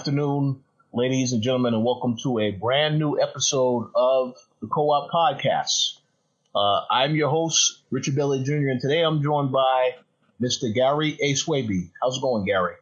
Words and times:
afternoon, 0.00 0.64
ladies 0.94 1.34
and 1.34 1.42
gentlemen, 1.42 1.74
and 1.74 1.84
welcome 1.84 2.16
to 2.16 2.38
a 2.38 2.52
brand 2.52 2.98
new 2.98 3.20
episode 3.20 3.90
of 3.94 4.34
the 4.62 4.66
Co-op 4.66 5.10
Podcast. 5.10 5.98
Uh, 6.56 6.86
I'm 6.90 7.14
your 7.14 7.28
host, 7.28 7.82
Richard 7.90 8.14
Bailey 8.14 8.42
Jr., 8.42 8.70
and 8.70 8.80
today 8.80 9.02
I'm 9.02 9.22
joined 9.22 9.52
by 9.52 9.96
Mr. 10.40 10.74
Gary 10.74 11.18
A. 11.20 11.34
Swaby. 11.34 11.90
How's 12.00 12.16
it 12.16 12.22
going, 12.22 12.46
Gary? 12.46 12.76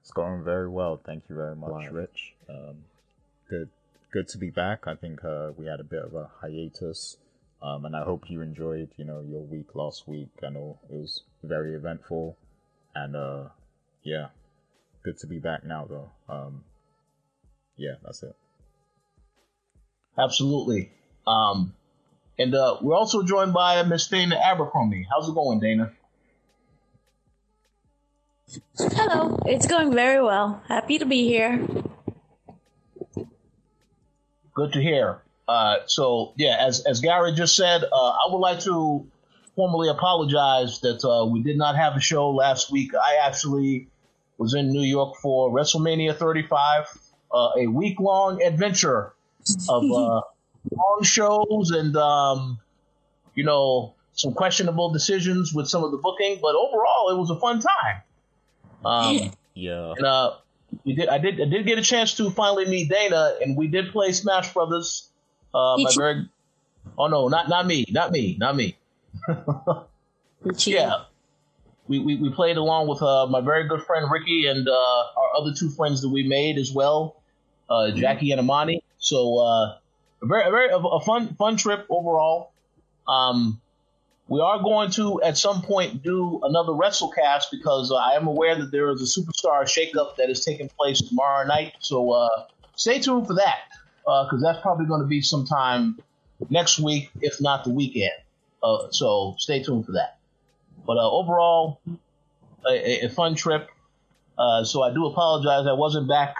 It's 0.00 0.10
going 0.10 0.42
very 0.42 0.70
well. 0.70 0.98
Thank 1.04 1.24
you 1.28 1.36
very 1.36 1.54
much, 1.54 1.90
Rich. 1.90 2.32
Um, 2.48 2.76
good, 3.50 3.68
good 4.10 4.28
to 4.28 4.38
be 4.38 4.48
back. 4.48 4.86
I 4.86 4.94
think 4.94 5.22
uh, 5.22 5.50
we 5.54 5.66
had 5.66 5.80
a 5.80 5.84
bit 5.84 6.02
of 6.02 6.14
a 6.14 6.30
hiatus, 6.40 7.18
um, 7.60 7.84
and 7.84 7.94
I 7.94 8.04
hope 8.04 8.30
you 8.30 8.40
enjoyed, 8.40 8.88
you 8.96 9.04
know, 9.04 9.20
your 9.20 9.42
week 9.42 9.74
last 9.74 10.08
week. 10.08 10.30
I 10.42 10.48
know 10.48 10.78
it 10.88 10.94
was 10.94 11.24
very 11.42 11.74
eventful, 11.74 12.38
and 12.94 13.16
uh, 13.16 13.48
yeah, 14.02 14.28
good 15.02 15.18
to 15.18 15.26
be 15.26 15.38
back 15.38 15.64
now, 15.64 15.86
though. 15.88 16.10
Um, 16.28 16.64
yeah, 17.76 17.94
that's 18.04 18.22
it. 18.22 18.34
Absolutely. 20.18 20.90
Um, 21.26 21.74
and 22.38 22.54
uh, 22.54 22.78
we're 22.80 22.96
also 22.96 23.22
joined 23.22 23.52
by 23.52 23.82
Miss 23.82 24.08
Dana 24.08 24.36
Abercrombie. 24.36 25.06
How's 25.10 25.28
it 25.28 25.34
going, 25.34 25.60
Dana? 25.60 25.92
Hello, 28.78 29.38
it's 29.44 29.66
going 29.66 29.92
very 29.92 30.22
well. 30.22 30.62
Happy 30.68 30.98
to 30.98 31.04
be 31.04 31.26
here. 31.28 31.66
Good 34.54 34.72
to 34.72 34.80
hear. 34.80 35.22
Uh, 35.46 35.76
so 35.86 36.32
yeah, 36.36 36.56
as 36.60 36.84
as 36.84 37.00
Gary 37.00 37.32
just 37.32 37.56
said, 37.56 37.84
uh, 37.84 38.08
I 38.10 38.28
would 38.30 38.38
like 38.38 38.60
to 38.60 39.06
formally 39.54 39.88
apologize 39.88 40.80
that 40.80 41.04
uh, 41.04 41.26
we 41.26 41.42
did 41.42 41.58
not 41.58 41.76
have 41.76 41.96
a 41.96 42.00
show 42.00 42.30
last 42.30 42.70
week. 42.72 42.92
I 42.94 43.26
actually 43.26 43.88
was 44.38 44.54
in 44.54 44.70
New 44.70 44.82
York 44.82 45.16
for 45.16 45.50
WrestleMania 45.50 46.16
35, 46.16 46.86
uh, 47.34 47.50
a 47.58 47.66
week 47.66 48.00
long 48.00 48.42
adventure 48.42 49.12
of 49.68 49.82
uh, 49.84 50.20
long 50.70 51.00
shows 51.02 51.70
and 51.70 51.96
um, 51.96 52.58
you 53.34 53.44
know 53.44 53.94
some 54.14 54.32
questionable 54.32 54.90
decisions 54.92 55.52
with 55.52 55.68
some 55.68 55.84
of 55.84 55.90
the 55.90 55.98
booking, 55.98 56.38
but 56.40 56.54
overall 56.54 57.10
it 57.10 57.18
was 57.18 57.30
a 57.30 57.38
fun 57.38 57.60
time. 57.60 58.02
Um, 58.84 59.32
Yeah. 59.54 59.92
and 59.96 60.06
uh, 60.06 60.32
we 60.84 60.94
did. 60.94 61.08
I 61.08 61.18
did. 61.18 61.40
I 61.40 61.46
did 61.46 61.66
get 61.66 61.78
a 61.78 61.82
chance 61.82 62.14
to 62.16 62.30
finally 62.30 62.66
meet 62.66 62.88
Dana, 62.88 63.36
and 63.40 63.56
we 63.56 63.66
did 63.68 63.90
play 63.90 64.12
Smash 64.12 64.52
Brothers. 64.52 65.10
Uh, 65.52 65.76
my 65.78 65.90
very. 65.96 66.28
Oh 66.96 67.06
no, 67.08 67.28
not 67.28 67.48
not 67.48 67.66
me, 67.66 67.84
not 67.90 68.12
me, 68.12 68.36
not 68.38 68.54
me. 68.56 68.76
Yeah, 70.64 71.04
we, 71.88 71.98
we, 71.98 72.16
we 72.16 72.30
played 72.30 72.56
along 72.56 72.88
with 72.88 73.02
uh, 73.02 73.26
my 73.26 73.40
very 73.40 73.66
good 73.66 73.82
friend 73.82 74.10
Ricky 74.10 74.46
and 74.46 74.68
uh, 74.68 74.72
our 74.72 75.36
other 75.38 75.52
two 75.54 75.70
friends 75.70 76.02
that 76.02 76.10
we 76.10 76.22
made 76.22 76.58
as 76.58 76.70
well, 76.70 77.16
uh, 77.68 77.90
Jackie 77.90 78.30
and 78.30 78.40
Amani. 78.40 78.82
So 78.98 79.38
uh, 79.38 79.78
a 80.22 80.26
very 80.26 80.46
a 80.46 80.50
very 80.50 80.68
a 80.72 81.00
fun 81.00 81.34
fun 81.36 81.56
trip 81.56 81.86
overall. 81.88 82.52
Um, 83.08 83.60
we 84.28 84.40
are 84.40 84.58
going 84.62 84.90
to 84.92 85.22
at 85.22 85.38
some 85.38 85.62
point 85.62 86.02
do 86.02 86.40
another 86.42 86.72
WrestleCast 86.72 87.44
because 87.50 87.90
uh, 87.90 87.96
I 87.96 88.12
am 88.12 88.26
aware 88.26 88.54
that 88.58 88.70
there 88.70 88.90
is 88.90 89.00
a 89.00 89.20
superstar 89.20 89.62
shakeup 89.62 90.16
that 90.16 90.28
is 90.28 90.44
taking 90.44 90.68
place 90.68 91.00
tomorrow 91.00 91.46
night. 91.46 91.72
So 91.80 92.10
uh, 92.10 92.44
stay 92.76 92.98
tuned 92.98 93.26
for 93.26 93.34
that 93.34 93.60
because 94.04 94.42
that's 94.42 94.60
probably 94.60 94.84
going 94.86 95.00
to 95.00 95.06
be 95.06 95.22
sometime 95.22 95.98
next 96.50 96.78
week, 96.78 97.10
if 97.22 97.40
not 97.40 97.64
the 97.64 97.70
weekend. 97.70 98.12
Uh, 98.62 98.88
so 98.90 99.34
stay 99.38 99.62
tuned 99.62 99.86
for 99.86 99.92
that. 99.92 100.17
But 100.88 100.96
uh, 100.96 101.08
overall, 101.10 101.80
a, 102.66 103.04
a- 103.04 103.08
fun 103.10 103.34
trip. 103.34 103.68
Uh, 104.38 104.64
so 104.64 104.82
I 104.82 104.92
do 104.94 105.04
apologize. 105.06 105.66
I 105.66 105.74
wasn't 105.74 106.08
back. 106.08 106.34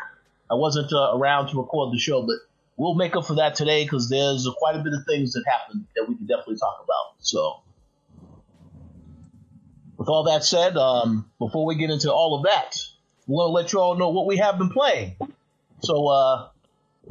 I 0.51 0.55
wasn't 0.55 0.91
uh, 0.91 1.15
around 1.15 1.49
to 1.51 1.59
record 1.59 1.93
the 1.93 1.99
show, 1.99 2.23
but 2.23 2.37
we'll 2.79 2.95
make 2.95 3.15
up 3.15 3.27
for 3.27 3.35
that 3.35 3.55
today 3.57 3.85
because 3.85 4.09
there's 4.09 4.49
quite 4.57 4.75
a 4.75 4.79
bit 4.79 4.95
of 4.95 5.01
things 5.07 5.35
that 5.35 5.45
happened 5.47 5.85
that 5.95 6.09
we 6.09 6.17
can 6.17 6.25
definitely 6.25 6.57
talk 6.57 6.83
about. 6.83 7.17
So, 7.19 7.61
with 9.99 10.09
all 10.09 10.25
that 10.25 10.45
said, 10.45 10.79
um, 10.79 11.31
before 11.39 11.67
we 11.67 11.75
get 11.75 11.91
into 11.91 12.11
all 12.11 12.37
of 12.39 12.45
that, 12.45 12.77
we 13.27 13.35
want 13.35 13.49
to 13.51 13.53
let 13.53 13.73
you 13.75 13.81
all 13.81 13.97
know 13.97 14.09
what 14.09 14.25
we 14.25 14.39
have 14.39 14.57
been 14.57 14.71
playing. 14.71 15.17
So, 15.83 16.07
uh, 16.09 16.49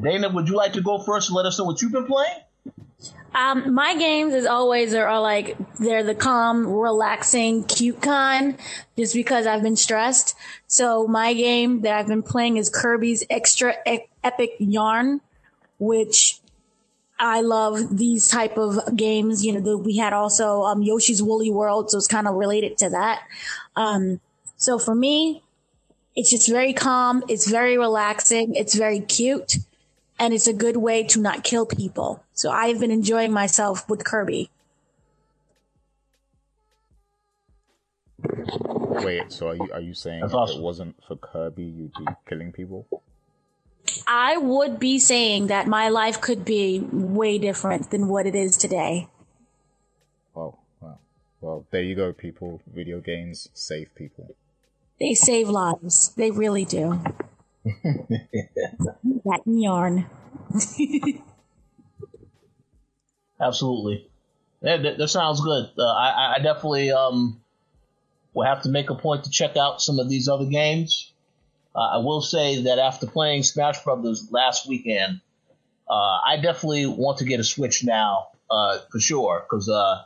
Dana, 0.01 0.29
would 0.29 0.47
you 0.49 0.55
like 0.55 0.73
to 0.73 0.81
go 0.81 0.97
first 1.03 1.29
and 1.29 1.35
let 1.35 1.45
us 1.45 1.59
know 1.59 1.65
what 1.65 1.83
you've 1.83 1.91
been 1.91 2.07
playing? 2.07 2.39
Um, 3.35 3.73
my 3.73 3.95
games, 3.95 4.33
as 4.33 4.47
always, 4.47 4.95
are, 4.95 5.07
are 5.07 5.21
like 5.21 5.55
they're 5.77 6.03
the 6.03 6.15
calm, 6.15 6.65
relaxing, 6.65 7.63
cute 7.65 8.01
kind. 8.01 8.57
Just 8.97 9.13
because 9.13 9.45
I've 9.45 9.61
been 9.61 9.75
stressed. 9.75 10.35
So 10.65 11.07
my 11.07 11.33
game 11.33 11.81
that 11.81 11.97
I've 11.99 12.07
been 12.07 12.23
playing 12.23 12.57
is 12.57 12.69
Kirby's 12.69 13.23
Extra 13.29 13.75
E- 13.85 14.07
Epic 14.23 14.55
Yarn, 14.57 15.21
which 15.77 16.39
I 17.19 17.41
love 17.41 17.97
these 17.97 18.27
type 18.27 18.57
of 18.57 18.95
games. 18.95 19.45
You 19.45 19.53
know, 19.53 19.61
the, 19.61 19.77
we 19.77 19.97
had 19.97 20.13
also 20.13 20.63
um, 20.63 20.81
Yoshi's 20.81 21.21
Woolly 21.21 21.51
World, 21.51 21.91
so 21.91 21.97
it's 21.97 22.07
kind 22.07 22.27
of 22.27 22.35
related 22.35 22.77
to 22.79 22.89
that. 22.89 23.21
Um, 23.75 24.19
so 24.55 24.79
for 24.79 24.95
me, 24.95 25.43
it's 26.15 26.31
just 26.31 26.49
very 26.49 26.73
calm. 26.73 27.23
It's 27.29 27.47
very 27.47 27.77
relaxing. 27.77 28.55
It's 28.55 28.73
very 28.73 28.99
cute. 29.01 29.57
And 30.19 30.33
it's 30.33 30.47
a 30.47 30.53
good 30.53 30.77
way 30.77 31.03
to 31.03 31.21
not 31.21 31.43
kill 31.43 31.65
people. 31.65 32.23
So 32.33 32.49
I've 32.49 32.79
been 32.79 32.91
enjoying 32.91 33.31
myself 33.31 33.87
with 33.89 34.03
Kirby. 34.03 34.49
Wait, 39.03 39.31
so 39.31 39.49
are 39.49 39.55
you 39.55 39.69
are 39.73 39.81
you 39.81 39.93
saying 39.93 40.21
That's 40.21 40.33
if 40.33 40.37
awesome. 40.37 40.57
it 40.57 40.63
wasn't 40.63 40.95
for 41.07 41.15
Kirby, 41.15 41.63
you'd 41.63 41.93
be 41.93 42.05
killing 42.27 42.51
people? 42.51 42.87
I 44.07 44.37
would 44.37 44.79
be 44.79 44.99
saying 44.99 45.47
that 45.47 45.67
my 45.67 45.89
life 45.89 46.19
could 46.19 46.43
be 46.43 46.79
way 46.91 47.37
different 47.37 47.91
than 47.91 48.07
what 48.07 48.25
it 48.25 48.35
is 48.35 48.57
today. 48.57 49.07
Wow, 50.33 50.57
wow. 50.81 50.99
Well, 51.41 51.65
there 51.71 51.83
you 51.83 51.95
go, 51.95 52.11
people. 52.11 52.61
Video 52.67 52.99
games 52.99 53.49
save 53.53 53.93
people. 53.95 54.35
They 54.99 55.13
save 55.13 55.47
lives. 55.47 56.13
They 56.17 56.31
really 56.31 56.65
do. 56.65 56.99
That 59.25 59.41
yarn. 59.45 60.05
Absolutely. 63.39 64.09
Yeah, 64.61 64.77
that, 64.77 64.97
that 64.97 65.07
sounds 65.09 65.41
good. 65.41 65.69
Uh, 65.77 65.85
I, 65.85 66.35
I 66.37 66.39
definitely 66.39 66.91
um, 66.91 67.39
will 68.33 68.45
have 68.45 68.63
to 68.63 68.69
make 68.69 68.89
a 68.89 68.95
point 68.95 69.25
to 69.25 69.29
check 69.29 69.55
out 69.55 69.81
some 69.81 69.99
of 69.99 70.09
these 70.09 70.27
other 70.27 70.45
games. 70.45 71.11
Uh, 71.75 71.79
I 71.79 71.97
will 71.97 72.21
say 72.21 72.63
that 72.63 72.79
after 72.79 73.05
playing 73.05 73.43
Smash 73.43 73.83
Brothers 73.83 74.31
last 74.31 74.67
weekend, 74.67 75.21
uh, 75.87 75.93
I 76.25 76.39
definitely 76.41 76.87
want 76.87 77.19
to 77.19 77.25
get 77.25 77.39
a 77.39 77.43
Switch 77.43 77.83
now 77.83 78.29
uh, 78.49 78.79
for 78.91 78.99
sure 78.99 79.45
because 79.47 79.69
uh, 79.69 80.03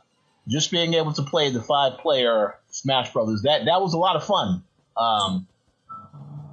just 0.48 0.70
being 0.70 0.94
able 0.96 1.14
to 1.14 1.24
play 1.24 1.50
the 1.50 1.62
five-player 1.62 2.56
Smash 2.72 3.14
Brothers 3.14 3.44
that 3.44 3.66
that 3.66 3.82
was 3.82 3.94
a 3.94 3.98
lot 3.98 4.16
of 4.18 4.26
fun. 4.26 4.64
Um, 4.98 5.48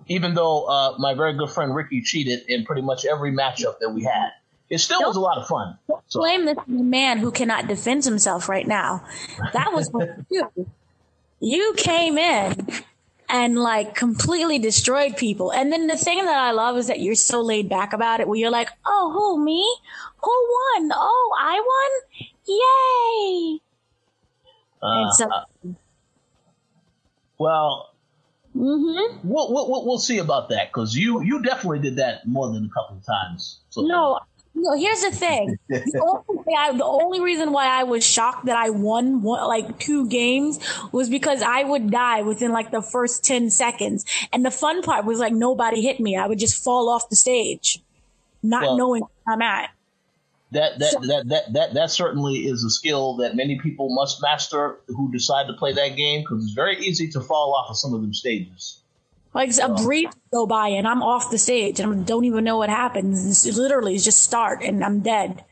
even 0.09 0.35
though 0.35 0.65
uh, 0.65 0.95
my 0.99 1.15
very 1.15 1.35
good 1.35 1.51
friend 1.51 1.75
Ricky 1.75 2.01
cheated 2.01 2.41
in 2.49 2.65
pretty 2.65 2.83
much 2.83 3.05
every 3.05 3.33
matchup 3.33 3.79
that 3.81 3.91
we 3.91 4.05
had, 4.05 4.31
it 4.71 4.79
still 4.79 5.01
was 5.03 5.17
a 5.17 5.21
lot 5.21 5.39
of 5.39 5.47
fun. 5.47 5.79
So, 6.09 6.21
Blame 6.21 6.45
this 6.45 6.59
man 6.67 7.19
who 7.19 7.31
cannot 7.31 7.69
defend 7.69 8.05
himself 8.05 8.49
right 8.49 8.67
now. 8.67 9.05
That 9.53 9.73
was 9.73 9.91
you. 10.31 10.51
You 11.41 11.75
came 11.77 12.19
in 12.19 12.69
and 13.29 13.59
like 13.59 13.95
completely 13.95 14.59
destroyed 14.59 15.17
people. 15.17 15.53
And 15.53 15.73
then 15.73 15.87
the 15.87 15.97
thing 15.97 16.25
that 16.25 16.37
I 16.37 16.51
love 16.51 16.77
is 16.77 16.89
that 16.89 17.01
you're 17.01 17.15
so 17.15 17.41
laid 17.41 17.69
back 17.69 17.93
about 17.93 18.21
it 18.21 18.29
where 18.29 18.39
you're 18.39 18.51
like, 18.51 18.71
oh, 18.87 19.13
who, 19.13 19.45
me? 19.45 19.63
Who 20.23 20.31
won? 20.31 20.91
Oh, 20.95 21.37
I 21.39 21.61
won? 21.61 22.31
Yay! 22.49 23.61
uh, 24.83 25.03
and 25.03 25.15
so, 25.15 25.29
uh, 25.31 25.45
well, 27.39 27.88
hmm 28.59 29.17
We'll, 29.23 29.53
we'll, 29.53 29.71
we'll- 29.71 29.87
we'll 29.87 29.99
see 29.99 30.19
about 30.19 30.49
that 30.49 30.69
because 30.71 30.95
you, 30.95 31.23
you 31.23 31.43
definitely 31.43 31.79
did 31.79 31.97
that 31.97 32.27
more 32.27 32.53
than 32.53 32.65
a 32.65 32.69
couple 32.69 32.97
of 32.97 33.05
times. 33.07 33.61
So, 33.71 33.83
no, 33.83 34.19
No, 34.55 34.77
here's 34.77 35.03
the 35.03 35.13
thing. 35.13 35.57
The 35.69 36.25
only, 36.29 36.55
I, 36.59 36.73
the 36.77 36.85
only, 36.85 37.21
reason 37.21 37.53
why 37.53 37.67
I 37.67 37.85
was 37.85 38.05
shocked 38.05 38.47
that 38.47 38.57
I 38.57 38.71
won 38.71 39.23
one, 39.23 39.47
like 39.47 39.79
two 39.79 40.09
games 40.09 40.59
was 40.91 41.09
because 41.09 41.43
I 41.43 41.63
would 41.63 41.91
die 41.91 42.23
within 42.23 42.51
like 42.51 42.73
the 42.73 42.83
first 42.83 43.25
10 43.25 43.51
seconds. 43.51 44.05
And 44.33 44.45
the 44.45 44.51
fun 44.51 44.83
part 44.83 45.05
was 45.05 45.21
like 45.21 45.33
nobody 45.33 45.81
hit 45.83 46.01
me. 46.01 46.17
I 46.17 46.27
would 46.27 46.41
just 46.41 46.63
fall 46.65 46.89
off 46.89 47.09
the 47.09 47.17
stage, 47.17 47.81
not 48.43 48.63
well, 48.63 48.77
knowing 48.77 49.03
where 49.03 49.35
I'm 49.35 49.43
at. 49.43 49.71
That 50.53 50.79
that, 50.79 50.93
so, 50.93 51.01
that 51.01 51.29
that 51.29 51.53
that 51.53 51.75
that 51.75 51.91
certainly 51.91 52.47
is 52.47 52.65
a 52.65 52.71
skill 52.71 53.17
that 53.17 53.37
many 53.37 53.59
people 53.59 53.95
must 53.95 54.23
master 54.23 54.79
who 54.89 55.13
decide 55.13 55.47
to 55.49 55.53
play 55.53 55.75
that 55.75 55.97
game 55.97 56.23
because 56.23 56.45
it's 56.45 56.55
very 56.55 56.79
easy 56.79 57.09
to 57.11 57.21
fall 57.21 57.55
off 57.55 57.69
of 57.69 57.77
some 57.77 57.93
of 57.93 58.01
them 58.01 58.15
stages. 58.15 58.81
Like 59.35 59.55
a 59.59 59.67
um, 59.67 59.85
breeze 59.85 60.09
go 60.33 60.47
by 60.47 60.69
and 60.69 60.89
I'm 60.89 61.03
off 61.03 61.31
the 61.31 61.37
stage 61.37 61.81
and 61.81 61.93
I 61.93 62.03
don't 62.03 62.25
even 62.25 62.45
know 62.45 62.57
what 62.57 62.71
happens. 62.71 63.47
It's 63.47 63.59
literally 63.59 63.99
just 63.99 64.23
start 64.23 64.63
and 64.63 64.83
I'm 64.83 65.01
dead. 65.01 65.45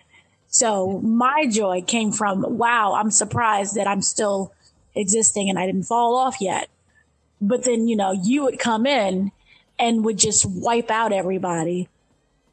So 0.49 1.01
my 1.01 1.47
joy 1.47 1.83
came 1.83 2.11
from, 2.11 2.57
wow, 2.57 2.95
I'm 2.95 3.11
surprised 3.11 3.75
that 3.75 3.87
I'm 3.87 4.01
still 4.01 4.55
existing 4.95 5.51
and 5.51 5.59
I 5.59 5.67
didn't 5.67 5.83
fall 5.83 6.17
off 6.17 6.41
yet. 6.41 6.71
But 7.39 7.65
then, 7.65 7.87
you 7.87 7.97
know, 7.97 8.13
you 8.13 8.45
would 8.45 8.59
come 8.59 8.87
in 8.87 9.31
and 9.79 10.07
would 10.07 10.19
just 10.19 10.47
wipe 10.47 10.91
out 10.91 11.13
everybody 11.13 11.91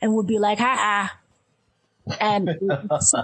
and 0.02 0.14
would 0.16 0.28
be 0.28 0.40
like, 0.40 0.60
ha 0.60 0.76
ha 0.76 1.18
And 2.20 2.50
it 2.50 2.62
was, 2.62 3.16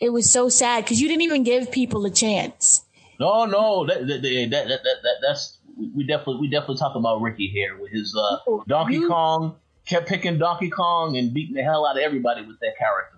it 0.00 0.10
was 0.10 0.30
so 0.30 0.48
sad 0.48 0.84
because 0.84 1.00
you 1.00 1.08
didn't 1.08 1.22
even 1.22 1.42
give 1.42 1.70
people 1.70 2.04
a 2.06 2.10
chance. 2.10 2.84
No, 3.18 3.46
no, 3.46 3.86
that, 3.86 4.06
that, 4.06 4.22
that, 4.22 4.50
that, 4.68 4.80
that 4.84 5.14
that's 5.22 5.58
we 5.94 6.04
definitely 6.04 6.40
we 6.40 6.48
definitely 6.48 6.76
talk 6.76 6.94
about 6.94 7.20
Ricky 7.20 7.48
here 7.48 7.76
with 7.80 7.90
his 7.90 8.16
uh, 8.16 8.38
Donkey 8.66 8.94
you, 8.94 9.08
Kong. 9.08 9.56
Kept 9.86 10.08
picking 10.08 10.38
Donkey 10.38 10.70
Kong 10.70 11.16
and 11.16 11.32
beating 11.32 11.54
the 11.54 11.62
hell 11.62 11.86
out 11.86 11.96
of 11.96 12.02
everybody 12.02 12.42
with 12.42 12.58
that 12.60 12.74
character. 12.78 13.14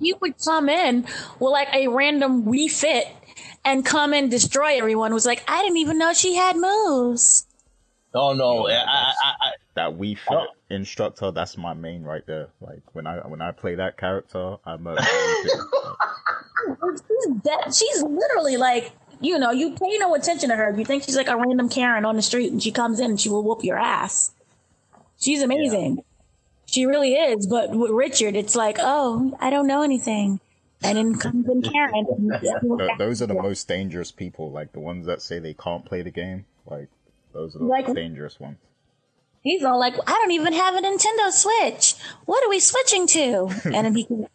you 0.00 0.16
would 0.20 0.34
come 0.44 0.68
in 0.68 1.02
with 1.40 1.50
like 1.52 1.68
a 1.72 1.88
random 1.88 2.44
Wii 2.44 2.70
Fit 2.70 3.08
and 3.64 3.84
come 3.84 4.12
and 4.12 4.30
destroy 4.30 4.76
everyone. 4.76 5.10
It 5.10 5.14
was 5.14 5.26
like 5.26 5.42
I 5.48 5.62
didn't 5.62 5.78
even 5.78 5.98
know 5.98 6.12
she 6.12 6.34
had 6.34 6.56
moves. 6.56 7.46
Oh 8.14 8.34
no, 8.34 8.68
I, 8.68 8.74
I, 8.74 9.12
I, 9.24 9.50
that 9.76 9.96
Wii 9.96 10.18
Fit 10.18 10.48
instructor. 10.68 11.30
That's 11.30 11.56
my 11.56 11.74
main 11.74 12.02
right 12.02 12.26
there. 12.26 12.48
Like 12.60 12.82
when 12.92 13.06
I 13.06 13.18
when 13.26 13.40
I 13.40 13.52
play 13.52 13.76
that 13.76 13.96
character, 13.96 14.56
I'm 14.66 14.86
a. 14.86 14.96
she's, 17.68 17.78
she's 17.78 18.02
literally 18.02 18.56
like 18.56 18.92
you 19.20 19.38
know, 19.38 19.50
you 19.50 19.74
pay 19.74 19.96
no 19.98 20.14
attention 20.14 20.50
to 20.50 20.56
her. 20.56 20.74
You 20.76 20.84
think 20.84 21.04
she's 21.04 21.16
like 21.16 21.28
a 21.28 21.36
random 21.36 21.68
Karen 21.68 22.04
on 22.04 22.16
the 22.16 22.22
street 22.22 22.52
and 22.52 22.62
she 22.62 22.70
comes 22.70 23.00
in 23.00 23.10
and 23.10 23.20
she 23.20 23.28
will 23.28 23.42
whoop 23.42 23.64
your 23.64 23.78
ass. 23.78 24.32
She's 25.18 25.42
amazing. 25.42 25.96
Yeah. 25.96 26.02
She 26.66 26.86
really 26.86 27.14
is. 27.14 27.46
But 27.46 27.70
with 27.70 27.90
Richard, 27.90 28.36
it's 28.36 28.54
like, 28.54 28.76
oh, 28.80 29.36
I 29.40 29.50
don't 29.50 29.66
know 29.66 29.82
anything. 29.82 30.40
And 30.82 30.98
then 30.98 31.18
comes 31.18 31.48
in 31.48 31.62
Karen. 31.62 32.06
those 32.98 33.22
are 33.22 33.26
the 33.26 33.34
most 33.34 33.66
dangerous 33.66 34.12
people, 34.12 34.50
like 34.50 34.72
the 34.72 34.80
ones 34.80 35.06
that 35.06 35.22
say 35.22 35.38
they 35.38 35.54
can't 35.54 35.86
play 35.86 36.02
the 36.02 36.10
game. 36.10 36.44
Like, 36.66 36.88
those 37.32 37.56
are 37.56 37.60
the 37.60 37.64
like, 37.64 37.92
dangerous 37.94 38.38
ones. 38.38 38.58
He's 39.46 39.62
all 39.62 39.78
like, 39.78 39.94
I 40.08 40.10
don't 40.10 40.32
even 40.32 40.52
have 40.54 40.74
a 40.74 40.80
Nintendo 40.80 41.30
Switch. 41.30 41.94
What 42.24 42.44
are 42.44 42.50
we 42.50 42.58
switching 42.58 43.06
to? 43.06 43.48
And 43.72 43.96
he 43.96 44.02
can, 44.02 44.26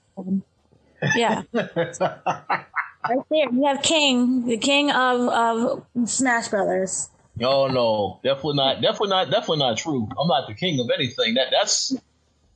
yeah. 1.15 1.43
Right 1.53 3.19
there, 3.29 3.51
you 3.51 3.65
have 3.65 3.81
King, 3.81 4.45
the 4.45 4.57
king 4.57 4.91
of 4.91 5.27
of 5.27 5.85
Smash 6.07 6.49
Brothers. 6.49 7.09
Oh 7.41 7.67
no, 7.67 8.19
definitely 8.23 8.57
not. 8.57 8.81
Definitely 8.81 9.09
not. 9.09 9.31
Definitely 9.31 9.57
not 9.57 9.77
true. 9.77 10.07
I'm 10.19 10.27
not 10.27 10.47
the 10.47 10.53
king 10.53 10.79
of 10.79 10.87
anything. 10.93 11.33
That 11.33 11.47
that's 11.49 11.95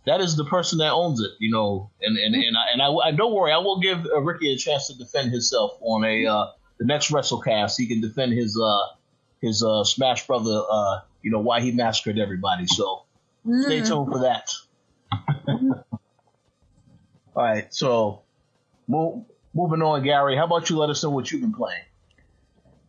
that 0.06 0.22
is 0.22 0.36
the 0.36 0.46
person 0.46 0.78
that 0.78 0.92
owns 0.92 1.19
it. 1.19 1.31
You 1.40 1.51
know, 1.51 1.90
and 2.00 2.16
and 2.16 2.36
and 2.36 2.56
I, 2.56 2.63
and 2.74 2.81
I, 2.81 3.08
I 3.08 3.12
don't 3.12 3.34
worry. 3.34 3.51
I 3.51 3.58
will 3.58 3.80
give 3.80 4.06
uh, 4.06 4.22
Ricky 4.22 4.54
a 4.54 4.56
chance 4.56 4.88
to 4.88 4.98
defend 4.98 5.31
himself 5.31 5.72
on 5.81 6.06
a 6.06 6.28
uh, 6.28 6.46
the 6.78 6.86
next 6.86 7.12
WrestleCast. 7.12 7.74
He 7.75 7.88
can 7.88 8.00
defend 8.00 8.34
his 8.34 8.56
uh 8.56 8.96
his 9.42 9.63
uh 9.63 9.84
Smash 9.84 10.28
Brother. 10.28 10.62
Uh, 10.69 11.00
you 11.25 11.31
know 11.31 11.39
why 11.39 11.60
he 11.60 11.72
massacred 11.72 12.19
everybody. 12.19 12.68
So 12.68 13.01
mm. 13.45 13.63
stay 13.63 13.81
tuned 13.81 14.12
for 14.12 14.19
that. 14.19 14.51
All 17.36 17.44
right, 17.44 17.74
so 17.74 18.22
move 18.88 19.25
moving 19.51 19.81
on, 19.81 20.04
Gary, 20.04 20.38
how 20.38 20.45
about 20.45 20.69
you 20.69 20.77
let 20.77 20.92
us 20.92 21.04
know 21.04 21.10
what 21.10 21.31
you've 21.31 21.42
been 21.42 21.51
playing? 21.51 21.81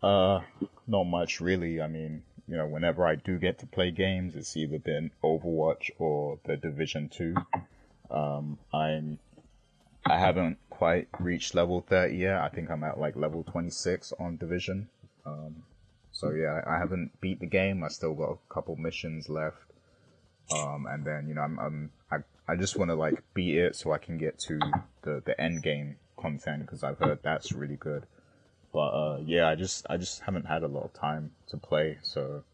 Uh, 0.03 0.41
not 0.87 1.05
much 1.05 1.41
really. 1.41 1.81
I 1.81 1.87
mean, 1.87 2.23
you 2.47 2.59
know, 2.59 2.67
whenever 2.67 3.07
I 3.07 3.15
do 3.15 3.39
get 3.39 3.61
to 3.61 3.67
play 3.67 3.91
games, 3.91 4.37
it's 4.37 4.55
either 4.55 4.79
been 4.79 5.11
Overwatch 5.25 5.91
or 5.99 6.39
the 6.45 6.59
Division 6.59 7.09
Two. 7.09 7.35
Um, 8.11 8.59
I'm, 8.73 9.19
I 10.05 10.19
haven't 10.19 10.59
quite 10.69 11.09
reached 11.19 11.55
level 11.55 11.81
30 11.81 12.15
yet. 12.15 12.37
I 12.43 12.51
think 12.51 12.71
I'm 12.71 12.85
at 12.85 13.01
like 13.01 13.17
level 13.17 13.45
26 13.45 14.13
on 14.21 14.37
Division. 14.37 14.91
Um, 15.25 15.63
so 16.17 16.31
yeah, 16.31 16.63
I 16.67 16.79
haven't 16.79 17.21
beat 17.21 17.41
the 17.41 17.47
game. 17.47 17.85
I 17.85 17.89
still 17.89 18.15
got 18.15 18.31
a 18.31 18.55
couple 18.55 18.75
missions 18.77 19.29
left. 19.29 19.59
Um, 20.51 20.87
and 20.89 21.05
then, 21.05 21.29
you 21.29 21.35
know, 21.35 21.43
I'm, 21.43 21.59
I'm 21.59 21.91
I, 22.11 22.17
I 22.49 22.57
just 22.57 22.79
want 22.79 22.91
to 22.91 22.95
like 22.95 23.23
beat 23.35 23.57
it 23.57 23.77
so 23.77 23.93
I 23.93 23.99
can 23.99 24.17
get 24.17 24.39
to 24.41 24.59
the, 25.03 25.23
the 25.27 25.39
end 25.39 25.63
game 25.63 25.97
content 26.17 26.63
because 26.63 26.83
I've 26.83 26.99
heard 26.99 27.19
that's 27.23 27.53
really 27.53 27.77
good. 27.77 28.07
But 28.73 28.89
uh, 28.89 29.19
yeah, 29.27 29.47
I 29.47 29.57
just 29.57 29.87
I 29.91 29.99
just 29.99 30.21
haven't 30.23 30.47
had 30.47 30.63
a 30.63 30.69
lot 30.69 30.85
of 30.85 30.95
time 30.95 31.33
to 31.49 31.59
play, 31.59 31.99
so 32.03 32.45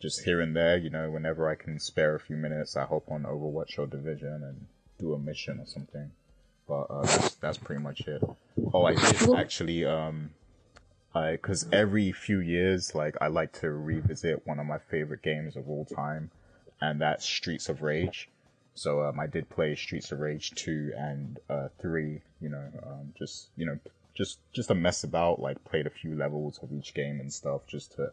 just 0.00 0.24
here 0.24 0.40
and 0.40 0.56
there, 0.56 0.78
you 0.78 0.88
know, 0.88 1.10
whenever 1.10 1.50
I 1.50 1.54
can 1.54 1.78
spare 1.78 2.14
a 2.14 2.20
few 2.20 2.36
minutes, 2.36 2.76
I 2.76 2.86
hop 2.86 3.10
on 3.10 3.24
Overwatch 3.24 3.78
or 3.78 3.86
Division 3.86 4.42
and 4.42 4.66
do 4.98 5.12
a 5.12 5.18
mission 5.18 5.60
or 5.60 5.66
something. 5.66 6.10
But 6.66 6.86
uh, 6.88 7.02
that's 7.02 7.34
that's 7.34 7.58
pretty 7.58 7.82
much 7.82 8.00
it. 8.08 8.22
Oh, 8.72 8.84
I 8.84 8.94
did 8.94 9.34
actually 9.36 9.84
um, 9.84 10.30
Because 11.32 11.66
every 11.72 12.12
few 12.12 12.40
years, 12.40 12.94
like 12.94 13.16
I 13.20 13.28
like 13.28 13.52
to 13.60 13.70
revisit 13.70 14.46
one 14.46 14.58
of 14.58 14.66
my 14.66 14.78
favorite 14.78 15.22
games 15.22 15.56
of 15.56 15.68
all 15.68 15.84
time, 15.84 16.30
and 16.80 17.00
that's 17.00 17.24
Streets 17.24 17.68
of 17.68 17.82
Rage. 17.82 18.28
So 18.74 19.02
um, 19.02 19.18
I 19.18 19.26
did 19.26 19.48
play 19.48 19.74
Streets 19.74 20.12
of 20.12 20.20
Rage 20.20 20.50
two 20.50 20.92
and 20.96 21.38
uh, 21.48 21.68
three. 21.80 22.20
You 22.40 22.50
know, 22.50 22.64
um, 22.84 23.14
just 23.16 23.48
you 23.56 23.66
know, 23.66 23.78
just 24.14 24.40
just 24.52 24.68
to 24.68 24.74
mess 24.74 25.04
about. 25.04 25.40
Like 25.40 25.64
played 25.64 25.86
a 25.86 25.90
few 25.90 26.16
levels 26.16 26.58
of 26.62 26.72
each 26.72 26.92
game 26.92 27.20
and 27.20 27.32
stuff, 27.32 27.62
just 27.66 27.92
to 27.92 28.12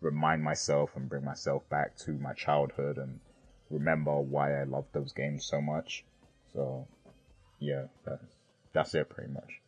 remind 0.00 0.42
myself 0.42 0.90
and 0.96 1.08
bring 1.08 1.24
myself 1.24 1.68
back 1.70 1.96
to 1.96 2.12
my 2.12 2.34
childhood 2.34 2.98
and 2.98 3.20
remember 3.70 4.20
why 4.20 4.60
I 4.60 4.64
loved 4.64 4.92
those 4.92 5.12
games 5.12 5.44
so 5.44 5.60
much. 5.60 6.04
So 6.52 6.86
yeah, 7.58 7.86
that's 8.04 8.36
that's 8.72 8.94
it 8.94 9.08
pretty 9.08 9.32
much 9.32 9.60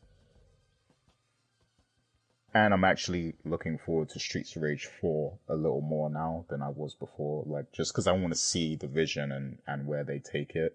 and 2.57 2.73
I'm 2.73 2.85
actually 2.85 3.35
looking 3.45 3.77
forward 3.77 4.09
to 4.11 4.19
Streets 4.19 4.57
of 4.57 4.63
Rage 4.63 4.87
4 4.87 5.39
a 5.51 5.55
little 5.55 5.83
more 5.83 6.09
now 6.09 6.47
than 6.49 6.63
I 6.63 6.71
was 6.71 6.95
before, 6.95 7.45
like 7.47 7.71
just 7.73 7.93
because 7.93 8.07
I 8.07 8.13
want 8.13 8.33
to 8.33 8.39
see 8.39 8.77
the 8.77 8.87
vision 8.87 9.31
and, 9.31 9.59
and 9.67 9.87
where 9.87 10.05
they 10.05 10.21
take 10.21 10.57
it. 10.57 10.75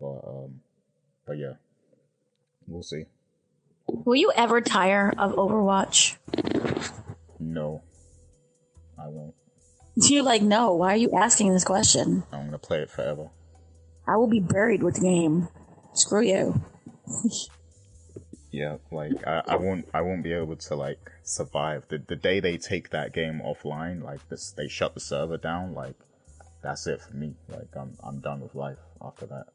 But 0.00 0.20
um, 0.26 0.60
but 1.24 1.38
yeah, 1.38 1.54
we'll 2.66 2.82
see. 2.82 3.04
Will 3.86 4.16
you 4.16 4.32
ever 4.34 4.60
tire 4.60 5.12
of 5.16 5.32
Overwatch? 5.34 6.16
No, 7.38 7.84
I 8.98 9.06
won't. 9.06 9.34
You're 9.94 10.24
like, 10.24 10.42
no. 10.42 10.74
Why 10.74 10.94
are 10.94 10.96
you 10.96 11.12
asking 11.16 11.52
this 11.52 11.64
question? 11.64 12.24
I'm 12.32 12.46
gonna 12.46 12.58
play 12.58 12.80
it 12.80 12.90
forever. 12.90 13.30
I 14.08 14.16
will 14.16 14.26
be 14.26 14.40
buried 14.40 14.82
with 14.82 14.96
the 14.96 15.02
game. 15.02 15.46
Screw 15.94 16.22
you. 16.22 16.60
yeah, 18.50 18.78
like 18.90 19.12
I, 19.24 19.42
I 19.46 19.56
won't 19.56 19.86
I 19.94 20.00
won't 20.00 20.24
be 20.24 20.32
able 20.32 20.56
to 20.56 20.74
like 20.74 21.11
survive. 21.22 21.86
The 21.88 21.98
the 21.98 22.16
day 22.16 22.40
they 22.40 22.58
take 22.58 22.90
that 22.90 23.12
game 23.12 23.40
offline, 23.44 24.02
like 24.02 24.28
this 24.28 24.52
they 24.52 24.68
shut 24.68 24.94
the 24.94 25.00
server 25.00 25.36
down, 25.36 25.74
like 25.74 25.96
that's 26.62 26.86
it 26.86 27.00
for 27.00 27.16
me. 27.16 27.34
Like 27.48 27.68
I'm 27.76 27.96
I'm 28.02 28.20
done 28.20 28.40
with 28.40 28.54
life 28.54 28.78
after 29.00 29.26
that. 29.26 29.46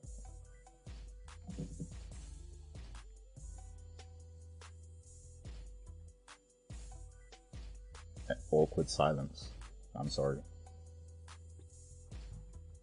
Awkward 8.52 8.90
silence. 8.90 9.52
I'm 9.96 10.10
sorry. 10.10 10.40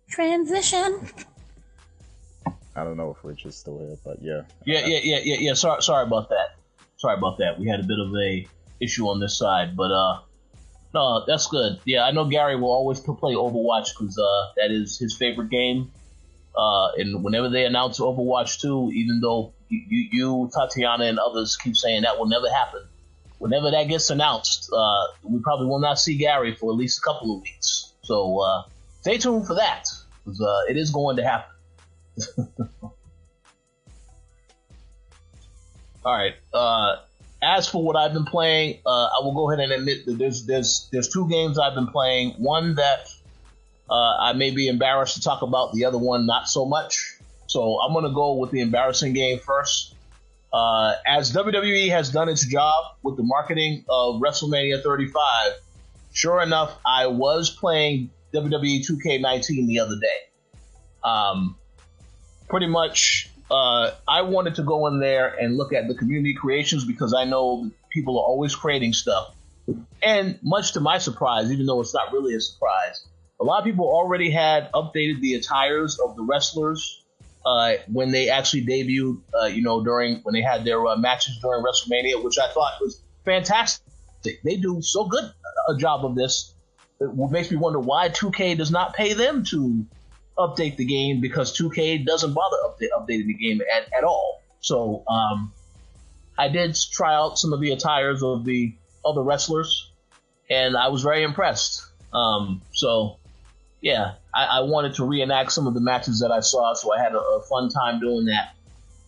Transition. 0.09 1.09
I 2.77 2.83
don't 2.83 2.97
know 2.97 3.11
if 3.17 3.25
Rich 3.25 3.47
is 3.47 3.57
still 3.57 3.79
here, 3.79 3.97
but 4.05 4.21
yeah. 4.21 4.43
Yeah, 4.65 4.87
yeah, 4.87 5.01
yeah, 5.03 5.21
yeah, 5.23 5.37
yeah. 5.39 5.55
Sorry, 5.55 5.81
sorry 5.83 6.07
about 6.07 6.29
that. 6.31 6.57
Sorry 6.97 7.17
about 7.17 7.39
that. 7.39 7.59
We 7.59 7.69
had 7.69 7.81
a 7.81 7.85
bit 7.85 7.99
of 7.99 8.15
a 8.15 8.47
issue 8.85 9.09
on 9.09 9.21
this 9.21 9.39
side, 9.39 9.77
but 9.77 9.91
uh, 9.91 10.21
no, 10.95 11.25
that's 11.27 11.49
good. 11.49 11.81
Yeah, 11.85 12.05
I 12.05 12.13
know 12.13 12.25
Gary 12.27 12.55
will 12.57 12.71
always 12.73 13.01
play 13.01 13.35
Overwatch 13.35 13.89
because 13.99 14.17
uh, 14.17 14.53
that 14.57 14.71
is 14.71 14.97
his 14.97 15.17
favorite 15.17 15.51
game. 15.51 15.91
Uh, 16.57 16.93
and 16.93 17.25
whenever 17.25 17.49
they 17.49 17.65
announce 17.65 17.99
Overwatch 17.99 18.61
2, 18.61 18.93
even 18.95 19.21
though 19.21 19.53
you, 19.69 20.09
you, 20.13 20.51
Tatiana, 20.55 21.07
and 21.07 21.19
others 21.19 21.57
keep 21.57 21.77
saying 21.77 22.03
that 22.03 22.17
will 22.17 22.29
never 22.29 22.49
happen, 22.49 22.83
whenever 23.39 23.73
that 23.73 23.89
gets 23.89 24.09
announced, 24.11 24.71
uh, 24.73 25.07
we 25.25 25.41
probably 25.41 25.67
will 25.67 25.81
not 25.81 25.99
see 25.99 26.17
Gary 26.17 26.55
for 26.55 26.71
at 26.71 26.77
least 26.77 26.99
a 26.99 27.03
couple 27.03 27.35
of 27.35 27.43
weeks. 27.43 27.93
So 28.03 28.39
uh, 28.39 28.63
stay 29.01 29.19
tuned 29.19 29.49
for 29.49 29.55
that 29.55 29.89
because 30.25 30.41
uh, 30.41 30.71
it 30.71 30.77
is 30.77 30.93
going 30.93 31.17
to 31.17 31.25
happen. 31.25 31.55
All 36.05 36.13
right. 36.13 36.35
Uh, 36.53 36.97
as 37.45 37.69
for 37.69 37.83
what 37.83 37.97
I've 37.97 38.13
been 38.13 38.25
playing, 38.25 38.79
uh, 38.87 38.89
I 38.89 39.21
will 39.23 39.35
go 39.35 39.51
ahead 39.51 39.63
and 39.63 39.73
admit 39.73 40.07
that 40.07 40.19
there's 40.19 40.47
there's 40.47 40.89
there's 40.91 41.09
two 41.09 41.29
games 41.29 41.59
I've 41.59 41.75
been 41.75 41.89
playing. 41.89 42.31
One 42.39 42.75
that 42.77 43.09
uh, 43.91 44.17
I 44.19 44.33
may 44.33 44.51
be 44.51 44.69
embarrassed 44.69 45.17
to 45.17 45.23
talk 45.23 45.43
about. 45.43 45.73
The 45.73 45.85
other 45.85 45.99
one 45.99 46.27
not 46.27 46.49
so 46.49 46.65
much. 46.65 47.19
So 47.47 47.81
I'm 47.81 47.93
gonna 47.93 48.13
go 48.15 48.35
with 48.35 48.51
the 48.51 48.61
embarrassing 48.61 49.13
game 49.13 49.39
first. 49.39 49.95
Uh, 50.53 50.95
as 51.07 51.33
WWE 51.33 51.91
has 51.91 52.11
done 52.11 52.29
its 52.29 52.47
job 52.47 52.97
with 53.03 53.17
the 53.17 53.25
marketing 53.25 53.85
of 53.89 54.21
WrestleMania 54.21 54.83
35, 54.83 55.53
sure 56.13 56.41
enough, 56.41 56.79
I 56.87 57.09
was 57.09 57.51
playing 57.51 58.11
WWE 58.33 58.87
2K19 58.87 59.67
the 59.67 59.81
other 59.81 59.97
day. 60.01 60.61
Um, 61.03 61.57
pretty 62.49 62.69
much 62.69 63.31
uh, 63.51 63.91
I 64.09 64.23
wanted 64.23 64.55
to 64.57 64.63
go 64.63 64.87
in 64.87 65.01
there 65.01 65.29
and 65.29 65.57
look 65.57 65.73
at 65.73 65.89
the 65.89 65.95
community 65.95 66.35
creations 66.35 66.85
because 66.85 67.15
I 67.15 67.25
know 67.25 67.71
people 67.91 68.19
are 68.19 68.25
always 68.25 68.55
creating 68.55 68.93
stuff. 68.93 69.35
And 70.03 70.39
much 70.43 70.73
to 70.73 70.81
my 70.81 70.99
surprise, 70.99 71.51
even 71.51 71.67
though 71.67 71.81
it's 71.81 71.95
not 71.95 72.13
really 72.13 72.35
a 72.35 72.41
surprise, 72.41 73.07
a 73.41 73.45
lot 73.45 73.59
of 73.59 73.65
people 73.65 73.87
already 73.87 74.31
had 74.31 74.71
updated 74.73 75.21
the 75.21 75.35
attires 75.35 75.99
of 75.99 76.17
the 76.17 76.23
wrestlers 76.23 77.03
uh, 77.47 77.75
when 77.93 78.11
they 78.11 78.31
actually 78.31 78.65
debuted, 78.65 79.21
uh, 79.41 79.47
you 79.47 79.63
know, 79.63 79.83
during 79.83 80.17
when 80.23 80.35
they 80.35 80.43
had 80.43 80.65
their 80.65 80.85
uh, 80.87 80.97
matches 80.97 81.39
during 81.41 81.63
WrestleMania, 81.63 82.23
which 82.23 82.39
I 82.39 82.49
thought 82.49 82.73
was 82.81 83.03
fantastic. 83.25 83.83
They 84.43 84.57
do 84.57 84.81
so 84.81 85.05
good 85.05 85.31
a 85.69 85.77
job 85.77 86.05
of 86.05 86.15
this. 86.15 86.55
It 87.01 87.15
makes 87.31 87.51
me 87.51 87.57
wonder 87.57 87.79
why 87.79 88.09
2K 88.09 88.57
does 88.57 88.71
not 88.71 88.95
pay 88.95 89.13
them 89.13 89.45
to 89.47 89.85
update 90.39 90.77
the 90.77 90.85
game 90.85 91.21
because 91.21 91.57
2K 91.57 92.05
doesn't 92.05 92.33
bother 92.35 92.57
update, 92.65 92.89
updating 92.97 93.27
the 93.27 93.35
game 93.35 93.61
at, 93.61 93.89
at 93.97 94.05
all. 94.05 94.43
So 94.61 95.05
um, 95.09 95.53
I 96.39 96.49
did 96.49 96.77
try 96.93 97.15
out 97.15 97.39
some 97.39 97.53
of 97.53 97.61
the 97.61 97.73
attires 97.73 98.23
of 98.23 98.45
the 98.45 98.75
other 99.05 99.23
wrestlers, 99.23 99.91
and 100.51 100.77
I 100.77 100.89
was 100.89 101.03
very 101.03 101.23
impressed. 101.23 101.87
Um, 102.13 102.63
so 102.73 103.19
yeah, 103.81 104.15
I, 104.35 104.45
I, 104.45 104.61
wanted 104.61 104.95
to 104.95 105.05
reenact 105.05 105.53
some 105.53 105.67
of 105.67 105.75
the 105.75 105.81
matches 105.81 106.21
that 106.21 106.31
I 106.31 106.41
saw, 106.41 106.75
so 106.75 106.95
I 106.95 107.03
had 107.03 107.13
a, 107.13 107.19
a, 107.19 107.43
fun 107.43 107.69
time 107.69 108.01
doing 108.01 108.27
that 108.27 108.55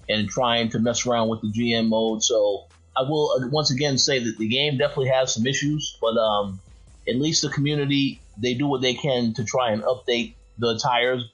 and 0.09 0.29
trying 0.29 0.71
to 0.71 0.81
mess 0.81 1.07
around 1.07 1.29
with 1.29 1.41
the 1.41 1.49
GM 1.49 1.89
mode. 1.89 2.23
So 2.23 2.67
I 2.97 3.03
will 3.03 3.31
uh, 3.41 3.49
once 3.49 3.71
again 3.71 3.97
say 3.97 4.19
that 4.19 4.39
the 4.39 4.49
game 4.49 4.77
definitely 4.77 5.09
has 5.09 5.33
some 5.35 5.47
issues, 5.47 5.97
but 6.01 6.17
um, 6.17 6.61
at 7.09 7.17
least 7.17 7.43
the 7.43 7.49
community 7.49 8.21
they 8.39 8.55
do 8.55 8.67
what 8.67 8.83
they 8.83 8.95
can 8.95 9.33
to 9.35 9.45
try 9.45 9.71
and 9.71 9.83
update 9.83 10.35
the 10.59 10.79
tires. 10.83 11.31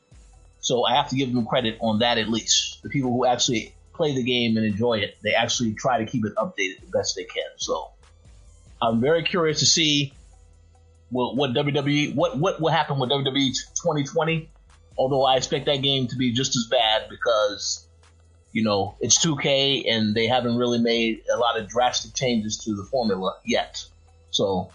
So 0.61 0.85
I 0.85 0.95
have 0.95 1.09
to 1.11 1.17
give 1.17 1.33
them 1.33 1.47
credit 1.47 1.79
on 1.81 2.00
that 2.00 2.19
at 2.19 2.29
least. 2.29 2.83
The 2.83 2.88
people 2.88 3.12
who 3.12 3.26
actually 3.26 3.75
play 3.95 4.14
the 4.14 4.23
game 4.23 4.57
and 4.57 4.64
enjoy 4.64 4.99
it, 4.99 5.17
they 5.23 5.35
actually 5.35 5.75
try 5.75 5.99
to 5.99 6.07
keep 6.07 6.25
it 6.25 6.35
updated 6.37 6.81
the 6.81 6.91
best 6.93 7.17
they 7.17 7.25
can. 7.25 7.50
So 7.57 7.91
I'm 8.81 9.00
very 9.00 9.23
curious 9.23 9.61
to 9.61 9.67
see 9.67 10.12
what, 11.11 11.37
what 11.37 11.50
WWE 11.50 12.14
what 12.14 12.38
what 12.38 12.61
will 12.61 12.71
happen 12.71 12.99
with 12.99 13.11
WWE 13.11 13.52
2020. 13.75 14.50
Although 14.97 15.25
I 15.25 15.37
expect 15.37 15.67
that 15.67 15.83
game 15.83 16.09
to 16.09 16.17
be 16.17 16.33
just 16.33 16.57
as 16.57 16.67
bad 16.67 17.09
because 17.09 17.87
you 18.52 18.62
know 18.62 18.97
it's 19.00 19.25
2K 19.25 19.91
and 19.91 20.14
they 20.14 20.26
haven't 20.26 20.57
really 20.57 20.79
made 20.79 21.23
a 21.33 21.37
lot 21.37 21.59
of 21.59 21.69
drastic 21.69 22.14
changes 22.14 22.59
to 22.64 22.75
the 22.75 22.85
formula 22.85 23.37
yet. 23.45 23.85
So 24.31 24.71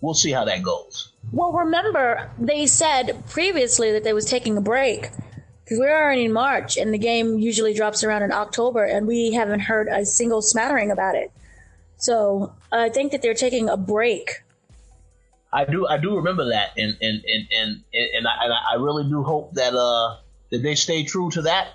we'll 0.00 0.14
see 0.14 0.32
how 0.32 0.44
that 0.44 0.62
goes. 0.62 1.12
Well, 1.32 1.52
remember 1.52 2.30
they 2.38 2.66
said 2.66 3.24
previously 3.28 3.92
that 3.92 4.04
they 4.04 4.12
was 4.12 4.24
taking 4.24 4.56
a 4.56 4.60
break 4.60 5.10
because 5.64 5.78
we're 5.78 5.96
already 5.96 6.24
in 6.24 6.32
March 6.32 6.76
and 6.76 6.92
the 6.92 6.98
game 6.98 7.38
usually 7.38 7.74
drops 7.74 8.02
around 8.02 8.22
in 8.22 8.32
October, 8.32 8.84
and 8.84 9.06
we 9.06 9.32
haven't 9.32 9.60
heard 9.60 9.88
a 9.88 10.04
single 10.04 10.42
smattering 10.42 10.90
about 10.90 11.14
it. 11.14 11.30
So 11.96 12.54
I 12.72 12.88
think 12.88 13.12
that 13.12 13.22
they're 13.22 13.34
taking 13.34 13.68
a 13.68 13.76
break. 13.76 14.42
I 15.52 15.64
do, 15.64 15.86
I 15.86 15.98
do 15.98 16.16
remember 16.16 16.50
that, 16.50 16.70
and 16.76 16.96
and 17.00 17.24
and 17.24 17.48
and 17.52 17.84
and 17.92 18.26
I, 18.26 18.44
and 18.44 18.52
I 18.52 18.74
really 18.76 19.04
do 19.04 19.22
hope 19.22 19.54
that 19.54 19.74
uh 19.74 20.16
that 20.50 20.62
they 20.62 20.74
stay 20.74 21.04
true 21.04 21.30
to 21.30 21.42
that 21.42 21.68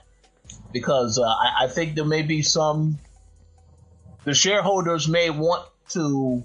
because 0.71 1.19
uh, 1.19 1.23
I, 1.23 1.63
I 1.63 1.67
think 1.67 1.95
there 1.95 2.05
may 2.05 2.21
be 2.21 2.41
some 2.41 2.97
the 4.25 4.33
shareholders 4.33 5.07
may 5.07 5.29
want 5.29 5.67
to 5.89 6.43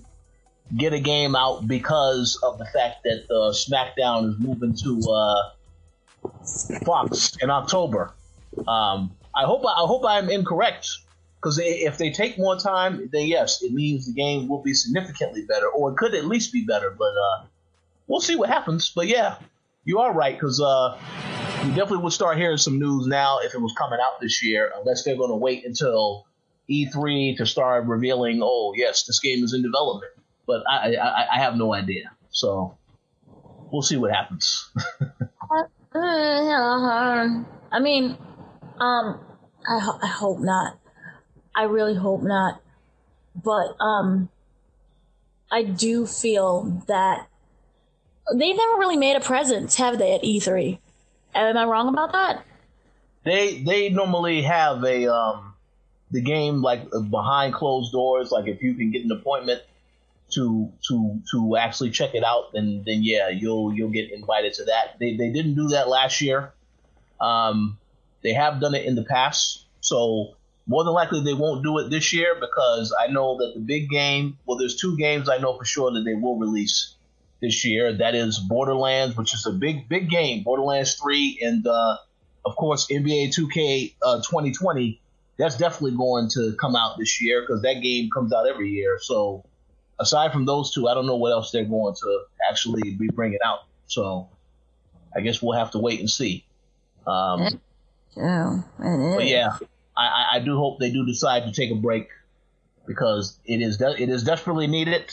get 0.76 0.92
a 0.92 1.00
game 1.00 1.34
out 1.34 1.66
because 1.66 2.38
of 2.42 2.58
the 2.58 2.66
fact 2.66 3.02
that 3.04 3.24
uh, 3.30 3.52
SmackDown 3.52 4.30
is 4.30 4.38
moving 4.38 4.74
to 4.74 5.10
uh, 5.10 6.28
Fox 6.84 7.36
in 7.40 7.50
October. 7.50 8.12
Um, 8.68 9.12
I 9.34 9.44
hope 9.44 9.64
I 9.64 9.86
hope 9.86 10.04
I'm 10.04 10.28
incorrect 10.28 10.88
because 11.36 11.58
if 11.62 11.98
they 11.98 12.10
take 12.10 12.38
more 12.38 12.56
time, 12.56 13.08
then 13.12 13.26
yes, 13.26 13.62
it 13.62 13.72
means 13.72 14.06
the 14.06 14.12
game 14.12 14.48
will 14.48 14.62
be 14.62 14.74
significantly 14.74 15.44
better, 15.48 15.68
or 15.68 15.92
it 15.92 15.96
could 15.96 16.14
at 16.14 16.24
least 16.24 16.52
be 16.52 16.64
better. 16.64 16.90
But 16.90 17.14
uh, 17.16 17.44
we'll 18.06 18.20
see 18.20 18.36
what 18.36 18.48
happens. 18.48 18.90
But 18.94 19.06
yeah, 19.08 19.36
you 19.84 20.00
are 20.00 20.12
right 20.12 20.34
because 20.34 20.60
uh, 20.60 20.98
you 21.64 21.68
definitely 21.68 21.98
would 21.98 22.12
start 22.12 22.36
hearing 22.36 22.58
some 22.58 22.78
news 22.78 23.06
now 23.06 23.38
if 23.40 23.54
it 23.54 23.60
was 23.60 23.72
coming 23.76 23.98
out 24.02 24.20
this 24.20 24.42
year, 24.44 24.72
unless 24.76 25.04
they're 25.04 25.16
going 25.16 25.30
to 25.30 25.36
wait 25.36 25.64
until 25.64 26.26
E3 26.68 27.36
to 27.38 27.46
start 27.46 27.86
revealing, 27.86 28.40
oh 28.42 28.74
yes, 28.76 29.04
this 29.04 29.20
game 29.20 29.42
is 29.42 29.54
in 29.54 29.62
development 29.62 30.12
but 30.50 30.64
I, 30.68 30.96
I, 30.96 31.36
I 31.36 31.38
have 31.38 31.56
no 31.56 31.72
idea. 31.72 32.10
So 32.30 32.76
we'll 33.70 33.82
see 33.82 33.96
what 33.96 34.10
happens. 34.10 34.68
I 35.94 37.78
mean, 37.80 38.18
um, 38.80 39.20
I, 39.68 39.78
ho- 39.78 39.98
I 40.02 40.06
hope 40.08 40.40
not. 40.40 40.78
I 41.54 41.64
really 41.64 41.94
hope 41.94 42.22
not. 42.22 42.60
But 43.36 43.76
um, 43.80 44.28
I 45.52 45.62
do 45.62 46.04
feel 46.06 46.82
that 46.88 47.28
they've 48.34 48.56
never 48.56 48.74
really 48.78 48.96
made 48.96 49.16
a 49.16 49.20
presence, 49.20 49.76
have 49.76 49.98
they, 49.98 50.14
at 50.14 50.22
E3? 50.22 50.78
Am 51.34 51.56
I 51.56 51.64
wrong 51.64 51.88
about 51.88 52.10
that? 52.12 52.44
They 53.22 53.62
they 53.62 53.90
normally 53.90 54.42
have 54.42 54.82
a 54.82 55.06
um 55.12 55.54
the 56.10 56.22
game 56.22 56.62
like 56.62 56.90
behind 57.10 57.54
closed 57.54 57.92
doors. 57.92 58.32
Like 58.32 58.48
if 58.48 58.62
you 58.62 58.74
can 58.74 58.90
get 58.90 59.04
an 59.04 59.12
appointment 59.12 59.62
to 60.32 60.72
to 60.88 61.20
to 61.32 61.56
actually 61.56 61.90
check 61.90 62.14
it 62.14 62.24
out, 62.24 62.52
then 62.52 62.82
then 62.86 63.02
yeah, 63.02 63.28
you'll 63.28 63.72
you'll 63.74 63.90
get 63.90 64.12
invited 64.12 64.54
to 64.54 64.64
that. 64.64 64.96
They 64.98 65.16
they 65.16 65.30
didn't 65.30 65.54
do 65.54 65.68
that 65.68 65.88
last 65.88 66.20
year. 66.20 66.52
Um, 67.20 67.78
they 68.22 68.32
have 68.32 68.60
done 68.60 68.74
it 68.74 68.84
in 68.84 68.94
the 68.94 69.04
past, 69.04 69.66
so 69.80 70.34
more 70.66 70.84
than 70.84 70.92
likely 70.92 71.22
they 71.22 71.34
won't 71.34 71.62
do 71.62 71.78
it 71.78 71.90
this 71.90 72.12
year 72.12 72.36
because 72.40 72.94
I 72.98 73.08
know 73.08 73.38
that 73.38 73.54
the 73.54 73.60
big 73.60 73.88
game. 73.88 74.38
Well, 74.46 74.56
there's 74.56 74.76
two 74.76 74.96
games 74.96 75.28
I 75.28 75.38
know 75.38 75.56
for 75.56 75.64
sure 75.64 75.92
that 75.92 76.02
they 76.02 76.14
will 76.14 76.38
release 76.38 76.94
this 77.40 77.64
year. 77.64 77.92
That 77.92 78.14
is 78.14 78.38
Borderlands, 78.38 79.16
which 79.16 79.34
is 79.34 79.46
a 79.46 79.52
big 79.52 79.88
big 79.88 80.08
game, 80.08 80.42
Borderlands 80.42 80.94
Three, 80.94 81.38
and 81.42 81.66
uh, 81.66 81.96
of 82.44 82.56
course 82.56 82.86
NBA 82.90 83.34
2K 83.34 83.94
uh, 84.02 84.16
2020. 84.18 85.00
That's 85.38 85.56
definitely 85.56 85.96
going 85.96 86.28
to 86.34 86.54
come 86.60 86.76
out 86.76 86.98
this 86.98 87.20
year 87.22 87.40
because 87.40 87.62
that 87.62 87.80
game 87.82 88.10
comes 88.12 88.30
out 88.32 88.46
every 88.46 88.68
year. 88.68 88.98
So 89.00 89.44
aside 90.00 90.32
from 90.32 90.46
those 90.46 90.72
two, 90.72 90.88
I 90.88 90.94
don't 90.94 91.06
know 91.06 91.16
what 91.16 91.30
else 91.30 91.50
they're 91.50 91.64
going 91.64 91.94
to 91.94 92.20
actually 92.50 92.94
be 92.94 93.08
bringing 93.08 93.38
out. 93.44 93.60
So 93.86 94.28
I 95.14 95.20
guess 95.20 95.42
we'll 95.42 95.58
have 95.58 95.72
to 95.72 95.78
wait 95.78 96.00
and 96.00 96.10
see. 96.10 96.44
Um, 97.06 97.60
oh, 98.16 98.64
but 99.16 99.26
yeah, 99.26 99.56
I, 99.96 100.26
I 100.34 100.38
do 100.40 100.56
hope 100.56 100.78
they 100.78 100.90
do 100.90 101.06
decide 101.06 101.44
to 101.44 101.52
take 101.52 101.70
a 101.70 101.74
break 101.74 102.08
because 102.86 103.38
it 103.44 103.60
is 103.60 103.78
de- 103.78 104.02
it 104.02 104.08
is 104.08 104.24
desperately 104.24 104.66
needed. 104.66 105.12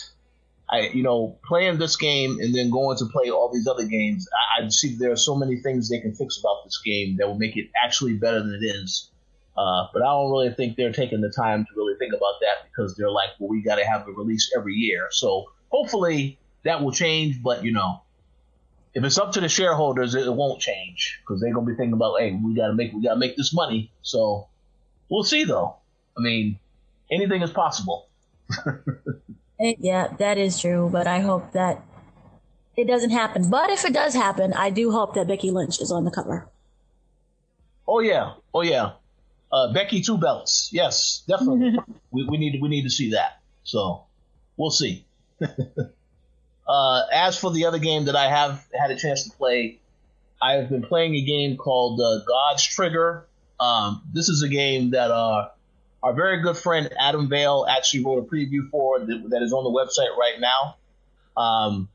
I 0.70 0.89
you 0.89 1.03
know 1.03 1.38
playing 1.46 1.77
this 1.77 1.96
game 1.96 2.39
and 2.41 2.53
then 2.53 2.70
going 2.70 2.98
to 2.98 3.06
play 3.06 3.29
all 3.29 3.51
these 3.53 3.67
other 3.67 3.86
games, 3.86 4.27
I, 4.34 4.65
I 4.65 4.67
see 4.70 4.96
there 4.96 5.12
are 5.12 5.17
so 5.17 5.36
many 5.36 5.58
things 5.58 5.89
they 5.89 6.00
can 6.00 6.13
fix 6.13 6.39
about 6.39 6.63
this 6.65 6.82
game 6.84 7.17
that 7.17 7.27
will 7.27 7.38
make 7.38 7.56
it 7.56 7.70
actually 7.84 8.13
better 8.13 8.39
than 8.39 8.60
it 8.62 8.65
is. 8.65 9.10
Uh, 9.58 9.88
but 9.92 10.04
I 10.04 10.06
don't 10.06 10.32
really 10.32 10.54
think 10.54 10.78
they're 10.78 10.92
taking 10.92 11.22
the 11.22 11.32
time 11.32 11.66
to 11.66 11.72
really 11.76 11.96
think 11.98 12.14
about 12.14 12.36
that 12.42 12.70
because 12.70 12.96
they're 12.96 13.10
like, 13.10 13.30
well, 13.40 13.50
we 13.50 13.64
got 13.64 13.76
to 13.76 13.86
have 13.86 14.08
a 14.08 14.12
release 14.12 14.52
every 14.56 14.76
year. 14.76 15.08
So 15.10 15.46
hopefully 15.70 16.38
that 16.64 16.84
will 16.84 16.92
change. 16.92 17.42
But 17.42 17.64
you 17.64 17.72
know, 17.72 18.02
if 18.94 19.04
it's 19.04 19.18
up 19.18 19.32
to 19.34 19.42
the 19.42 19.50
shareholders, 19.50 20.16
it, 20.16 20.32
won't 20.32 20.62
change 20.62 21.20
because 21.22 21.42
they're 21.42 21.54
gonna 21.54 21.66
be 21.66 21.76
thinking 21.76 21.94
about, 21.94 22.20
hey, 22.20 22.40
we 22.44 22.54
gotta 22.54 22.74
make 22.74 22.94
we 22.94 23.02
gotta 23.02 23.20
make 23.20 23.36
this 23.36 23.54
money. 23.54 23.92
So 24.04 24.48
we'll 25.10 25.24
see 25.24 25.44
though. 25.44 25.76
I 26.18 26.22
mean, 26.22 26.60
anything 27.12 27.42
is 27.42 27.52
possible. 27.52 28.08
yeah, 29.60 30.08
that 30.20 30.38
is 30.38 30.60
true. 30.60 30.90
But 30.92 31.08
I 31.08 31.20
hope 31.20 31.52
that 31.54 31.84
it 32.76 32.86
doesn't 32.86 33.10
happen. 33.10 33.50
But 33.50 33.72
if 33.72 33.86
it 33.86 33.94
does 33.94 34.14
happen, 34.14 34.54
I 34.54 34.70
do 34.70 34.92
hope 34.92 35.16
that 35.16 35.28
Becky 35.28 35.50
Lynch 35.50 35.82
is 35.82 35.92
on 35.92 36.06
the 36.06 36.12
cover. 36.12 36.48
Oh 37.88 38.00
yeah, 38.00 38.34
oh 38.54 38.62
yeah. 38.62 38.92
Uh, 39.51 39.72
Becky 39.74 40.01
two 40.01 40.18
belts. 40.18 40.70
Yes, 40.72 41.24
definitely. 41.27 41.77
we, 42.12 42.25
we 42.25 42.38
need 42.38 42.60
we 42.62 42.70
need 42.70 42.84
to 42.84 42.89
see 42.89 43.12
that. 43.12 43.39
So 43.63 44.04
we'll 44.58 44.72
see. 44.72 45.06
uh, 46.68 47.01
as 47.13 47.38
for 47.38 47.51
the 47.51 47.66
other 47.66 47.80
game 47.80 48.06
that 48.06 48.16
I 48.16 48.30
have 48.30 48.66
had 48.74 48.92
a 48.92 48.96
chance 48.96 49.24
to 49.24 49.32
play, 49.38 49.80
I've 50.42 50.70
been 50.70 50.84
playing 50.84 51.16
a 51.16 51.22
game 51.22 51.58
called 51.58 52.00
uh, 52.01 52.24
God's 52.25 52.63
Trigger. 52.63 53.25
Um, 53.60 54.04
this 54.13 54.30
is 54.30 54.44
a 54.44 54.50
game 54.50 54.92
that 54.92 55.12
uh, 55.12 55.50
our 56.04 56.13
very 56.13 56.42
good 56.42 56.58
friend 56.58 56.89
Adam 57.00 57.27
Vale 57.30 57.66
actually 57.70 58.04
wrote 58.04 58.20
a 58.20 58.22
preview 58.22 58.70
for 58.70 59.00
that, 59.00 59.30
that 59.30 59.42
is 59.42 59.51
on 59.54 59.63
the 59.63 59.70
website 59.70 60.16
right 60.18 60.39
now. 60.39 60.75
Um, 61.36 61.89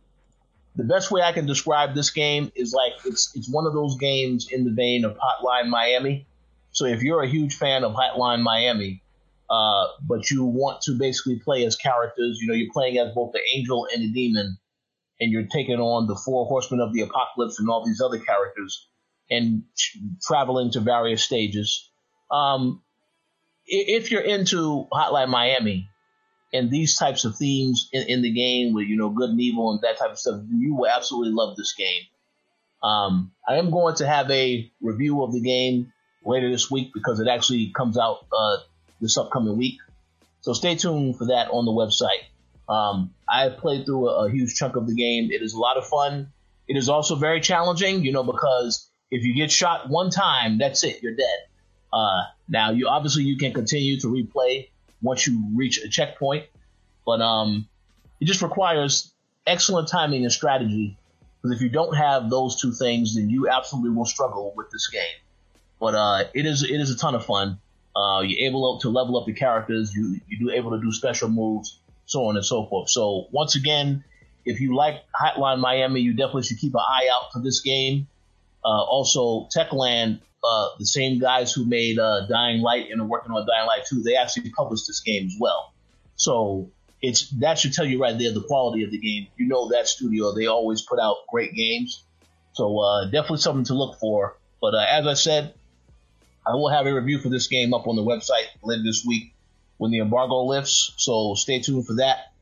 the 0.76 0.84
best 0.84 1.10
way 1.10 1.22
I 1.22 1.32
can 1.32 1.46
describe 1.46 1.94
this 1.94 2.10
game 2.10 2.50
is 2.54 2.72
like 2.72 2.92
it's 3.04 3.34
it's 3.34 3.48
one 3.48 3.66
of 3.66 3.74
those 3.74 3.96
games 3.98 4.48
in 4.50 4.64
the 4.64 4.70
vein 4.70 5.04
of 5.04 5.16
Hotline 5.18 5.68
Miami. 5.68 6.26
So 6.72 6.86
if 6.86 7.02
you're 7.02 7.22
a 7.22 7.28
huge 7.28 7.54
fan 7.54 7.84
of 7.84 7.92
Hotline 7.92 8.42
Miami, 8.42 9.02
uh, 9.48 9.86
but 10.08 10.30
you 10.30 10.44
want 10.44 10.80
to 10.82 10.98
basically 10.98 11.38
play 11.38 11.64
as 11.64 11.76
characters, 11.76 12.38
you 12.40 12.48
know, 12.48 12.54
you're 12.54 12.72
playing 12.72 12.98
as 12.98 13.14
both 13.14 13.32
the 13.32 13.40
angel 13.54 13.86
and 13.92 14.02
the 14.02 14.10
demon, 14.10 14.58
and 15.20 15.30
you're 15.30 15.46
taking 15.46 15.78
on 15.78 16.06
the 16.06 16.16
four 16.16 16.46
horsemen 16.46 16.80
of 16.80 16.92
the 16.94 17.02
apocalypse 17.02 17.60
and 17.60 17.68
all 17.68 17.84
these 17.84 18.00
other 18.00 18.18
characters, 18.18 18.88
and 19.30 19.64
traveling 20.22 20.70
to 20.70 20.80
various 20.80 21.22
stages. 21.22 21.90
Um, 22.30 22.82
if 23.66 24.10
you're 24.10 24.22
into 24.22 24.86
Hotline 24.90 25.28
Miami, 25.28 25.90
and 26.54 26.70
these 26.70 26.96
types 26.96 27.24
of 27.24 27.36
themes 27.36 27.88
in, 27.92 28.08
in, 28.08 28.22
the 28.22 28.32
game 28.32 28.74
with 28.74 28.86
you 28.86 28.96
know 28.96 29.10
good 29.10 29.30
and 29.30 29.40
evil 29.40 29.70
and 29.70 29.80
that 29.82 29.98
type 29.98 30.10
of 30.10 30.18
stuff, 30.18 30.40
you 30.50 30.74
will 30.74 30.88
absolutely 30.88 31.32
love 31.32 31.56
this 31.56 31.74
game. 31.74 32.02
Um, 32.82 33.32
I 33.48 33.56
am 33.56 33.70
going 33.70 33.96
to 33.96 34.06
have 34.06 34.30
a 34.30 34.70
review 34.80 35.22
of 35.22 35.32
the 35.32 35.40
game 35.40 35.92
later 36.24 36.50
this 36.50 36.70
week 36.70 36.92
because 36.94 37.20
it 37.20 37.28
actually 37.28 37.70
comes 37.70 37.98
out 37.98 38.26
uh, 38.32 38.58
this 39.00 39.16
upcoming 39.16 39.56
week. 39.56 39.78
So 40.40 40.52
stay 40.52 40.74
tuned 40.74 41.16
for 41.16 41.26
that 41.26 41.48
on 41.50 41.64
the 41.64 41.70
website. 41.70 42.24
Um, 42.68 43.12
I 43.28 43.48
played 43.48 43.86
through 43.86 44.08
a, 44.08 44.26
a, 44.26 44.30
huge 44.30 44.54
chunk 44.54 44.76
of 44.76 44.86
the 44.86 44.94
game. 44.94 45.30
It 45.30 45.42
is 45.42 45.52
a 45.52 45.58
lot 45.58 45.76
of 45.76 45.86
fun. 45.86 46.32
It 46.68 46.76
is 46.76 46.88
also 46.88 47.16
very 47.16 47.40
challenging, 47.40 48.02
you 48.04 48.12
know, 48.12 48.22
because 48.22 48.88
if 49.10 49.24
you 49.24 49.34
get 49.34 49.50
shot 49.50 49.88
one 49.88 50.10
time, 50.10 50.58
that's 50.58 50.84
it, 50.84 51.02
you're 51.02 51.14
dead. 51.14 51.38
Uh, 51.92 52.22
now 52.48 52.70
you 52.70 52.88
obviously 52.88 53.24
you 53.24 53.36
can 53.36 53.52
continue 53.52 54.00
to 54.00 54.06
replay 54.06 54.68
once 55.02 55.26
you 55.26 55.42
reach 55.54 55.82
a 55.84 55.88
checkpoint. 55.88 56.46
But 57.04 57.20
um, 57.20 57.68
it 58.20 58.26
just 58.26 58.42
requires 58.42 59.12
excellent 59.46 59.88
timing 59.88 60.22
and 60.22 60.32
strategy. 60.32 60.96
Because 61.42 61.56
if 61.56 61.62
you 61.62 61.68
don't 61.68 61.96
have 61.96 62.30
those 62.30 62.60
two 62.60 62.72
things, 62.72 63.16
then 63.16 63.28
you 63.28 63.48
absolutely 63.48 63.90
will 63.90 64.06
struggle 64.06 64.54
with 64.56 64.70
this 64.70 64.88
game. 64.88 65.02
But 65.82 65.96
uh, 65.96 66.24
it 66.32 66.46
is 66.46 66.62
it 66.62 66.80
is 66.80 66.92
a 66.92 66.96
ton 66.96 67.16
of 67.16 67.26
fun. 67.26 67.58
Uh, 67.96 68.20
you're 68.20 68.48
able 68.48 68.78
to 68.78 68.88
level 68.88 69.18
up 69.18 69.26
the 69.26 69.32
characters. 69.32 69.92
You 69.92 70.20
you 70.28 70.38
do 70.38 70.50
able 70.50 70.70
to 70.70 70.80
do 70.80 70.92
special 70.92 71.28
moves, 71.28 71.76
so 72.06 72.26
on 72.26 72.36
and 72.36 72.44
so 72.44 72.66
forth. 72.66 72.88
So 72.88 73.26
once 73.32 73.56
again, 73.56 74.04
if 74.44 74.60
you 74.60 74.76
like 74.76 75.02
Hotline 75.12 75.58
Miami, 75.58 76.00
you 76.00 76.12
definitely 76.12 76.44
should 76.44 76.60
keep 76.60 76.74
an 76.74 76.80
eye 76.80 77.10
out 77.12 77.32
for 77.32 77.40
this 77.40 77.62
game. 77.62 78.06
Uh, 78.64 78.68
also, 78.68 79.48
Techland 79.52 80.20
uh, 80.44 80.68
the 80.78 80.86
same 80.86 81.18
guys 81.18 81.52
who 81.52 81.64
made 81.64 81.98
uh, 81.98 82.26
Dying 82.28 82.60
Light 82.60 82.88
and 82.92 83.00
are 83.00 83.06
working 83.06 83.32
on 83.32 83.44
Dying 83.44 83.66
Light 83.66 83.84
2, 83.88 84.02
they 84.02 84.14
actually 84.14 84.50
published 84.50 84.86
this 84.86 85.00
game 85.00 85.26
as 85.26 85.34
well. 85.40 85.72
So 86.14 86.70
it's 87.00 87.28
that 87.40 87.58
should 87.58 87.72
tell 87.72 87.84
you 87.84 88.00
right 88.00 88.16
there 88.16 88.32
the 88.32 88.42
quality 88.42 88.84
of 88.84 88.92
the 88.92 88.98
game. 88.98 89.26
You 89.36 89.48
know 89.48 89.68
that 89.70 89.88
studio, 89.88 90.32
they 90.32 90.46
always 90.46 90.82
put 90.82 91.00
out 91.00 91.26
great 91.28 91.54
games. 91.54 92.04
So 92.52 92.78
uh, 92.78 93.06
definitely 93.06 93.38
something 93.38 93.64
to 93.64 93.74
look 93.74 93.98
for. 93.98 94.36
But 94.60 94.74
uh, 94.74 94.86
as 94.88 95.08
I 95.08 95.14
said, 95.14 95.54
I 96.46 96.54
will 96.54 96.70
have 96.70 96.86
a 96.86 96.94
review 96.94 97.18
for 97.18 97.28
this 97.28 97.46
game 97.46 97.72
up 97.72 97.86
on 97.86 97.96
the 97.96 98.02
website 98.02 98.46
later 98.62 98.82
this 98.82 99.04
week 99.06 99.34
when 99.78 99.90
the 99.90 100.00
embargo 100.00 100.44
lifts. 100.44 100.92
So 100.96 101.34
stay 101.34 101.60
tuned 101.60 101.86
for 101.86 101.94
that. 101.94 102.32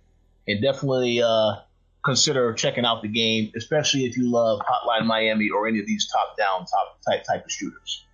And 0.49 0.62
definitely 0.62 1.23
uh, 1.23 1.57
consider 2.04 2.52
checking 2.54 2.85
out 2.85 3.02
the 3.02 3.09
game, 3.09 3.52
especially 3.57 4.04
if 4.04 4.16
you 4.16 4.30
love 4.30 4.61
Hotline 4.61 5.07
Miami 5.07 5.50
or 5.50 5.69
any 5.69 5.80
of 5.80 5.87
these 5.87 6.11
top-down 6.11 6.61
top 6.66 6.99
type 7.07 7.25
type 7.25 7.45
of 7.45 7.50
shooters. 7.50 8.04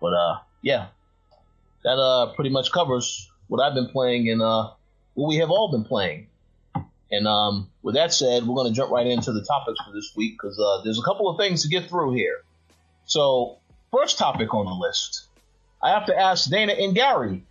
But 0.00 0.12
uh, 0.12 0.38
yeah, 0.62 0.88
that 1.84 1.98
uh 1.98 2.34
pretty 2.34 2.50
much 2.50 2.72
covers 2.72 3.30
what 3.48 3.60
I've 3.60 3.74
been 3.74 3.88
playing 3.88 4.28
and 4.28 4.42
uh 4.42 4.70
what 5.14 5.28
we 5.28 5.36
have 5.36 5.50
all 5.50 5.70
been 5.70 5.84
playing. 5.84 6.28
And 7.10 7.26
um, 7.26 7.70
with 7.82 7.96
that 7.96 8.12
said, 8.12 8.46
we're 8.46 8.54
going 8.54 8.72
to 8.72 8.76
jump 8.76 8.92
right 8.92 9.06
into 9.06 9.32
the 9.32 9.42
topics 9.42 9.80
for 9.84 9.92
this 9.92 10.12
week 10.14 10.36
because 10.40 10.58
uh, 10.58 10.82
there's 10.84 10.98
a 10.98 11.02
couple 11.02 11.28
of 11.28 11.38
things 11.38 11.62
to 11.62 11.68
get 11.68 11.88
through 11.88 12.14
here. 12.14 12.44
So, 13.04 13.58
first 13.92 14.18
topic 14.18 14.54
on 14.54 14.66
the 14.66 14.72
list, 14.72 15.28
I 15.82 15.90
have 15.90 16.06
to 16.06 16.18
ask 16.18 16.50
Dana 16.50 16.72
and 16.72 16.94
Gary 16.94 17.44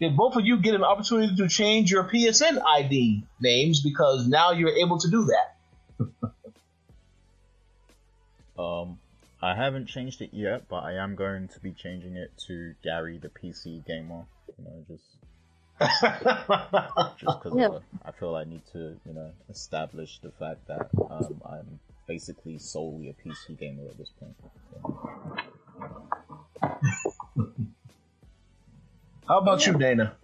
did 0.00 0.16
both 0.16 0.36
of 0.36 0.44
you 0.44 0.58
get 0.58 0.74
an 0.74 0.84
opportunity 0.84 1.34
to 1.36 1.48
change 1.48 1.90
your 1.90 2.04
PSN 2.04 2.60
ID 2.62 3.24
names 3.40 3.82
because 3.82 4.26
now 4.28 4.52
you're 4.52 4.76
able 4.76 4.98
to 4.98 5.10
do 5.10 5.24
that? 5.24 5.56
um, 8.62 8.98
I 9.40 9.54
haven't 9.54 9.86
changed 9.86 10.20
it 10.20 10.30
yet, 10.32 10.68
but 10.68 10.84
I 10.84 10.94
am 10.94 11.14
going 11.14 11.48
to 11.48 11.60
be 11.60 11.72
changing 11.72 12.16
it 12.16 12.30
to 12.46 12.74
Gary 12.84 13.18
the 13.18 13.28
PC 13.28 13.86
Gamer. 13.86 14.24
You 14.58 14.64
know, 14.64 14.84
just 14.88 15.04
just 17.18 17.42
because 17.42 17.52
yeah. 17.56 17.78
I 18.04 18.12
feel 18.12 18.34
I 18.34 18.44
need 18.44 18.62
to, 18.72 18.96
you 19.06 19.12
know, 19.12 19.30
establish 19.50 20.18
the 20.22 20.30
fact 20.30 20.66
that 20.68 20.88
um, 21.10 21.42
I'm 21.44 21.80
basically 22.06 22.58
solely 22.58 23.10
a 23.10 23.12
PC 23.12 23.58
gamer 23.58 23.84
at 23.90 23.98
this 23.98 24.10
point. 24.18 24.34
So. 24.72 25.36
How 29.28 29.38
about 29.38 29.66
you, 29.66 29.74
Dana? 29.74 30.14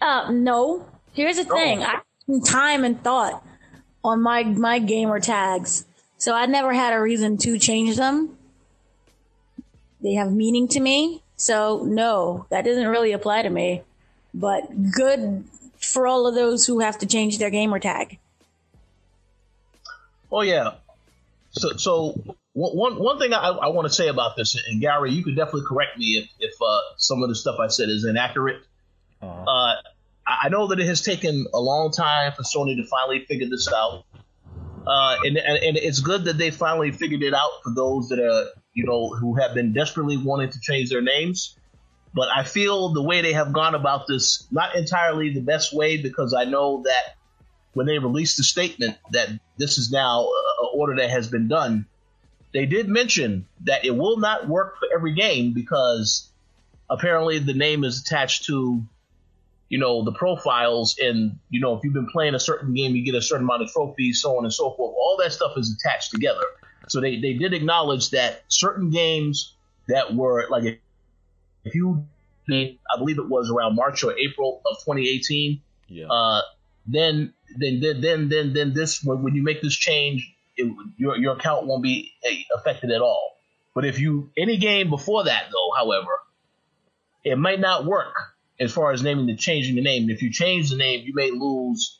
Uh, 0.00 0.30
no. 0.30 0.86
Here's 1.12 1.36
the 1.36 1.44
thing. 1.44 1.82
Oh. 1.82 1.86
I 1.86 2.00
time 2.44 2.84
and 2.84 3.02
thought 3.02 3.44
on 4.02 4.22
my 4.22 4.42
my 4.44 4.78
gamer 4.78 5.20
tags, 5.20 5.84
so 6.16 6.34
I 6.34 6.46
never 6.46 6.72
had 6.72 6.92
a 6.92 7.00
reason 7.00 7.36
to 7.38 7.58
change 7.58 7.96
them. 7.96 8.36
They 10.00 10.14
have 10.14 10.32
meaning 10.32 10.68
to 10.68 10.80
me, 10.80 11.22
so 11.36 11.84
no, 11.84 12.46
that 12.50 12.64
doesn't 12.64 12.88
really 12.88 13.12
apply 13.12 13.42
to 13.42 13.50
me. 13.50 13.82
But 14.32 14.90
good 14.92 15.44
for 15.78 16.06
all 16.06 16.26
of 16.26 16.34
those 16.34 16.66
who 16.66 16.80
have 16.80 16.98
to 16.98 17.06
change 17.06 17.38
their 17.38 17.50
gamer 17.50 17.78
tag. 17.78 18.18
Oh 20.32 20.42
yeah. 20.42 20.74
So 21.52 21.76
so 21.76 22.36
one 22.54 22.96
one 22.98 23.18
thing 23.18 23.32
I, 23.32 23.48
I 23.48 23.68
want 23.68 23.88
to 23.88 23.92
say 23.92 24.08
about 24.08 24.36
this, 24.36 24.56
and 24.68 24.80
Gary, 24.80 25.10
you 25.10 25.24
could 25.24 25.36
definitely 25.36 25.66
correct 25.66 25.98
me 25.98 26.18
if 26.18 26.28
if 26.38 26.54
uh, 26.62 26.80
some 26.96 27.22
of 27.22 27.28
the 27.28 27.34
stuff 27.34 27.56
I 27.60 27.66
said 27.66 27.88
is 27.88 28.04
inaccurate. 28.04 28.62
Uh-huh. 29.20 29.42
Uh, 29.42 29.74
I 30.26 30.48
know 30.48 30.68
that 30.68 30.78
it 30.78 30.86
has 30.86 31.02
taken 31.02 31.46
a 31.52 31.60
long 31.60 31.90
time 31.90 32.32
for 32.32 32.42
Sony 32.42 32.76
to 32.76 32.86
finally 32.86 33.24
figure 33.24 33.48
this 33.48 33.70
out, 33.72 34.04
uh, 34.86 35.16
and, 35.24 35.36
and, 35.36 35.58
and 35.58 35.76
it's 35.76 35.98
good 36.00 36.24
that 36.24 36.38
they 36.38 36.50
finally 36.50 36.92
figured 36.92 37.22
it 37.22 37.34
out 37.34 37.50
for 37.64 37.74
those 37.74 38.08
that 38.10 38.20
are 38.20 38.46
you 38.72 38.86
know 38.86 39.08
who 39.08 39.34
have 39.34 39.54
been 39.54 39.72
desperately 39.72 40.16
wanting 40.16 40.50
to 40.50 40.60
change 40.60 40.90
their 40.90 41.02
names. 41.02 41.58
But 42.14 42.28
I 42.32 42.44
feel 42.44 42.92
the 42.92 43.02
way 43.02 43.22
they 43.22 43.32
have 43.32 43.52
gone 43.52 43.74
about 43.74 44.06
this 44.06 44.46
not 44.52 44.76
entirely 44.76 45.30
the 45.30 45.40
best 45.40 45.74
way 45.74 46.00
because 46.00 46.32
I 46.32 46.44
know 46.44 46.84
that 46.84 47.16
when 47.72 47.86
they 47.86 47.98
released 47.98 48.36
the 48.36 48.44
statement 48.44 48.96
that 49.10 49.28
this 49.58 49.78
is 49.78 49.90
now 49.90 50.22
an 50.22 50.68
order 50.72 50.94
that 50.96 51.10
has 51.10 51.28
been 51.28 51.48
done 51.48 51.86
they 52.54 52.66
did 52.66 52.88
mention 52.88 53.46
that 53.64 53.84
it 53.84 53.90
will 53.90 54.16
not 54.18 54.48
work 54.48 54.78
for 54.78 54.86
every 54.94 55.12
game 55.12 55.52
because 55.52 56.30
apparently 56.88 57.40
the 57.40 57.52
name 57.52 57.82
is 57.82 58.00
attached 58.00 58.44
to, 58.44 58.80
you 59.68 59.78
know, 59.78 60.04
the 60.04 60.12
profiles. 60.12 60.96
And, 61.02 61.40
you 61.50 61.60
know, 61.60 61.76
if 61.76 61.80
you've 61.82 61.92
been 61.92 62.08
playing 62.10 62.36
a 62.36 62.38
certain 62.38 62.72
game, 62.72 62.94
you 62.94 63.04
get 63.04 63.16
a 63.16 63.22
certain 63.22 63.44
amount 63.44 63.62
of 63.62 63.72
trophies, 63.72 64.22
so 64.22 64.38
on 64.38 64.44
and 64.44 64.54
so 64.54 64.70
forth. 64.70 64.94
All 64.96 65.18
that 65.20 65.32
stuff 65.32 65.54
is 65.56 65.76
attached 65.76 66.12
together. 66.12 66.44
So 66.88 67.00
they, 67.00 67.20
they 67.20 67.32
did 67.32 67.54
acknowledge 67.54 68.10
that 68.10 68.44
certain 68.46 68.90
games 68.90 69.56
that 69.88 70.14
were 70.14 70.46
like, 70.48 70.80
if 71.64 71.74
you, 71.74 72.06
I 72.48 72.76
believe 72.98 73.18
it 73.18 73.28
was 73.28 73.50
around 73.50 73.74
March 73.74 74.04
or 74.04 74.16
April 74.16 74.62
of 74.70 74.76
2018, 74.78 75.60
yeah. 75.88 76.06
uh, 76.06 76.42
then, 76.86 77.34
then, 77.56 77.80
then, 77.80 78.00
then, 78.00 78.28
then, 78.28 78.52
then 78.52 78.74
this, 78.74 79.02
when 79.02 79.34
you 79.34 79.42
make 79.42 79.60
this 79.60 79.74
change, 79.74 80.33
it, 80.56 80.74
your 80.96 81.16
your 81.16 81.36
account 81.36 81.66
won't 81.66 81.82
be 81.82 82.12
affected 82.56 82.90
at 82.90 83.00
all. 83.00 83.36
But 83.74 83.84
if 83.84 83.98
you 83.98 84.30
any 84.36 84.56
game 84.56 84.90
before 84.90 85.24
that 85.24 85.44
though, 85.52 85.70
however, 85.76 86.20
it 87.24 87.38
might 87.38 87.60
not 87.60 87.84
work 87.84 88.14
as 88.60 88.72
far 88.72 88.92
as 88.92 89.02
naming 89.02 89.26
the 89.26 89.36
changing 89.36 89.74
the 89.74 89.82
name. 89.82 90.10
If 90.10 90.22
you 90.22 90.30
change 90.30 90.70
the 90.70 90.76
name, 90.76 91.04
you 91.04 91.14
may 91.14 91.30
lose, 91.30 91.98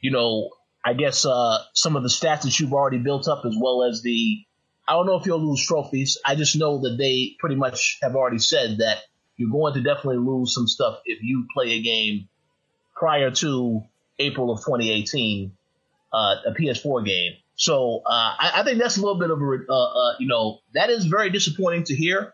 you 0.00 0.10
know, 0.10 0.50
I 0.84 0.94
guess 0.94 1.26
uh, 1.26 1.58
some 1.74 1.96
of 1.96 2.02
the 2.02 2.08
stats 2.08 2.42
that 2.42 2.58
you've 2.58 2.72
already 2.72 2.98
built 2.98 3.28
up 3.28 3.44
as 3.44 3.54
well 3.58 3.84
as 3.84 4.02
the. 4.02 4.44
I 4.88 4.94
don't 4.94 5.06
know 5.06 5.16
if 5.16 5.26
you'll 5.26 5.46
lose 5.46 5.64
trophies. 5.64 6.18
I 6.24 6.34
just 6.34 6.56
know 6.56 6.80
that 6.80 6.96
they 6.98 7.36
pretty 7.38 7.54
much 7.54 7.98
have 8.02 8.16
already 8.16 8.40
said 8.40 8.78
that 8.78 8.98
you're 9.36 9.50
going 9.50 9.74
to 9.74 9.82
definitely 9.82 10.18
lose 10.18 10.52
some 10.52 10.66
stuff 10.66 11.00
if 11.04 11.22
you 11.22 11.46
play 11.54 11.72
a 11.72 11.82
game 11.82 12.28
prior 12.96 13.30
to 13.30 13.82
April 14.18 14.50
of 14.50 14.58
2018, 14.58 15.52
uh, 16.12 16.16
a 16.44 16.52
PS4 16.52 17.04
game. 17.04 17.32
So 17.60 18.00
uh, 18.06 18.08
I, 18.40 18.52
I, 18.54 18.62
think 18.64 18.78
that's 18.78 18.96
a 18.96 19.02
little 19.02 19.18
bit 19.18 19.30
of 19.30 19.38
a, 19.38 19.58
uh, 19.68 19.74
uh, 19.74 20.14
you 20.18 20.26
know, 20.26 20.60
that 20.72 20.88
is 20.88 21.04
very 21.04 21.28
disappointing 21.28 21.84
to 21.84 21.94
hear 21.94 22.32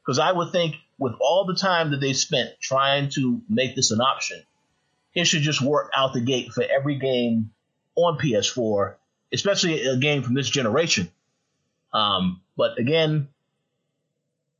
because 0.00 0.18
I 0.18 0.32
would 0.32 0.50
think 0.50 0.76
with 0.98 1.12
all 1.20 1.44
the 1.44 1.54
time 1.54 1.90
that 1.90 2.00
they 2.00 2.14
spent 2.14 2.52
trying 2.58 3.10
to 3.10 3.42
make 3.50 3.76
this 3.76 3.90
an 3.90 4.00
option, 4.00 4.42
it 5.14 5.26
should 5.26 5.42
just 5.42 5.60
work 5.60 5.90
out 5.94 6.14
the 6.14 6.22
gate 6.22 6.54
for 6.54 6.64
every 6.64 6.98
game 6.98 7.50
on 7.96 8.16
PS4, 8.16 8.94
especially 9.30 9.82
a 9.82 9.98
game 9.98 10.22
from 10.22 10.32
this 10.32 10.48
generation. 10.48 11.12
Um, 11.92 12.40
but 12.56 12.78
again, 12.78 13.28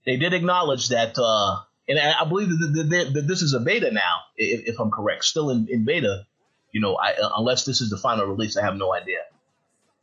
they 0.05 0.19
did 0.19 0.35
acknowledge 0.35 0.89
that, 0.89 1.17
uh, 1.17 1.57
and 1.89 1.99
I 1.99 2.27
believe 2.27 2.51
that, 2.51 3.13
that, 3.15 3.27
this 3.27 3.41
is 3.41 3.55
a 3.55 3.61
beta 3.61 3.91
now, 3.91 4.17
if, 4.37 4.75
if 4.75 4.79
I'm 4.79 4.91
correct, 4.91 5.25
still 5.25 5.49
in, 5.49 5.69
in 5.71 5.87
beta. 5.87 6.27
You 6.71 6.83
know, 6.83 6.97
I, 6.97 7.15
uh, 7.15 7.31
unless 7.39 7.65
this 7.65 7.81
is 7.81 7.89
the 7.89 7.97
final 7.97 8.27
release, 8.27 8.59
I 8.59 8.63
have 8.63 8.77
no 8.77 8.93
idea. 8.93 9.21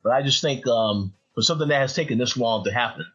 But 0.03 0.13
I 0.13 0.21
just 0.21 0.41
think 0.41 0.65
um, 0.67 1.13
for 1.35 1.41
something 1.41 1.67
that 1.67 1.79
has 1.79 1.93
taken 1.93 2.17
this 2.17 2.37
long 2.37 2.63
to 2.63 2.71
happen, 2.71 3.05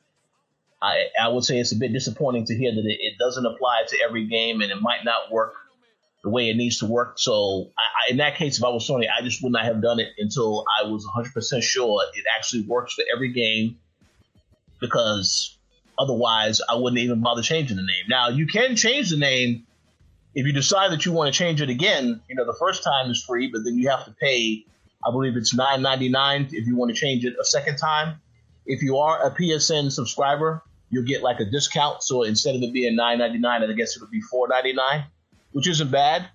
I, 0.83 1.07
I 1.21 1.29
would 1.29 1.45
say 1.45 1.59
it's 1.59 1.73
a 1.73 1.77
bit 1.77 1.93
disappointing 1.93 2.45
to 2.47 2.57
hear 2.57 2.75
that 2.75 2.85
it, 2.85 2.99
it 3.01 3.15
doesn't 3.19 3.47
apply 3.47 3.85
to 3.89 3.99
every 4.07 4.27
game 4.27 4.61
and 4.61 4.71
it 4.71 4.81
might 4.81 5.05
not 5.05 5.33
work 5.33 5.55
the 6.23 6.31
way 6.31 6.51
it 6.51 6.57
needs 6.57 6.79
to 6.79 6.87
work. 6.87 7.19
So 7.19 7.71
I, 7.79 7.83
I, 7.83 8.11
in 8.11 8.17
that 8.19 8.37
case, 8.37 8.59
if 8.59 8.65
I 8.65 8.69
was 8.69 8.89
Sony, 8.89 9.07
I 9.09 9.23
just 9.23 9.43
would 9.43 9.53
not 9.53 9.65
have 9.65 9.81
done 9.83 10.01
it 10.01 10.09
until 10.19 10.65
I 10.81 10.87
was 10.89 11.07
100% 11.07 11.63
sure 11.63 12.03
it 12.15 12.25
actually 12.37 12.63
works 12.63 12.95
for 12.95 13.05
every 13.15 13.33
game 13.33 13.79
because 14.81 15.57
otherwise 15.99 16.61
I 16.69 16.77
wouldn't 16.77 16.99
even 17.01 17.21
bother 17.21 17.43
changing 17.43 17.77
the 17.77 17.83
name. 17.83 18.05
Now 18.09 18.29
you 18.29 18.47
can 18.47 18.77
change 18.77 19.11
the 19.11 19.17
name 19.17 19.67
if 20.35 20.47
you 20.47 20.53
decide 20.53 20.91
that 20.93 21.05
you 21.05 21.13
want 21.13 21.33
to 21.33 21.39
change 21.39 21.61
it 21.61 21.71
again. 21.71 22.21
You 22.29 22.35
know, 22.35 22.45
the 22.45 22.57
first 22.59 22.83
time 22.83 23.11
is 23.11 23.23
free, 23.23 23.49
but 23.53 23.65
then 23.65 23.79
you 23.79 23.91
have 23.91 24.05
to 24.07 24.11
pay, 24.13 24.65
I 25.07 25.11
believe 25.11 25.37
it's 25.37 25.55
$9.99 25.55 26.53
if 26.53 26.67
you 26.67 26.77
want 26.77 26.95
to 26.95 26.97
change 26.97 27.25
it 27.25 27.35
a 27.41 27.45
second 27.45 27.77
time. 27.77 28.21
If 28.67 28.83
you 28.83 28.99
are 28.99 29.27
a 29.27 29.31
PSN 29.31 29.93
subscriber, 29.93 30.63
you'll 30.91 31.05
get 31.05 31.23
like 31.23 31.41
a 31.41 31.45
discount. 31.45 32.03
So 32.03 32.23
instead 32.23 32.55
of 32.55 32.63
it 32.63 32.73
being 32.73 32.97
$9.99, 32.97 33.47
I 33.47 33.73
guess 33.75 33.97
it 33.97 34.01
would 34.01 34.11
be 34.11 34.23
$4.99 34.23 35.05
which 35.55 35.69
isn't 35.69 35.91
bad. 35.91 36.29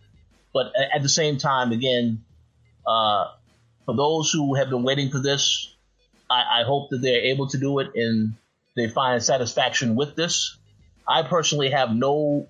But 0.51 0.71
at 0.95 1.03
the 1.03 1.10
same 1.10 1.38
time, 1.38 1.71
again, 1.71 2.23
uh, 2.88 3.25
for 3.86 3.95
those 3.95 4.32
who 4.32 4.55
have 4.55 4.71
been 4.71 4.82
waiting 4.82 5.12
for 5.12 5.19
this, 5.19 5.75
I, 6.29 6.62
I, 6.62 6.63
hope 6.63 6.89
that 6.89 7.01
they're 7.01 7.21
able 7.21 7.47
to 7.49 7.58
do 7.58 7.79
it 7.79 7.91
and 7.93 8.34
they 8.75 8.88
find 8.88 9.21
satisfaction 9.21 9.95
with 9.95 10.15
this. 10.15 10.58
I 11.08 11.21
personally 11.23 11.69
have 11.69 11.93
no, 11.93 12.47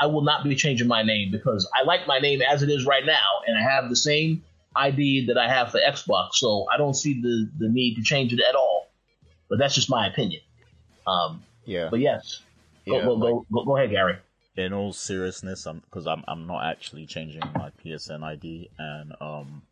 I 0.00 0.06
will 0.06 0.22
not 0.22 0.44
be 0.44 0.54
changing 0.54 0.86
my 0.86 1.02
name 1.02 1.32
because 1.32 1.68
I 1.74 1.82
like 1.84 2.06
my 2.06 2.18
name 2.18 2.42
as 2.42 2.62
it 2.62 2.68
is 2.68 2.84
right 2.84 3.04
now, 3.04 3.40
and 3.46 3.58
I 3.58 3.62
have 3.62 3.88
the 3.88 3.96
same 3.96 4.44
ID 4.76 5.26
that 5.26 5.38
I 5.38 5.48
have 5.48 5.70
for 5.70 5.78
Xbox, 5.78 6.34
so 6.34 6.66
I 6.72 6.76
don't 6.76 6.94
see 6.94 7.20
the, 7.20 7.50
the 7.58 7.68
need 7.68 7.96
to 7.96 8.02
change 8.02 8.32
it 8.32 8.40
at 8.40 8.54
all. 8.54 8.88
But 9.48 9.58
that's 9.58 9.74
just 9.74 9.90
my 9.90 10.06
opinion. 10.06 10.40
Um, 11.06 11.42
yeah. 11.64 11.88
But 11.90 12.00
yes, 12.00 12.42
yeah, 12.84 13.02
go, 13.02 13.18
go, 13.18 13.46
go, 13.52 13.64
go 13.64 13.76
ahead, 13.76 13.90
Gary 13.90 14.16
in 14.56 14.72
all 14.72 14.92
seriousness, 14.92 15.66
I'm 15.66 15.80
because 15.80 16.06
I'm 16.06 16.24
I'm 16.28 16.46
not 16.46 16.64
actually 16.64 17.06
changing 17.06 17.42
my 17.54 17.70
PSN 17.84 18.22
ID, 18.22 18.70
and 18.78 19.14
um, 19.20 19.62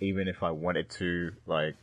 even 0.00 0.28
if 0.28 0.42
I 0.42 0.50
wanted 0.50 0.90
to, 0.90 1.32
like, 1.46 1.76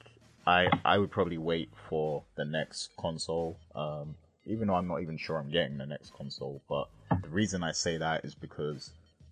I 0.45 0.67
I 0.83 0.97
would 0.97 1.11
probably 1.11 1.37
wait 1.37 1.69
for 1.89 2.23
the 2.35 2.45
next 2.45 2.89
console. 2.97 3.57
Um, 3.75 4.15
even 4.45 4.67
though 4.67 4.75
I'm 4.75 4.87
not 4.87 5.01
even 5.01 5.17
sure 5.17 5.37
I'm 5.37 5.51
getting 5.51 5.77
the 5.77 5.85
next 5.85 6.13
console, 6.13 6.61
but 6.67 6.89
the 7.21 7.29
reason 7.29 7.63
I 7.63 7.71
say 7.71 7.97
that 7.97 8.25
is 8.25 8.35
because 8.35 8.91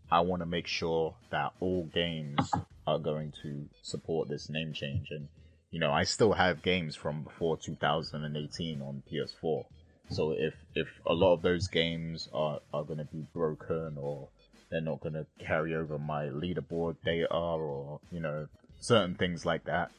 I 0.09 0.21
want 0.21 0.41
to 0.41 0.45
make 0.45 0.67
sure 0.67 1.13
that 1.31 1.51
all 1.59 1.83
games 1.93 2.51
are 2.91 2.99
going 2.99 3.33
to 3.43 3.67
support 3.81 4.29
this 4.29 4.49
name 4.49 4.73
change, 4.73 5.07
and 5.11 5.27
you 5.71 5.79
know, 5.79 5.91
I 5.91 6.03
still 6.03 6.33
have 6.33 6.61
games 6.61 6.95
from 6.95 7.23
before 7.23 7.57
2018 7.57 8.81
on 8.81 9.03
PS4. 9.11 9.65
So 10.09 10.31
if 10.31 10.53
if 10.75 10.87
a 11.05 11.13
lot 11.13 11.33
of 11.33 11.41
those 11.41 11.67
games 11.67 12.27
are 12.33 12.59
are 12.73 12.83
going 12.83 12.99
to 12.99 13.05
be 13.05 13.25
broken 13.33 13.97
or 13.97 14.27
they're 14.69 14.81
not 14.81 15.01
going 15.01 15.13
to 15.13 15.25
carry 15.39 15.75
over 15.75 15.97
my 15.97 16.25
leaderboard 16.25 16.95
data 17.05 17.33
or 17.33 17.99
you 18.11 18.19
know 18.19 18.47
certain 18.79 19.15
things 19.15 19.45
like 19.45 19.63
that, 19.65 19.91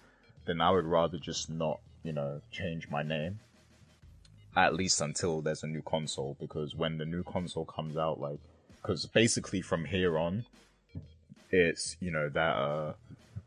then 0.46 0.60
I 0.60 0.70
would 0.70 0.84
rather 0.84 1.18
just 1.18 1.48
not 1.48 1.80
you 2.02 2.12
know 2.12 2.42
change 2.50 2.88
my 2.90 3.02
name 3.02 3.40
at 4.56 4.74
least 4.74 5.00
until 5.00 5.40
there's 5.40 5.62
a 5.62 5.66
new 5.66 5.82
console 5.82 6.36
because 6.38 6.74
when 6.74 6.98
the 6.98 7.04
new 7.04 7.22
console 7.22 7.64
comes 7.64 7.96
out 7.96 8.20
like 8.20 8.38
because 8.76 9.06
basically 9.06 9.62
from 9.62 9.84
here 9.86 10.18
on 10.18 10.44
it's 11.52 11.96
you 12.00 12.10
know 12.10 12.28
that 12.28 12.56
uh 12.56 12.92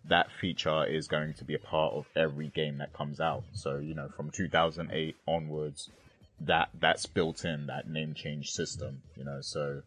that 0.07 0.27
feature 0.39 0.85
is 0.85 1.07
going 1.07 1.33
to 1.33 1.43
be 1.43 1.55
a 1.55 1.59
part 1.59 1.93
of 1.93 2.05
every 2.15 2.47
game 2.49 2.77
that 2.77 2.93
comes 2.93 3.19
out 3.19 3.43
so 3.53 3.77
you 3.77 3.95
know 3.95 4.07
from 4.15 4.29
2008 4.29 5.15
onwards 5.27 5.89
that 6.41 6.69
that's 6.79 7.05
built 7.05 7.45
in 7.45 7.67
that 7.67 7.89
name 7.89 8.13
change 8.13 8.51
system, 8.51 9.01
you 9.15 9.23
know. 9.23 9.41
So 9.41 9.81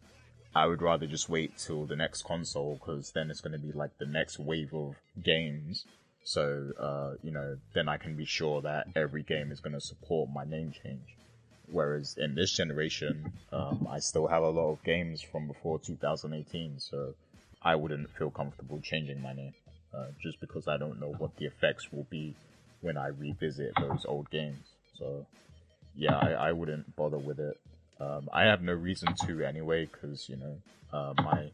I 0.55 0.65
would 0.65 0.81
rather 0.81 1.05
just 1.05 1.29
wait 1.29 1.57
till 1.57 1.85
the 1.85 1.95
next 1.95 2.23
console 2.23 2.75
because 2.75 3.11
then 3.11 3.29
it's 3.29 3.41
going 3.41 3.53
to 3.53 3.59
be 3.59 3.71
like 3.71 3.97
the 3.97 4.05
next 4.05 4.39
wave 4.39 4.73
of 4.73 4.95
games. 5.23 5.85
So 6.23 6.71
uh, 6.79 7.17
you 7.23 7.31
know, 7.31 7.57
then 7.73 7.87
I 7.87 7.97
can 7.97 8.15
be 8.15 8.25
sure 8.25 8.61
that 8.61 8.87
every 8.95 9.23
game 9.23 9.51
is 9.51 9.59
going 9.59 9.73
to 9.73 9.81
support 9.81 10.29
my 10.33 10.43
name 10.43 10.71
change. 10.83 11.15
Whereas 11.71 12.17
in 12.17 12.33
this 12.33 12.51
generation, 12.51 13.31
um, 13.51 13.87
I 13.89 13.99
still 13.99 14.25
have 14.25 14.41
a 14.41 14.49
lot 14.49 14.71
of 14.71 14.83
games 14.83 15.21
from 15.21 15.47
before 15.47 15.77
2018, 15.77 16.79
so 16.79 17.13
I 17.61 17.75
wouldn't 17.75 18.09
feel 18.17 18.29
comfortable 18.29 18.79
changing 18.81 19.21
my 19.21 19.33
name 19.33 19.53
uh, 19.93 20.07
just 20.21 20.39
because 20.39 20.67
I 20.67 20.77
don't 20.77 20.99
know 20.99 21.13
what 21.17 21.35
the 21.37 21.45
effects 21.45 21.91
will 21.91 22.07
be 22.09 22.35
when 22.81 22.97
I 22.97 23.07
revisit 23.07 23.73
those 23.79 24.05
old 24.05 24.29
games. 24.29 24.65
So 24.97 25.25
yeah, 25.95 26.15
I, 26.15 26.31
I 26.31 26.51
wouldn't 26.51 26.95
bother 26.95 27.17
with 27.17 27.39
it. 27.39 27.59
Um, 27.99 28.29
I 28.31 28.43
have 28.43 28.61
no 28.61 28.73
reason 28.73 29.13
to 29.25 29.43
anyway, 29.43 29.85
because 29.85 30.29
you 30.29 30.37
know 30.37 30.57
uh, 30.93 31.13
my 31.17 31.51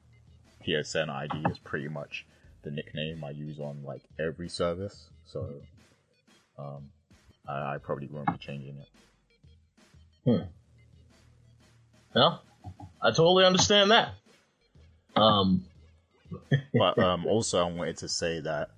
PSN 0.65 1.09
ID 1.09 1.49
is 1.49 1.57
pretty 1.59 1.87
much 1.87 2.25
the 2.63 2.71
nickname 2.71 3.23
I 3.23 3.31
use 3.31 3.59
on 3.59 3.83
like 3.83 4.01
every 4.19 4.49
service, 4.49 5.07
so 5.25 5.49
um, 6.59 6.89
I, 7.47 7.75
I, 7.75 7.77
probably 7.81 8.07
won't 8.07 8.31
be 8.31 8.37
changing 8.37 8.77
it. 8.77 8.87
Hmm. 10.25 10.45
Yeah, 12.15 12.37
I 13.01 13.09
totally 13.09 13.45
understand 13.45 13.91
that. 13.91 14.13
Um, 15.15 15.65
but 16.73 16.97
um, 16.99 17.25
also 17.25 17.59
I 17.65 17.71
wanted 17.71 17.97
to 17.97 18.09
say 18.09 18.39
that 18.41 18.69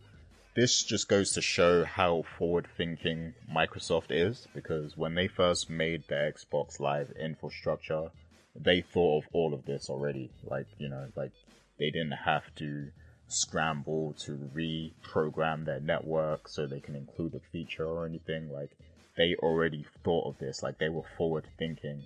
this 0.55 0.83
just 0.83 1.07
goes 1.07 1.33
to 1.33 1.41
show 1.41 1.85
how 1.85 2.23
forward 2.37 2.67
thinking 2.77 3.33
Microsoft 3.53 4.07
is 4.09 4.47
because 4.55 4.97
when 4.97 5.13
they 5.13 5.27
first 5.27 5.69
made 5.69 6.03
the 6.07 6.15
Xbox 6.15 6.79
Live 6.79 7.11
infrastructure, 7.11 8.09
they 8.55 8.81
thought 8.81 9.23
of 9.23 9.29
all 9.33 9.53
of 9.53 9.65
this 9.65 9.87
already. 9.89 10.31
Like, 10.43 10.65
you 10.79 10.89
know, 10.89 11.07
like 11.15 11.31
they 11.77 11.91
didn't 11.91 12.13
have 12.25 12.43
to 12.55 12.87
scramble 13.27 14.15
to 14.19 14.49
reprogram 14.55 15.65
their 15.65 15.79
network 15.79 16.47
so 16.47 16.65
they 16.65 16.79
can 16.79 16.95
include 16.95 17.35
a 17.35 17.39
feature 17.51 17.85
or 17.85 18.05
anything. 18.07 18.51
Like, 18.51 18.71
they 19.15 19.35
already 19.35 19.85
thought 20.03 20.27
of 20.27 20.39
this. 20.39 20.63
Like, 20.63 20.79
they 20.79 20.89
were 20.89 21.05
forward 21.17 21.45
thinking. 21.59 22.03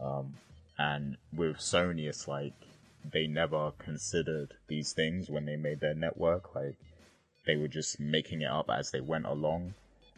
Um, 0.00 0.34
and 0.78 1.16
with 1.32 1.58
Sony, 1.58 2.08
it's 2.08 2.26
like 2.26 2.54
they 3.12 3.26
never 3.26 3.72
considered 3.72 4.54
these 4.68 4.92
things 4.92 5.28
when 5.28 5.46
they 5.46 5.56
made 5.56 5.80
their 5.80 5.94
network. 5.94 6.54
Like, 6.54 6.76
they 7.46 7.56
were 7.56 7.68
just 7.68 8.00
making 8.00 8.42
it 8.42 8.50
up 8.50 8.70
as 8.70 8.90
they 8.90 9.00
went 9.00 9.26
along 9.26 9.74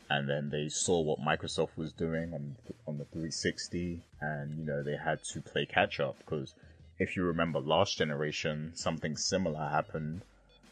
and 0.08 0.28
then 0.28 0.50
they 0.50 0.68
saw 0.68 1.00
what 1.00 1.18
Microsoft 1.20 1.76
was 1.76 1.92
doing 1.92 2.32
on 2.32 2.56
on 2.86 2.98
the 2.98 3.04
360 3.06 4.02
and 4.20 4.58
you 4.58 4.64
know 4.64 4.82
they 4.82 4.96
had 4.96 5.22
to 5.24 5.40
play 5.40 5.66
catch 5.66 6.00
up 6.00 6.16
because 6.18 6.54
if 6.98 7.16
you 7.16 7.24
remember 7.24 7.58
last 7.60 7.98
generation 7.98 8.72
something 8.74 9.16
similar 9.16 9.68
happened 9.68 10.22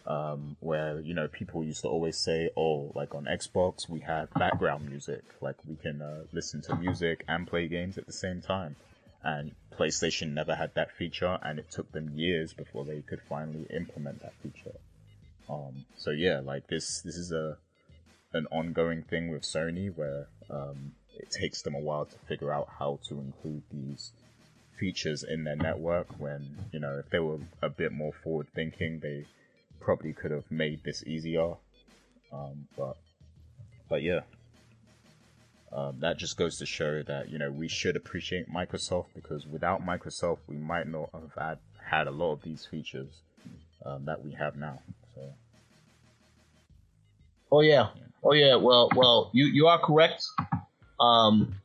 um, 0.06 0.56
where 0.60 1.00
you 1.00 1.14
know 1.14 1.26
people 1.28 1.64
used 1.64 1.82
to 1.82 1.88
always 1.88 2.16
say 2.16 2.50
oh 2.56 2.92
like 2.94 3.14
on 3.14 3.24
Xbox 3.24 3.88
we 3.88 4.00
have 4.00 4.32
background 4.34 4.88
music 4.88 5.22
like 5.40 5.56
we 5.66 5.76
can 5.76 6.00
uh, 6.00 6.24
listen 6.32 6.60
to 6.62 6.76
music 6.76 7.24
and 7.26 7.46
play 7.46 7.66
games 7.66 7.98
at 7.98 8.06
the 8.06 8.12
same 8.12 8.40
time 8.40 8.76
and 9.24 9.52
PlayStation 9.76 10.32
never 10.34 10.54
had 10.54 10.74
that 10.74 10.92
feature 10.92 11.38
and 11.42 11.58
it 11.58 11.70
took 11.70 11.90
them 11.90 12.12
years 12.14 12.52
before 12.52 12.84
they 12.84 13.00
could 13.00 13.20
finally 13.28 13.66
implement 13.70 14.22
that 14.22 14.34
feature 14.42 14.78
um, 15.48 15.84
so 15.96 16.10
yeah, 16.10 16.40
like 16.40 16.66
this, 16.68 17.00
this 17.00 17.16
is 17.16 17.32
a 17.32 17.58
an 18.32 18.46
ongoing 18.50 19.02
thing 19.02 19.30
with 19.30 19.42
Sony 19.42 19.94
where 19.94 20.26
um, 20.50 20.92
it 21.16 21.30
takes 21.30 21.62
them 21.62 21.74
a 21.74 21.78
while 21.78 22.04
to 22.04 22.18
figure 22.26 22.52
out 22.52 22.68
how 22.80 22.98
to 23.08 23.20
include 23.20 23.62
these 23.70 24.10
features 24.78 25.22
in 25.22 25.44
their 25.44 25.56
network. 25.56 26.08
When 26.18 26.56
you 26.72 26.80
know, 26.80 26.98
if 26.98 27.10
they 27.10 27.18
were 27.18 27.38
a 27.62 27.68
bit 27.68 27.92
more 27.92 28.12
forward 28.12 28.48
thinking, 28.54 29.00
they 29.00 29.26
probably 29.80 30.12
could 30.12 30.30
have 30.30 30.50
made 30.50 30.82
this 30.82 31.04
easier. 31.06 31.54
Um, 32.32 32.66
but 32.76 32.96
but 33.88 34.02
yeah. 34.02 34.20
Um, 35.74 35.96
that 36.00 36.18
just 36.18 36.36
goes 36.36 36.58
to 36.58 36.66
show 36.66 37.02
that 37.02 37.30
you 37.30 37.38
know 37.38 37.50
we 37.50 37.66
should 37.66 37.96
appreciate 37.96 38.48
Microsoft 38.48 39.06
because 39.14 39.44
without 39.44 39.84
Microsoft 39.84 40.38
we 40.46 40.56
might 40.56 40.86
not 40.86 41.10
have 41.12 41.32
had, 41.36 41.58
had 41.84 42.06
a 42.06 42.12
lot 42.12 42.32
of 42.32 42.42
these 42.42 42.64
features 42.64 43.08
um, 43.84 44.04
that 44.04 44.24
we 44.24 44.32
have 44.32 44.56
now. 44.56 44.78
So. 45.16 45.32
Oh 47.50 47.60
yeah, 47.60 47.88
oh 48.22 48.34
yeah. 48.34 48.54
Well, 48.54 48.88
well, 48.94 49.30
you 49.32 49.46
you 49.46 49.66
are 49.66 49.80
correct. 49.80 50.24
Um, 51.00 51.56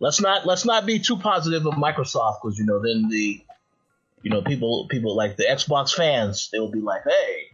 let's 0.00 0.20
not 0.20 0.46
let's 0.46 0.64
not 0.64 0.84
be 0.84 0.98
too 0.98 1.16
positive 1.16 1.64
of 1.64 1.74
Microsoft 1.74 2.38
because 2.42 2.58
you 2.58 2.66
know 2.66 2.80
then 2.80 3.08
the 3.08 3.40
you 4.22 4.30
know 4.30 4.42
people 4.42 4.88
people 4.90 5.14
like 5.14 5.36
the 5.36 5.44
Xbox 5.44 5.94
fans 5.94 6.50
they 6.50 6.58
will 6.58 6.72
be 6.72 6.80
like, 6.80 7.02
hey, 7.04 7.44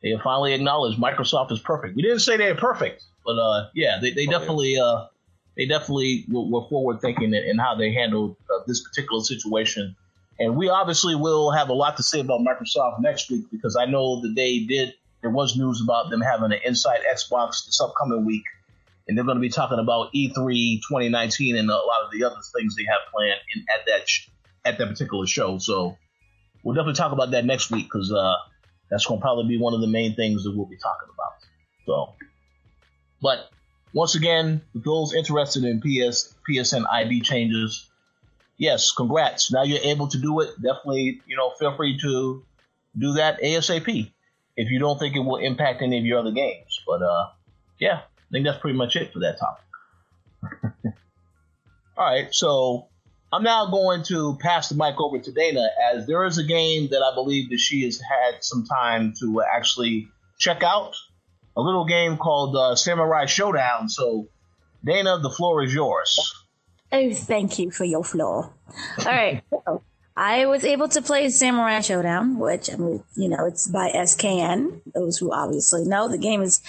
they 0.00 0.16
finally 0.22 0.54
acknowledged 0.54 0.98
Microsoft 0.98 1.50
is 1.50 1.58
perfect. 1.58 1.96
We 1.96 2.02
didn't 2.02 2.20
say 2.20 2.36
they're 2.36 2.54
perfect, 2.54 3.02
But 3.28 3.38
uh, 3.38 3.68
yeah, 3.74 3.98
they, 4.00 4.12
they 4.12 4.26
oh, 4.26 4.30
definitely 4.30 4.76
yeah. 4.76 4.84
uh, 4.84 5.08
they 5.54 5.66
definitely 5.66 6.24
were, 6.30 6.44
were 6.44 6.66
forward 6.70 7.02
thinking 7.02 7.34
in, 7.34 7.44
in, 7.44 7.58
how 7.58 7.74
they 7.74 7.92
handled 7.92 8.36
uh, 8.50 8.62
this 8.66 8.82
particular 8.82 9.22
situation. 9.22 9.94
And 10.38 10.56
we 10.56 10.70
obviously 10.70 11.14
will 11.14 11.50
have 11.50 11.68
a 11.68 11.74
lot 11.74 11.98
to 11.98 12.02
say 12.02 12.20
about 12.20 12.40
Microsoft 12.40 13.02
next 13.02 13.30
week 13.30 13.44
because 13.52 13.76
I 13.76 13.84
know 13.84 14.22
that 14.22 14.34
they 14.34 14.60
did. 14.60 14.94
There 15.20 15.30
was 15.30 15.58
news 15.58 15.82
about 15.82 16.08
them 16.08 16.22
having 16.22 16.52
an 16.52 16.60
Inside 16.64 17.00
Xbox 17.12 17.66
this 17.66 17.78
upcoming 17.82 18.24
week, 18.24 18.44
and 19.06 19.18
they're 19.18 19.26
going 19.26 19.36
to 19.36 19.42
be 19.42 19.50
talking 19.50 19.78
about 19.78 20.10
E3 20.14 20.78
2019 20.88 21.54
and 21.54 21.68
a 21.68 21.74
lot 21.74 22.06
of 22.06 22.10
the 22.10 22.24
other 22.24 22.40
things 22.56 22.76
they 22.76 22.84
have 22.84 23.12
planned 23.12 23.40
in, 23.54 23.62
at 23.78 23.84
that 23.88 24.08
sh- 24.08 24.30
at 24.64 24.78
that 24.78 24.88
particular 24.88 25.26
show. 25.26 25.58
So 25.58 25.98
we'll 26.64 26.74
definitely 26.74 26.94
talk 26.94 27.12
about 27.12 27.32
that 27.32 27.44
next 27.44 27.70
week 27.70 27.84
because 27.92 28.10
uh, 28.10 28.36
that's 28.90 29.04
going 29.04 29.20
to 29.20 29.22
probably 29.22 29.48
be 29.48 29.58
one 29.58 29.74
of 29.74 29.82
the 29.82 29.86
main 29.86 30.14
things 30.14 30.44
that 30.44 30.56
we'll 30.56 30.64
be 30.64 30.78
talking 30.78 31.10
about. 31.12 31.32
So, 31.84 32.14
but 33.20 33.50
once 33.92 34.14
again, 34.14 34.60
those 34.74 35.14
interested 35.14 35.64
in 35.64 35.80
PS 35.80 36.34
PSN 36.48 36.84
ID 36.90 37.20
changes, 37.20 37.88
yes, 38.56 38.92
congrats. 38.92 39.52
Now 39.52 39.62
you're 39.62 39.82
able 39.82 40.08
to 40.08 40.18
do 40.18 40.40
it. 40.40 40.50
Definitely, 40.56 41.20
you 41.26 41.36
know, 41.36 41.50
feel 41.58 41.76
free 41.76 41.98
to 42.00 42.44
do 42.96 43.12
that 43.14 43.40
ASAP 43.40 44.10
if 44.56 44.70
you 44.70 44.78
don't 44.78 44.98
think 44.98 45.14
it 45.14 45.20
will 45.20 45.36
impact 45.36 45.82
any 45.82 45.98
of 45.98 46.04
your 46.04 46.18
other 46.18 46.32
games. 46.32 46.80
But 46.86 47.02
uh, 47.02 47.28
yeah, 47.78 48.00
I 48.00 48.30
think 48.32 48.44
that's 48.44 48.58
pretty 48.58 48.76
much 48.76 48.96
it 48.96 49.12
for 49.12 49.20
that 49.20 49.38
topic. 49.38 49.64
All 51.96 52.04
right, 52.04 52.32
so 52.32 52.88
I'm 53.32 53.42
now 53.42 53.70
going 53.70 54.02
to 54.04 54.36
pass 54.40 54.68
the 54.68 54.74
mic 54.74 55.00
over 55.00 55.18
to 55.18 55.32
Dana 55.32 55.68
as 55.92 56.06
there 56.06 56.24
is 56.24 56.38
a 56.38 56.44
game 56.44 56.88
that 56.90 57.02
I 57.02 57.14
believe 57.14 57.50
that 57.50 57.58
she 57.58 57.84
has 57.84 58.00
had 58.00 58.42
some 58.42 58.64
time 58.64 59.14
to 59.20 59.42
actually 59.42 60.08
check 60.38 60.62
out. 60.62 60.94
A 61.58 61.60
little 61.60 61.84
game 61.84 62.16
called 62.16 62.54
uh, 62.54 62.76
Samurai 62.76 63.24
Shodown. 63.24 63.90
So, 63.90 64.28
Dana, 64.84 65.18
the 65.18 65.30
floor 65.30 65.64
is 65.64 65.74
yours. 65.74 66.46
Oh, 66.92 67.12
thank 67.12 67.58
you 67.58 67.72
for 67.72 67.84
your 67.84 68.04
floor. 68.04 68.54
All 69.00 69.04
right. 69.04 69.42
I 70.18 70.46
was 70.46 70.64
able 70.64 70.88
to 70.88 71.00
play 71.00 71.30
Samurai 71.30 71.78
Shodown, 71.78 72.38
which 72.38 72.68
I 72.72 72.74
mean, 72.74 73.04
you 73.14 73.28
know, 73.28 73.46
it's 73.46 73.68
by 73.68 73.90
SKN. 73.90 74.80
Those 74.92 75.16
who 75.16 75.32
obviously 75.32 75.84
know 75.84 76.08
the 76.08 76.18
game 76.18 76.40
has 76.40 76.60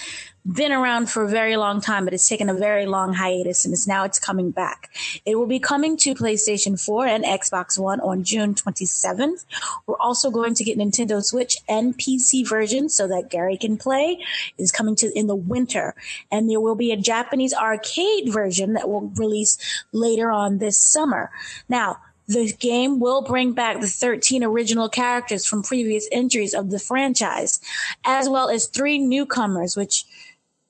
been 0.46 0.70
around 0.70 1.10
for 1.10 1.24
a 1.24 1.28
very 1.28 1.56
long 1.56 1.80
time, 1.80 2.04
but 2.04 2.14
it's 2.14 2.28
taken 2.28 2.48
a 2.48 2.54
very 2.54 2.86
long 2.86 3.14
hiatus, 3.14 3.64
and 3.64 3.74
it's 3.74 3.88
now 3.88 4.04
it's 4.04 4.20
coming 4.20 4.52
back. 4.52 4.88
It 5.26 5.34
will 5.34 5.48
be 5.48 5.58
coming 5.58 5.96
to 5.96 6.14
PlayStation 6.14 6.80
4 6.80 7.06
and 7.06 7.24
Xbox 7.24 7.76
One 7.76 7.98
on 7.98 8.22
June 8.22 8.54
27th. 8.54 9.44
We're 9.84 9.98
also 9.98 10.30
going 10.30 10.54
to 10.54 10.62
get 10.62 10.78
Nintendo 10.78 11.20
Switch 11.20 11.56
and 11.68 11.98
PC 11.98 12.48
version 12.48 12.88
so 12.88 13.08
that 13.08 13.30
Gary 13.30 13.56
can 13.56 13.76
play. 13.76 14.24
Is 14.58 14.70
coming 14.70 14.94
to 14.96 15.10
in 15.18 15.26
the 15.26 15.34
winter, 15.34 15.96
and 16.30 16.48
there 16.48 16.60
will 16.60 16.76
be 16.76 16.92
a 16.92 16.96
Japanese 16.96 17.52
arcade 17.52 18.32
version 18.32 18.74
that 18.74 18.88
will 18.88 19.08
release 19.16 19.58
later 19.90 20.30
on 20.30 20.58
this 20.58 20.78
summer. 20.78 21.32
Now 21.68 21.98
the 22.30 22.52
game 22.60 23.00
will 23.00 23.22
bring 23.22 23.52
back 23.52 23.80
the 23.80 23.88
13 23.88 24.44
original 24.44 24.88
characters 24.88 25.44
from 25.44 25.64
previous 25.64 26.08
entries 26.12 26.54
of 26.54 26.70
the 26.70 26.78
franchise, 26.78 27.60
as 28.04 28.28
well 28.28 28.48
as 28.48 28.68
three 28.68 29.00
newcomers, 29.00 29.76
which 29.76 30.04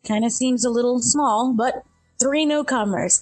kind 0.08 0.24
of 0.24 0.32
seems 0.32 0.64
a 0.64 0.70
little 0.70 1.02
small, 1.02 1.52
but 1.52 1.84
three 2.18 2.46
newcomers. 2.46 3.20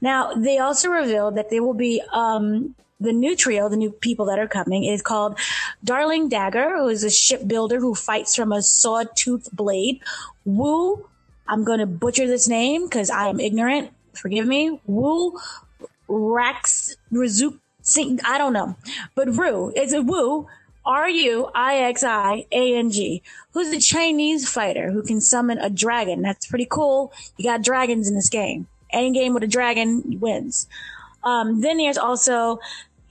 Now, 0.00 0.32
they 0.32 0.56
also 0.56 0.88
revealed 0.88 1.36
that 1.36 1.50
there 1.50 1.62
will 1.62 1.74
be 1.74 2.00
um, 2.10 2.74
the 3.00 3.12
new 3.12 3.36
trio, 3.36 3.68
the 3.68 3.76
new 3.76 3.90
people 3.90 4.24
that 4.26 4.38
are 4.38 4.48
coming, 4.48 4.84
is 4.84 5.02
called 5.02 5.38
Darling 5.84 6.30
Dagger, 6.30 6.78
who 6.78 6.88
is 6.88 7.04
a 7.04 7.10
shipbuilder 7.10 7.80
who 7.80 7.94
fights 7.94 8.34
from 8.34 8.50
a 8.50 8.62
sawtooth 8.62 9.50
blade. 9.52 10.00
Wu, 10.46 11.06
I'm 11.46 11.64
going 11.64 11.80
to 11.80 11.86
butcher 11.86 12.26
this 12.26 12.48
name 12.48 12.86
because 12.86 13.10
I 13.10 13.28
am 13.28 13.40
ignorant. 13.40 13.90
Forgive 14.14 14.46
me. 14.46 14.80
Wu 14.86 15.38
Rax 16.08 16.96
Rizuk 17.12 17.58
Sing, 17.84 18.18
I 18.24 18.36
don't 18.38 18.52
know. 18.52 18.74
But 19.14 19.36
Ru, 19.36 19.72
it's 19.76 19.92
a 19.92 20.02
Wu, 20.02 20.48
R-U-I-X-I-A-N-G, 20.84 22.02
who's 23.52 23.68
a 23.68 23.78
Chinese 23.78 24.48
fighter 24.48 24.90
who 24.90 25.02
can 25.02 25.20
summon 25.20 25.58
a 25.58 25.70
dragon. 25.70 26.22
That's 26.22 26.46
pretty 26.46 26.66
cool. 26.68 27.12
You 27.36 27.44
got 27.44 27.62
dragons 27.62 28.08
in 28.08 28.16
this 28.16 28.28
game. 28.28 28.66
Any 28.90 29.12
game 29.12 29.34
with 29.34 29.44
a 29.44 29.46
dragon 29.48 30.18
wins. 30.20 30.66
Um, 31.22 31.60
then 31.60 31.76
there's 31.78 31.98
also 31.98 32.58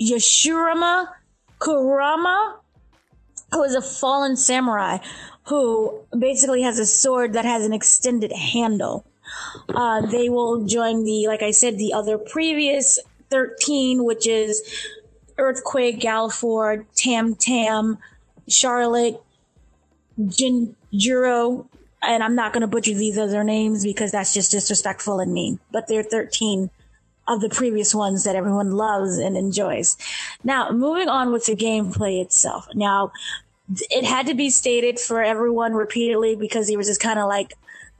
Yashurama 0.01 1.07
Kurama, 1.59 2.57
who 3.51 3.63
is 3.63 3.75
a 3.75 3.81
fallen 3.81 4.35
samurai 4.35 4.97
who 5.45 6.01
basically 6.17 6.61
has 6.61 6.79
a 6.79 6.85
sword 6.85 7.33
that 7.33 7.45
has 7.45 7.65
an 7.65 7.73
extended 7.73 8.31
handle. 8.31 9.05
Uh, 9.69 10.01
they 10.01 10.29
will 10.29 10.65
join 10.65 11.03
the, 11.03 11.27
like 11.27 11.41
I 11.41 11.51
said, 11.51 11.77
the 11.77 11.93
other 11.93 12.17
previous 12.17 12.99
13, 13.33 14.03
which 14.03 14.27
is 14.27 14.61
Earthquake, 15.39 15.99
Galford, 15.99 16.85
Tam 16.95 17.33
Tam, 17.33 17.97
Charlotte, 18.47 19.19
Jinjuro, 20.19 21.67
and 22.03 22.21
I'm 22.21 22.35
not 22.35 22.53
going 22.53 22.61
to 22.61 22.67
butcher 22.67 22.93
these 22.93 23.17
other 23.17 23.43
names 23.43 23.83
because 23.83 24.11
that's 24.11 24.33
just 24.33 24.51
disrespectful 24.51 25.19
and 25.19 25.33
mean, 25.33 25.59
but 25.71 25.87
they're 25.87 26.03
13 26.03 26.69
of 27.27 27.41
the 27.41 27.49
previous 27.49 27.95
ones 27.95 28.23
that 28.25 28.35
everyone 28.35 28.71
loves 28.71 29.17
and 29.17 29.35
enjoys. 29.35 29.97
Now, 30.43 30.69
moving 30.71 31.07
on 31.07 31.31
with 31.31 31.45
the 31.45 31.55
gameplay 31.55 32.21
itself. 32.21 32.67
Now, 32.75 33.13
it 33.89 34.03
had 34.03 34.27
to 34.27 34.35
be 34.35 34.49
stated 34.51 34.99
for 34.99 35.23
everyone 35.23 35.73
repeatedly 35.73 36.35
because 36.35 36.67
he 36.67 36.77
was 36.77 36.87
just 36.87 37.01
kind 37.01 37.17
of 37.17 37.27
like, 37.27 37.53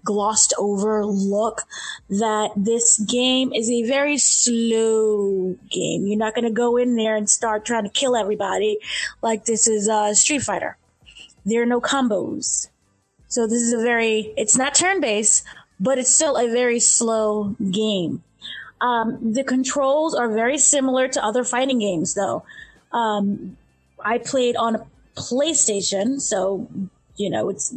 glossed 0.03 0.53
over 0.57 1.05
look 1.05 1.61
that 2.09 2.51
this 2.55 2.99
game 2.99 3.53
is 3.53 3.69
a 3.69 3.83
very 3.83 4.17
slow 4.17 5.55
game. 5.69 6.05
You're 6.05 6.17
not 6.17 6.35
going 6.35 6.45
to 6.45 6.51
go 6.51 6.77
in 6.77 6.95
there 6.95 7.15
and 7.15 7.29
start 7.29 7.65
trying 7.65 7.83
to 7.83 7.89
kill 7.89 8.15
everybody 8.15 8.79
like 9.21 9.45
this 9.45 9.67
is 9.67 9.87
uh, 9.87 10.13
Street 10.13 10.41
Fighter. 10.41 10.77
There 11.45 11.61
are 11.61 11.65
no 11.65 11.81
combos. 11.81 12.67
So 13.27 13.47
this 13.47 13.61
is 13.61 13.73
a 13.73 13.81
very, 13.81 14.33
it's 14.37 14.57
not 14.57 14.75
turn 14.75 15.01
based, 15.01 15.43
but 15.79 15.97
it's 15.97 16.13
still 16.13 16.37
a 16.37 16.47
very 16.47 16.79
slow 16.79 17.55
game. 17.71 18.23
Um, 18.81 19.33
the 19.33 19.43
controls 19.43 20.13
are 20.13 20.31
very 20.31 20.57
similar 20.57 21.07
to 21.07 21.23
other 21.23 21.43
fighting 21.43 21.79
games 21.79 22.13
though. 22.13 22.43
Um, 22.91 23.57
I 24.03 24.17
played 24.17 24.55
on 24.55 24.75
a 24.75 24.85
PlayStation, 25.15 26.19
so 26.19 26.67
you 27.15 27.29
know, 27.29 27.49
it's 27.49 27.75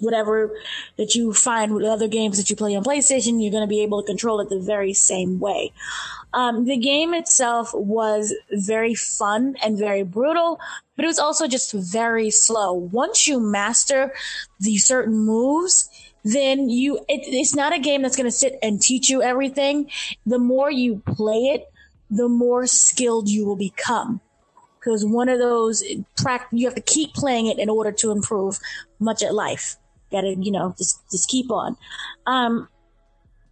whatever 0.00 0.56
that 0.96 1.14
you 1.14 1.32
find 1.32 1.74
with 1.74 1.84
other 1.84 2.08
games 2.08 2.36
that 2.36 2.50
you 2.50 2.56
play 2.56 2.76
on 2.76 2.84
PlayStation, 2.84 3.42
you're 3.42 3.50
going 3.50 3.62
to 3.62 3.66
be 3.66 3.82
able 3.82 4.02
to 4.02 4.06
control 4.06 4.40
it 4.40 4.48
the 4.48 4.60
very 4.60 4.92
same 4.92 5.40
way. 5.40 5.72
Um, 6.32 6.64
the 6.64 6.76
game 6.76 7.12
itself 7.14 7.72
was 7.74 8.34
very 8.52 8.94
fun 8.94 9.56
and 9.62 9.76
very 9.76 10.02
brutal, 10.02 10.60
but 10.96 11.04
it 11.04 11.08
was 11.08 11.18
also 11.18 11.48
just 11.48 11.72
very 11.72 12.30
slow. 12.30 12.72
Once 12.72 13.26
you 13.26 13.40
master 13.40 14.14
the 14.60 14.76
certain 14.76 15.18
moves, 15.18 15.88
then 16.24 16.68
you, 16.68 16.98
it, 17.08 17.22
it's 17.26 17.54
not 17.54 17.72
a 17.72 17.78
game 17.78 18.02
that's 18.02 18.16
going 18.16 18.28
to 18.28 18.30
sit 18.30 18.58
and 18.62 18.80
teach 18.80 19.08
you 19.08 19.22
everything. 19.22 19.90
The 20.26 20.38
more 20.38 20.70
you 20.70 21.02
play 21.06 21.52
it, 21.54 21.72
the 22.10 22.28
more 22.28 22.66
skilled 22.66 23.28
you 23.28 23.46
will 23.46 23.56
become 23.56 24.20
because 24.80 25.04
one 25.04 25.28
of 25.28 25.38
those 25.38 25.82
you 25.82 26.66
have 26.66 26.74
to 26.74 26.80
keep 26.80 27.12
playing 27.14 27.46
it 27.46 27.58
in 27.58 27.68
order 27.68 27.92
to 27.92 28.10
improve 28.10 28.58
much 29.00 29.22
at 29.22 29.34
life. 29.34 29.76
Gotta, 30.12 30.34
you 30.38 30.52
know, 30.52 30.74
just 30.76 31.00
just 31.10 31.28
keep 31.28 31.50
on. 31.50 31.76
Um, 32.26 32.68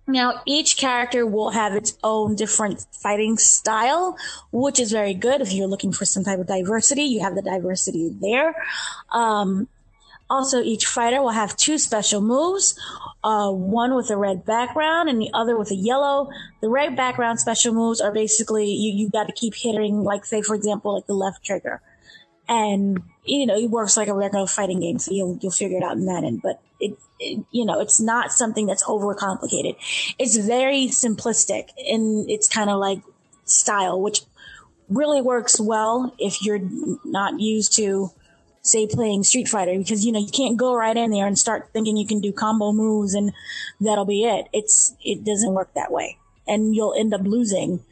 now 0.07 0.41
each 0.47 0.77
character 0.77 1.27
will 1.27 1.51
have 1.51 1.75
its 1.75 1.97
own 2.03 2.35
different 2.35 2.85
fighting 2.93 3.37
style, 3.39 4.17
which 4.51 4.81
is 4.81 4.91
very 4.91 5.15
good. 5.15 5.41
If 5.41 5.53
you're 5.53 5.69
looking 5.69 5.93
for 5.93 6.05
some 6.05 6.25
type 6.25 6.39
of 6.39 6.47
diversity, 6.47 7.03
you 7.03 7.21
have 7.21 7.35
the 7.35 7.43
diversity 7.43 8.11
there. 8.21 8.55
Um, 9.13 9.69
also, 10.31 10.63
each 10.63 10.87
fighter 10.87 11.23
will 11.23 11.31
have 11.31 11.57
two 11.57 11.79
special 11.79 12.21
moves, 12.21 12.79
uh, 13.25 13.51
one 13.51 13.95
with 13.95 14.11
a 14.11 14.17
red 14.17 14.45
background 14.45 15.09
and 15.09 15.21
the 15.21 15.31
other 15.33 15.57
with 15.57 15.71
a 15.71 15.75
yellow. 15.75 16.29
The 16.61 16.69
red 16.69 16.97
background 16.97 17.41
special 17.41 17.73
moves 17.73 18.01
are 18.01 18.13
basically 18.13 18.67
you, 18.67 18.93
you 18.93 19.11
got 19.11 19.25
to 19.25 19.33
keep 19.33 19.55
hitting, 19.55 20.03
like 20.05 20.27
say, 20.27 20.43
for 20.43 20.55
example, 20.55 20.95
like 20.95 21.07
the 21.07 21.15
left 21.15 21.43
trigger. 21.45 21.81
And, 22.49 23.03
you 23.25 23.47
know, 23.47 23.59
it 23.59 23.71
works 23.71 23.97
like 23.97 24.09
a 24.09 24.15
regular 24.15 24.47
fighting 24.47 24.81
game, 24.81 24.99
so 24.99 25.13
you'll, 25.13 25.39
you'll 25.43 25.53
figure 25.53 25.77
it 25.77 25.83
out 25.83 25.97
in 25.97 26.07
that 26.07 26.25
end. 26.25 26.41
But 26.43 26.63
it, 26.81 26.99
it 27.21 27.45
you 27.51 27.65
know, 27.65 27.81
it's 27.81 28.01
not 28.01 28.33
something 28.33 28.67
that's 28.67 28.85
overcomplicated. 28.85 29.77
It's 30.19 30.37
very 30.37 30.87
simplistic 30.87 31.71
in 31.77 32.27
its 32.29 32.49
kind 32.49 32.71
of 32.71 32.79
like 32.79 33.01
style, 33.45 34.01
which 34.01 34.23
really 34.89 35.21
works 35.21 35.61
well 35.61 36.15
if 36.19 36.43
you're 36.43 36.61
not 37.05 37.39
used 37.39 37.77
to 37.77 38.11
say 38.63 38.87
playing 38.87 39.25
Street 39.25 39.49
Fighter 39.49 39.77
because 39.77 40.05
you 40.05 40.13
know 40.13 40.19
you 40.19 40.31
can't 40.31 40.57
go 40.57 40.75
right 40.75 40.97
in 40.97 41.11
there 41.11 41.27
and 41.27 41.39
start 41.39 41.71
thinking 41.73 41.97
you 41.97 42.07
can 42.07 42.21
do 42.21 42.33
combo 42.33 42.73
moves 42.73 43.15
and 43.15 43.33
that'll 43.81 44.05
be 44.05 44.25
it. 44.25 44.49
It's 44.53 44.95
it 45.05 45.25
doesn't 45.25 45.53
work 45.53 45.73
that 45.75 45.91
way, 45.91 46.19
and 46.47 46.75
you'll 46.75 46.95
end 46.95 47.15
up 47.15 47.23
losing 47.23 47.85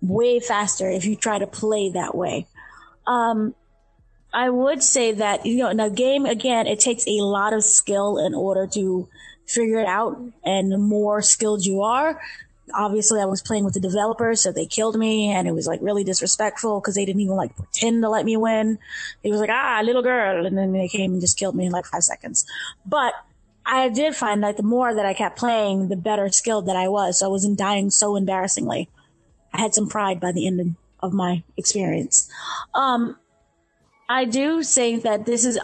way 0.00 0.40
faster 0.40 0.90
if 0.90 1.04
you 1.04 1.16
try 1.16 1.38
to 1.38 1.46
play 1.46 1.90
that 1.90 2.14
way. 2.14 2.46
Um, 3.06 3.54
I 4.34 4.50
would 4.50 4.82
say 4.82 5.12
that 5.12 5.46
you 5.46 5.56
know 5.56 5.70
in 5.70 5.80
a 5.80 5.88
game 5.88 6.26
again 6.26 6.66
it 6.66 6.80
takes 6.80 7.06
a 7.06 7.22
lot 7.22 7.52
of 7.52 7.64
skill 7.64 8.18
in 8.18 8.34
order 8.34 8.66
to 8.74 9.08
figure 9.46 9.78
it 9.78 9.86
out. 9.86 10.20
And 10.44 10.72
the 10.72 10.78
more 10.78 11.22
skilled 11.22 11.64
you 11.64 11.82
are, 11.82 12.20
obviously 12.72 13.20
I 13.20 13.26
was 13.26 13.42
playing 13.42 13.64
with 13.64 13.74
the 13.74 13.80
developers, 13.80 14.42
so 14.42 14.52
they 14.52 14.66
killed 14.66 14.98
me 14.98 15.30
and 15.30 15.46
it 15.46 15.52
was 15.52 15.66
like 15.66 15.80
really 15.82 16.04
disrespectful 16.04 16.80
because 16.80 16.94
they 16.94 17.04
didn't 17.04 17.20
even 17.20 17.36
like 17.36 17.54
pretend 17.56 18.02
to 18.02 18.08
let 18.08 18.24
me 18.24 18.36
win. 18.36 18.78
It 19.22 19.30
was 19.30 19.40
like, 19.40 19.50
ah, 19.50 19.82
little 19.84 20.02
girl. 20.02 20.46
And 20.46 20.56
then 20.56 20.72
they 20.72 20.88
came 20.88 21.12
and 21.12 21.20
just 21.20 21.38
killed 21.38 21.54
me 21.54 21.66
in 21.66 21.72
like 21.72 21.86
five 21.86 22.02
seconds. 22.02 22.46
But 22.86 23.14
I 23.66 23.88
did 23.88 24.14
find 24.14 24.42
that 24.42 24.56
the 24.56 24.62
more 24.62 24.94
that 24.94 25.06
I 25.06 25.14
kept 25.14 25.38
playing, 25.38 25.88
the 25.88 25.96
better 25.96 26.28
skilled 26.30 26.66
that 26.66 26.76
I 26.76 26.88
was. 26.88 27.18
So 27.18 27.26
I 27.26 27.30
wasn't 27.30 27.58
dying 27.58 27.90
so 27.90 28.16
embarrassingly. 28.16 28.88
I 29.52 29.60
had 29.60 29.74
some 29.74 29.88
pride 29.88 30.20
by 30.20 30.32
the 30.32 30.46
end 30.46 30.76
of 31.00 31.12
my 31.12 31.44
experience. 31.56 32.28
Um, 32.74 33.16
I 34.08 34.24
do 34.24 34.62
say 34.62 34.96
that 34.96 35.26
this 35.26 35.44
is 35.44 35.58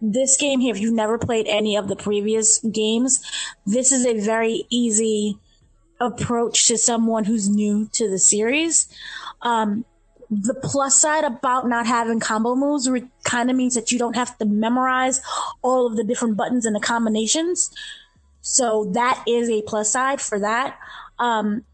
this 0.00 0.36
game 0.36 0.60
here. 0.60 0.74
If 0.74 0.80
you've 0.80 0.94
never 0.94 1.18
played 1.18 1.46
any 1.46 1.76
of 1.76 1.88
the 1.88 1.96
previous 1.96 2.58
games, 2.58 3.22
this 3.66 3.92
is 3.92 4.04
a 4.04 4.20
very 4.20 4.66
easy 4.70 5.38
approach 6.00 6.68
to 6.68 6.76
someone 6.76 7.24
who's 7.24 7.48
new 7.48 7.88
to 7.92 8.10
the 8.10 8.18
series. 8.18 8.88
Um, 9.42 9.84
the 10.30 10.54
plus 10.54 11.00
side 11.00 11.24
about 11.24 11.68
not 11.68 11.86
having 11.86 12.20
combo 12.20 12.54
moves 12.54 12.88
re- 12.88 13.08
kind 13.24 13.50
of 13.50 13.56
means 13.56 13.74
that 13.74 13.92
you 13.92 13.98
don't 13.98 14.16
have 14.16 14.36
to 14.38 14.44
memorize 14.44 15.20
all 15.62 15.86
of 15.86 15.96
the 15.96 16.04
different 16.04 16.36
buttons 16.36 16.66
and 16.66 16.74
the 16.74 16.80
combinations. 16.80 17.70
So 18.40 18.90
that 18.92 19.22
is 19.26 19.48
a 19.48 19.62
plus 19.62 19.90
side 19.90 20.20
for 20.20 20.38
that. 20.40 20.78
Um, 21.18 21.64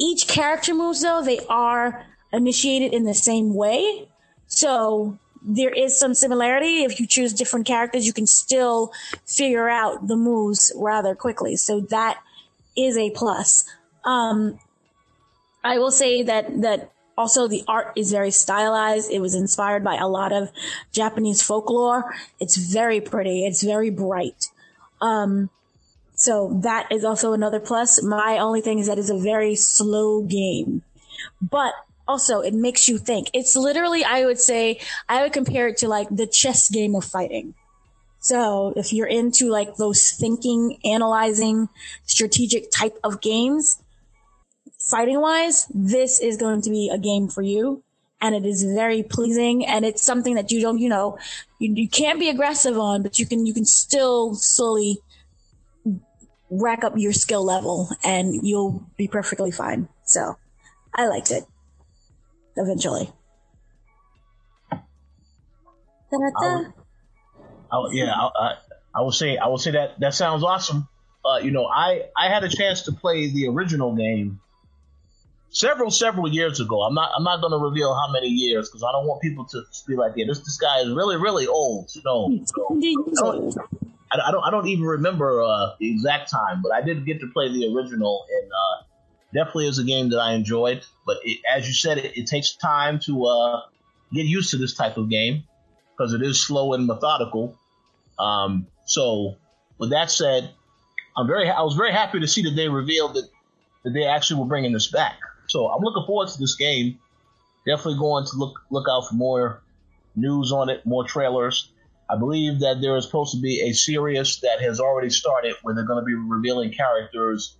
each 0.00 0.26
character 0.26 0.74
moves 0.74 1.02
though, 1.02 1.22
they 1.22 1.40
are 1.48 2.06
initiated 2.32 2.92
in 2.92 3.04
the 3.04 3.14
same 3.14 3.54
way. 3.54 4.08
So 4.54 5.18
there 5.40 5.70
is 5.70 5.98
some 5.98 6.14
similarity. 6.14 6.84
If 6.84 7.00
you 7.00 7.06
choose 7.06 7.32
different 7.32 7.66
characters, 7.66 8.06
you 8.06 8.12
can 8.12 8.26
still 8.26 8.92
figure 9.26 9.68
out 9.68 10.06
the 10.06 10.16
moves 10.16 10.72
rather 10.76 11.14
quickly. 11.14 11.56
So 11.56 11.80
that 11.90 12.22
is 12.76 12.96
a 12.96 13.10
plus. 13.10 13.64
Um, 14.04 14.58
I 15.64 15.78
will 15.78 15.90
say 15.90 16.22
that, 16.22 16.60
that 16.62 16.92
also 17.16 17.48
the 17.48 17.64
art 17.66 17.92
is 17.96 18.12
very 18.12 18.30
stylized. 18.30 19.10
It 19.10 19.20
was 19.20 19.34
inspired 19.34 19.82
by 19.82 19.96
a 19.96 20.06
lot 20.06 20.32
of 20.32 20.50
Japanese 20.92 21.42
folklore. 21.42 22.14
It's 22.38 22.56
very 22.56 23.00
pretty. 23.00 23.46
It's 23.46 23.62
very 23.62 23.90
bright. 23.90 24.48
Um, 25.00 25.48
so 26.14 26.60
that 26.62 26.92
is 26.92 27.04
also 27.04 27.32
another 27.32 27.58
plus. 27.58 28.02
My 28.02 28.38
only 28.38 28.60
thing 28.60 28.78
is 28.78 28.86
that 28.86 28.98
it's 28.98 29.10
a 29.10 29.18
very 29.18 29.56
slow 29.56 30.22
game, 30.22 30.82
but 31.40 31.72
also 32.06 32.40
it 32.40 32.54
makes 32.54 32.88
you 32.88 32.98
think. 32.98 33.30
It's 33.32 33.56
literally, 33.56 34.04
I 34.04 34.24
would 34.24 34.40
say, 34.40 34.80
I 35.08 35.22
would 35.22 35.32
compare 35.32 35.68
it 35.68 35.78
to 35.78 35.88
like 35.88 36.08
the 36.10 36.26
chess 36.26 36.70
game 36.70 36.94
of 36.94 37.04
fighting. 37.04 37.54
So 38.20 38.72
if 38.76 38.92
you're 38.92 39.08
into 39.08 39.48
like 39.48 39.76
those 39.76 40.12
thinking, 40.12 40.78
analyzing, 40.84 41.68
strategic 42.04 42.70
type 42.70 42.96
of 43.02 43.20
games, 43.20 43.82
fighting 44.78 45.20
wise, 45.20 45.66
this 45.74 46.20
is 46.20 46.36
going 46.36 46.62
to 46.62 46.70
be 46.70 46.90
a 46.92 46.98
game 46.98 47.28
for 47.28 47.42
you. 47.42 47.82
And 48.20 48.36
it 48.36 48.46
is 48.46 48.62
very 48.62 49.02
pleasing 49.02 49.66
and 49.66 49.84
it's 49.84 50.04
something 50.04 50.36
that 50.36 50.52
you 50.52 50.60
don't, 50.60 50.78
you 50.78 50.88
know, 50.88 51.18
you, 51.58 51.74
you 51.74 51.88
can't 51.88 52.20
be 52.20 52.28
aggressive 52.28 52.78
on, 52.78 53.02
but 53.02 53.18
you 53.18 53.26
can, 53.26 53.44
you 53.44 53.52
can 53.52 53.64
still 53.64 54.36
slowly 54.36 54.98
rack 56.48 56.84
up 56.84 56.92
your 56.96 57.12
skill 57.12 57.44
level 57.44 57.88
and 58.04 58.46
you'll 58.46 58.86
be 58.96 59.08
perfectly 59.08 59.50
fine. 59.50 59.88
So 60.04 60.36
I 60.94 61.08
liked 61.08 61.32
it 61.32 61.44
eventually. 62.56 63.10
Da-da-da. 66.10 66.70
I, 67.72 67.88
yeah, 67.92 68.12
I, 68.12 68.28
I, 68.38 68.54
I 68.94 69.00
will 69.00 69.12
say 69.12 69.36
I 69.38 69.48
will 69.48 69.58
say 69.58 69.70
that 69.72 69.98
that 70.00 70.14
sounds 70.14 70.44
awesome. 70.44 70.88
Uh, 71.24 71.38
you 71.38 71.50
know, 71.50 71.66
I 71.66 72.02
I 72.16 72.28
had 72.28 72.44
a 72.44 72.48
chance 72.48 72.82
to 72.82 72.92
play 72.92 73.30
the 73.32 73.48
original 73.48 73.94
game 73.96 74.40
several 75.50 75.90
several 75.90 76.28
years 76.28 76.60
ago. 76.60 76.82
I'm 76.82 76.94
not 76.94 77.12
I'm 77.16 77.24
not 77.24 77.40
going 77.40 77.52
to 77.52 77.58
reveal 77.58 77.94
how 77.94 78.12
many 78.12 78.28
years 78.28 78.68
because 78.68 78.82
I 78.82 78.92
don't 78.92 79.06
want 79.06 79.22
people 79.22 79.46
to 79.46 79.62
be 79.86 79.96
like, 79.96 80.12
yeah, 80.16 80.26
this 80.28 80.40
this 80.40 80.58
guy 80.58 80.80
is 80.80 80.90
really 80.92 81.16
really 81.16 81.46
old. 81.46 81.90
No, 82.04 82.28
no. 82.68 83.52
I, 84.10 84.28
I, 84.28 84.30
don't 84.30 84.44
I 84.44 84.50
don't 84.50 84.68
even 84.68 84.84
remember 84.84 85.42
uh, 85.42 85.70
the 85.78 85.90
exact 85.90 86.30
time, 86.30 86.60
but 86.62 86.72
I 86.72 86.82
did 86.82 87.06
get 87.06 87.20
to 87.20 87.28
play 87.28 87.48
the 87.48 87.72
original, 87.74 88.26
and 88.42 88.50
uh, 88.50 88.84
definitely 89.34 89.68
is 89.68 89.78
a 89.78 89.84
game 89.84 90.10
that 90.10 90.18
I 90.20 90.32
enjoyed. 90.34 90.84
But 91.06 91.18
it, 91.24 91.38
as 91.48 91.66
you 91.66 91.74
said, 91.74 91.98
it, 91.98 92.16
it 92.16 92.26
takes 92.26 92.54
time 92.54 93.00
to 93.06 93.26
uh, 93.26 93.60
get 94.12 94.26
used 94.26 94.50
to 94.50 94.58
this 94.58 94.74
type 94.74 94.96
of 94.96 95.08
game 95.08 95.44
because 95.96 96.14
it 96.14 96.22
is 96.22 96.40
slow 96.40 96.72
and 96.74 96.86
methodical. 96.86 97.56
Um, 98.18 98.66
so 98.84 99.36
with 99.78 99.90
that 99.90 100.10
said, 100.10 100.50
I'm 101.16 101.26
very 101.26 101.48
I 101.48 101.62
was 101.62 101.74
very 101.74 101.92
happy 101.92 102.20
to 102.20 102.28
see 102.28 102.42
that 102.42 102.56
they 102.56 102.68
revealed 102.68 103.14
that 103.14 103.28
that 103.84 103.90
they 103.90 104.04
actually 104.04 104.40
were 104.40 104.46
bringing 104.46 104.72
this 104.72 104.86
back. 104.86 105.18
So 105.48 105.68
I'm 105.68 105.82
looking 105.82 106.04
forward 106.06 106.28
to 106.28 106.38
this 106.38 106.54
game. 106.56 106.98
Definitely 107.66 107.98
going 107.98 108.24
to 108.26 108.36
look 108.36 108.60
look 108.70 108.86
out 108.90 109.08
for 109.08 109.14
more 109.14 109.62
news 110.16 110.52
on 110.52 110.68
it, 110.68 110.84
more 110.86 111.04
trailers. 111.04 111.70
I 112.10 112.16
believe 112.16 112.60
that 112.60 112.80
there 112.80 112.96
is 112.96 113.04
supposed 113.04 113.34
to 113.34 113.40
be 113.40 113.62
a 113.62 113.72
series 113.72 114.40
that 114.40 114.60
has 114.60 114.80
already 114.80 115.10
started 115.10 115.54
where 115.62 115.74
they're 115.74 115.86
going 115.86 116.00
to 116.00 116.04
be 116.04 116.14
revealing 116.14 116.72
characters 116.72 117.56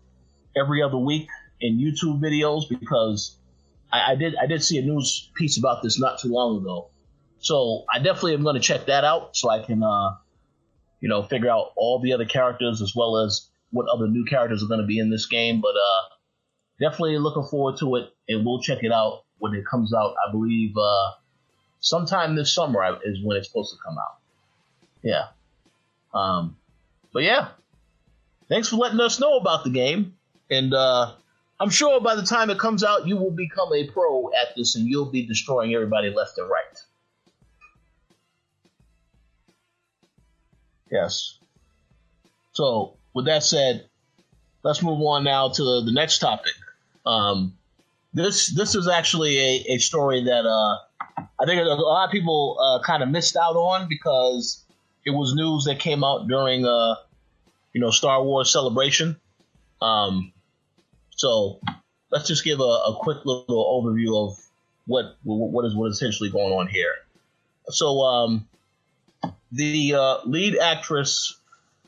every 0.56 0.82
other 0.82 0.98
week 0.98 1.28
in 1.62 1.78
YouTube 1.78 2.20
videos 2.20 2.68
because 2.68 3.38
I, 3.90 4.12
I 4.12 4.14
did 4.16 4.34
I 4.36 4.46
did 4.46 4.62
see 4.62 4.78
a 4.78 4.82
news 4.82 5.30
piece 5.34 5.56
about 5.56 5.82
this 5.82 5.98
not 5.98 6.20
too 6.20 6.28
long 6.28 6.58
ago. 6.58 6.90
So 7.38 7.84
I 7.92 7.98
definitely 7.98 8.34
am 8.34 8.42
going 8.42 8.54
to 8.54 8.60
check 8.60 8.86
that 8.86 9.04
out 9.04 9.36
so 9.36 9.48
I 9.48 9.64
can 9.64 9.82
uh, 9.82 10.16
you 11.02 11.08
know, 11.08 11.22
figure 11.24 11.50
out 11.50 11.72
all 11.76 11.98
the 11.98 12.14
other 12.14 12.24
characters 12.24 12.80
as 12.80 12.94
well 12.94 13.18
as 13.18 13.50
what 13.70 13.86
other 13.92 14.06
new 14.06 14.24
characters 14.24 14.62
are 14.62 14.68
going 14.68 14.80
to 14.80 14.86
be 14.86 15.00
in 15.00 15.10
this 15.10 15.26
game. 15.26 15.60
But 15.60 15.74
uh, 15.74 16.14
definitely 16.80 17.18
looking 17.18 17.42
forward 17.42 17.78
to 17.80 17.96
it, 17.96 18.10
and 18.28 18.46
we'll 18.46 18.62
check 18.62 18.78
it 18.82 18.92
out 18.92 19.24
when 19.38 19.52
it 19.54 19.64
comes 19.66 19.92
out. 19.92 20.14
I 20.26 20.30
believe 20.30 20.74
uh, 20.76 21.10
sometime 21.80 22.36
this 22.36 22.54
summer 22.54 22.98
is 23.04 23.18
when 23.22 23.36
it's 23.36 23.48
supposed 23.48 23.72
to 23.72 23.78
come 23.84 23.98
out. 23.98 24.18
Yeah. 25.02 25.24
Um, 26.14 26.56
but 27.12 27.24
yeah, 27.24 27.48
thanks 28.48 28.68
for 28.68 28.76
letting 28.76 29.00
us 29.00 29.18
know 29.18 29.36
about 29.38 29.64
the 29.64 29.70
game, 29.70 30.14
and 30.50 30.72
uh, 30.72 31.14
I'm 31.62 31.70
sure 31.70 32.00
by 32.00 32.16
the 32.16 32.24
time 32.24 32.50
it 32.50 32.58
comes 32.58 32.82
out, 32.82 33.06
you 33.06 33.16
will 33.16 33.30
become 33.30 33.72
a 33.72 33.86
pro 33.86 34.32
at 34.32 34.56
this, 34.56 34.74
and 34.74 34.88
you'll 34.88 35.12
be 35.12 35.24
destroying 35.24 35.72
everybody 35.72 36.10
left 36.10 36.36
and 36.36 36.50
right. 36.50 36.82
Yes. 40.90 41.38
So, 42.50 42.94
with 43.14 43.26
that 43.26 43.44
said, 43.44 43.84
let's 44.64 44.82
move 44.82 45.00
on 45.02 45.22
now 45.22 45.50
to 45.50 45.62
the, 45.62 45.82
the 45.84 45.92
next 45.92 46.18
topic. 46.18 46.54
Um, 47.06 47.56
this 48.12 48.48
this 48.48 48.74
is 48.74 48.88
actually 48.88 49.38
a, 49.38 49.64
a 49.74 49.78
story 49.78 50.24
that 50.24 50.44
uh, 50.44 50.78
I 51.40 51.46
think 51.46 51.60
a 51.60 51.64
lot 51.64 52.06
of 52.06 52.10
people 52.10 52.58
uh, 52.60 52.84
kind 52.84 53.04
of 53.04 53.08
missed 53.08 53.36
out 53.36 53.54
on 53.54 53.88
because 53.88 54.64
it 55.06 55.10
was 55.10 55.32
news 55.36 55.66
that 55.66 55.78
came 55.78 56.02
out 56.02 56.26
during 56.26 56.66
uh, 56.66 56.96
you 57.72 57.80
know 57.80 57.92
Star 57.92 58.20
Wars 58.20 58.52
Celebration. 58.52 59.14
Um, 59.80 60.32
so 61.22 61.60
let's 62.10 62.26
just 62.26 62.42
give 62.42 62.58
a, 62.58 62.62
a 62.62 62.96
quick 62.98 63.18
little 63.24 63.46
overview 63.46 64.28
of 64.28 64.36
what 64.86 65.16
what 65.22 65.64
is 65.64 65.72
what 65.72 65.86
is 65.86 65.94
essentially 65.94 66.30
going 66.30 66.52
on 66.52 66.66
here. 66.66 66.94
So 67.68 68.00
um, 68.00 68.48
the 69.52 69.94
uh, 69.94 70.18
lead 70.24 70.58
actress 70.58 71.38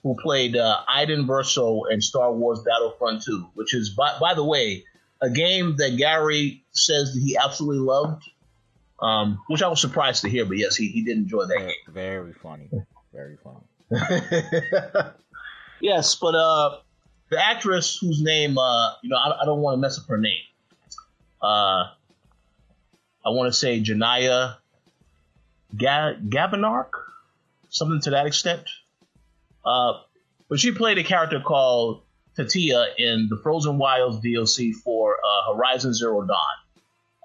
who 0.04 0.14
played 0.22 0.56
uh, 0.56 0.82
Iden 0.86 1.26
Versio 1.26 1.90
in 1.90 2.00
Star 2.00 2.32
Wars 2.32 2.60
Battlefront 2.64 3.24
2, 3.24 3.48
which 3.54 3.74
is, 3.74 3.90
by, 3.90 4.16
by 4.20 4.34
the 4.34 4.44
way, 4.44 4.84
a 5.20 5.30
game 5.30 5.76
that 5.78 5.96
Gary 5.96 6.62
says 6.70 7.14
that 7.14 7.20
he 7.20 7.36
absolutely 7.36 7.80
loved, 7.80 8.22
um, 9.00 9.40
which 9.48 9.62
I 9.62 9.68
was 9.68 9.80
surprised 9.80 10.22
to 10.22 10.28
hear, 10.28 10.44
but 10.44 10.58
yes, 10.58 10.76
he, 10.76 10.88
he 10.88 11.02
did 11.02 11.16
enjoy 11.16 11.46
that 11.46 11.58
very, 11.58 11.66
game. 11.66 11.74
Very 11.88 12.32
funny. 12.34 12.70
Very 13.12 13.38
funny. 13.42 13.64
yes, 15.80 16.14
but 16.16 16.34
uh, 16.34 16.76
the 17.34 17.44
actress 17.44 17.98
whose 18.00 18.22
name, 18.22 18.58
uh, 18.58 18.92
you 19.02 19.10
know, 19.10 19.16
I, 19.16 19.42
I 19.42 19.44
don't 19.44 19.60
want 19.60 19.74
to 19.74 19.80
mess 19.80 19.98
up 19.98 20.06
her 20.06 20.18
name. 20.18 20.42
Uh, 21.42 21.90
I 23.26 23.30
want 23.30 23.52
to 23.52 23.58
say 23.58 23.80
Janaya 23.80 24.56
Ga- 25.76 26.16
something 27.68 28.00
to 28.02 28.10
that 28.10 28.26
extent. 28.26 28.62
Uh, 29.64 29.94
but 30.48 30.60
she 30.60 30.72
played 30.72 30.98
a 30.98 31.04
character 31.04 31.40
called 31.40 32.02
Tatia 32.38 32.86
in 32.98 33.28
the 33.30 33.36
Frozen 33.42 33.78
Wilds 33.78 34.24
DLC 34.24 34.72
for 34.72 35.16
uh, 35.16 35.54
Horizon 35.54 35.94
Zero 35.94 36.22
Dawn. 36.22 36.36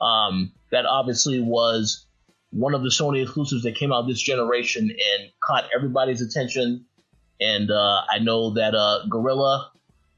Um, 0.01 0.51
that 0.71 0.85
obviously 0.85 1.41
was 1.41 2.05
one 2.51 2.73
of 2.73 2.81
the 2.81 2.89
Sony 2.89 3.21
exclusives 3.21 3.63
that 3.63 3.75
came 3.75 3.91
out 3.91 4.07
this 4.07 4.21
generation 4.21 4.89
and 4.89 5.31
caught 5.39 5.65
everybody's 5.75 6.21
attention. 6.21 6.85
And 7.41 7.69
uh, 7.69 8.01
I 8.09 8.19
know 8.19 8.51
that 8.51 8.73
uh, 8.73 9.05
Guerrilla, 9.09 9.71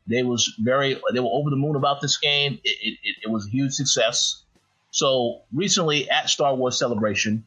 they 0.07 0.23
was 0.23 0.53
very, 0.59 0.99
they 1.13 1.19
were 1.19 1.29
over 1.31 1.49
the 1.49 1.55
moon 1.55 1.75
about 1.75 2.01
this 2.01 2.17
game. 2.17 2.59
It, 2.63 2.97
it, 3.03 3.15
it 3.23 3.29
was 3.29 3.45
a 3.45 3.49
huge 3.49 3.73
success. 3.73 4.43
So 4.89 5.41
recently 5.53 6.09
at 6.09 6.29
Star 6.29 6.55
Wars 6.55 6.77
Celebration, 6.77 7.45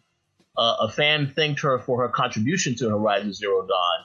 uh, 0.57 0.77
a 0.81 0.91
fan 0.91 1.33
thanked 1.35 1.61
her 1.61 1.79
for 1.81 2.01
her 2.03 2.09
contribution 2.09 2.77
to 2.77 2.89
Horizon 2.89 3.33
Zero 3.33 3.67
Dawn, 3.67 4.05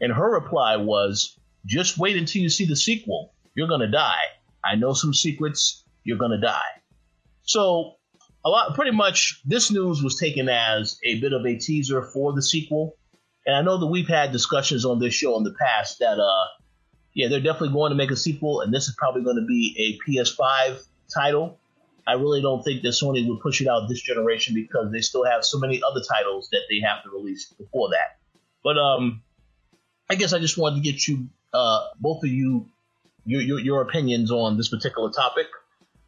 and 0.00 0.12
her 0.12 0.32
reply 0.32 0.76
was, 0.76 1.38
just 1.66 1.98
wait 1.98 2.16
until 2.16 2.42
you 2.42 2.48
see 2.48 2.66
the 2.66 2.76
sequel. 2.76 3.32
You're 3.54 3.68
gonna 3.68 3.90
die. 3.90 4.24
I 4.64 4.74
know 4.74 4.92
some 4.92 5.14
secrets. 5.14 5.84
You're 6.04 6.18
gonna 6.18 6.40
die. 6.40 6.82
So 7.42 7.94
a 8.44 8.50
lot, 8.50 8.74
pretty 8.74 8.90
much, 8.90 9.40
this 9.44 9.70
news 9.70 10.02
was 10.02 10.18
taken 10.18 10.48
as 10.48 10.98
a 11.04 11.20
bit 11.20 11.32
of 11.32 11.46
a 11.46 11.56
teaser 11.56 12.02
for 12.02 12.32
the 12.32 12.42
sequel. 12.42 12.96
And 13.46 13.56
I 13.56 13.62
know 13.62 13.78
that 13.78 13.86
we've 13.86 14.08
had 14.08 14.32
discussions 14.32 14.84
on 14.84 14.98
this 14.98 15.14
show 15.14 15.36
in 15.36 15.44
the 15.44 15.54
past 15.54 15.98
that, 16.00 16.18
uh, 16.18 16.44
yeah, 17.14 17.28
they're 17.28 17.40
definitely 17.40 17.72
going 17.72 17.90
to 17.90 17.96
make 17.96 18.10
a 18.10 18.16
sequel, 18.16 18.60
and 18.60 18.74
this 18.74 18.88
is 18.88 18.94
probably 18.96 19.22
going 19.22 19.36
to 19.36 19.46
be 19.46 19.98
a 20.06 20.10
PS5 20.10 20.84
title. 21.12 21.58
I 22.06 22.14
really 22.14 22.42
don't 22.42 22.62
think 22.62 22.82
that 22.82 22.88
Sony 22.88 23.26
would 23.28 23.40
push 23.40 23.60
it 23.60 23.68
out 23.68 23.88
this 23.88 24.02
generation 24.02 24.54
because 24.54 24.92
they 24.92 25.00
still 25.00 25.24
have 25.24 25.44
so 25.44 25.58
many 25.58 25.80
other 25.82 26.00
titles 26.06 26.48
that 26.50 26.62
they 26.68 26.80
have 26.80 27.02
to 27.04 27.10
release 27.10 27.46
before 27.52 27.90
that. 27.90 28.18
But 28.62 28.78
um, 28.78 29.22
I 30.10 30.16
guess 30.16 30.32
I 30.32 30.38
just 30.38 30.58
wanted 30.58 30.76
to 30.76 30.82
get 30.82 31.06
you, 31.06 31.28
uh, 31.54 31.86
both 32.00 32.22
of 32.24 32.30
you, 32.30 32.66
your, 33.24 33.40
your, 33.40 33.60
your 33.60 33.82
opinions 33.82 34.30
on 34.30 34.56
this 34.56 34.68
particular 34.68 35.10
topic. 35.10 35.46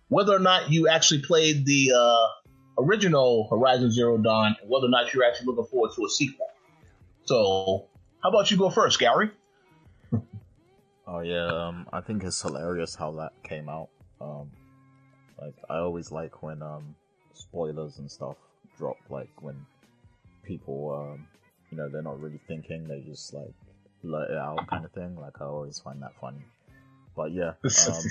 Whether 0.09 0.34
or 0.34 0.38
not 0.38 0.70
you 0.70 0.88
actually 0.88 1.22
played 1.22 1.64
the 1.64 1.92
uh, 1.96 2.82
original 2.82 3.48
Horizon 3.48 3.90
Zero 3.90 4.18
Dawn, 4.18 4.57
and 4.61 4.70
whether 4.70 4.86
or 4.86 4.90
not 4.90 5.14
you're 5.14 5.24
actually 5.24 5.46
looking 5.46 5.66
forward 5.66 5.92
to 5.96 6.04
a 6.04 6.11
sequel. 6.11 6.46
So, 7.24 7.86
how 8.22 8.28
about 8.28 8.50
you 8.50 8.57
go 8.57 8.70
first, 8.70 8.98
Gary? 8.98 9.30
Oh 11.07 11.20
yeah, 11.20 11.46
um, 11.46 11.86
I 11.92 12.00
think 12.00 12.24
it's 12.24 12.42
hilarious 12.42 12.94
how 12.94 13.12
that 13.12 13.32
came 13.44 13.68
out. 13.68 13.88
Um, 14.20 14.50
like 15.40 15.54
I 15.70 15.78
always 15.78 16.11
like 16.11 16.42
when 16.42 16.62
um, 16.62 16.96
spoilers 17.32 17.98
and 17.98 18.11
stuff 18.11 18.36
drop, 18.76 18.96
like 19.09 19.30
when 19.40 19.66
people, 20.42 21.12
um, 21.14 21.26
you 21.70 21.78
know, 21.78 21.88
they're 21.88 22.02
not 22.02 22.20
really 22.20 22.40
thinking, 22.48 22.88
they 22.88 23.00
just 23.00 23.32
like 23.32 23.54
let 24.02 24.30
it 24.30 24.36
out 24.36 24.66
kind 24.66 24.84
of 24.84 24.92
thing. 24.92 25.16
Like 25.16 25.40
I 25.40 25.44
always 25.44 25.78
find 25.78 26.02
that 26.02 26.12
funny. 26.20 26.44
But 27.14 27.32
yeah, 27.32 27.52
um, 27.88 28.04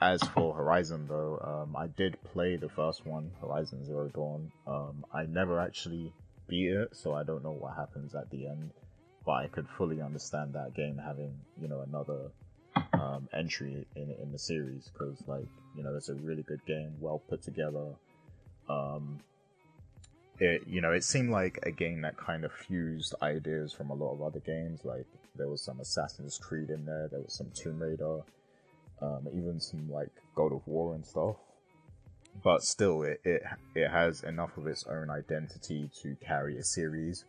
as 0.00 0.22
for 0.22 0.54
Horizon 0.54 1.06
though, 1.06 1.38
um, 1.42 1.76
I 1.76 1.88
did 1.88 2.16
play 2.32 2.56
the 2.56 2.68
first 2.68 3.04
one, 3.06 3.30
Horizon 3.42 3.84
Zero 3.84 4.08
Dawn. 4.08 4.52
Um, 4.66 5.04
I 5.12 5.24
never 5.26 5.60
actually 5.60 6.12
beat 6.48 6.70
it, 6.70 6.96
so 6.96 7.14
I 7.14 7.24
don't 7.24 7.42
know 7.42 7.52
what 7.52 7.76
happens 7.76 8.14
at 8.14 8.30
the 8.30 8.46
end. 8.46 8.70
But 9.28 9.44
I 9.44 9.48
could 9.48 9.68
fully 9.76 10.00
understand 10.00 10.54
that 10.54 10.72
game 10.72 10.96
having, 10.96 11.34
you 11.60 11.68
know, 11.68 11.84
another 11.86 12.30
um, 12.94 13.28
entry 13.34 13.86
in 13.94 14.10
in 14.22 14.32
the 14.32 14.38
series 14.38 14.88
because, 14.90 15.22
like, 15.26 15.50
you 15.76 15.82
know, 15.82 15.94
it's 15.94 16.08
a 16.08 16.14
really 16.14 16.42
good 16.44 16.64
game, 16.64 16.94
well 16.98 17.20
put 17.28 17.42
together. 17.42 17.88
Um, 18.70 19.18
it, 20.38 20.62
you 20.66 20.80
know, 20.80 20.92
it 20.92 21.04
seemed 21.04 21.28
like 21.28 21.58
a 21.64 21.70
game 21.70 22.00
that 22.00 22.16
kind 22.16 22.42
of 22.46 22.52
fused 22.52 23.14
ideas 23.20 23.70
from 23.70 23.90
a 23.90 23.94
lot 23.94 24.14
of 24.14 24.22
other 24.22 24.40
games. 24.40 24.80
Like, 24.82 25.04
there 25.36 25.48
was 25.48 25.60
some 25.60 25.78
Assassin's 25.78 26.38
Creed 26.38 26.70
in 26.70 26.86
there, 26.86 27.08
there 27.08 27.20
was 27.20 27.34
some 27.34 27.50
Tomb 27.54 27.82
Raider, 27.82 28.20
um, 29.02 29.28
even 29.34 29.60
some 29.60 29.90
like 29.90 30.08
God 30.36 30.54
of 30.54 30.66
War 30.66 30.94
and 30.94 31.04
stuff. 31.04 31.36
But 32.42 32.62
still, 32.62 33.02
it, 33.02 33.20
it 33.24 33.42
it 33.74 33.90
has 33.90 34.22
enough 34.22 34.56
of 34.56 34.66
its 34.66 34.86
own 34.86 35.10
identity 35.10 35.90
to 36.00 36.16
carry 36.24 36.56
a 36.56 36.64
series, 36.64 37.26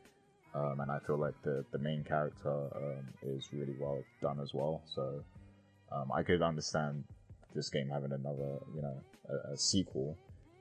um, 0.55 0.79
and 0.79 0.91
I 0.91 0.99
feel 1.05 1.17
like 1.17 1.35
the 1.43 1.63
the 1.71 1.77
main 1.79 2.03
character 2.03 2.69
um, 2.75 3.05
is 3.23 3.49
really 3.53 3.75
well 3.79 4.03
done 4.21 4.39
as 4.39 4.53
well. 4.53 4.81
So 4.93 5.23
um, 5.91 6.11
I 6.11 6.23
could 6.23 6.41
understand 6.41 7.03
this 7.53 7.69
game 7.69 7.89
having 7.89 8.11
another, 8.11 8.59
you 8.75 8.81
know, 8.81 8.95
a, 9.29 9.53
a 9.53 9.57
sequel, 9.57 10.17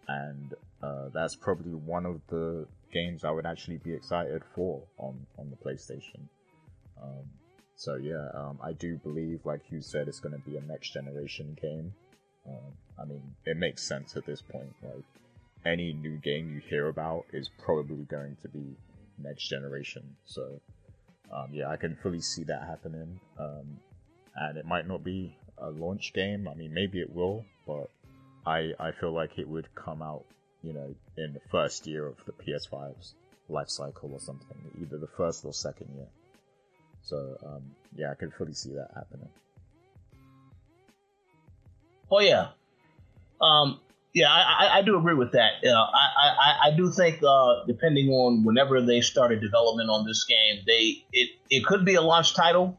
and 0.09 0.55
uh, 0.83 1.09
that's 1.13 1.37
probably 1.37 1.73
one 1.73 2.07
of 2.07 2.21
the 2.29 2.67
games 2.93 3.25
I 3.25 3.31
would 3.31 3.47
actually 3.47 3.79
be 3.79 3.93
excited 3.93 4.43
for 4.55 4.83
on 4.99 5.27
on 5.39 5.51
the 5.51 5.57
PlayStation. 5.57 6.29
Um, 7.03 7.25
so 7.77 7.97
yeah, 7.97 8.29
um, 8.35 8.59
I 8.63 8.73
do 8.73 8.97
believe, 8.99 9.41
like 9.45 9.61
you 9.71 9.81
said, 9.81 10.09
it's 10.09 10.21
going 10.21 10.35
to 10.35 10.51
be 10.51 10.57
a 10.57 10.61
next 10.63 10.93
generation 10.93 11.57
game. 11.61 11.93
Um, 12.47 12.73
I 13.01 13.05
mean, 13.05 13.23
it 13.47 13.57
makes 13.57 13.87
sense 13.87 14.17
at 14.17 14.27
this 14.27 14.43
point. 14.43 14.75
Like 14.83 15.05
any 15.65 15.93
new 15.93 16.17
game 16.17 16.51
you 16.53 16.61
hear 16.69 16.89
about 16.89 17.27
is 17.33 17.51
probably 17.59 18.05
going 18.05 18.37
to 18.43 18.49
be 18.49 18.77
next 19.23 19.49
generation. 19.49 20.17
So 20.27 20.61
um, 21.33 21.49
yeah, 21.53 21.69
I 21.69 21.77
can 21.77 21.97
fully 21.97 22.21
see 22.21 22.45
that 22.45 22.63
happening. 22.63 23.21
Um, 23.39 23.79
and 24.35 24.57
it 24.57 24.65
might 24.65 24.87
not 24.87 25.05
be 25.05 25.37
a 25.59 25.71
launch 25.71 26.13
game. 26.13 26.49
I 26.49 26.55
mean, 26.55 26.73
maybe 26.73 27.01
it 27.01 27.15
will, 27.15 27.45
but 27.67 27.91
I 28.47 28.73
I 28.79 28.93
feel 28.93 29.13
like 29.13 29.39
it 29.39 29.49
would 29.49 29.75
come 29.75 30.03
out, 30.03 30.25
you 30.63 30.73
know, 30.73 30.95
in 31.17 31.33
the 31.33 31.41
first 31.51 31.87
year 31.87 32.07
of 32.07 32.17
the 32.27 32.33
PS5's 32.33 33.15
life 33.49 33.69
cycle 33.69 34.13
or 34.13 34.21
something, 34.21 34.57
either 34.81 34.99
the 34.99 35.09
first 35.09 35.45
or 35.45 35.53
second 35.53 35.89
year. 35.97 36.07
So 37.03 37.37
um, 37.45 37.63
yeah, 37.97 38.11
I 38.11 38.15
can 38.15 38.31
fully 38.31 38.55
see 38.55 38.75
that 38.75 38.91
happening. 38.95 39.29
Oh 42.11 42.21
yeah, 42.21 42.49
um, 43.41 43.81
yeah, 44.15 44.31
I, 44.31 44.79
I, 44.79 44.83
do 44.83 44.99
agree 44.99 45.15
with 45.15 45.33
that. 45.33 45.65
Uh, 45.65 45.71
I, 45.71 46.09
I, 46.19 46.69
I 46.69 46.77
do 46.77 46.91
think 46.91 47.23
uh, 47.23 47.65
depending 47.67 48.09
on 48.09 48.43
whenever 48.45 48.81
they 48.81 49.01
started 49.01 49.41
development 49.41 49.91
on 49.91 50.07
this 50.07 50.25
game, 50.25 50.63
they 50.67 51.05
it, 51.13 51.31
it 51.51 51.65
could 51.65 51.85
be 51.85 51.95
a 51.95 52.01
launch 52.01 52.35
title, 52.35 52.79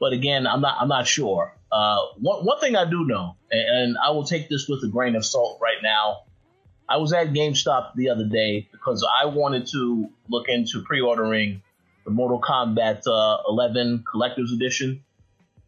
but 0.00 0.12
again, 0.12 0.46
I'm 0.46 0.60
not 0.60 0.76
I'm 0.80 0.88
not 0.88 1.06
sure. 1.06 1.52
Uh, 1.70 1.98
one 2.18 2.44
one 2.44 2.58
thing 2.60 2.74
I 2.74 2.88
do 2.88 3.04
know, 3.04 3.36
and 3.50 3.96
I 4.02 4.10
will 4.10 4.24
take 4.24 4.48
this 4.48 4.66
with 4.68 4.82
a 4.82 4.88
grain 4.88 5.14
of 5.14 5.24
salt 5.24 5.58
right 5.62 5.82
now. 5.82 6.22
I 6.88 6.98
was 6.98 7.12
at 7.12 7.32
GameStop 7.32 7.94
the 7.94 8.10
other 8.10 8.26
day 8.26 8.68
because 8.70 9.06
I 9.20 9.26
wanted 9.26 9.66
to 9.72 10.08
look 10.28 10.48
into 10.48 10.82
pre-ordering 10.82 11.62
the 12.04 12.12
Mortal 12.12 12.40
Kombat 12.40 13.02
uh, 13.08 13.42
11 13.48 14.04
Collector's 14.08 14.52
Edition. 14.52 15.02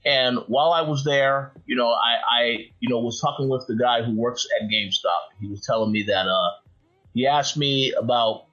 And 0.08 0.38
while 0.46 0.72
I 0.72 0.80
was 0.80 1.04
there, 1.04 1.52
you 1.66 1.76
know, 1.76 1.90
I, 1.90 2.40
I, 2.40 2.42
you 2.80 2.88
know, 2.88 3.00
was 3.00 3.20
talking 3.20 3.46
with 3.46 3.66
the 3.66 3.76
guy 3.76 4.02
who 4.02 4.16
works 4.16 4.46
at 4.58 4.66
GameStop. 4.70 5.36
He 5.38 5.48
was 5.48 5.60
telling 5.60 5.92
me 5.92 6.04
that, 6.04 6.26
uh, 6.26 6.50
he 7.12 7.26
asked 7.26 7.58
me 7.58 7.92
about 7.92 8.46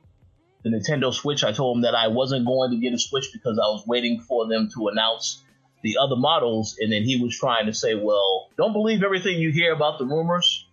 the 0.64 0.70
Nintendo 0.70 1.14
Switch. 1.14 1.46
I 1.46 1.54
told 1.54 1.78
him 1.78 1.84
that 1.84 1.96
I 1.96 2.10
wasn't 2.10 2.46
going 2.46 2.72
to 2.72 2.78
get 2.78 2.94
a 2.94 3.00
Switch 3.00 3.30
because 3.32 3.58
I 3.58 3.68
was 3.68 3.86
waiting 3.88 4.20
for 4.20 4.50
them 4.50 4.70
to 4.76 4.90
announce 4.90 5.46
the 5.82 5.96
other 5.98 6.18
models. 6.18 6.76
And 6.78 6.92
then 6.92 7.04
he 7.04 7.22
was 7.24 7.38
trying 7.40 7.68
to 7.68 7.74
say, 7.74 7.96
well, 7.96 8.50
don't 8.58 8.74
believe 8.74 9.02
everything 9.02 9.40
you 9.40 9.54
hear 9.54 9.74
about 9.74 9.98
the 9.98 10.06
rumors. 10.06 10.68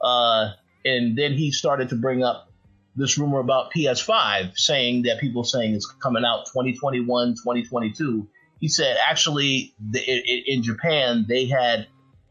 Uh, 0.00 0.52
and 0.84 1.18
then 1.18 1.32
he 1.32 1.50
started 1.50 1.88
to 1.88 1.96
bring 1.96 2.22
up 2.22 2.48
this 2.94 3.18
rumor 3.18 3.40
about 3.40 3.72
PS5 3.72 4.56
saying 4.56 5.02
that 5.02 5.18
people 5.18 5.42
saying 5.42 5.74
it's 5.74 5.86
coming 5.86 6.24
out 6.24 6.46
2021, 6.46 7.30
2022. 7.30 8.28
He 8.60 8.68
said 8.68 8.96
actually 9.06 9.74
the, 9.78 10.00
it, 10.00 10.44
in 10.46 10.62
Japan 10.62 11.26
they 11.28 11.46
had 11.46 11.86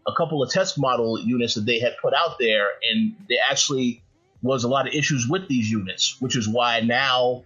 a 0.07 0.13
couple 0.13 0.41
of 0.41 0.49
test 0.49 0.79
model 0.79 1.19
units 1.19 1.55
that 1.55 1.65
they 1.65 1.79
had 1.79 1.95
put 2.01 2.13
out 2.13 2.37
there, 2.39 2.67
and 2.89 3.15
there 3.27 3.39
actually 3.49 4.03
was 4.41 4.63
a 4.63 4.67
lot 4.67 4.87
of 4.87 4.93
issues 4.93 5.27
with 5.27 5.47
these 5.47 5.69
units, 5.69 6.17
which 6.19 6.35
is 6.35 6.47
why 6.47 6.79
now 6.79 7.43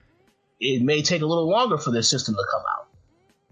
it 0.60 0.82
may 0.82 1.02
take 1.02 1.22
a 1.22 1.26
little 1.26 1.50
longer 1.50 1.78
for 1.78 1.92
this 1.92 2.10
system 2.10 2.36
to 2.36 2.44
come 2.52 2.62
out. 2.78 2.88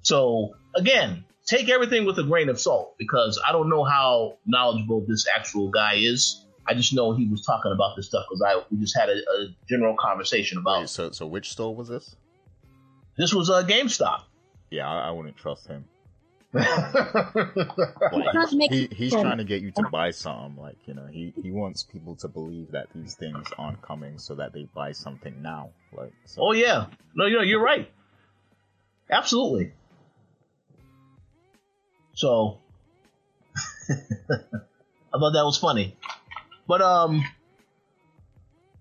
So 0.04 0.56
again, 0.76 1.26
take 1.46 1.70
everything 1.70 2.06
with 2.06 2.20
a 2.20 2.24
grain 2.24 2.50
of 2.50 2.60
salt 2.60 2.96
because 2.98 3.42
I 3.46 3.52
don't 3.52 3.70
know 3.70 3.84
how 3.84 4.38
knowledgeable 4.46 5.04
this 5.08 5.28
actual 5.28 5.70
guy 5.70 5.96
is. 5.96 6.46
I 6.68 6.76
just 6.76 6.94
know 6.94 7.14
he 7.14 7.26
was 7.28 7.44
talking 7.44 7.72
about 7.72 7.96
this 7.96 8.08
stuff 8.08 8.26
because 8.30 8.44
I 8.44 8.62
we 8.70 8.80
just 8.80 8.96
had 8.96 9.10
a, 9.10 9.14
a 9.14 9.48
general 9.68 9.96
conversation 10.00 10.60
about. 10.60 10.82
Wait, 10.82 10.90
so 10.90 11.12
so 11.12 11.26
which 11.26 11.50
store 11.50 11.76
was 11.76 11.88
this? 11.88 12.16
This 13.18 13.34
was 13.34 13.50
a 13.50 13.56
uh, 13.56 13.64
GameStop. 13.64 14.22
Yeah, 14.70 14.90
I, 14.90 15.10
I 15.10 15.12
wouldn't 15.12 15.38
trust 15.38 15.68
him. 15.68 15.86
he's, 16.58 18.50
he, 18.72 18.90
he's 18.92 19.12
trying 19.12 19.38
to 19.38 19.44
get 19.44 19.62
you 19.62 19.70
to 19.70 19.84
buy 19.92 20.10
something. 20.10 20.60
Like 20.60 20.78
you 20.86 20.96
know, 20.96 21.06
he 21.06 21.32
he 21.42 21.52
wants 21.52 21.84
people 21.84 22.16
to 22.18 22.28
believe 22.28 22.72
that 22.72 22.88
these 22.96 23.14
things 23.14 23.48
aren't 23.58 23.84
coming, 23.84 24.18
so 24.18 24.34
that 24.36 24.52
they 24.52 24.68
buy 24.74 24.94
something 24.94 25.44
now. 25.44 25.70
Like, 25.94 26.12
so. 26.26 26.42
oh 26.42 26.54
yeah, 26.54 26.88
no, 27.14 27.28
you 27.28 27.36
know, 27.36 27.44
you're 27.44 27.62
right. 27.62 27.92
Absolutely. 29.12 29.74
So, 32.14 32.58
I 33.90 33.96
thought 35.14 35.34
that 35.34 35.46
was 35.46 35.58
funny. 35.58 35.98
But 36.68 36.82
um, 36.82 37.24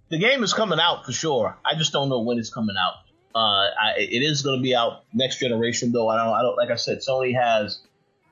the 0.09 0.19
game 0.19 0.43
is 0.43 0.55
coming 0.55 0.81
out 0.81 1.05
for 1.07 1.13
sure. 1.13 1.57
I 1.65 1.75
just 1.77 1.93
don't 1.93 2.09
know 2.09 2.21
when 2.21 2.39
it's 2.39 2.51
coming 2.51 2.77
out. 2.79 2.95
Uh, 3.35 3.39
I, 3.39 3.95
it 3.99 4.23
is 4.23 4.43
going 4.43 4.59
to 4.59 4.63
be 4.63 4.75
out 4.75 5.05
next 5.13 5.39
generation, 5.39 5.93
though. 5.93 6.09
I 6.09 6.17
don't. 6.17 6.35
I 6.35 6.43
don't. 6.43 6.57
Like 6.57 6.71
I 6.71 6.77
said, 6.77 6.99
Sony 6.99 7.35
has 7.35 7.81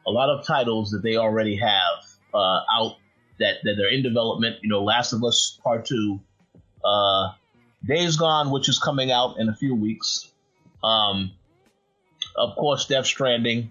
a 0.07 0.11
lot 0.11 0.31
of 0.31 0.47
titles 0.47 0.91
that 0.91 1.03
they 1.03 1.17
already 1.17 1.57
have 1.57 2.05
uh, 2.35 2.61
out 2.73 2.97
that 3.39 3.57
that 3.65 3.75
they're 3.77 3.91
in 3.91 4.03
development. 4.03 4.57
You 4.63 4.71
know, 4.71 4.83
Last 4.83 5.13
of 5.13 5.23
Us 5.23 5.59
Part 5.63 5.85
Two, 5.85 6.21
uh, 6.85 7.33
Days 7.87 8.17
Gone, 8.17 8.51
which 8.51 8.69
is 8.69 8.79
coming 8.79 9.11
out 9.13 9.39
in 9.39 9.49
a 9.49 9.55
few 9.55 9.75
weeks. 9.75 10.33
Um, 10.83 11.33
of 12.37 12.57
course, 12.57 12.87
Death 12.87 13.07
Stranding 13.07 13.71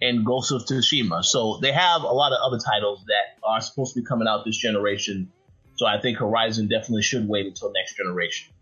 and 0.00 0.24
Ghost 0.24 0.52
of 0.52 0.62
Tsushima. 0.62 1.24
So 1.24 1.58
they 1.60 1.72
have 1.72 2.02
a 2.02 2.12
lot 2.12 2.32
of 2.32 2.38
other 2.44 2.62
titles 2.62 3.04
that 3.06 3.38
are 3.42 3.60
supposed 3.60 3.94
to 3.94 4.00
be 4.00 4.06
coming 4.06 4.28
out 4.28 4.44
this 4.44 4.56
generation. 4.56 5.30
So 5.76 5.86
I 5.86 6.00
think 6.00 6.18
Horizon 6.18 6.68
definitely 6.68 7.02
should 7.02 7.28
wait 7.28 7.46
until 7.46 7.72
next 7.72 7.96
generation. 7.96 8.52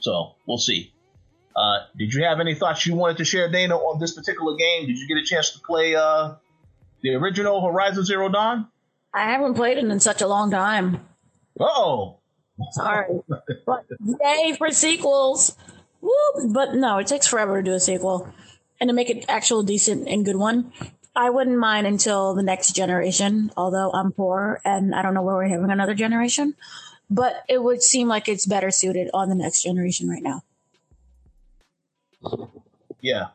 So 0.00 0.34
we'll 0.46 0.58
see. 0.58 0.92
Uh, 1.54 1.80
did 1.96 2.14
you 2.14 2.24
have 2.24 2.40
any 2.40 2.54
thoughts 2.54 2.86
you 2.86 2.94
wanted 2.94 3.18
to 3.18 3.24
share, 3.24 3.50
Dana, 3.50 3.76
on 3.76 4.00
this 4.00 4.12
particular 4.12 4.56
game? 4.56 4.86
Did 4.86 4.98
you 4.98 5.06
get 5.06 5.16
a 5.16 5.24
chance 5.24 5.50
to 5.50 5.60
play 5.60 5.94
uh, 5.94 6.34
the 7.02 7.14
original 7.14 7.64
Horizon 7.64 8.04
Zero 8.04 8.28
Dawn? 8.28 8.68
I 9.14 9.30
haven't 9.30 9.54
played 9.54 9.78
it 9.78 9.84
in 9.84 10.00
such 10.00 10.22
a 10.22 10.26
long 10.26 10.50
time. 10.50 11.04
Oh, 11.60 12.18
sorry, 12.72 13.20
but 13.66 13.84
yay 14.00 14.54
for 14.56 14.70
sequels! 14.70 15.56
Woo! 16.00 16.52
But 16.52 16.74
no, 16.74 16.98
it 16.98 17.06
takes 17.06 17.26
forever 17.26 17.62
to 17.62 17.70
do 17.70 17.74
a 17.74 17.80
sequel 17.80 18.32
and 18.80 18.88
to 18.88 18.94
make 18.94 19.10
an 19.10 19.22
actual 19.28 19.62
decent 19.62 20.08
and 20.08 20.24
good 20.24 20.36
one. 20.36 20.72
I 21.14 21.28
wouldn't 21.28 21.58
mind 21.58 21.86
until 21.86 22.34
the 22.34 22.42
next 22.42 22.74
generation, 22.74 23.52
although 23.56 23.90
I'm 23.92 24.12
poor 24.12 24.60
and 24.64 24.94
I 24.94 25.02
don't 25.02 25.12
know 25.12 25.22
where 25.22 25.36
we're 25.36 25.48
having 25.48 25.70
another 25.70 25.94
generation. 25.94 26.54
But 27.10 27.44
it 27.48 27.62
would 27.62 27.82
seem 27.82 28.08
like 28.08 28.28
it's 28.28 28.46
better 28.46 28.70
suited 28.70 29.10
on 29.12 29.28
the 29.28 29.34
next 29.34 29.62
generation 29.62 30.08
right 30.08 30.22
now. 30.22 30.42
Yeah, 33.00 33.28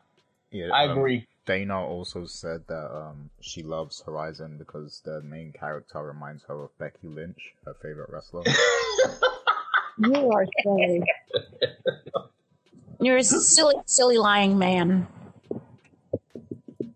Yeah, 0.50 0.70
I 0.72 0.86
um, 0.86 0.92
agree. 0.92 1.26
Dana 1.46 1.80
also 1.80 2.26
said 2.26 2.66
that 2.68 2.94
um, 2.94 3.30
she 3.40 3.62
loves 3.62 4.02
Horizon 4.04 4.56
because 4.58 5.00
the 5.04 5.22
main 5.22 5.52
character 5.52 6.02
reminds 6.02 6.44
her 6.44 6.64
of 6.64 6.78
Becky 6.78 7.08
Lynch, 7.08 7.54
her 7.64 7.74
favorite 7.82 8.10
wrestler. 8.10 8.44
You 10.00 10.30
are 10.30 10.46
silly. 10.62 11.02
You're 13.00 13.16
a 13.16 13.24
silly, 13.24 13.74
silly 13.86 14.16
lying 14.16 14.58
man. 14.58 15.08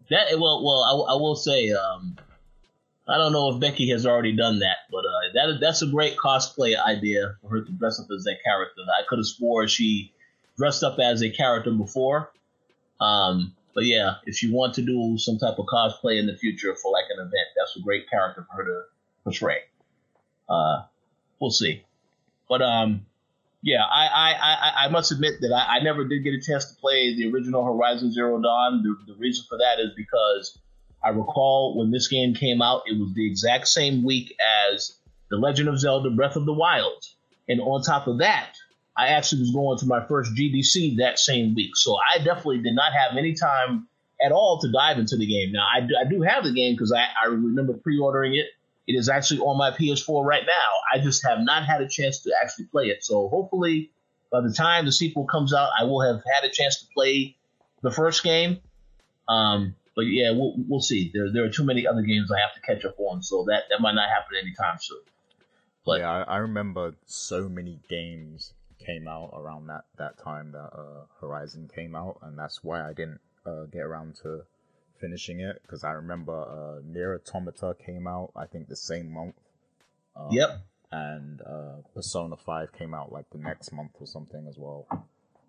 That 0.09 0.38
well, 0.38 0.62
well, 0.64 1.07
I, 1.09 1.14
I 1.14 1.16
will 1.16 1.34
say, 1.34 1.70
um, 1.72 2.16
I 3.09 3.18
don't 3.18 3.32
know 3.32 3.53
if 3.53 3.61
Becky 3.61 3.90
has 3.90 4.07
already 4.07 4.36
done 4.36 4.61
that, 4.61 4.76
but 4.90 5.01
uh, 5.01 5.32
that 5.34 5.59
that's 5.61 5.82
a 5.82 5.86
great 5.86 6.16
cosplay 6.16 6.76
idea 6.78 7.34
for 7.40 7.49
her 7.49 7.62
to 7.62 7.72
dress 7.72 7.99
up 7.99 8.07
as 8.14 8.24
that 8.24 8.38
character. 8.45 8.82
I 8.86 9.03
could 9.09 9.18
have 9.18 9.26
swore 9.26 9.66
she 9.66 10.12
dressed 10.57 10.82
up 10.82 10.98
as 10.98 11.22
a 11.22 11.30
character 11.30 11.70
before. 11.70 12.30
Um, 13.00 13.55
but 13.74 13.84
yeah, 13.84 14.14
if 14.26 14.42
you 14.42 14.53
want 14.53 14.74
to 14.74 14.82
do 14.82 15.16
some 15.18 15.38
type 15.38 15.59
of 15.59 15.66
cosplay 15.66 16.18
in 16.18 16.26
the 16.26 16.36
future 16.36 16.74
for 16.74 16.92
like 16.92 17.07
an 17.11 17.18
event, 17.18 17.48
that's 17.57 17.76
a 17.76 17.80
great 17.80 18.09
character 18.09 18.46
for 18.48 18.57
her 18.57 18.64
to 18.64 18.82
portray. 19.24 19.59
Uh, 20.48 20.82
we'll 21.40 21.50
see. 21.50 21.82
But 22.48 22.61
um, 22.62 23.07
yeah, 23.62 23.82
I 23.82 24.07
I, 24.07 24.32
I, 24.32 24.84
I 24.84 24.88
must 24.88 25.11
admit 25.12 25.34
that 25.40 25.53
I, 25.53 25.76
I 25.76 25.82
never 25.82 26.05
did 26.05 26.22
get 26.22 26.34
a 26.34 26.40
chance 26.40 26.66
to 26.66 26.80
play 26.80 27.16
the 27.16 27.32
original 27.32 27.64
Horizon 27.64 28.12
Zero 28.12 28.40
Dawn. 28.40 28.82
The, 28.82 29.12
the 29.12 29.18
reason 29.18 29.46
for 29.48 29.59
that 29.59 29.80
is 29.80 29.92
because 29.96 30.59
I 31.03 31.11
recall 31.11 31.78
when 31.78 31.90
this 31.90 32.09
game 32.09 32.34
came 32.34 32.61
out, 32.61 32.82
it 32.86 32.98
was 32.98 33.12
the 33.14 33.26
exact 33.26 33.68
same 33.68 34.05
week 34.05 34.36
as 34.72 34.98
The 35.30 35.36
Legend 35.36 35.68
of 35.68 35.78
Zelda 35.78 36.11
Breath 36.11 36.36
of 36.36 36.44
the 36.44 36.53
Wild. 36.53 37.05
And 37.48 37.61
on 37.61 37.82
top 37.82 38.07
of 38.07 38.18
that, 38.18 38.55
I 38.97 39.09
actually 39.09 39.43
was 39.43 39.53
going 39.53 39.78
to 39.78 39.86
my 39.86 40.05
first 40.07 40.34
GDC 40.34 40.99
that 40.99 41.18
same 41.18 41.55
week. 41.55 41.76
So 41.76 41.97
I 41.97 42.18
definitely 42.18 42.59
did 42.59 42.74
not 42.74 42.93
have 42.93 43.16
any 43.16 43.34
time 43.34 43.88
at 44.24 44.32
all 44.32 44.61
to 44.61 44.70
dive 44.70 44.99
into 44.99 45.16
the 45.16 45.26
game. 45.26 45.53
Now, 45.53 45.66
I 45.72 45.80
do, 45.80 45.95
I 45.99 46.09
do 46.09 46.22
have 46.22 46.45
the 46.45 46.53
game 46.53 46.74
because 46.74 46.93
I, 46.93 47.07
I 47.22 47.28
remember 47.28 47.72
pre 47.74 47.99
ordering 47.99 48.34
it. 48.34 48.47
It 48.86 48.95
is 48.95 49.09
actually 49.09 49.40
on 49.40 49.57
my 49.57 49.70
PS4 49.70 50.24
right 50.24 50.43
now. 50.45 50.70
I 50.93 51.03
just 51.03 51.24
have 51.26 51.38
not 51.40 51.64
had 51.64 51.80
a 51.80 51.88
chance 51.88 52.20
to 52.24 52.32
actually 52.43 52.66
play 52.66 52.86
it. 52.86 53.05
So 53.05 53.28
hopefully, 53.28 53.90
by 54.30 54.40
the 54.40 54.53
time 54.53 54.86
the 54.86 54.93
sequel 54.93 55.24
comes 55.24 55.55
out, 55.55 55.70
I 55.78 55.84
will 55.84 56.01
have 56.01 56.22
had 56.34 56.45
a 56.45 56.51
chance 56.51 56.80
to 56.80 56.86
play 56.93 57.36
the 57.82 57.93
first 57.93 58.24
game. 58.24 58.59
Um, 59.28 59.76
but 59.95 60.03
yeah, 60.03 60.32
we'll, 60.32 60.55
we'll 60.68 60.80
see. 60.80 61.11
There, 61.14 61.32
there 61.32 61.45
are 61.45 61.51
too 61.51 61.64
many 61.64 61.86
other 61.86 62.03
games 62.03 62.30
I 62.32 62.40
have 62.40 62.55
to 62.55 62.61
catch 62.61 62.84
up 62.84 62.97
on, 62.99 63.22
so 63.22 63.45
that, 63.49 63.64
that 63.70 63.80
might 63.80 63.95
not 63.95 64.09
happen 64.09 64.36
anytime 64.40 64.78
soon. 64.80 65.01
But 65.84 66.01
yeah, 66.01 66.11
I, 66.11 66.22
I 66.22 66.36
remember 66.38 66.95
so 67.07 67.49
many 67.49 67.78
games 67.88 68.53
came 68.85 69.09
out 69.09 69.30
around 69.35 69.66
that, 69.68 69.85
that 69.99 70.18
time 70.18 70.53
that 70.53 70.70
uh, 70.72 71.05
Horizon 71.20 71.70
came 71.74 71.95
out, 71.95 72.18
and 72.22 72.39
that's 72.39 72.62
why 72.62 72.89
I 72.89 72.93
didn't 72.93 73.20
uh, 73.47 73.64
get 73.64 73.83
around 73.83 74.16
to 74.22 74.43
finishing 75.01 75.41
it 75.41 75.61
because 75.62 75.85
I 75.85 75.91
remember 75.93 76.33
uh, 76.33 76.80
Nier 76.85 77.14
Automata 77.14 77.74
came 77.85 78.07
out, 78.07 78.33
I 78.37 78.47
think 78.47 78.68
the 78.68 78.76
same 78.76 79.12
month. 79.12 79.35
Um, 80.16 80.28
Yep. 80.30 80.61
And 80.95 81.41
uh, 81.41 81.76
Persona 81.95 82.37
5 82.37 82.72
came 82.74 82.93
out 82.93 83.11
like 83.11 83.24
the 83.30 83.39
next 83.39 83.72
month 83.72 83.93
or 83.99 84.07
something 84.07 84.47
as 84.47 84.59
well. 84.59 84.87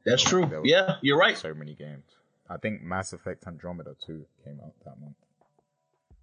that's 0.06 0.24
true. 0.24 0.62
Yeah, 0.64 0.96
you're 1.02 1.18
right. 1.18 1.38
So 1.38 1.54
many 1.54 1.74
games. 1.74 2.06
I 2.50 2.56
think 2.58 2.82
Mass 2.82 3.12
Effect 3.12 3.46
Andromeda 3.46 3.96
2 4.06 4.26
came 4.46 4.60
out 4.64 4.72
that 4.86 5.00
month. 5.02 5.16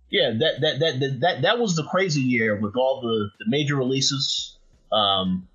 Yeah, 0.08 0.32
that 0.38 0.60
that 0.62 0.78
that 0.80 1.00
that 1.00 1.20
that, 1.20 1.42
that 1.42 1.58
was 1.58 1.76
the 1.76 1.84
crazy 1.84 2.22
year 2.22 2.56
with 2.56 2.76
all 2.76 3.00
the, 3.02 3.30
the 3.38 3.44
major 3.48 3.76
releases. 3.76 4.56
Um, 4.90 5.46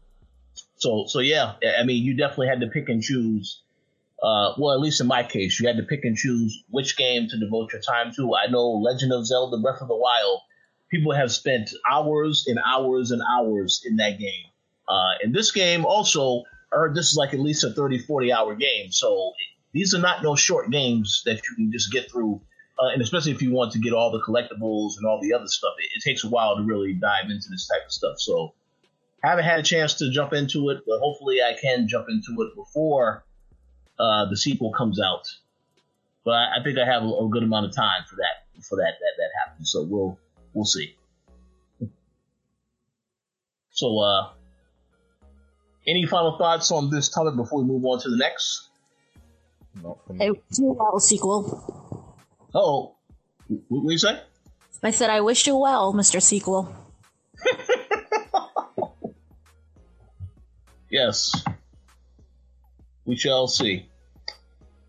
so 0.77 1.05
so 1.07 1.19
yeah, 1.19 1.53
I 1.79 1.83
mean, 1.83 2.03
you 2.03 2.15
definitely 2.15 2.47
had 2.47 2.61
to 2.61 2.67
pick 2.67 2.89
and 2.89 3.01
choose. 3.01 3.61
Uh, 4.21 4.53
well, 4.57 4.73
at 4.73 4.79
least 4.79 5.01
in 5.01 5.07
my 5.07 5.23
case, 5.23 5.59
you 5.59 5.67
had 5.67 5.77
to 5.77 5.83
pick 5.83 6.03
and 6.03 6.15
choose 6.15 6.63
which 6.69 6.97
game 6.97 7.27
to 7.27 7.37
devote 7.37 7.73
your 7.73 7.81
time 7.81 8.11
to. 8.15 8.35
I 8.35 8.49
know 8.49 8.71
Legend 8.71 9.11
of 9.11 9.25
Zelda: 9.25 9.57
Breath 9.57 9.81
of 9.81 9.87
the 9.87 9.95
Wild. 9.95 10.41
People 10.89 11.13
have 11.13 11.31
spent 11.31 11.71
hours 11.89 12.45
and 12.47 12.59
hours 12.65 13.11
and 13.11 13.21
hours 13.21 13.81
in 13.85 13.97
that 13.97 14.19
game. 14.19 14.45
Uh, 14.87 15.13
in 15.23 15.31
this 15.31 15.51
game, 15.51 15.83
also, 15.83 16.43
I 16.71 16.77
heard 16.77 16.95
this 16.95 17.11
is 17.11 17.17
like 17.17 17.33
at 17.33 17.39
least 17.39 17.63
a 17.63 17.71
30, 17.71 17.99
40 17.99 18.31
hour 18.31 18.55
game. 18.55 18.91
So 18.91 19.33
these 19.73 19.93
are 19.93 19.99
not 19.99 20.23
no 20.23 20.35
short 20.35 20.69
games 20.69 21.23
that 21.25 21.37
you 21.37 21.55
can 21.55 21.71
just 21.71 21.91
get 21.91 22.09
through 22.09 22.39
uh, 22.77 22.87
and 22.87 23.01
especially 23.01 23.31
if 23.31 23.41
you 23.41 23.51
want 23.51 23.71
to 23.71 23.79
get 23.79 23.93
all 23.93 24.11
the 24.11 24.19
collectibles 24.19 24.97
and 24.97 25.05
all 25.05 25.19
the 25.21 25.33
other 25.33 25.47
stuff, 25.47 25.73
it, 25.79 25.89
it, 25.95 26.01
takes 26.03 26.23
a 26.23 26.29
while 26.29 26.57
to 26.57 26.63
really 26.63 26.93
dive 26.93 27.29
into 27.29 27.47
this 27.49 27.67
type 27.67 27.85
of 27.85 27.91
stuff. 27.91 28.19
So, 28.19 28.53
haven't 29.27 29.45
had 29.45 29.59
a 29.59 29.63
chance 29.63 29.95
to 29.95 30.11
jump 30.11 30.33
into 30.33 30.69
it, 30.69 30.83
but 30.85 30.99
hopefully 30.99 31.39
I 31.41 31.55
can 31.59 31.87
jump 31.87 32.07
into 32.09 32.41
it 32.41 32.55
before 32.55 33.23
uh, 33.99 34.29
the 34.29 34.37
sequel 34.37 34.71
comes 34.71 34.99
out. 34.99 35.27
But 36.23 36.31
I, 36.31 36.59
I 36.59 36.63
think 36.63 36.77
I 36.77 36.85
have 36.85 37.03
a, 37.03 37.07
a, 37.07 37.29
good 37.29 37.43
amount 37.43 37.67
of 37.67 37.75
time 37.75 38.03
for 38.09 38.15
that 38.15 38.63
for 38.63 38.77
that 38.77 38.93
that 38.99 39.13
that 39.17 39.29
happens. 39.45 39.71
So 39.71 39.83
we'll 39.83 40.17
we'll 40.53 40.65
see. 40.65 40.95
So, 43.71 43.99
uh, 43.99 44.29
any 45.85 46.05
final 46.05 46.37
thoughts 46.37 46.71
on 46.71 46.89
this 46.89 47.09
topic 47.09 47.35
before 47.35 47.61
we 47.61 47.67
move 47.67 47.83
on 47.83 47.99
to 47.99 48.09
the 48.09 48.15
next? 48.15 48.69
Not 49.83 49.97
for 50.07 50.13
me. 50.13 50.27
A 50.27 50.33
two 50.53 50.77
sequel. 50.99 52.15
Oh, 52.53 52.95
what 53.67 53.81
did 53.81 53.91
you 53.91 53.97
say? 53.97 54.21
I 54.81 54.91
said, 54.91 55.09
I 55.09 55.21
wish 55.21 55.45
you 55.45 55.57
well, 55.57 55.93
Mr. 55.93 56.21
Sequel. 56.21 56.73
yes. 60.95 61.43
We 63.05 63.17
shall 63.17 63.47
see. 63.47 63.87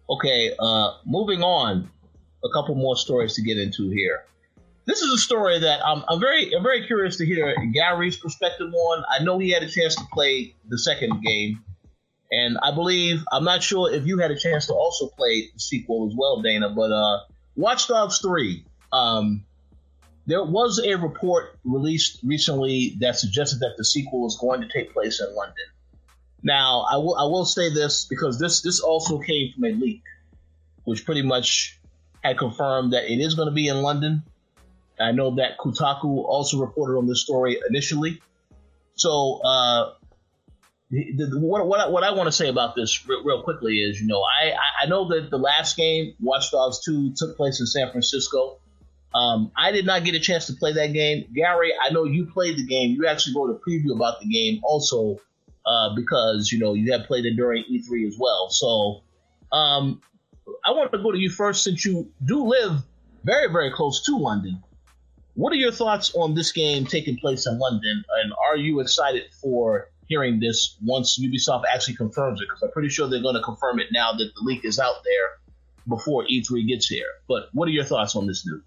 Okay, 0.08 0.52
uh, 0.58 0.92
moving 1.04 1.42
on. 1.42 1.90
A 2.44 2.48
couple 2.52 2.76
more 2.76 2.96
stories 2.96 3.34
to 3.34 3.42
get 3.42 3.58
into 3.58 3.90
here. 3.90 4.24
This 4.86 5.02
is 5.02 5.12
a 5.12 5.18
story 5.18 5.58
that 5.58 5.84
I'm, 5.84 6.04
I'm 6.08 6.20
very 6.20 6.54
I'm 6.54 6.62
very 6.62 6.86
curious 6.86 7.16
to 7.16 7.26
hear 7.26 7.56
Gary's 7.72 8.16
perspective 8.16 8.72
on. 8.72 9.04
I 9.10 9.24
know 9.24 9.38
he 9.38 9.50
had 9.50 9.64
a 9.64 9.68
chance 9.68 9.96
to 9.96 10.04
play 10.12 10.54
the 10.68 10.78
second 10.78 11.24
game, 11.24 11.64
and 12.30 12.56
I 12.62 12.72
believe 12.72 13.24
I'm 13.32 13.42
not 13.42 13.64
sure 13.64 13.92
if 13.92 14.06
you 14.06 14.18
had 14.18 14.30
a 14.30 14.38
chance 14.38 14.66
to 14.68 14.74
also 14.74 15.08
play 15.08 15.50
the 15.52 15.58
sequel 15.58 16.06
as 16.08 16.14
well, 16.16 16.40
Dana. 16.40 16.70
But 16.70 16.92
uh, 16.92 17.18
Watch 17.56 17.88
Dogs 17.88 18.20
3. 18.20 18.64
Um, 18.92 19.44
there 20.26 20.44
was 20.44 20.78
a 20.78 20.96
report 20.96 21.58
released 21.64 22.20
recently 22.22 22.96
that 23.00 23.16
suggested 23.16 23.60
that 23.60 23.74
the 23.76 23.84
sequel 23.84 24.26
is 24.26 24.36
going 24.40 24.60
to 24.60 24.68
take 24.68 24.92
place 24.92 25.20
in 25.20 25.34
London. 25.34 25.66
Now, 26.46 26.86
I 26.88 26.98
will 26.98 27.16
I 27.16 27.24
will 27.24 27.44
say 27.44 27.74
this 27.74 28.04
because 28.04 28.38
this 28.38 28.62
this 28.62 28.78
also 28.78 29.18
came 29.18 29.52
from 29.52 29.64
a 29.64 29.72
leak, 29.72 30.04
which 30.84 31.04
pretty 31.04 31.22
much 31.22 31.80
had 32.22 32.38
confirmed 32.38 32.92
that 32.92 33.10
it 33.10 33.18
is 33.18 33.34
going 33.34 33.48
to 33.48 33.54
be 33.54 33.66
in 33.66 33.82
London. 33.82 34.22
I 35.00 35.10
know 35.10 35.34
that 35.34 35.58
Kotaku 35.58 36.04
also 36.04 36.60
reported 36.60 36.98
on 36.98 37.08
this 37.08 37.20
story 37.20 37.58
initially. 37.68 38.22
So, 38.94 39.40
uh, 39.44 39.94
the, 40.88 41.12
the, 41.16 41.40
what, 41.40 41.66
what, 41.66 41.80
I, 41.80 41.88
what 41.88 42.04
I 42.04 42.12
want 42.12 42.28
to 42.28 42.32
say 42.32 42.48
about 42.48 42.76
this 42.76 43.06
real, 43.08 43.24
real, 43.24 43.42
quickly 43.42 43.78
is, 43.78 44.00
you 44.00 44.06
know, 44.06 44.22
I, 44.22 44.52
I 44.84 44.86
know 44.86 45.08
that 45.08 45.30
the 45.30 45.38
last 45.38 45.76
game, 45.76 46.14
Watch 46.20 46.52
Dogs 46.52 46.80
2, 46.84 47.14
took 47.16 47.36
place 47.36 47.58
in 47.58 47.66
San 47.66 47.90
Francisco. 47.90 48.58
Um, 49.12 49.50
I 49.54 49.72
did 49.72 49.84
not 49.84 50.04
get 50.04 50.14
a 50.14 50.20
chance 50.20 50.46
to 50.46 50.54
play 50.54 50.72
that 50.74 50.92
game. 50.92 51.26
Gary, 51.34 51.72
I 51.78 51.90
know 51.90 52.04
you 52.04 52.26
played 52.26 52.56
the 52.56 52.66
game. 52.66 52.92
You 52.92 53.08
actually 53.08 53.34
wrote 53.36 53.50
a 53.50 53.68
preview 53.68 53.94
about 53.94 54.20
the 54.20 54.28
game 54.28 54.60
also 54.62 55.18
uh, 55.66 55.94
because, 55.94 56.52
you 56.52 56.58
know, 56.58 56.74
you 56.74 56.92
had 56.92 57.04
played 57.04 57.26
it 57.26 57.34
during 57.34 57.64
E3 57.64 58.06
as 58.06 58.16
well. 58.18 58.48
So 58.50 59.02
um, 59.52 60.00
I 60.64 60.70
want 60.72 60.92
to 60.92 60.98
go 60.98 61.12
to 61.12 61.18
you 61.18 61.30
first 61.30 61.64
since 61.64 61.84
you 61.84 62.10
do 62.24 62.44
live 62.44 62.82
very, 63.24 63.50
very 63.50 63.72
close 63.72 64.04
to 64.04 64.16
London. 64.16 64.62
What 65.34 65.52
are 65.52 65.56
your 65.56 65.72
thoughts 65.72 66.14
on 66.14 66.34
this 66.34 66.52
game 66.52 66.86
taking 66.86 67.18
place 67.18 67.46
in 67.46 67.58
London? 67.58 68.04
And 68.22 68.32
are 68.48 68.56
you 68.56 68.80
excited 68.80 69.24
for 69.42 69.90
hearing 70.06 70.40
this 70.40 70.76
once 70.82 71.18
Ubisoft 71.18 71.64
actually 71.72 71.96
confirms 71.96 72.40
it, 72.40 72.46
because 72.48 72.62
I'm 72.62 72.70
pretty 72.70 72.88
sure 72.88 73.08
they're 73.08 73.22
going 73.22 73.34
to 73.34 73.42
confirm 73.42 73.80
it 73.80 73.88
now 73.92 74.12
that 74.12 74.30
the 74.34 74.44
leak 74.44 74.64
is 74.64 74.78
out 74.78 75.02
there 75.04 75.30
before 75.88 76.24
E3 76.24 76.66
gets 76.66 76.86
here. 76.86 77.06
But 77.28 77.48
what 77.52 77.68
are 77.68 77.72
your 77.72 77.84
thoughts 77.84 78.16
on 78.16 78.26
this 78.26 78.46
news? 78.46 78.62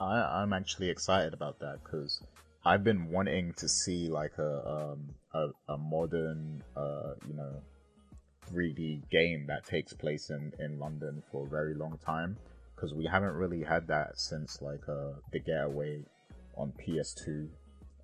I, 0.00 0.42
I'm 0.42 0.52
actually 0.52 0.90
excited 0.90 1.32
about 1.32 1.60
that 1.60 1.78
because 1.82 2.20
I've 2.64 2.84
been 2.84 3.10
wanting 3.10 3.54
to 3.58 3.68
see 3.68 4.08
like 4.08 4.36
a 4.38 4.68
um, 4.68 5.14
a, 5.34 5.72
a 5.72 5.78
modern, 5.78 6.62
uh, 6.76 7.14
you 7.26 7.34
know, 7.34 7.62
3D 8.52 9.08
game 9.10 9.46
that 9.48 9.64
takes 9.66 9.92
place 9.92 10.30
in, 10.30 10.52
in 10.58 10.78
London 10.78 11.22
for 11.30 11.46
a 11.46 11.48
very 11.48 11.74
long 11.74 11.98
time 12.04 12.36
because 12.74 12.94
we 12.94 13.06
haven't 13.06 13.34
really 13.34 13.62
had 13.62 13.86
that 13.88 14.18
since 14.18 14.60
like 14.62 14.88
uh, 14.88 15.12
the 15.32 15.38
Getaway 15.38 16.04
on 16.56 16.72
PS2. 16.72 17.48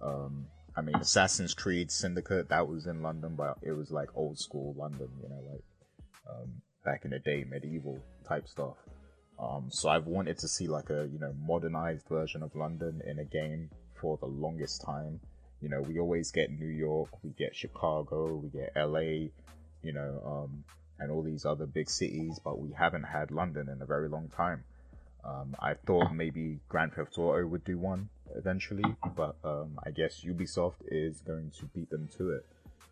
Um, 0.00 0.46
I 0.76 0.82
mean, 0.82 0.96
Assassin's 0.96 1.54
Creed 1.54 1.90
Syndicate 1.90 2.48
that 2.48 2.68
was 2.68 2.86
in 2.86 3.02
London, 3.02 3.34
but 3.36 3.58
it 3.62 3.72
was 3.72 3.90
like 3.90 4.08
old 4.14 4.38
school 4.38 4.74
London, 4.76 5.08
you 5.22 5.28
know, 5.28 5.40
like 5.50 5.62
um, 6.28 6.50
back 6.84 7.04
in 7.04 7.10
the 7.10 7.20
day, 7.20 7.44
medieval 7.48 7.98
type 8.28 8.48
stuff. 8.48 8.76
Um, 9.38 9.66
so 9.70 9.88
I've 9.88 10.06
wanted 10.06 10.38
to 10.38 10.48
see 10.48 10.68
like 10.68 10.90
a 10.90 11.08
you 11.12 11.18
know 11.18 11.32
modernized 11.44 12.08
version 12.08 12.42
of 12.42 12.54
London 12.54 13.02
in 13.06 13.18
a 13.18 13.24
game 13.24 13.70
for 14.00 14.16
the 14.18 14.26
longest 14.26 14.82
time. 14.82 15.20
You 15.60 15.68
know, 15.68 15.80
we 15.80 15.98
always 15.98 16.30
get 16.30 16.50
New 16.50 16.66
York, 16.66 17.08
we 17.22 17.30
get 17.30 17.56
Chicago, 17.56 18.34
we 18.34 18.48
get 18.48 18.72
LA, 18.76 19.30
you 19.82 19.92
know, 19.92 20.22
um, 20.24 20.64
and 20.98 21.10
all 21.10 21.22
these 21.22 21.44
other 21.44 21.66
big 21.66 21.88
cities, 21.88 22.38
but 22.42 22.58
we 22.58 22.72
haven't 22.72 23.04
had 23.04 23.30
London 23.30 23.68
in 23.68 23.80
a 23.80 23.86
very 23.86 24.08
long 24.08 24.28
time. 24.36 24.64
Um, 25.24 25.56
I 25.58 25.74
thought 25.74 26.12
maybe 26.12 26.60
Grand 26.68 26.92
Theft 26.92 27.16
Auto 27.16 27.46
would 27.46 27.64
do 27.64 27.78
one 27.78 28.10
eventually, 28.36 28.84
but 29.16 29.36
um, 29.42 29.78
I 29.84 29.90
guess 29.90 30.22
Ubisoft 30.24 30.74
is 30.88 31.20
going 31.20 31.50
to 31.58 31.64
beat 31.66 31.90
them 31.90 32.08
to 32.18 32.32
it. 32.32 32.46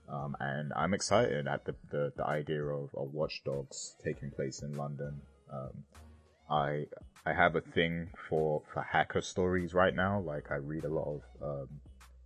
Um, 0.09 0.37
and 0.41 0.73
I'm 0.75 0.95
excited 0.95 1.47
at 1.47 1.65
the, 1.65 1.75
the, 1.91 2.13
the 2.17 2.27
idea 2.27 2.63
of, 2.63 2.91
of 2.95 3.13
Watch 3.13 3.43
Dogs 3.45 3.95
taking 4.03 4.31
place 4.31 4.63
in 4.63 4.75
London. 4.77 5.21
Um, 5.53 5.85
I 6.53 6.87
I 7.25 7.33
have 7.33 7.57
a 7.57 7.61
thing 7.61 8.11
for, 8.29 8.63
for 8.73 8.83
hacker 8.83 9.23
stories 9.23 9.75
right 9.75 9.95
now. 9.95 10.21
Like 10.21 10.51
I 10.51 10.57
read 10.57 10.85
a 10.85 10.89
lot 10.89 11.09
of 11.09 11.23
um, 11.43 11.69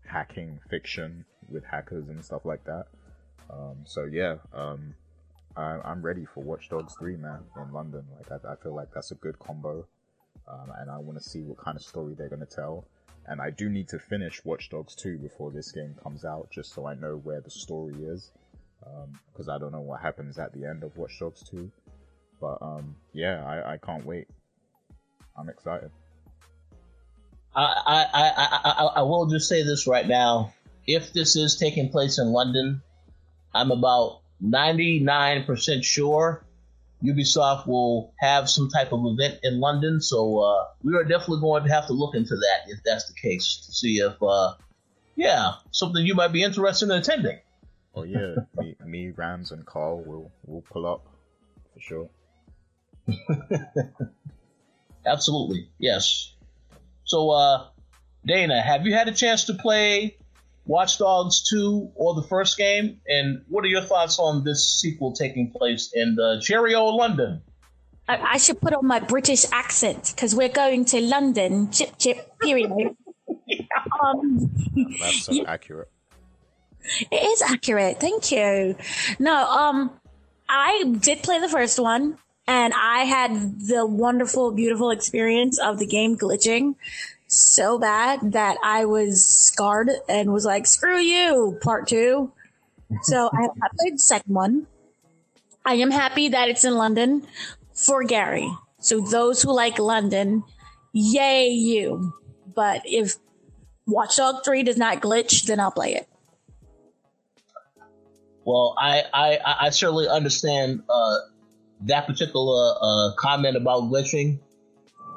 hacking 0.04 0.58
fiction 0.68 1.24
with 1.48 1.64
hackers 1.64 2.08
and 2.08 2.24
stuff 2.24 2.44
like 2.44 2.64
that. 2.64 2.86
Um, 3.50 3.76
so 3.84 4.04
yeah, 4.04 4.36
um, 4.52 4.94
I, 5.56 5.78
am 5.84 6.02
ready 6.02 6.24
for 6.24 6.42
Watch 6.42 6.68
Dogs 6.70 6.94
3, 6.98 7.16
man, 7.16 7.40
in 7.56 7.72
London. 7.72 8.04
Like 8.16 8.32
I, 8.32 8.52
I 8.52 8.56
feel 8.56 8.74
like 8.74 8.88
that's 8.92 9.12
a 9.12 9.16
good 9.16 9.38
combo, 9.38 9.86
um, 10.48 10.72
and 10.80 10.90
I 10.90 10.98
want 10.98 11.18
to 11.18 11.24
see 11.24 11.42
what 11.42 11.58
kind 11.58 11.76
of 11.76 11.82
story 11.82 12.14
they're 12.14 12.28
gonna 12.28 12.46
tell. 12.46 12.86
And 13.26 13.40
I 13.40 13.50
do 13.50 13.68
need 13.68 13.88
to 13.88 13.98
finish 13.98 14.44
Watch 14.44 14.70
Dogs 14.70 14.94
2 14.94 15.18
before 15.18 15.50
this 15.50 15.70
game 15.70 15.94
comes 16.02 16.24
out, 16.24 16.48
just 16.50 16.72
so 16.72 16.86
I 16.86 16.94
know 16.94 17.20
where 17.22 17.40
the 17.40 17.50
story 17.50 17.94
is, 18.04 18.32
because 19.32 19.48
um, 19.48 19.54
I 19.54 19.58
don't 19.58 19.72
know 19.72 19.80
what 19.80 20.00
happens 20.00 20.38
at 20.38 20.52
the 20.52 20.64
end 20.64 20.84
of 20.84 20.96
Watch 20.96 21.18
Dogs 21.20 21.42
2. 21.50 21.70
But 22.40 22.58
um, 22.60 22.96
yeah, 23.12 23.44
I, 23.44 23.72
I 23.72 23.76
can't 23.78 24.04
wait. 24.04 24.28
I'm 25.36 25.48
excited. 25.48 25.90
I, 27.54 27.62
I, 27.62 28.06
I, 28.12 28.58
I, 28.64 28.84
I 28.96 29.02
will 29.02 29.26
just 29.26 29.48
say 29.48 29.62
this 29.62 29.86
right 29.86 30.06
now. 30.06 30.52
If 30.86 31.12
this 31.12 31.36
is 31.36 31.56
taking 31.56 31.88
place 31.88 32.18
in 32.18 32.28
London, 32.28 32.82
I'm 33.54 33.70
about 33.70 34.20
99% 34.42 35.82
sure 35.82 36.46
Ubisoft 37.02 37.66
will 37.66 38.14
have 38.20 38.48
some 38.48 38.68
type 38.68 38.92
of 38.92 39.00
event 39.04 39.40
in 39.42 39.60
London. 39.60 40.00
So 40.00 40.38
uh, 40.40 40.64
we 40.82 40.94
are 40.94 41.04
definitely 41.04 41.40
going 41.40 41.64
to 41.64 41.72
have 41.72 41.86
to 41.88 41.92
look 41.92 42.14
into 42.14 42.34
that 42.34 42.68
if 42.68 42.80
that's 42.84 43.06
the 43.06 43.14
case 43.14 43.64
to 43.66 43.72
see 43.72 43.98
if, 43.98 44.22
uh, 44.22 44.54
yeah, 45.14 45.54
something 45.70 46.04
you 46.04 46.14
might 46.14 46.32
be 46.32 46.42
interested 46.42 46.86
in 46.86 46.92
attending. 46.92 47.38
Oh 47.94 48.04
yeah, 48.04 48.36
me, 48.56 48.76
me, 48.84 49.10
Rams, 49.10 49.50
and 49.52 49.64
Carl 49.64 50.02
will 50.04 50.30
will 50.44 50.62
pull 50.62 50.86
up 50.86 51.06
for 51.72 51.80
sure. 51.80 52.10
Absolutely, 55.06 55.68
yes. 55.78 56.34
So, 57.04 57.30
uh, 57.30 57.66
Dana, 58.26 58.60
have 58.60 58.86
you 58.86 58.94
had 58.94 59.08
a 59.08 59.12
chance 59.12 59.44
to 59.44 59.54
play 59.54 60.16
Watch 60.66 60.98
Dogs 60.98 61.48
2 61.48 61.92
or 61.94 62.14
the 62.14 62.22
first 62.22 62.58
game? 62.58 63.00
And 63.06 63.42
what 63.48 63.64
are 63.64 63.68
your 63.68 63.82
thoughts 63.82 64.18
on 64.18 64.42
this 64.42 64.68
sequel 64.68 65.12
taking 65.12 65.52
place 65.52 65.92
in 65.94 66.16
the 66.16 66.40
cherry 66.42 66.74
old 66.74 66.96
London? 66.96 67.42
I, 68.08 68.18
I 68.18 68.36
should 68.38 68.60
put 68.60 68.74
on 68.74 68.86
my 68.86 69.00
British 69.00 69.44
accent 69.52 70.12
because 70.14 70.34
we're 70.34 70.48
going 70.48 70.84
to 70.86 71.00
London. 71.00 71.70
Chip, 71.70 71.96
chip, 71.98 72.38
period. 72.40 72.70
um, 74.02 74.50
That's 75.00 75.24
so 75.24 75.32
yeah. 75.32 75.44
accurate. 75.46 75.90
It 77.10 77.16
is 77.16 77.42
accurate. 77.42 78.00
Thank 78.00 78.30
you. 78.30 78.76
No, 79.18 79.34
um, 79.34 79.90
I 80.48 80.84
did 81.00 81.22
play 81.22 81.40
the 81.40 81.48
first 81.48 81.80
one 81.80 82.16
and 82.46 82.72
I 82.74 83.04
had 83.04 83.60
the 83.60 83.84
wonderful, 83.86 84.52
beautiful 84.52 84.90
experience 84.90 85.58
of 85.58 85.78
the 85.78 85.86
game 85.86 86.16
glitching 86.16 86.76
so 87.28 87.78
bad 87.78 88.32
that 88.32 88.56
I 88.62 88.84
was 88.84 89.26
scarred 89.26 89.90
and 90.08 90.32
was 90.32 90.44
like, 90.44 90.66
screw 90.66 90.98
you, 90.98 91.58
part 91.60 91.88
two. 91.88 92.32
So 93.02 93.28
I, 93.32 93.48
played 93.78 93.94
the 93.94 93.98
second 93.98 94.32
one. 94.32 94.66
I 95.64 95.74
am 95.74 95.90
happy 95.90 96.28
that 96.28 96.48
it's 96.48 96.64
in 96.64 96.76
London 96.76 97.26
for 97.74 98.04
Gary. 98.04 98.48
So 98.78 99.00
those 99.00 99.42
who 99.42 99.52
like 99.52 99.80
London, 99.80 100.44
yay 100.92 101.48
you. 101.48 102.14
But 102.54 102.82
if 102.84 103.16
Watchdog 103.86 104.44
3 104.44 104.62
does 104.62 104.76
not 104.76 105.02
glitch, 105.02 105.46
then 105.46 105.58
I'll 105.58 105.72
play 105.72 105.94
it. 105.94 106.08
Well, 108.44 108.76
I, 108.78 109.02
I, 109.12 109.38
I 109.62 109.70
certainly 109.70 110.06
understand 110.06 110.84
uh, 110.88 111.18
that 111.82 112.06
particular 112.06 112.74
uh, 112.80 113.10
comment 113.16 113.56
about 113.56 113.84
glitching 113.84 114.40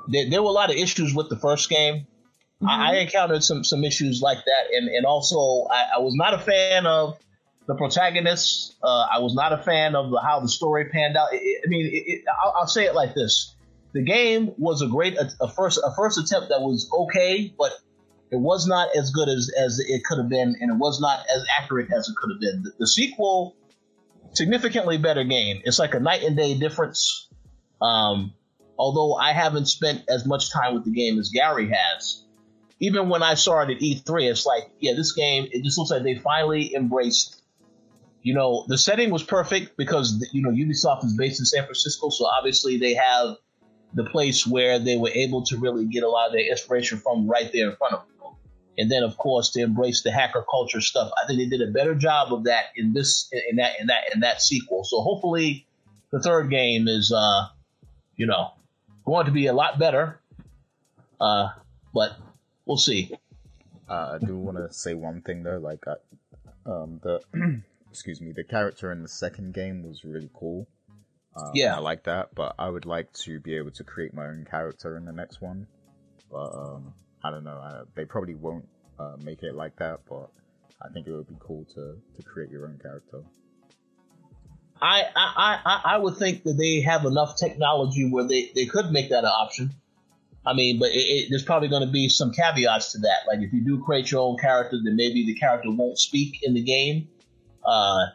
there, 0.10 0.30
there, 0.30 0.42
were 0.42 0.50
a 0.50 0.54
lot 0.54 0.70
of 0.70 0.76
issues 0.76 1.14
with 1.14 1.30
the 1.30 1.38
first 1.38 1.70
game. 1.70 2.08
Mm-hmm. 2.62 2.68
I, 2.68 2.92
I, 2.92 2.96
encountered 2.98 3.44
some 3.44 3.64
some 3.64 3.84
issues 3.84 4.22
like 4.22 4.40
that, 4.40 4.74
and 4.74 4.90
and 4.90 5.06
also 5.06 5.68
I, 5.72 5.98
I 5.98 6.00
was 6.00 6.16
not 6.16 6.34
a 6.34 6.40
fan 6.40 6.86
of 6.86 7.18
the 7.68 7.76
protagonist. 7.76 8.76
Uh, 8.84 9.08
I 9.14 9.20
was 9.20 9.34
not 9.34 9.54
a 9.54 9.58
fan 9.60 9.96
of 9.96 10.12
the, 10.12 10.20
how 10.20 10.42
the 10.42 10.50
story 10.50 10.90
panned 10.90 11.16
out. 11.16 11.32
It, 11.32 11.38
it, 11.38 11.62
I 11.66 11.70
mean, 11.70 11.90
it, 11.92 12.24
I'll, 12.44 12.54
I'll, 12.62 12.68
say 12.68 12.86
it 12.86 12.96
like 12.96 13.14
this: 13.14 13.56
the 13.94 14.02
game 14.02 14.52
was 14.58 14.82
a 14.82 14.88
great 14.88 15.16
a, 15.16 15.30
a, 15.40 15.50
first 15.50 15.80
a 15.84 15.96
first 15.96 16.20
attempt 16.20 16.50
that 16.50 16.62
was 16.62 16.90
okay, 16.92 17.54
but 17.58 17.72
it 18.32 18.40
was 18.40 18.68
not 18.68 18.90
as 18.96 19.12
good 19.12 19.30
as 19.30 19.50
as 19.58 19.80
it 19.80 20.04
could 20.04 20.18
have 20.18 20.30
been, 20.30 20.58
and 20.60 20.72
it 20.72 20.78
was 20.78 21.00
not 21.00 21.20
as 21.34 21.46
accurate 21.62 21.90
as 21.94 22.10
it 22.10 22.16
could 22.18 22.32
have 22.32 22.42
been. 22.42 22.64
The, 22.64 22.72
the 22.80 22.88
sequel, 22.88 23.56
significantly 24.34 24.98
better 24.98 25.24
game. 25.24 25.62
It's 25.64 25.80
like 25.80 25.94
a 25.94 26.00
night 26.00 26.24
and 26.24 26.36
day 26.36 26.58
difference. 26.58 27.28
Um, 27.82 28.34
although 28.78 29.16
I 29.16 29.34
haven't 29.34 29.68
spent 29.68 30.04
as 30.10 30.26
much 30.26 30.52
time 30.52 30.74
with 30.74 30.86
the 30.86 30.92
game 30.92 31.20
as 31.20 31.30
Gary 31.30 31.70
has. 31.72 32.24
Even 32.80 33.10
when 33.10 33.22
I 33.22 33.34
saw 33.34 33.62
it 33.62 33.70
at 33.70 33.82
E3, 33.82 34.30
it's 34.30 34.46
like, 34.46 34.72
yeah, 34.80 34.94
this 34.94 35.12
game, 35.12 35.50
it 35.52 35.64
just 35.64 35.78
looks 35.78 35.92
like 35.92 36.04
they 36.04 36.16
finally 36.16 36.74
embraced, 36.74 37.42
you 38.22 38.34
know, 38.34 38.64
the 38.70 38.78
setting 38.78 39.10
was 39.10 39.22
perfect 39.22 39.76
because, 39.76 40.26
you 40.32 40.42
know, 40.42 40.50
Ubisoft 40.50 41.04
is 41.04 41.14
based 41.18 41.42
in 41.42 41.46
San 41.46 41.66
Francisco, 41.66 42.10
so 42.10 42.26
obviously 42.26 42.78
they 42.78 42.94
have 42.94 43.36
the 43.94 44.06
place 44.06 44.48
where 44.48 44.80
they 44.80 44.96
were 44.96 45.10
able 45.10 45.44
to 45.44 45.58
really 45.58 45.86
get 45.86 46.04
a 46.04 46.08
lot 46.08 46.28
of 46.28 46.34
their 46.34 46.50
inspiration 46.50 47.00
from 47.00 47.28
right 47.28 47.52
there 47.52 47.70
in 47.70 47.76
front 47.76 47.96
of 47.96 48.00
them. 48.00 48.09
And 48.80 48.90
then, 48.90 49.04
of 49.04 49.18
course, 49.18 49.52
to 49.52 49.62
embrace 49.62 50.02
the 50.02 50.12
hacker 50.12 50.44
culture 50.50 50.82
stuff. 50.82 51.12
I 51.22 51.28
think 51.28 51.40
they 51.40 51.58
did 51.58 51.68
a 51.68 51.72
better 51.72 51.94
job 51.94 52.34
of 52.34 52.46
that 52.46 52.66
in 52.76 52.94
this, 52.94 53.30
in 53.50 53.58
that, 53.58 53.74
in 53.80 53.88
that, 53.88 54.04
in 54.14 54.22
that 54.22 54.42
sequel. 54.42 54.84
So 54.84 55.02
hopefully, 55.02 55.68
the 56.12 56.22
third 56.22 56.50
game 56.50 56.88
is, 56.88 57.12
uh, 57.12 57.48
you 58.16 58.26
know, 58.26 58.54
going 59.06 59.26
to 59.26 59.32
be 59.32 59.48
a 59.48 59.54
lot 59.54 59.78
better. 59.78 60.20
Uh, 61.20 61.50
but 61.94 62.14
we'll 62.66 62.78
see. 62.78 63.12
Uh, 63.90 64.18
I 64.22 64.26
do 64.26 64.38
want 64.38 64.58
to 64.58 64.72
say 64.72 64.94
one 64.94 65.22
thing 65.22 65.44
though, 65.44 65.58
like 65.58 65.84
um, 66.66 67.00
the 67.04 67.22
excuse 67.90 68.22
me, 68.22 68.32
the 68.32 68.44
character 68.44 68.92
in 68.92 69.02
the 69.02 69.08
second 69.08 69.54
game 69.54 69.84
was 69.84 70.04
really 70.04 70.30
cool. 70.34 70.68
Um, 71.36 71.52
yeah, 71.54 71.76
I 71.76 71.80
like 71.80 72.04
that, 72.04 72.34
but 72.36 72.56
I 72.60 72.70
would 72.70 72.86
like 72.86 73.12
to 73.14 73.40
be 73.40 73.56
able 73.56 73.72
to 73.72 73.84
create 73.84 74.14
my 74.14 74.28
own 74.28 74.46
character 74.50 74.96
in 74.98 75.06
the 75.06 75.12
next 75.12 75.42
one. 75.42 75.68
But 76.32 76.54
um, 76.54 76.94
I 77.24 77.32
don't 77.32 77.44
know, 77.44 77.58
I, 77.58 77.84
they 77.96 78.06
probably 78.06 78.36
won't 78.36 78.68
uh, 78.98 79.16
make 79.24 79.44
it 79.44 79.56
like 79.56 79.76
that, 79.78 80.02
but 80.10 80.30
I 80.82 80.90
think 80.90 81.08
it 81.08 81.12
would 81.12 81.28
be 81.28 81.38
cool 81.40 81.66
to 81.76 81.98
to 82.16 82.24
create 82.24 82.52
your 82.52 82.66
own 82.68 82.80
character. 82.82 83.24
I, 84.82 85.04
I, 85.14 85.60
I, 85.66 85.82
I 85.96 85.98
would 85.98 86.16
think 86.16 86.44
that 86.44 86.54
they 86.54 86.80
have 86.82 87.04
enough 87.04 87.36
technology 87.36 88.10
where 88.10 88.24
they, 88.24 88.50
they 88.56 88.66
could 88.66 88.92
make 88.92 89.10
that 89.10 89.26
an 89.26 89.30
option. 89.30 89.74
I 90.46 90.54
mean, 90.54 90.80
but 90.80 90.92
it, 90.92 91.00
it, 91.00 91.28
there's 91.30 91.44
probably 91.44 91.68
going 91.68 91.86
to 91.86 91.92
be 91.92 92.08
some 92.08 92.32
caveats 92.32 92.94
to 92.94 93.00
that. 93.00 93.28
Like 93.28 93.40
if 93.40 93.52
you 93.52 93.62
do 93.62 93.84
create 93.84 94.10
your 94.10 94.22
own 94.22 94.38
character, 94.38 94.78
then 94.82 94.96
maybe 94.96 95.26
the 95.26 95.36
character 95.36 95.70
won't 95.70 96.00
speak 96.00 96.40
in 96.44 96.54
the 96.54 96.62
game. 96.64 97.10
Uh, 97.66 98.06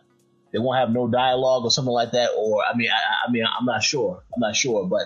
they 0.52 0.58
won't 0.58 0.78
have 0.78 0.90
no 0.90 1.06
dialogue 1.06 1.64
or 1.64 1.70
something 1.70 1.92
like 1.92 2.12
that. 2.12 2.30
Or 2.36 2.64
I 2.64 2.74
mean, 2.76 2.88
I, 2.90 3.28
I 3.28 3.30
mean, 3.30 3.44
I'm 3.44 3.66
not 3.66 3.82
sure. 3.82 4.22
I'm 4.34 4.40
not 4.40 4.56
sure, 4.56 4.86
but 4.86 5.02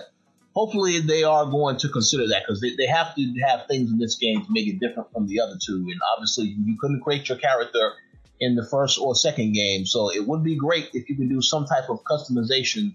hopefully 0.59 0.99
they 0.99 1.23
are 1.23 1.45
going 1.45 1.77
to 1.77 1.87
consider 1.87 2.27
that 2.27 2.41
because 2.45 2.59
they, 2.59 2.75
they 2.75 2.85
have 2.85 3.15
to 3.15 3.21
have 3.47 3.65
things 3.67 3.89
in 3.89 3.97
this 3.97 4.15
game 4.15 4.41
to 4.41 4.47
make 4.51 4.67
it 4.67 4.77
different 4.77 5.09
from 5.13 5.25
the 5.25 5.39
other 5.39 5.57
two. 5.65 5.75
And 5.75 6.01
obviously, 6.13 6.47
you 6.47 6.75
couldn't 6.81 6.99
create 6.99 7.29
your 7.29 7.37
character 7.37 7.93
in 8.41 8.55
the 8.55 8.65
first 8.65 8.99
or 8.99 9.15
second 9.15 9.53
game. 9.53 9.85
So 9.85 10.11
it 10.11 10.27
would 10.27 10.43
be 10.43 10.57
great 10.57 10.89
if 10.93 11.07
you 11.09 11.15
could 11.15 11.29
do 11.29 11.41
some 11.41 11.65
type 11.65 11.89
of 11.89 12.03
customization 12.03 12.93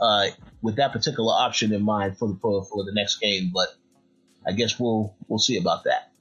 uh, 0.00 0.28
with 0.62 0.76
that 0.76 0.92
particular 0.92 1.32
option 1.32 1.72
in 1.72 1.82
mind 1.82 2.18
for 2.18 2.28
the 2.28 2.38
for, 2.40 2.64
for 2.66 2.84
the 2.84 2.92
next 2.92 3.16
game. 3.16 3.50
But 3.52 3.68
I 4.46 4.52
guess 4.52 4.78
we'll 4.78 5.16
we'll 5.26 5.40
see 5.40 5.58
about 5.58 5.82
that. 5.84 6.12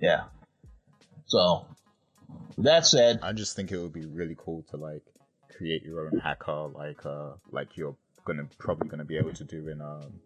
Yeah. 0.00 0.22
So 1.26 1.66
That 2.56 2.86
said, 2.86 3.20
I 3.22 3.32
just 3.32 3.54
think 3.54 3.70
it 3.70 3.78
would 3.78 3.92
be 3.92 4.06
really 4.06 4.36
cool 4.38 4.64
to 4.70 4.78
like 4.78 5.04
create 5.60 5.84
your 5.84 6.06
own 6.06 6.18
hacker, 6.18 6.68
like 6.74 7.04
uh, 7.04 7.32
like 7.50 7.76
you're 7.76 7.94
gonna 8.24 8.48
probably 8.58 8.88
gonna 8.88 9.04
be 9.04 9.18
able 9.18 9.34
to 9.34 9.44
do 9.44 9.68
in 9.68 9.82
um 9.82 10.20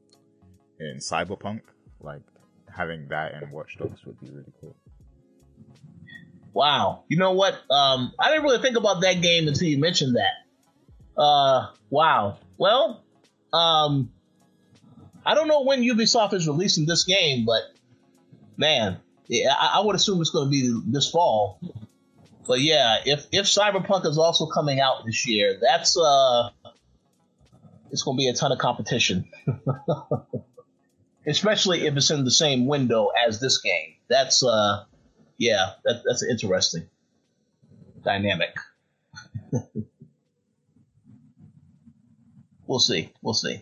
in 0.79 0.99
Cyberpunk. 0.99 1.63
Like 2.01 2.23
having 2.73 3.09
that 3.09 3.35
in 3.35 3.51
Watch 3.51 3.77
Dogs 3.77 4.05
would 4.07 4.21
be 4.21 4.31
really 4.31 4.53
cool. 4.61 4.77
Wow. 6.53 7.03
You 7.09 7.17
know 7.17 7.33
what? 7.33 7.55
Um, 7.69 8.13
I 8.21 8.31
didn't 8.31 8.45
really 8.45 8.63
think 8.63 8.77
about 8.77 9.01
that 9.01 9.23
game 9.23 9.49
until 9.49 9.67
you 9.67 9.79
mentioned 9.79 10.15
that. 10.15 11.21
Uh, 11.21 11.73
wow. 11.91 12.39
Well, 12.57 13.03
um, 13.53 14.13
I 15.27 15.35
don't 15.35 15.49
know 15.49 15.63
when 15.65 15.83
Ubisoft 15.83 16.33
is 16.35 16.47
releasing 16.47 16.87
this 16.87 17.03
game, 17.03 17.45
but 17.45 17.63
man, 18.57 18.99
yeah, 19.27 19.53
I, 19.53 19.79
I 19.81 19.85
would 19.85 19.97
assume 19.97 20.21
it's 20.21 20.31
going 20.31 20.47
to 20.47 20.51
be 20.51 20.93
this 20.93 21.11
fall. 21.11 21.59
But 22.47 22.61
yeah, 22.61 22.99
if 23.05 23.27
if 23.33 23.47
Cyberpunk 23.47 24.07
is 24.07 24.19
also 24.19 24.47
coming 24.47 24.81
out 24.81 25.05
this 25.07 25.27
year, 25.27 25.59
that's 25.61 25.97
uh, 25.97 26.51
it's 27.91 28.03
going 28.03 28.17
to 28.17 28.21
be 28.21 28.29
a 28.29 28.35
ton 28.35 28.53
of 28.53 28.59
competition. 28.59 29.31
Especially 31.27 31.87
if 31.87 31.97
it's 31.97 32.11
in 32.11 32.25
the 32.25 32.31
same 32.31 32.67
window 32.67 33.11
as 33.27 33.41
this 33.41 33.63
game. 33.63 33.95
That's 34.09 34.45
uh, 34.45 34.85
yeah, 35.39 35.71
that, 35.85 36.03
that's 36.07 36.23
interesting 36.23 36.89
dynamic. 38.05 38.55
we'll 42.67 42.79
see. 42.79 43.11
We'll 43.23 43.35
see. 43.35 43.61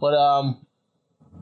But 0.00 0.14
um, 0.14 0.64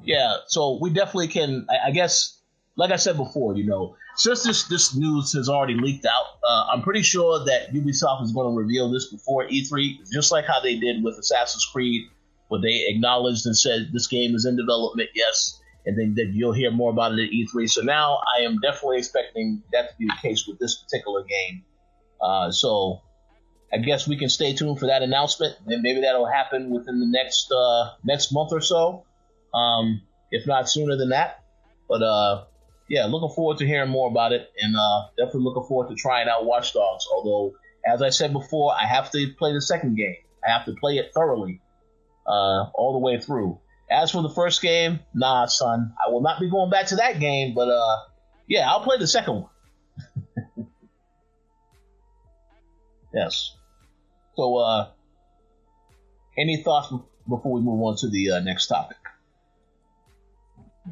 yeah. 0.03 0.39
So 0.47 0.79
we 0.81 0.91
definitely 0.91 1.29
can. 1.29 1.67
I, 1.71 1.89
I, 1.89 1.91
guess, 1.93 2.39
like 2.77 2.91
I 2.91 2.97
said 2.97 3.17
before, 3.17 3.55
you 3.57 3.67
know, 3.67 3.97
since 4.19 4.43
this 4.43 4.65
this 4.65 4.97
news 4.97 5.33
has 5.33 5.49
already 5.49 5.75
leaked 5.75 6.05
out, 6.05 6.27
uh, 6.47 6.67
I'm 6.73 6.83
pretty 6.83 7.03
sure 7.03 7.45
that 7.45 7.73
Ubisoft 7.73 8.25
is 8.25 8.33
going 8.33 8.53
to 8.53 8.59
reveal 8.59 8.91
this 8.91 9.07
before 9.07 9.47
E3, 9.47 10.11
just 10.13 10.33
like 10.33 10.45
how 10.45 10.61
they 10.61 10.77
did 10.77 11.05
with 11.05 11.17
Assassin's 11.19 11.65
Creed, 11.73 12.09
where 12.49 12.61
they 12.61 12.87
acknowledged 12.89 13.47
and 13.47 13.57
said 13.57 13.91
this 13.93 14.09
game 14.09 14.35
is 14.35 14.45
in 14.45 14.57
development. 14.57 15.11
Yes, 15.15 15.61
and 15.87 15.97
then, 15.97 16.15
then 16.17 16.33
you'll 16.35 16.53
hear 16.53 16.73
more 16.73 16.91
about 16.91 17.13
it 17.13 17.23
at 17.23 17.31
E3. 17.31 17.71
So 17.71 17.81
now 17.83 18.21
I 18.37 18.43
am 18.43 18.59
definitely 18.59 18.99
expecting 18.99 19.63
that 19.73 19.91
to 19.91 19.97
be 19.99 20.07
the 20.07 20.17
case 20.21 20.47
with 20.49 20.59
this 20.59 20.83
particular 20.83 21.23
game. 21.23 21.65
Uh, 22.21 22.51
so 22.51 23.01
I 23.73 23.79
guess 23.79 24.09
we 24.09 24.17
can 24.17 24.29
stay 24.29 24.53
tuned 24.53 24.81
for 24.81 24.87
that 24.87 25.03
announcement, 25.03 25.55
and 25.69 25.81
maybe 25.81 26.01
that'll 26.01 26.27
happen 26.27 26.71
within 26.71 26.99
the 26.99 27.07
next 27.07 27.53
uh, 27.53 27.91
next 28.03 28.33
month 28.33 28.53
or 28.53 28.61
so, 28.61 29.05
um, 29.55 30.03
if 30.33 30.45
not 30.45 30.69
sooner 30.69 30.97
than 30.97 31.11
that. 31.11 31.45
But 31.89 32.03
uh, 32.03 32.45
yeah, 32.89 33.05
looking 33.05 33.35
forward 33.35 33.59
to 33.59 33.67
hearing 33.67 33.91
more 33.91 34.11
about 34.11 34.33
it, 34.33 34.51
and 34.61 34.75
uh, 34.75 35.09
definitely 35.17 35.43
looking 35.43 35.65
forward 35.65 35.89
to 35.91 35.95
trying 35.95 36.29
out 36.29 36.45
Watch 36.45 36.73
Dogs. 36.73 37.07
Although, 37.13 37.55
as 37.87 38.03
I 38.03 38.09
said 38.11 38.33
before, 38.33 38.75
I 38.75 38.87
have 38.87 39.11
to 39.13 39.33
play 39.39 39.53
the 39.53 39.61
second 39.61 39.97
game. 39.97 40.17
I 40.47 40.53
have 40.53 40.65
to 40.67 40.75
play 40.75 40.97
it 40.97 41.13
thoroughly, 41.13 41.61
uh, 42.27 42.71
all 42.75 42.93
the 42.95 42.99
way 42.99 43.21
through. 43.21 43.61
As 43.91 44.11
for 44.11 44.23
the 44.23 44.31
first 44.31 44.63
game, 44.63 45.01
nah, 45.15 45.47
son, 45.47 45.95
I 46.05 46.11
will 46.11 46.21
not 46.21 46.41
be 46.41 46.51
going 46.51 46.71
back 46.71 46.87
to 46.87 46.97
that 46.97 47.21
game. 47.21 47.55
But 47.55 47.69
uh, 47.69 47.97
yeah, 48.47 48.71
I'll 48.71 48.83
play 48.83 48.99
the 48.99 49.07
second 49.07 49.47
one. 50.57 50.67
yes. 53.15 53.55
So, 54.37 54.57
uh, 54.57 54.91
any 56.39 56.63
thoughts 56.63 56.93
before 57.29 57.53
we 57.53 57.61
move 57.61 57.83
on 57.83 57.97
to 57.97 58.09
the 58.09 58.33
uh, 58.33 58.41
next 58.41 58.67
topic? 58.69 58.98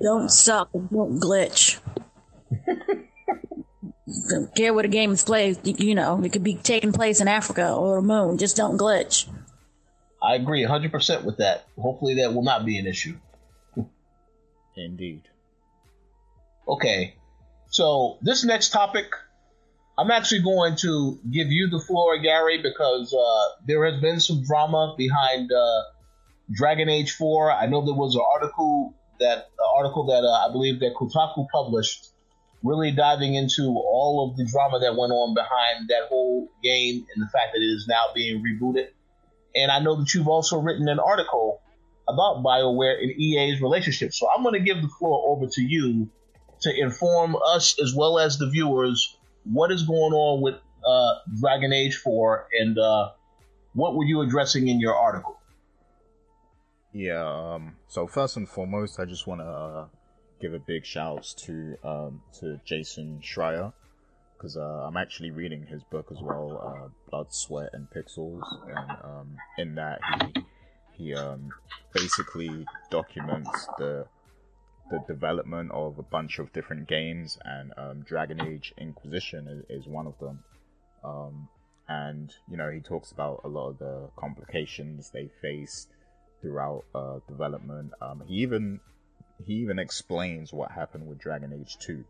Don't 0.00 0.30
suck. 0.30 0.70
Don't 0.72 1.20
glitch. 1.20 1.78
don't 4.28 4.54
care 4.54 4.74
what 4.74 4.84
a 4.84 4.88
game 4.88 5.12
is 5.12 5.22
played. 5.22 5.58
You 5.64 5.94
know, 5.94 6.22
it 6.22 6.32
could 6.32 6.44
be 6.44 6.54
taking 6.54 6.92
place 6.92 7.20
in 7.20 7.28
Africa 7.28 7.72
or 7.72 8.00
the 8.00 8.06
moon. 8.06 8.38
Just 8.38 8.56
don't 8.56 8.78
glitch. 8.78 9.28
I 10.22 10.34
agree 10.34 10.64
100% 10.64 11.24
with 11.24 11.38
that. 11.38 11.66
Hopefully, 11.78 12.16
that 12.16 12.34
will 12.34 12.42
not 12.42 12.64
be 12.64 12.78
an 12.78 12.86
issue. 12.86 13.16
Indeed. 14.76 15.22
Okay, 16.68 17.14
so 17.68 18.18
this 18.22 18.44
next 18.44 18.70
topic, 18.70 19.06
I'm 19.96 20.10
actually 20.10 20.42
going 20.42 20.74
to 20.76 21.20
give 21.30 21.52
you 21.52 21.68
the 21.68 21.78
floor, 21.78 22.18
Gary, 22.18 22.60
because 22.60 23.14
uh, 23.14 23.62
there 23.66 23.88
has 23.88 24.00
been 24.00 24.18
some 24.18 24.42
drama 24.42 24.94
behind 24.98 25.52
uh, 25.52 25.82
Dragon 26.50 26.88
Age 26.88 27.12
4. 27.12 27.52
I 27.52 27.66
know 27.66 27.84
there 27.84 27.94
was 27.94 28.16
an 28.16 28.22
article 28.34 28.95
that 29.20 29.50
article 29.76 30.06
that 30.06 30.24
uh, 30.24 30.48
I 30.48 30.52
believe 30.52 30.80
that 30.80 30.94
Kotaku 30.94 31.46
published, 31.52 32.08
really 32.62 32.90
diving 32.90 33.34
into 33.34 33.62
all 33.62 34.28
of 34.28 34.36
the 34.36 34.44
drama 34.44 34.80
that 34.80 34.96
went 34.96 35.12
on 35.12 35.34
behind 35.34 35.88
that 35.88 36.08
whole 36.08 36.48
game 36.62 37.06
and 37.14 37.22
the 37.22 37.28
fact 37.30 37.52
that 37.54 37.60
it 37.60 37.66
is 37.66 37.86
now 37.88 38.04
being 38.14 38.42
rebooted. 38.42 38.88
And 39.54 39.70
I 39.70 39.78
know 39.80 39.96
that 39.96 40.12
you've 40.14 40.28
also 40.28 40.60
written 40.60 40.88
an 40.88 40.98
article 40.98 41.60
about 42.08 42.42
BioWare 42.42 43.02
and 43.02 43.10
EA's 43.12 43.60
relationship. 43.60 44.12
So 44.12 44.28
I'm 44.30 44.42
going 44.42 44.54
to 44.54 44.60
give 44.60 44.80
the 44.82 44.88
floor 44.88 45.24
over 45.28 45.46
to 45.46 45.62
you 45.62 46.08
to 46.62 46.80
inform 46.80 47.36
us 47.36 47.80
as 47.82 47.94
well 47.94 48.18
as 48.18 48.38
the 48.38 48.48
viewers 48.48 49.16
what 49.44 49.70
is 49.70 49.84
going 49.84 50.12
on 50.12 50.42
with 50.42 50.54
uh, 50.86 51.14
Dragon 51.40 51.72
Age 51.72 51.96
4 51.96 52.48
and 52.60 52.78
uh, 52.78 53.10
what 53.74 53.94
were 53.94 54.04
you 54.04 54.22
addressing 54.22 54.68
in 54.68 54.80
your 54.80 54.94
article? 54.94 55.38
Yeah, 56.98 57.26
um, 57.26 57.76
so 57.88 58.06
first 58.06 58.38
and 58.38 58.48
foremost, 58.48 58.98
I 58.98 59.04
just 59.04 59.26
want 59.26 59.42
to 59.42 59.46
uh, 59.46 59.86
give 60.40 60.54
a 60.54 60.58
big 60.58 60.86
shout 60.86 61.30
to 61.44 61.76
um, 61.84 62.22
to 62.40 62.58
Jason 62.64 63.20
Schreier 63.22 63.74
because 64.32 64.56
uh, 64.56 64.86
I'm 64.86 64.96
actually 64.96 65.30
reading 65.30 65.66
his 65.66 65.82
book 65.84 66.06
as 66.10 66.22
well, 66.22 66.56
uh, 66.56 66.88
Blood, 67.10 67.34
Sweat, 67.34 67.68
and 67.74 67.86
Pixels, 67.90 68.40
and 68.66 68.90
um, 69.04 69.36
in 69.58 69.74
that 69.74 70.00
he 70.22 70.42
he 70.96 71.14
um, 71.14 71.50
basically 71.92 72.64
documents 72.90 73.68
the 73.76 74.06
the 74.90 75.00
development 75.06 75.72
of 75.72 75.98
a 75.98 76.02
bunch 76.02 76.38
of 76.38 76.50
different 76.54 76.88
games, 76.88 77.38
and 77.44 77.74
um, 77.76 78.04
Dragon 78.08 78.40
Age 78.40 78.72
Inquisition 78.78 79.66
is, 79.68 79.82
is 79.82 79.86
one 79.86 80.06
of 80.06 80.18
them. 80.18 80.44
Um, 81.04 81.48
and 81.88 82.32
you 82.50 82.56
know 82.56 82.70
he 82.70 82.80
talks 82.80 83.12
about 83.12 83.42
a 83.44 83.48
lot 83.48 83.68
of 83.68 83.78
the 83.80 84.08
complications 84.16 85.10
they 85.10 85.28
face 85.42 85.88
throughout 86.46 86.84
uh, 86.94 87.18
development. 87.28 87.92
Um, 88.00 88.22
he 88.26 88.36
even 88.36 88.80
he 89.44 89.54
even 89.54 89.78
explains 89.78 90.52
what 90.52 90.70
happened 90.70 91.06
with 91.06 91.18
Dragon 91.18 91.52
Age 91.52 91.76
Two. 91.80 92.04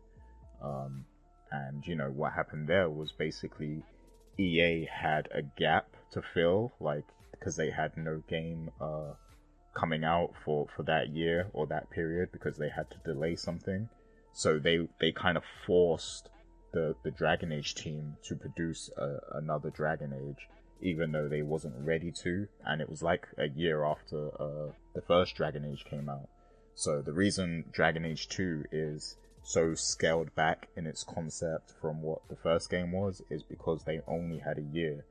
Um, 0.63 1.05
and 1.51 1.83
you 1.85 1.95
know 1.95 2.09
what 2.09 2.33
happened 2.33 2.67
there 2.67 2.89
was 2.89 3.11
basically 3.11 3.83
EA 4.37 4.87
had 4.91 5.27
a 5.33 5.41
gap 5.41 5.87
to 6.11 6.21
fill, 6.33 6.73
like 6.79 7.05
because 7.31 7.55
they 7.55 7.71
had 7.71 7.97
no 7.97 8.21
game 8.29 8.69
uh, 8.79 9.13
coming 9.75 10.03
out 10.03 10.33
for 10.45 10.67
for 10.75 10.83
that 10.83 11.09
year 11.09 11.47
or 11.53 11.65
that 11.67 11.89
period 11.89 12.29
because 12.31 12.57
they 12.57 12.69
had 12.69 12.89
to 12.91 13.13
delay 13.13 13.35
something. 13.35 13.89
So 14.33 14.59
they 14.59 14.87
they 14.99 15.11
kind 15.11 15.37
of 15.37 15.43
forced 15.65 16.29
the 16.73 16.95
the 17.03 17.11
Dragon 17.11 17.51
Age 17.51 17.73
team 17.73 18.17
to 18.23 18.35
produce 18.35 18.91
a, 18.97 19.17
another 19.33 19.71
Dragon 19.71 20.13
Age, 20.13 20.47
even 20.81 21.11
though 21.11 21.27
they 21.27 21.41
wasn't 21.41 21.75
ready 21.79 22.11
to, 22.23 22.47
and 22.65 22.81
it 22.81 22.89
was 22.89 23.01
like 23.01 23.27
a 23.37 23.47
year 23.47 23.83
after 23.83 24.29
uh, 24.39 24.71
the 24.93 25.01
first 25.01 25.35
Dragon 25.35 25.65
Age 25.65 25.85
came 25.85 26.09
out. 26.09 26.29
So 26.75 27.01
the 27.01 27.13
reason 27.13 27.65
Dragon 27.71 28.05
Age 28.05 28.29
Two 28.29 28.63
is 28.71 29.15
so 29.47 29.73
scaled 29.73 30.35
back 30.35 30.67
in 30.75 30.85
its 30.85 31.05
concept 31.05 31.73
from 31.81 32.01
what 32.01 32.19
the 32.27 32.35
first 32.35 32.69
game 32.69 32.91
was 32.91 33.21
is 33.29 33.43
because 33.43 33.83
they 33.83 34.01
only 34.05 34.39
had 34.39 34.57
a 34.57 34.75
year 34.75 35.05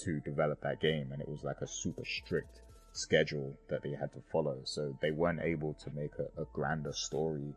to 0.00 0.18
develop 0.20 0.60
that 0.62 0.80
game 0.80 1.12
and 1.12 1.20
it 1.20 1.28
was 1.28 1.44
like 1.44 1.60
a 1.60 1.66
super 1.66 2.02
strict 2.04 2.62
schedule 2.92 3.54
that 3.68 3.82
they 3.82 3.90
had 3.90 4.10
to 4.12 4.22
follow 4.32 4.56
so 4.64 4.96
they 5.02 5.10
weren't 5.10 5.42
able 5.42 5.74
to 5.74 5.90
make 5.90 6.12
a, 6.18 6.40
a 6.40 6.46
grander 6.54 6.92
story 6.94 7.54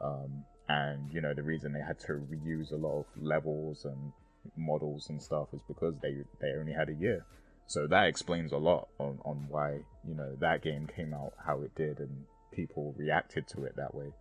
um, 0.00 0.44
and 0.68 1.12
you 1.12 1.20
know 1.20 1.34
the 1.34 1.42
reason 1.42 1.74
they 1.74 1.80
had 1.80 1.98
to 1.98 2.12
reuse 2.14 2.72
a 2.72 2.76
lot 2.76 3.00
of 3.00 3.06
levels 3.22 3.84
and 3.84 4.12
models 4.56 5.08
and 5.08 5.22
stuff 5.22 5.48
is 5.52 5.60
because 5.68 5.94
they 6.02 6.16
they 6.40 6.52
only 6.58 6.72
had 6.72 6.88
a 6.88 6.94
year 6.94 7.24
so 7.66 7.86
that 7.86 8.06
explains 8.06 8.52
a 8.52 8.56
lot 8.56 8.88
on, 8.98 9.18
on 9.24 9.46
why 9.48 9.78
you 10.06 10.14
know 10.14 10.36
that 10.40 10.62
game 10.62 10.86
came 10.86 11.12
out 11.12 11.32
how 11.44 11.60
it 11.62 11.74
did 11.74 11.98
and 11.98 12.24
people 12.52 12.94
reacted 12.96 13.46
to 13.48 13.64
it 13.64 13.74
that 13.76 13.94
way 13.94 14.12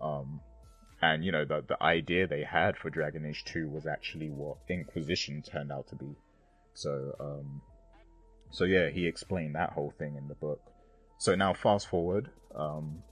um, 0.00 0.40
and 1.02 1.24
you 1.24 1.32
know 1.32 1.44
the 1.44 1.64
the 1.66 1.82
idea 1.82 2.26
they 2.26 2.42
had 2.42 2.76
for 2.76 2.90
Dragon 2.90 3.24
Age 3.24 3.44
2 3.44 3.68
was 3.68 3.86
actually 3.86 4.28
what 4.28 4.58
Inquisition 4.68 5.42
turned 5.42 5.72
out 5.72 5.88
to 5.88 5.96
be. 5.96 6.14
So 6.74 7.14
um, 7.20 7.62
so 8.50 8.64
yeah, 8.64 8.90
he 8.90 9.06
explained 9.06 9.54
that 9.54 9.70
whole 9.70 9.92
thing 9.98 10.16
in 10.16 10.28
the 10.28 10.34
book. 10.34 10.60
So 11.18 11.34
now 11.34 11.54
fast 11.54 11.88
forward, 11.88 12.30
um, 12.54 13.02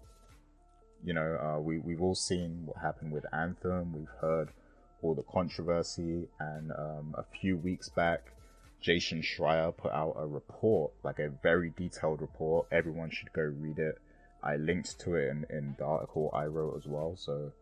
you 1.04 1.14
know, 1.14 1.38
uh, 1.38 1.60
we 1.60 1.78
we've 1.78 2.02
all 2.02 2.14
seen 2.14 2.62
what 2.66 2.78
happened 2.78 3.12
with 3.12 3.24
Anthem. 3.32 3.92
We've 3.92 4.08
heard 4.20 4.50
all 5.02 5.14
the 5.14 5.22
controversy, 5.22 6.28
and 6.38 6.72
um, 6.72 7.14
a 7.16 7.24
few 7.40 7.56
weeks 7.56 7.88
back, 7.88 8.32
Jason 8.80 9.22
Schreier 9.22 9.76
put 9.76 9.92
out 9.92 10.14
a 10.16 10.26
report, 10.26 10.92
like 11.02 11.18
a 11.18 11.30
very 11.42 11.72
detailed 11.76 12.20
report. 12.20 12.68
Everyone 12.70 13.10
should 13.10 13.32
go 13.32 13.42
read 13.42 13.78
it. 13.78 13.98
I 14.42 14.56
linked 14.56 15.00
to 15.00 15.14
it 15.16 15.28
in, 15.28 15.46
in 15.50 15.74
the 15.78 15.84
article 15.84 16.30
I 16.32 16.44
wrote 16.44 16.76
as 16.76 16.86
well, 16.86 17.16
so 17.16 17.52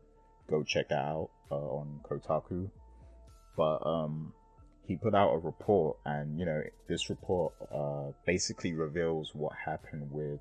go 0.48 0.62
check 0.62 0.90
that 0.90 0.98
out 0.98 1.30
uh, 1.50 1.54
on 1.54 2.00
Kotaku. 2.04 2.70
but 3.56 3.86
um, 3.86 4.32
he 4.86 4.96
put 4.96 5.14
out 5.14 5.32
a 5.32 5.38
report, 5.38 5.98
and 6.04 6.38
you 6.38 6.46
know, 6.46 6.62
this 6.88 7.10
report 7.10 7.54
uh, 7.74 8.12
basically 8.24 8.72
reveals 8.72 9.34
what 9.34 9.52
happened 9.64 10.10
with 10.10 10.40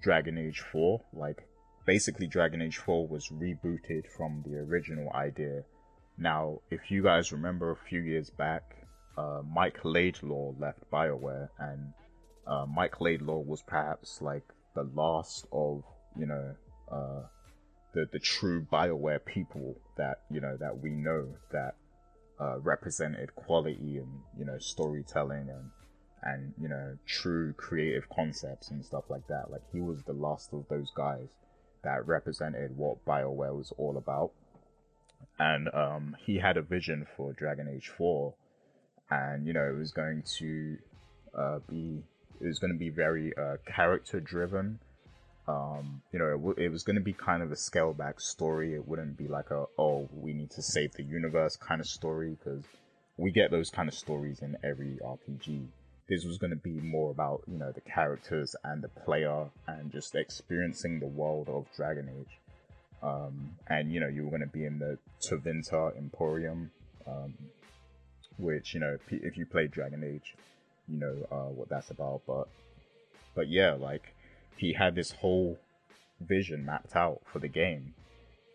Dragon 0.00 0.38
Age 0.38 0.60
4. 0.60 1.00
Like, 1.12 1.46
basically, 1.86 2.26
Dragon 2.26 2.62
Age 2.62 2.76
4 2.76 3.08
was 3.08 3.28
rebooted 3.30 4.06
from 4.16 4.44
the 4.46 4.58
original 4.58 5.10
idea. 5.12 5.64
Now, 6.16 6.60
if 6.70 6.90
you 6.90 7.02
guys 7.02 7.32
remember 7.32 7.70
a 7.70 7.76
few 7.88 8.00
years 8.00 8.30
back, 8.30 8.62
uh, 9.16 9.42
Mike 9.48 9.78
Laidlaw 9.84 10.54
left 10.58 10.78
BioWare, 10.92 11.48
and 11.58 11.92
uh, 12.46 12.66
Mike 12.66 13.00
Laidlaw 13.00 13.38
was 13.38 13.62
perhaps 13.62 14.20
like 14.22 14.44
the 14.74 14.84
last 14.94 15.46
of, 15.52 15.82
you 16.16 16.26
know, 16.26 16.54
uh, 16.90 17.22
the 17.94 18.08
the 18.12 18.18
true 18.18 18.66
Bioware 18.70 19.24
people 19.24 19.76
that 19.96 20.22
you 20.30 20.40
know 20.40 20.56
that 20.58 20.78
we 20.78 20.90
know 20.90 21.28
that 21.52 21.76
uh, 22.40 22.58
represented 22.58 23.34
quality 23.36 23.98
and 23.98 24.08
you 24.36 24.44
know 24.44 24.58
storytelling 24.58 25.48
and 25.48 25.70
and 26.24 26.52
you 26.60 26.68
know 26.68 26.96
true 27.06 27.52
creative 27.56 28.08
concepts 28.10 28.70
and 28.70 28.84
stuff 28.84 29.04
like 29.08 29.26
that. 29.28 29.50
Like 29.50 29.62
he 29.72 29.80
was 29.80 30.02
the 30.02 30.12
last 30.12 30.52
of 30.52 30.66
those 30.68 30.90
guys 30.96 31.28
that 31.84 32.06
represented 32.06 32.76
what 32.76 33.04
Bioware 33.04 33.56
was 33.56 33.72
all 33.78 33.96
about. 33.96 34.32
And 35.38 35.68
um, 35.74 36.16
he 36.24 36.38
had 36.38 36.56
a 36.56 36.62
vision 36.62 37.06
for 37.16 37.32
Dragon 37.32 37.68
Age 37.68 37.88
Four, 37.88 38.34
and 39.10 39.46
you 39.46 39.52
know 39.52 39.68
it 39.68 39.76
was 39.76 39.90
going 39.90 40.22
to 40.38 40.78
uh, 41.36 41.58
be 41.68 42.02
it 42.40 42.46
was 42.46 42.58
going 42.58 42.72
to 42.72 42.78
be 42.78 42.90
very 42.90 43.32
uh, 43.36 43.56
character 43.66 44.20
driven 44.20 44.78
um, 45.46 46.02
you 46.12 46.18
know, 46.18 46.26
it, 46.26 46.38
w- 46.38 46.54
it 46.56 46.70
was 46.70 46.82
going 46.82 46.96
to 46.96 47.02
be 47.02 47.12
kind 47.12 47.42
of 47.42 47.52
a 47.52 47.56
scale 47.56 47.92
back 47.92 48.20
story. 48.20 48.74
It 48.74 48.88
wouldn't 48.88 49.18
be 49.18 49.28
like 49.28 49.50
a, 49.50 49.66
oh, 49.78 50.08
we 50.12 50.32
need 50.32 50.50
to 50.52 50.62
save 50.62 50.92
the 50.92 51.02
universe 51.02 51.56
kind 51.56 51.80
of 51.80 51.86
story 51.86 52.36
because 52.38 52.64
we 53.18 53.30
get 53.30 53.50
those 53.50 53.70
kind 53.70 53.88
of 53.88 53.94
stories 53.94 54.40
in 54.40 54.56
every 54.64 54.98
RPG. 55.04 55.66
This 56.08 56.24
was 56.24 56.38
going 56.38 56.50
to 56.50 56.56
be 56.56 56.80
more 56.80 57.10
about, 57.10 57.42
you 57.46 57.58
know, 57.58 57.72
the 57.72 57.82
characters 57.82 58.56
and 58.64 58.82
the 58.82 58.88
player 58.88 59.46
and 59.66 59.92
just 59.92 60.14
experiencing 60.14 61.00
the 61.00 61.06
world 61.06 61.48
of 61.48 61.66
Dragon 61.76 62.08
Age. 62.08 62.38
Um, 63.04 63.50
and, 63.66 63.92
you 63.92 64.00
know, 64.00 64.08
you 64.08 64.24
were 64.24 64.30
going 64.30 64.40
to 64.40 64.46
be 64.46 64.64
in 64.64 64.78
the 64.78 64.98
Tevinter 65.20 65.96
Imperium, 65.96 66.70
um, 67.06 67.34
which, 68.38 68.72
you 68.72 68.80
know, 68.80 68.96
if 69.10 69.36
you 69.36 69.44
play 69.44 69.66
Dragon 69.66 70.02
Age, 70.02 70.34
you 70.88 70.98
know 70.98 71.14
uh, 71.30 71.50
what 71.50 71.68
that's 71.68 71.90
about. 71.90 72.22
But, 72.26 72.48
but 73.34 73.48
yeah, 73.48 73.72
like, 73.72 74.14
he 74.56 74.72
had 74.72 74.94
this 74.94 75.10
whole 75.10 75.58
vision 76.20 76.64
mapped 76.64 76.96
out 76.96 77.20
for 77.30 77.38
the 77.38 77.48
game. 77.48 77.94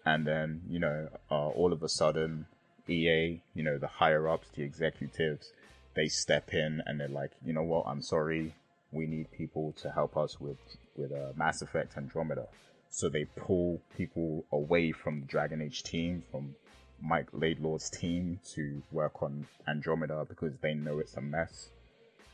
And 0.06 0.26
then, 0.26 0.62
you 0.68 0.80
know, 0.80 1.10
uh, 1.30 1.50
all 1.50 1.72
of 1.72 1.84
a 1.84 1.90
sudden, 1.90 2.48
EA, 2.88 3.42
you 3.54 3.64
know, 3.64 3.78
the 3.78 3.88
higher 3.88 4.28
ups, 4.28 4.48
the 4.56 4.64
executives, 4.64 5.52
they 5.96 6.08
step 6.08 6.54
in 6.54 6.82
and 6.86 7.00
they're 7.00 7.08
like, 7.08 7.32
you 7.46 7.54
know 7.54 7.64
what, 7.64 7.86
I'm 7.88 8.02
sorry, 8.02 8.56
we 8.92 9.06
need 9.06 9.32
people 9.32 9.74
to 9.82 9.92
help 9.92 10.18
us 10.18 10.40
with 10.40 10.58
with 10.96 11.12
uh, 11.12 11.34
Mass 11.36 11.62
Effect 11.62 11.96
Andromeda. 11.98 12.48
So 12.90 13.08
they 13.10 13.26
pull 13.26 13.82
people 13.96 14.46
away 14.52 14.92
from 14.92 15.22
the 15.22 15.28
Dragon 15.28 15.62
Age 15.62 15.84
team, 15.84 16.24
from 16.32 16.56
Mike 17.02 17.32
Laidlaw's 17.32 17.90
team, 17.90 18.40
to 18.54 18.82
work 18.92 19.22
on 19.22 19.48
Andromeda 19.68 20.26
because 20.28 20.54
they 20.62 20.74
know 20.74 21.00
it's 21.00 21.16
a 21.16 21.22
mess 21.22 21.70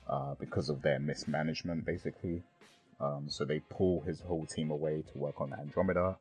uh, 0.10 0.36
because 0.40 0.70
of 0.70 0.82
their 0.82 1.00
mismanagement, 1.00 1.86
basically. 1.86 2.42
Um, 3.00 3.26
so 3.28 3.44
they 3.44 3.60
pull 3.60 4.02
his 4.02 4.22
whole 4.22 4.46
team 4.46 4.72
away 4.72 5.04
to 5.12 5.18
work 5.18 5.42
on 5.42 5.54
Andromeda. 5.54 6.18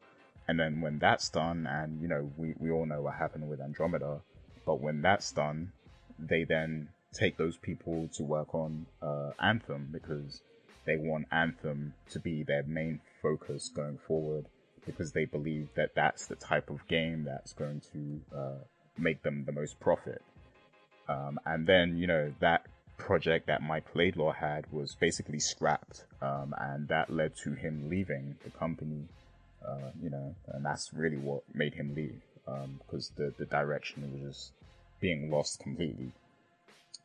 And 0.48 0.58
then 0.58 0.80
when 0.80 0.98
that's 0.98 1.28
done, 1.30 1.66
and 1.66 2.02
you 2.02 2.08
know, 2.08 2.30
we, 2.36 2.54
we 2.58 2.70
all 2.70 2.86
know 2.86 3.02
what 3.02 3.14
happened 3.14 3.48
with 3.48 3.60
Andromeda, 3.60 4.20
but 4.66 4.80
when 4.80 5.00
that's 5.00 5.32
done, 5.32 5.72
they 6.18 6.44
then 6.44 6.88
take 7.12 7.36
those 7.36 7.56
people 7.56 8.08
to 8.16 8.24
work 8.24 8.54
on 8.54 8.86
uh, 9.00 9.30
Anthem 9.40 9.88
because 9.92 10.42
they 10.84 10.96
want 10.96 11.26
Anthem 11.30 11.94
to 12.10 12.18
be 12.18 12.42
their 12.42 12.64
main 12.64 13.00
focus 13.24 13.70
going 13.74 13.98
forward 14.06 14.44
because 14.86 15.12
they 15.12 15.24
believe 15.24 15.68
that 15.74 15.94
that's 15.94 16.26
the 16.26 16.36
type 16.36 16.68
of 16.68 16.86
game 16.88 17.24
that's 17.24 17.54
going 17.54 17.80
to 17.92 18.20
uh, 18.36 18.58
make 18.98 19.22
them 19.22 19.44
the 19.46 19.52
most 19.52 19.80
profit. 19.80 20.22
Um, 21.08 21.40
and 21.46 21.66
then, 21.66 21.96
you 21.96 22.06
know, 22.06 22.32
that 22.40 22.66
project 22.98 23.46
that 23.46 23.62
Mike 23.62 23.94
Laidlaw 23.94 24.32
had 24.32 24.70
was 24.70 24.94
basically 24.94 25.40
scrapped, 25.40 26.04
um, 26.22 26.54
and 26.58 26.88
that 26.88 27.10
led 27.10 27.32
to 27.44 27.54
him 27.54 27.88
leaving 27.88 28.36
the 28.44 28.50
company. 28.50 29.08
Uh, 29.66 29.90
you 30.02 30.10
know, 30.10 30.34
and 30.48 30.64
that's 30.64 30.92
really 30.92 31.16
what 31.16 31.42
made 31.54 31.74
him 31.74 31.94
leave 31.94 32.20
because 32.78 33.10
um, 33.10 33.14
the 33.16 33.34
the 33.38 33.46
direction 33.46 34.02
was 34.12 34.34
just 34.34 34.52
being 35.00 35.30
lost 35.30 35.60
completely. 35.60 36.12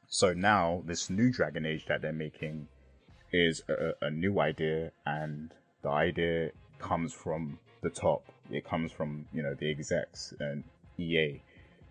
So 0.09 0.34
now 0.34 0.84
this 0.86 1.09
new 1.09 1.32
Dragon 1.32 1.65
Age 1.65 1.86
that 1.88 2.01
they're 2.01 2.11
making 2.11 2.67
is 3.32 3.61
a, 3.70 3.93
a 4.01 4.09
new 4.09 4.39
idea, 4.39 4.91
and 5.05 5.53
the 5.82 5.89
idea 5.89 6.51
comes 6.80 7.13
from 7.13 7.59
the 7.82 7.89
top. 7.89 8.23
It 8.51 8.65
comes 8.65 8.91
from 8.91 9.25
you 9.34 9.43
know 9.43 9.53
the 9.53 9.69
execs 9.69 10.34
and 10.39 10.63
EA 10.97 11.41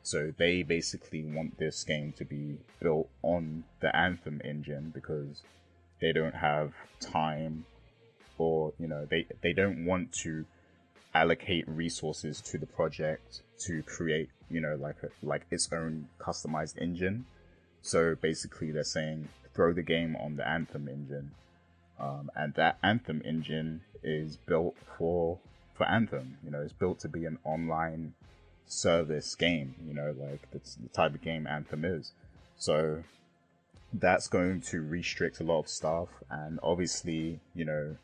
so 0.09 0.33
they 0.39 0.63
basically 0.63 1.23
want 1.23 1.59
this 1.59 1.85
game 1.85 2.13
to 2.13 2.25
be 2.25 2.57
built 2.81 3.11
on 3.23 3.65
the 3.81 3.95
Anthem 3.95 4.41
engine 4.43 4.91
because 4.95 5.43
they 6.01 6.13
don't 6.13 6.35
have 6.35 6.73
time 6.99 7.67
or, 8.39 8.73
you 8.79 8.89
know, 8.89 9.05
they, 9.05 9.27
they 9.43 9.53
don't 9.53 9.85
want 9.85 10.13
to 10.23 10.47
allocate 11.15 11.69
resources 11.69 12.41
to 12.41 12.57
the 12.57 12.65
project 12.65 13.43
to 13.67 13.83
create, 13.83 14.31
you 14.49 14.63
know, 14.63 14.77
like 14.81 14.97
a, 15.03 15.09
like 15.27 15.43
its 15.51 15.69
own 15.73 16.09
customized 16.19 16.81
engine. 16.81 17.27
So 17.83 18.15
basically 18.15 18.71
they're 18.71 18.85
saying 18.85 19.29
throw 19.55 19.75
the 19.75 19.83
game 19.83 20.17
on 20.17 20.37
the 20.37 20.49
Anthem 20.49 20.89
engine. 20.89 21.33
Um, 22.01 22.31
and 22.37 22.55
that 22.55 22.79
Anthem 22.83 23.23
engine 23.25 23.83
is 24.03 24.37
built 24.37 24.77
for 24.97 25.39
for 25.75 25.87
Anthem. 25.87 26.39
You 26.45 26.51
know, 26.51 26.61
it's 26.61 26.73
built 26.73 27.01
to 27.01 27.09
be 27.09 27.25
an 27.25 27.39
online 27.45 28.15
service 28.67 29.35
game, 29.35 29.75
you 29.87 29.95
know, 29.95 30.15
like 30.19 30.51
that's 30.53 30.75
the 30.75 30.89
type 30.89 31.15
of 31.15 31.23
game 31.23 31.47
Anthem 31.47 31.85
is. 31.85 32.13
So 32.59 33.03
that's 33.93 34.29
going 34.29 34.61
to 34.63 34.83
restrict 34.83 35.41
a 35.41 35.45
lot 35.45 35.61
of 35.61 35.69
stuff, 35.69 36.09
and 36.31 36.61
obviously, 36.63 37.41
you 37.55 37.65
know, 37.65 37.97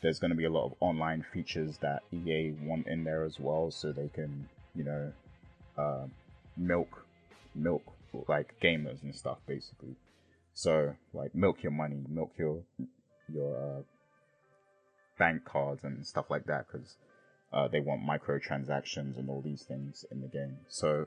there's 0.00 0.18
going 0.18 0.30
to 0.30 0.36
be 0.36 0.44
a 0.44 0.50
lot 0.50 0.64
of 0.66 0.74
online 0.80 1.24
features 1.32 1.78
that 1.78 2.02
EA 2.12 2.52
want 2.62 2.88
in 2.88 3.04
there 3.04 3.24
as 3.24 3.38
well, 3.38 3.70
so 3.70 3.92
they 3.92 4.08
can, 4.08 4.48
you 4.74 4.82
know, 4.82 5.12
uh, 5.78 6.06
milk, 6.56 7.06
milk 7.54 7.82
like 8.28 8.54
gamers 8.60 9.02
and 9.02 9.14
stuff, 9.14 9.38
basically. 9.46 9.94
So 10.54 10.94
like 11.14 11.34
milk 11.34 11.62
your 11.62 11.72
money, 11.72 12.02
milk 12.08 12.32
your 12.36 12.58
your 13.32 13.56
uh, 13.56 13.82
bank 15.18 15.44
cards 15.44 15.84
and 15.84 16.06
stuff 16.06 16.30
like 16.30 16.46
that, 16.46 16.66
because 16.66 16.96
uh, 17.52 17.68
they 17.68 17.80
want 17.80 18.02
microtransactions 18.02 19.18
and 19.18 19.28
all 19.28 19.42
these 19.42 19.62
things 19.62 20.04
in 20.10 20.20
the 20.20 20.28
game. 20.28 20.58
So, 20.68 21.06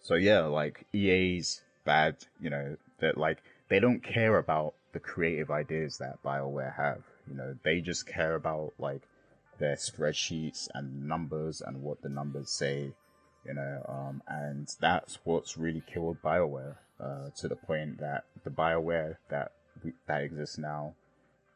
so 0.00 0.14
yeah, 0.14 0.40
like 0.40 0.86
EA's 0.92 1.62
bad, 1.84 2.16
you 2.40 2.50
know, 2.50 2.76
that 3.00 3.16
like 3.16 3.42
they 3.68 3.80
don't 3.80 4.02
care 4.02 4.36
about 4.36 4.74
the 4.92 5.00
creative 5.00 5.50
ideas 5.50 5.98
that 5.98 6.22
BioWare 6.22 6.76
have. 6.76 7.02
You 7.28 7.36
know, 7.36 7.56
they 7.62 7.80
just 7.80 8.06
care 8.06 8.34
about 8.34 8.72
like 8.78 9.02
their 9.58 9.76
spreadsheets 9.76 10.68
and 10.74 11.06
numbers 11.06 11.60
and 11.60 11.82
what 11.82 12.02
the 12.02 12.08
numbers 12.08 12.50
say. 12.50 12.92
You 13.46 13.54
know, 13.54 13.84
um, 13.88 14.22
and 14.28 14.68
that's 14.80 15.18
what's 15.24 15.56
really 15.56 15.82
killed 15.92 16.18
BioWare 16.22 16.76
uh, 17.00 17.30
to 17.36 17.48
the 17.48 17.56
point 17.56 17.98
that 17.98 18.24
the 18.44 18.50
BioWare 18.50 19.16
that 19.30 19.52
that 20.06 20.22
exists 20.22 20.58
now, 20.58 20.94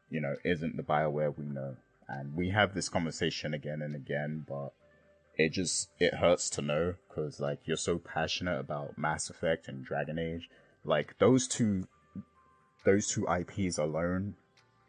you 0.09 0.21
know, 0.21 0.35
isn't 0.43 0.77
the 0.77 0.83
BioWare 0.83 1.37
we 1.37 1.45
know. 1.45 1.75
And 2.07 2.35
we 2.35 2.49
have 2.49 2.73
this 2.73 2.89
conversation 2.89 3.53
again 3.53 3.81
and 3.81 3.95
again, 3.95 4.45
but 4.47 4.73
it 5.37 5.51
just 5.51 5.89
it 5.99 6.15
hurts 6.15 6.49
to 6.51 6.61
know 6.61 6.95
because 7.07 7.39
like 7.39 7.59
you're 7.65 7.77
so 7.77 7.97
passionate 7.97 8.59
about 8.59 8.97
Mass 8.97 9.29
Effect 9.29 9.67
and 9.67 9.85
Dragon 9.85 10.17
Age, 10.17 10.49
like 10.83 11.17
those 11.19 11.47
two, 11.47 11.87
those 12.85 13.07
two 13.07 13.27
IPs 13.27 13.77
alone 13.77 14.35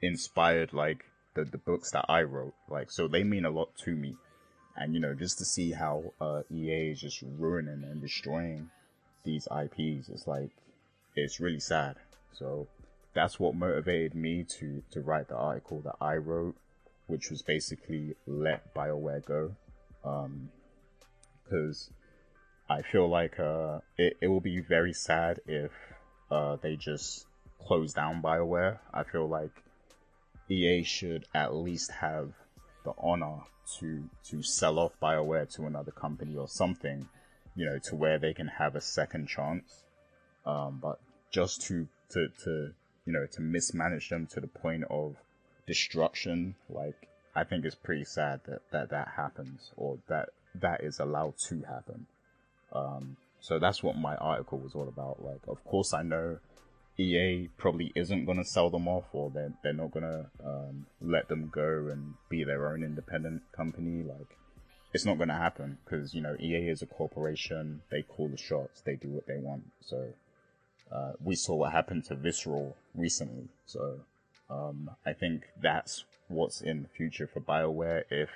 inspired 0.01 0.72
like 0.72 1.05
the 1.35 1.45
the 1.45 1.59
books 1.59 1.91
that 1.91 2.07
I 2.09 2.22
wrote, 2.22 2.55
like 2.68 2.91
so 2.91 3.09
they 3.09 3.24
mean 3.24 3.45
a 3.45 3.51
lot 3.51 3.76
to 3.85 3.95
me, 3.95 4.16
and 4.76 4.95
you 4.95 5.01
know 5.01 5.14
just 5.14 5.39
to 5.39 5.45
see 5.45 5.72
how 5.72 6.12
uh, 6.20 6.43
EA 6.51 6.93
is 6.93 7.01
just 7.01 7.22
ruining 7.22 7.85
and 7.85 8.01
destroying 8.01 8.70
these 9.24 9.47
IPs, 9.47 10.09
it's 10.09 10.26
like 10.26 10.51
it's 11.14 11.41
really 11.41 11.61
sad. 11.61 11.97
So 12.33 12.68
that's 13.15 13.41
what 13.41 13.55
motivated 13.55 14.15
me 14.15 14.45
to 14.45 14.83
to 14.91 15.01
write 15.01 15.29
the 15.29 15.37
article 15.37 15.81
that 15.83 15.97
I 16.01 16.17
wrote 16.17 16.57
which 17.09 17.31
was 17.31 17.43
basically 17.43 18.15
let 18.27 18.73
BioWare 18.75 19.25
go. 19.25 19.57
Because 21.45 21.91
um, 21.91 22.77
I 22.77 22.83
feel 22.83 23.09
like 23.09 23.41
uh, 23.41 23.81
it, 23.97 24.17
it 24.21 24.29
will 24.29 24.41
be 24.41 24.61
very 24.61 24.93
sad 24.93 25.41
if 25.47 25.73
uh, 26.31 26.57
they 26.63 26.77
just 26.77 27.27
close 27.67 27.93
down 27.93 28.23
BioWare. 28.23 28.79
I 28.95 29.03
feel 29.03 29.27
like 29.27 29.51
EA 30.49 30.85
should 30.85 31.25
at 31.35 31.55
least 31.55 31.91
have 31.91 32.33
the 32.85 32.93
honor 32.99 33.41
to 33.79 34.09
to 34.25 34.43
sell 34.43 34.79
off 34.79 34.93
BioWare 35.03 35.53
to 35.57 35.67
another 35.67 35.91
company 35.91 36.37
or 36.37 36.49
something, 36.49 37.09
you 37.57 37.67
know, 37.67 37.79
to 37.85 37.97
where 37.97 38.19
they 38.19 38.35
can 38.35 38.49
have 38.49 38.77
a 38.77 38.81
second 38.81 39.29
chance. 39.29 39.85
Um, 40.47 40.79
but 40.81 41.01
just 41.31 41.63
to, 41.63 41.89
to, 42.11 42.29
to, 42.45 42.73
you 43.09 43.15
know, 43.15 43.25
to 43.25 43.41
mismanage 43.41 44.11
them 44.11 44.27
to 44.27 44.39
the 44.39 44.47
point 44.47 44.85
of 44.91 45.17
destruction, 45.67 46.55
like, 46.69 47.09
I 47.35 47.43
think 47.43 47.65
it's 47.65 47.75
pretty 47.75 48.05
sad 48.05 48.41
that, 48.47 48.61
that 48.71 48.91
that 48.91 49.09
happens 49.17 49.73
or 49.79 49.97
that 50.09 50.29
that 50.55 50.85
is 50.85 51.01
allowed 51.01 51.39
to 51.49 51.63
happen. 51.63 52.07
Um, 52.71 53.17
so 53.41 53.59
that's 53.59 53.83
what 53.83 53.97
my 53.97 54.15
article 54.17 54.59
was 54.59 54.75
all 54.75 54.89
about. 54.89 55.25
Like, 55.25 55.41
of 55.49 55.65
course, 55.65 55.95
I 55.95 56.03
know 56.03 56.39
EA 56.99 57.49
probably 57.57 57.93
isn't 57.97 58.27
going 58.27 58.37
to 58.37 58.45
sell 58.45 58.69
them 58.69 58.87
off, 58.87 59.07
or 59.13 59.31
they're 59.31 59.55
they're 59.63 59.73
not 59.73 59.91
going 59.91 60.05
to 60.05 60.27
um, 60.45 60.85
let 61.01 61.29
them 61.29 61.51
go 61.51 61.89
and 61.91 62.13
be 62.29 62.45
their 62.45 62.71
own 62.71 62.85
independent 62.85 63.41
company. 63.53 64.03
Like, 64.03 64.37
it's 64.93 65.07
not 65.07 65.17
going 65.17 65.31
to 65.31 65.35
happen 65.35 65.79
because 65.83 66.13
you 66.13 66.21
know 66.21 66.37
EA 66.39 66.69
is 66.69 66.83
a 66.83 66.87
corporation. 66.87 67.81
They 67.91 68.03
call 68.03 68.29
the 68.29 68.37
shots. 68.37 68.83
They 68.83 68.97
do 68.97 69.09
what 69.09 69.27
they 69.27 69.39
want. 69.39 69.63
So 69.81 70.09
uh, 70.93 71.12
we 71.22 71.34
saw 71.34 71.55
what 71.55 71.72
happened 71.72 72.05
to 72.05 72.14
Visceral 72.14 72.76
recently. 72.95 73.49
So 73.66 74.01
um, 74.51 74.91
I 75.07 75.12
think 75.12 75.45
that's 75.61 76.05
what's 76.28 76.61
in 76.61 76.82
the 76.82 76.89
future 76.89 77.26
for 77.26 77.41
Bioware. 77.41 78.05
If 78.11 78.30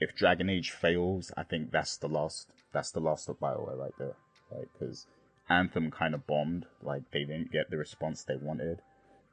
if 0.00 0.16
Dragon 0.16 0.48
Age 0.48 0.70
fails, 0.70 1.30
I 1.36 1.42
think 1.42 1.70
that's 1.70 1.96
the 1.96 2.08
last 2.08 2.48
that's 2.72 2.90
the 2.90 3.00
last 3.00 3.28
of 3.28 3.38
Bioware 3.38 3.78
right 3.78 3.94
there. 3.98 4.16
Like 4.50 4.68
because 4.72 5.06
Anthem 5.48 5.90
kind 5.90 6.14
of 6.14 6.26
bombed. 6.26 6.66
Like 6.82 7.10
they 7.10 7.24
didn't 7.24 7.52
get 7.52 7.70
the 7.70 7.76
response 7.76 8.22
they 8.22 8.36
wanted. 8.36 8.80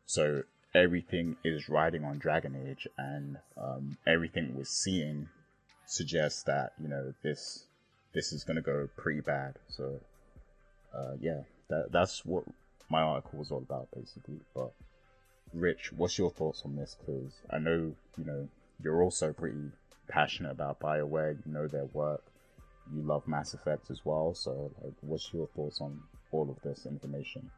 So 0.06 0.44
everything 0.74 1.38
is 1.44 1.70
riding 1.70 2.04
on 2.04 2.18
Dragon 2.18 2.56
Age, 2.68 2.88
and 2.98 3.38
um, 3.58 3.98
everything 4.06 4.56
we're 4.56 4.64
seeing 4.64 5.30
suggests 5.86 6.44
that 6.44 6.74
you 6.82 6.90
know 6.90 7.14
this 7.24 7.66
this 8.14 8.34
is 8.34 8.44
going 8.44 8.58
to 8.58 8.62
go 8.62 8.90
pretty 8.98 9.22
bad. 9.22 9.56
So 9.70 10.00
uh, 10.94 11.14
yeah, 11.22 11.42
that 11.70 11.92
that's 11.92 12.26
what 12.26 12.44
my 12.90 13.02
article 13.02 13.40
was 13.40 13.52
all 13.52 13.60
about 13.60 13.88
basically. 13.96 14.40
But 14.56 14.72
Rich, 15.54 15.92
what's 15.96 16.18
your 16.18 16.32
thoughts 16.32 16.62
on 16.66 16.76
this? 16.76 16.96
Because 17.00 17.34
I 17.50 17.60
know 17.60 17.94
you 18.18 18.26
know 18.26 18.48
you're 18.82 19.02
also 19.02 19.34
pretty 19.34 19.72
passionate 20.08 20.52
about 20.52 20.80
Bioware. 20.80 21.38
You 21.46 21.52
know 21.52 21.68
their 21.68 21.86
work. 21.86 22.24
You 22.94 23.02
love 23.02 23.28
Mass 23.28 23.54
Effect 23.54 23.92
as 23.92 24.06
well. 24.06 24.34
So, 24.34 24.72
like, 24.82 24.94
what's 25.02 25.34
your 25.34 25.48
thoughts 25.48 25.82
on 25.82 26.00
all 26.32 26.50
of 26.50 26.62
this 26.62 26.86
information? 26.86 27.50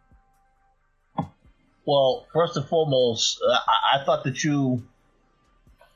Well, 1.86 2.26
first 2.34 2.58
and 2.58 2.66
foremost, 2.66 3.40
uh, 3.48 3.52
I, 3.52 4.00
I 4.02 4.06
thought 4.06 4.24
that 4.24 4.44
you 4.44 4.84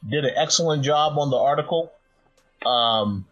did 0.08 0.26
an 0.26 0.34
excellent 0.36 0.84
job 0.84 1.18
on 1.18 1.30
the 1.30 1.38
article. 1.38 1.92
Um, 2.66 3.26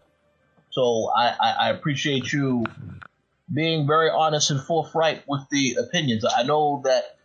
so 0.70 1.10
I, 1.14 1.28
I, 1.28 1.50
I 1.60 1.70
appreciate 1.70 2.32
you 2.32 2.64
being 3.52 3.86
very 3.86 4.10
honest 4.10 4.50
and 4.50 4.60
forthright 4.60 5.22
with 5.26 5.42
the 5.50 5.76
opinions. 5.78 6.24
I 6.24 6.42
know 6.42 6.82
that, 6.84 7.18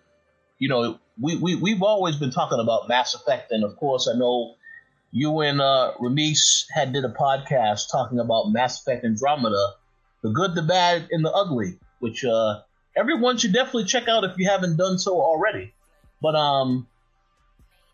you 0.59 0.67
know, 0.69 0.99
we, 1.19 1.37
we, 1.37 1.55
we've 1.55 1.81
always 1.81 2.15
been 2.17 2.31
talking 2.31 2.59
about 2.59 2.87
Mass 2.87 3.15
Effect, 3.15 3.51
and 3.51 3.63
of 3.63 3.75
course, 3.77 4.09
I 4.13 4.17
know 4.17 4.55
you 5.11 5.39
and 5.39 5.61
uh, 5.61 5.93
had 6.73 6.93
did 6.93 7.05
a 7.05 7.09
podcast 7.09 7.91
talking 7.91 8.19
about 8.19 8.51
Mass 8.51 8.81
Effect 8.81 9.05
Andromeda, 9.05 9.73
the 10.21 10.29
good, 10.29 10.53
the 10.53 10.63
bad, 10.63 11.07
and 11.11 11.23
the 11.23 11.31
ugly, 11.31 11.79
which 11.99 12.25
uh, 12.25 12.61
everyone 12.95 13.37
should 13.37 13.53
definitely 13.53 13.85
check 13.85 14.07
out 14.07 14.23
if 14.23 14.37
you 14.37 14.49
haven't 14.49 14.77
done 14.77 14.97
so 14.97 15.21
already. 15.21 15.73
But 16.21 16.35
um, 16.35 16.87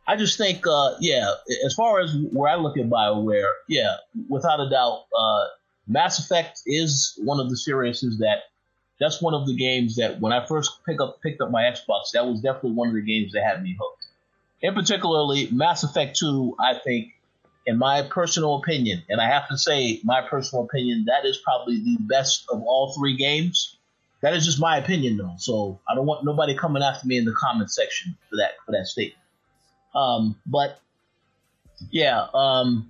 I 0.07 0.15
just 0.15 0.37
think, 0.37 0.65
uh, 0.67 0.95
yeah, 0.99 1.33
as 1.65 1.73
far 1.75 2.01
as 2.01 2.15
where 2.31 2.51
I 2.51 2.55
look 2.55 2.77
at 2.77 2.89
Bioware, 2.89 3.51
yeah, 3.67 3.97
without 4.27 4.59
a 4.59 4.69
doubt, 4.69 5.05
uh, 5.17 5.45
Mass 5.87 6.19
Effect 6.19 6.61
is 6.65 7.19
one 7.23 7.39
of 7.39 7.49
the 7.49 7.57
series 7.57 8.01
that 8.19 8.43
that's 8.99 9.21
one 9.21 9.33
of 9.33 9.47
the 9.47 9.55
games 9.55 9.97
that 9.97 10.21
when 10.21 10.31
I 10.31 10.45
first 10.45 10.85
pick 10.85 11.01
up 11.01 11.21
picked 11.21 11.41
up 11.41 11.51
my 11.51 11.63
Xbox, 11.63 12.11
that 12.13 12.25
was 12.25 12.41
definitely 12.41 12.71
one 12.73 12.89
of 12.89 12.93
the 12.93 13.01
games 13.01 13.33
that 13.33 13.43
had 13.43 13.61
me 13.61 13.75
hooked 13.79 14.03
in 14.63 14.73
particularly 14.73 15.49
Mass 15.51 15.83
Effect 15.83 16.17
2, 16.17 16.55
I 16.57 16.79
think, 16.79 17.09
in 17.67 17.77
my 17.77 18.01
personal 18.01 18.55
opinion, 18.55 19.03
and 19.09 19.21
I 19.21 19.27
have 19.27 19.47
to 19.49 19.57
say, 19.57 19.99
my 20.03 20.21
personal 20.27 20.63
opinion, 20.63 21.05
that 21.05 21.27
is 21.27 21.37
probably 21.37 21.79
the 21.79 21.97
best 21.99 22.45
of 22.49 22.61
all 22.63 22.93
three 22.93 23.15
games. 23.15 23.77
That 24.21 24.33
is 24.33 24.45
just 24.45 24.59
my 24.59 24.77
opinion, 24.77 25.17
though. 25.17 25.35
So 25.37 25.79
I 25.87 25.95
don't 25.95 26.05
want 26.05 26.25
nobody 26.25 26.55
coming 26.55 26.81
after 26.81 27.05
me 27.05 27.17
in 27.17 27.25
the 27.25 27.33
comment 27.33 27.71
section 27.71 28.17
for 28.29 28.37
that 28.37 28.51
for 28.65 28.71
that 28.71 28.87
statement. 28.87 29.19
Um, 29.93 30.37
but 30.45 30.79
yeah, 31.91 32.27
um, 32.33 32.89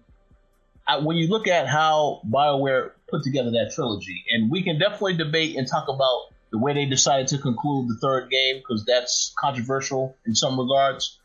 I, 0.88 0.98
when 0.98 1.18
you 1.18 1.28
look 1.28 1.48
at 1.48 1.68
how 1.68 2.22
Bioware 2.30 2.92
put 3.10 3.24
together 3.24 3.52
that 3.52 3.72
trilogy, 3.74 4.24
and 4.30 4.52
we 4.52 4.64
can 4.64 4.80
definitely 4.80 5.16
debate 5.16 5.56
and 5.56 5.68
talk 5.68 5.88
about 5.88 6.34
the 6.52 6.58
way 6.58 6.74
they 6.74 6.86
decided 6.86 7.28
to 7.30 7.38
conclude 7.38 7.90
the 7.90 7.98
third 8.02 8.30
game 8.30 8.58
because 8.58 8.86
that's 8.86 9.34
controversial 9.40 10.16
in 10.26 10.36
some 10.36 10.60
regards. 10.60 11.20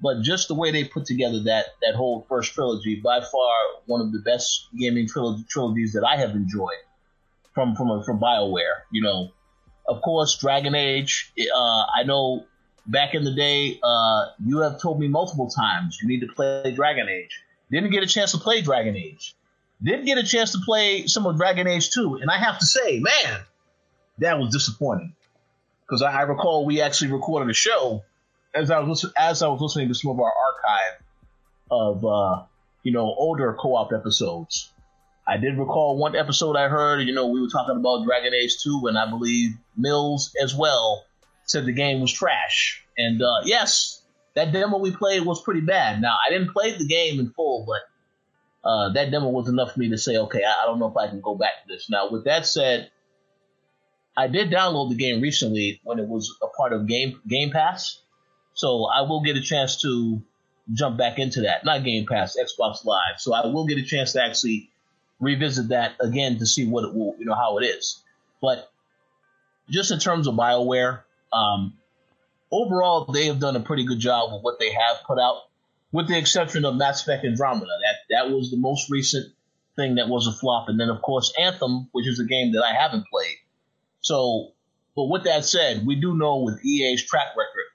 But 0.00 0.22
just 0.22 0.46
the 0.46 0.54
way 0.54 0.70
they 0.70 0.84
put 0.84 1.06
together 1.06 1.40
that 1.44 1.66
that 1.82 1.96
whole 1.96 2.24
first 2.28 2.54
trilogy, 2.54 3.00
by 3.02 3.20
far 3.20 3.54
one 3.86 4.00
of 4.00 4.12
the 4.12 4.20
best 4.20 4.68
gaming 4.78 5.08
trilogy, 5.08 5.44
trilogies 5.48 5.94
that 5.94 6.04
I 6.04 6.16
have 6.16 6.30
enjoyed 6.30 6.82
from 7.54 7.74
from 7.74 8.02
from 8.04 8.20
Bioware. 8.20 8.82
You 8.92 9.02
know, 9.02 9.32
of 9.88 10.02
course, 10.02 10.38
Dragon 10.38 10.76
Age. 10.76 11.32
Uh, 11.36 11.82
I 11.96 12.04
know 12.04 12.44
back 12.86 13.14
in 13.14 13.24
the 13.24 13.34
day, 13.34 13.80
uh, 13.82 14.26
you 14.44 14.58
have 14.58 14.80
told 14.80 15.00
me 15.00 15.08
multiple 15.08 15.48
times 15.48 15.98
you 16.00 16.08
need 16.08 16.20
to 16.20 16.28
play 16.28 16.70
Dragon 16.74 17.08
Age. 17.08 17.42
Didn't 17.70 17.90
get 17.90 18.02
a 18.02 18.06
chance 18.06 18.32
to 18.32 18.38
play 18.38 18.60
Dragon 18.60 18.96
Age. 18.96 19.34
Didn't 19.82 20.06
get 20.06 20.18
a 20.18 20.24
chance 20.24 20.52
to 20.52 20.58
play 20.64 21.06
some 21.06 21.26
of 21.26 21.36
Dragon 21.36 21.66
Age 21.66 21.90
2, 21.90 22.16
and 22.16 22.30
I 22.30 22.38
have 22.38 22.58
to 22.58 22.66
say, 22.66 22.98
man, 22.98 23.40
that 24.18 24.38
was 24.38 24.52
disappointing. 24.52 25.14
Because 25.86 26.02
I, 26.02 26.12
I 26.12 26.22
recall 26.22 26.66
we 26.66 26.80
actually 26.80 27.12
recorded 27.12 27.50
a 27.50 27.54
show 27.54 28.02
as 28.54 28.70
I 28.70 28.80
was 28.80 29.04
as 29.16 29.42
I 29.42 29.48
was 29.48 29.60
listening 29.60 29.88
to 29.88 29.94
some 29.94 30.10
of 30.10 30.20
our 30.20 30.32
archive 30.32 31.02
of 31.70 32.04
uh, 32.04 32.42
you 32.82 32.92
know 32.92 33.14
older 33.16 33.54
co-op 33.58 33.92
episodes, 33.92 34.70
I 35.26 35.36
did 35.36 35.58
recall 35.58 35.96
one 35.96 36.16
episode 36.16 36.56
I 36.56 36.68
heard. 36.68 37.06
You 37.06 37.14
know, 37.14 37.28
we 37.28 37.40
were 37.40 37.48
talking 37.48 37.76
about 37.76 38.04
Dragon 38.04 38.34
Age 38.34 38.58
Two, 38.62 38.86
and 38.86 38.98
I 38.98 39.08
believe 39.08 39.56
Mills 39.76 40.34
as 40.42 40.54
well 40.54 41.04
said 41.44 41.66
the 41.66 41.72
game 41.72 42.00
was 42.00 42.12
trash. 42.12 42.84
And 42.96 43.22
uh, 43.22 43.42
yes, 43.44 43.97
that 44.34 44.52
demo 44.52 44.78
we 44.78 44.94
played 44.94 45.24
was 45.24 45.42
pretty 45.42 45.60
bad. 45.60 46.00
Now 46.00 46.16
I 46.24 46.30
didn't 46.30 46.52
play 46.52 46.76
the 46.76 46.86
game 46.86 47.20
in 47.20 47.30
full, 47.30 47.66
but 47.66 48.68
uh, 48.68 48.92
that 48.92 49.10
demo 49.10 49.28
was 49.28 49.48
enough 49.48 49.72
for 49.72 49.80
me 49.80 49.90
to 49.90 49.98
say, 49.98 50.16
okay, 50.16 50.42
I, 50.44 50.62
I 50.62 50.66
don't 50.66 50.78
know 50.78 50.88
if 50.88 50.96
I 50.96 51.08
can 51.08 51.20
go 51.20 51.34
back 51.34 51.62
to 51.62 51.74
this. 51.74 51.88
Now, 51.88 52.10
with 52.10 52.24
that 52.24 52.46
said, 52.46 52.90
I 54.16 54.26
did 54.26 54.50
download 54.50 54.90
the 54.90 54.96
game 54.96 55.20
recently 55.20 55.80
when 55.84 55.98
it 55.98 56.08
was 56.08 56.36
a 56.42 56.48
part 56.48 56.72
of 56.72 56.86
Game 56.86 57.20
Game 57.26 57.50
Pass. 57.50 58.00
So 58.54 58.86
I 58.86 59.02
will 59.02 59.22
get 59.22 59.36
a 59.36 59.40
chance 59.40 59.80
to 59.82 60.20
jump 60.72 60.98
back 60.98 61.18
into 61.18 61.42
that. 61.42 61.64
Not 61.64 61.84
Game 61.84 62.04
Pass, 62.06 62.36
Xbox 62.36 62.84
Live. 62.84 63.18
So 63.18 63.32
I 63.32 63.46
will 63.46 63.66
get 63.66 63.78
a 63.78 63.84
chance 63.84 64.12
to 64.14 64.22
actually 64.22 64.70
revisit 65.20 65.68
that 65.68 65.92
again 66.00 66.38
to 66.38 66.46
see 66.46 66.66
what 66.66 66.84
it 66.84 66.94
will, 66.94 67.14
you 67.18 67.24
know, 67.24 67.34
how 67.34 67.58
it 67.58 67.64
is. 67.64 68.02
But 68.42 68.70
just 69.70 69.92
in 69.92 69.98
terms 69.98 70.26
of 70.26 70.34
BioWare, 70.34 71.02
um, 71.32 71.74
overall 72.50 73.10
they 73.12 73.26
have 73.26 73.40
done 73.40 73.56
a 73.56 73.60
pretty 73.60 73.84
good 73.84 73.98
job 73.98 74.32
with 74.32 74.42
what 74.42 74.58
they 74.58 74.72
have 74.72 74.98
put 75.06 75.18
out, 75.18 75.42
with 75.92 76.08
the 76.08 76.18
exception 76.18 76.64
of 76.64 76.76
Mass 76.76 77.02
Effect 77.02 77.24
Andromeda. 77.24 77.66
That 77.66 77.96
that 78.14 78.30
was 78.30 78.50
the 78.50 78.56
most 78.56 78.90
recent 78.90 79.32
thing 79.76 79.96
that 79.96 80.08
was 80.08 80.26
a 80.26 80.32
flop, 80.32 80.68
and 80.68 80.78
then 80.78 80.88
of 80.88 81.02
course 81.02 81.32
Anthem, 81.38 81.88
which 81.92 82.06
is 82.06 82.20
a 82.20 82.24
game 82.24 82.52
that 82.52 82.64
I 82.64 82.72
haven't 82.72 83.06
played. 83.06 83.36
So, 84.00 84.52
but 84.94 85.04
with 85.04 85.24
that 85.24 85.44
said, 85.44 85.86
we 85.86 85.96
do 85.96 86.16
know 86.16 86.38
with 86.38 86.64
EA's 86.64 87.04
track 87.04 87.28
record 87.36 87.68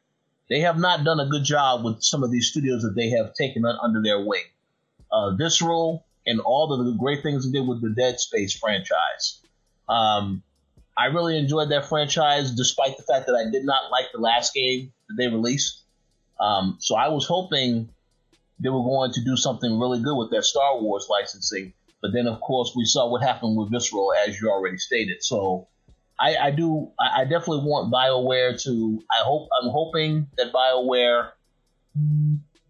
they 0.49 0.59
have 0.59 0.78
not 0.78 1.03
done 1.03 1.19
a 1.19 1.26
good 1.26 1.43
job 1.43 1.84
with 1.84 2.03
some 2.03 2.24
of 2.24 2.32
these 2.32 2.49
studios 2.49 2.84
that 2.84 2.95
they 2.95 3.09
have 3.09 3.34
taken 3.34 3.65
under 3.65 4.01
their 4.01 4.24
wing. 4.24 4.43
Uh, 5.11 5.36
role 5.61 6.05
and 6.26 6.39
all 6.39 6.71
of 6.74 6.86
the 6.86 6.93
great 6.93 7.24
things 7.24 7.45
they 7.45 7.57
did 7.57 7.67
with 7.67 7.82
the 7.82 7.89
Dead 7.89 8.19
Space 8.19 8.57
franchise. 8.57 9.41
Um, 9.88 10.43
I 10.98 11.06
really 11.06 11.38
enjoyed 11.38 11.70
that 11.72 11.89
franchise, 11.89 12.52
despite 12.52 12.98
the 12.98 13.04
fact 13.04 13.26
that 13.26 13.36
I 13.36 13.50
did 13.50 13.66
not 13.66 13.91
like 13.91 14.06
the 14.14 14.20
last 14.20 14.54
game 14.54 14.94
that 15.10 15.16
they 15.18 15.28
released. 15.28 15.82
Um, 16.39 16.78
so 16.80 16.96
I 16.96 17.08
was 17.10 17.26
hoping 17.26 17.89
they 18.60 18.70
were 18.70 18.84
going 18.84 19.12
to 19.14 19.24
do 19.24 19.36
something 19.36 19.80
really 19.80 20.02
good 20.02 20.16
with 20.16 20.30
their 20.30 20.41
Star 20.41 20.80
Wars 20.80 21.08
licensing. 21.10 21.74
But 22.02 22.12
then, 22.14 22.28
of 22.28 22.39
course, 22.41 22.74
we 22.76 22.86
saw 22.86 23.10
what 23.10 23.24
happened 23.24 23.58
with 23.58 23.72
Visceral, 23.72 24.14
as 24.28 24.39
you 24.39 24.50
already 24.50 24.78
stated. 24.78 25.24
So 25.24 25.68
I, 26.20 26.36
I 26.36 26.52
do. 26.52 26.91
I, 27.00 27.24
definitely 27.24 27.64
want 27.64 27.94
Bioware 27.94 28.62
to. 28.64 29.04
I 29.12 29.24
hope. 29.24 29.50
I'm 29.62 29.70
hoping 29.70 30.28
that 30.38 30.52
Bioware, 30.52 31.32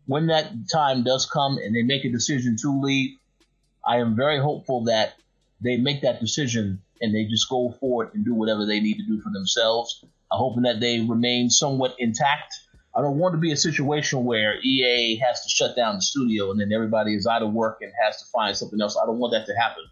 when 0.06 0.28
that 0.28 0.52
time 0.72 1.04
does 1.04 1.26
come 1.26 1.58
and 1.58 1.76
they 1.76 1.82
make 1.82 2.06
a 2.06 2.12
decision 2.12 2.58
to 2.62 2.80
leave, 2.80 3.18
I 3.86 3.98
am 3.98 4.16
very 4.16 4.40
hopeful 4.40 4.86
that 4.86 5.16
they 5.62 5.78
make 5.78 6.02
that 6.02 6.20
decision 6.20 6.82
and 7.04 7.14
they 7.14 7.26
just 7.26 7.50
go 7.50 7.76
forward 7.82 8.12
and 8.16 8.26
do 8.26 8.34
whatever 8.34 8.66
they 8.66 8.80
need 8.80 8.96
to 8.96 9.06
do 9.06 9.22
for 9.22 9.30
themselves. 9.32 10.06
I'm 10.32 10.40
hoping 10.40 10.64
that 10.64 10.80
they 10.80 11.02
remain 11.02 11.50
somewhat 11.50 11.96
intact. 12.00 12.56
I 12.96 13.02
don't 13.02 13.20
want 13.20 13.34
to 13.34 13.40
be 13.40 13.52
a 13.52 13.58
situation 13.58 14.24
where 14.24 14.56
EA 14.64 15.18
has 15.18 15.44
to 15.44 15.50
shut 15.50 15.76
down 15.76 15.96
the 15.98 16.02
studio 16.02 16.52
and 16.52 16.60
then 16.62 16.72
everybody 16.74 17.14
is 17.14 17.28
out 17.28 17.44
of 17.44 17.54
work 17.54 17.80
and 17.82 17.92
has 18.04 18.18
to 18.20 18.26
find 18.34 18.56
something 18.56 18.82
else. 18.82 18.98
I 19.02 19.06
don't 19.06 19.20
want 19.20 19.34
that 19.34 19.48
to 19.48 19.60
happen. 19.60 19.84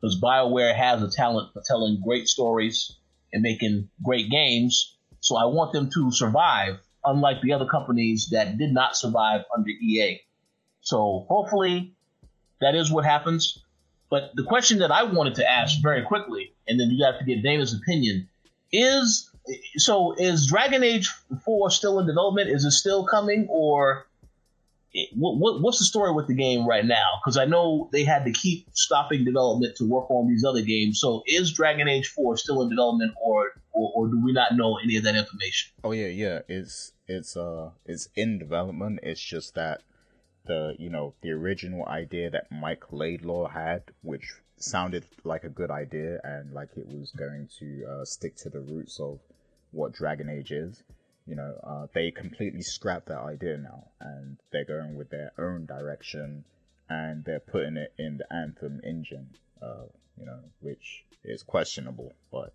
because 0.00 0.20
BioWare 0.20 0.76
has 0.76 1.02
a 1.02 1.10
talent 1.10 1.52
for 1.54 1.62
telling 1.66 2.02
great 2.04 2.28
stories 2.28 2.96
and 3.32 3.42
making 3.42 3.88
great 4.04 4.30
games. 4.30 4.96
So 5.20 5.36
I 5.36 5.46
want 5.46 5.72
them 5.72 5.90
to 5.94 6.12
survive, 6.12 6.80
unlike 7.04 7.40
the 7.42 7.54
other 7.54 7.66
companies 7.66 8.28
that 8.32 8.58
did 8.58 8.72
not 8.72 8.96
survive 8.96 9.42
under 9.56 9.70
EA. 9.70 10.20
So 10.82 11.24
hopefully 11.28 11.94
that 12.60 12.74
is 12.74 12.90
what 12.90 13.04
happens. 13.04 13.58
But 14.12 14.32
the 14.34 14.42
question 14.42 14.80
that 14.80 14.90
I 14.90 15.04
wanted 15.04 15.36
to 15.36 15.50
ask 15.50 15.80
very 15.80 16.02
quickly, 16.02 16.52
and 16.68 16.78
then 16.78 16.90
you 16.90 17.02
have 17.06 17.18
to 17.18 17.24
get 17.24 17.42
Dana's 17.42 17.72
opinion, 17.72 18.28
is 18.70 19.30
so 19.78 20.12
is 20.18 20.48
Dragon 20.48 20.82
Age 20.82 21.10
4 21.46 21.70
still 21.70 21.98
in 21.98 22.06
development? 22.06 22.50
Is 22.50 22.66
it 22.66 22.72
still 22.72 23.06
coming 23.06 23.46
or 23.48 24.06
what, 25.14 25.38
what, 25.38 25.62
what's 25.62 25.78
the 25.78 25.86
story 25.86 26.12
with 26.12 26.26
the 26.26 26.34
game 26.34 26.68
right 26.68 26.84
now? 26.84 27.06
Because 27.24 27.38
I 27.38 27.46
know 27.46 27.88
they 27.90 28.04
had 28.04 28.26
to 28.26 28.32
keep 28.32 28.66
stopping 28.74 29.24
development 29.24 29.76
to 29.76 29.88
work 29.88 30.10
on 30.10 30.28
these 30.28 30.44
other 30.44 30.60
games. 30.60 31.00
So 31.00 31.22
is 31.26 31.50
Dragon 31.50 31.88
Age 31.88 32.08
Four 32.08 32.36
still 32.36 32.60
in 32.60 32.68
development, 32.68 33.14
or, 33.18 33.52
or 33.72 33.92
or, 33.94 34.08
do 34.08 34.22
we 34.22 34.34
not 34.34 34.54
know 34.54 34.76
any 34.76 34.98
of 34.98 35.04
that 35.04 35.16
information? 35.16 35.72
Oh 35.84 35.92
yeah, 35.92 36.08
yeah. 36.08 36.40
It's 36.48 36.92
it's 37.08 37.34
uh 37.34 37.70
it's 37.86 38.10
in 38.14 38.38
development. 38.38 39.00
It's 39.02 39.22
just 39.22 39.54
that 39.54 39.80
the 40.46 40.74
you 40.78 40.90
know 40.90 41.14
the 41.22 41.30
original 41.30 41.86
idea 41.86 42.30
that 42.30 42.50
Mike 42.50 42.84
Laidlaw 42.92 43.48
had, 43.48 43.82
which 44.02 44.32
sounded 44.56 45.04
like 45.24 45.44
a 45.44 45.48
good 45.48 45.70
idea 45.70 46.20
and 46.22 46.52
like 46.52 46.70
it 46.76 46.86
was 46.86 47.10
going 47.12 47.48
to 47.58 47.84
uh, 47.84 48.04
stick 48.04 48.36
to 48.36 48.48
the 48.48 48.60
roots 48.60 49.00
of 49.00 49.18
what 49.72 49.92
Dragon 49.92 50.28
Age 50.28 50.52
is 50.52 50.82
you 51.26 51.36
know, 51.36 51.54
uh, 51.62 51.86
they 51.94 52.10
completely 52.10 52.62
scrapped 52.62 53.06
that 53.06 53.20
idea 53.20 53.56
now, 53.56 53.84
and 54.00 54.38
they're 54.50 54.64
going 54.64 54.96
with 54.96 55.10
their 55.10 55.32
own 55.38 55.66
direction, 55.66 56.44
and 56.88 57.24
they're 57.24 57.40
putting 57.40 57.76
it 57.76 57.92
in 57.98 58.18
the 58.18 58.32
Anthem 58.32 58.80
engine, 58.84 59.28
uh, 59.62 59.84
you 60.18 60.26
know, 60.26 60.40
which 60.60 61.04
is 61.24 61.42
questionable, 61.42 62.12
but 62.30 62.54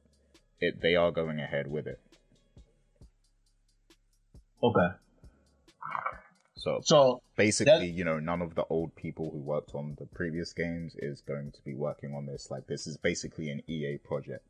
it 0.59 0.81
they 0.81 0.95
are 0.95 1.11
going 1.11 1.39
ahead 1.39 1.67
with 1.67 1.87
it. 1.87 1.99
Okay. 4.61 4.87
So, 6.57 6.81
so 6.83 7.21
basically, 7.35 7.87
that, 7.87 7.87
you 7.87 8.03
know, 8.03 8.19
none 8.19 8.41
of 8.41 8.55
the 8.55 8.65
old 8.69 8.95
people 8.95 9.29
who 9.31 9.37
worked 9.37 9.75
on 9.75 9.95
the 9.99 10.05
previous 10.07 10.53
games 10.53 10.95
is 10.97 11.21
going 11.21 11.51
to 11.51 11.61
be 11.63 11.75
working 11.75 12.13
on 12.15 12.25
this. 12.25 12.49
Like, 12.49 12.65
this 12.67 12.87
is 12.87 12.97
basically 12.97 13.49
an 13.49 13.61
EA 13.67 13.97
project. 13.97 14.43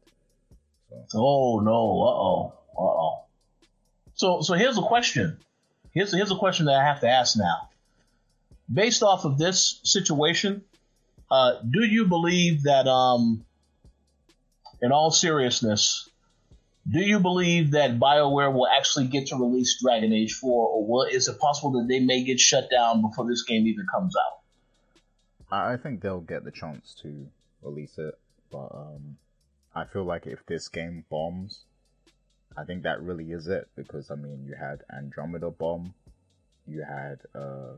So. 1.08 1.20
Oh 1.20 1.60
no! 1.60 1.72
Uh 1.72 2.16
oh! 2.16 2.54
Uh 2.78 2.82
oh! 2.82 3.24
So, 4.14 4.42
so 4.42 4.54
here's 4.54 4.78
a 4.78 4.82
question. 4.82 5.38
Here's 5.92 6.14
here's 6.14 6.32
a 6.32 6.36
question 6.36 6.68
that 6.68 6.76
I 6.76 6.84
have 6.84 7.02
to 7.02 7.10
ask 7.10 7.38
now. 7.38 7.70
Based 8.74 9.04
off 9.04 9.26
of 9.26 9.38
this 9.38 9.82
situation, 9.84 10.64
uh, 11.30 11.56
do 11.70 11.84
you 11.84 12.06
believe 12.06 12.64
that, 12.64 12.88
um, 12.88 13.44
in 14.82 14.92
all 14.92 15.12
seriousness, 15.12 16.10
do 16.90 17.00
you 17.00 17.20
believe 17.20 17.72
that 17.72 18.00
BioWare 18.00 18.54
will 18.54 18.68
actually 18.68 19.08
get 19.08 19.28
to 19.28 19.36
release 19.36 19.82
Dragon 19.82 20.14
Age 20.14 20.34
4, 20.34 20.68
or 20.68 20.88
will, 20.88 21.04
is 21.04 21.28
it 21.28 21.38
possible 21.40 21.80
that 21.80 21.88
they 21.88 22.00
may 22.00 22.24
get 22.24 22.40
shut 22.40 22.70
down 22.70 23.02
before 23.02 23.28
this 23.28 23.44
game 23.44 23.68
even 23.68 23.86
comes 23.94 24.16
out? 24.16 24.38
I 25.52 25.78
think 25.78 26.02
they'll 26.02 26.22
get 26.22 26.44
the 26.44 26.52
chance 26.52 26.96
to 27.02 27.28
release 27.62 27.98
it, 27.98 28.18
but 28.52 28.70
um, 28.74 29.18
I 29.76 29.86
feel 29.86 30.04
like 30.04 30.28
if 30.28 30.46
this 30.46 30.68
game 30.70 31.06
bombs, 31.10 31.66
I 32.58 32.64
think 32.64 32.84
that 32.84 33.02
really 33.02 33.32
is 33.32 33.48
it 33.48 33.68
because 33.76 34.10
I 34.10 34.16
mean 34.16 34.46
you 34.46 34.56
had 34.56 34.84
Andromeda 34.92 35.52
bomb, 35.52 35.94
you 36.66 36.84
had 36.84 37.20
uh, 37.36 37.76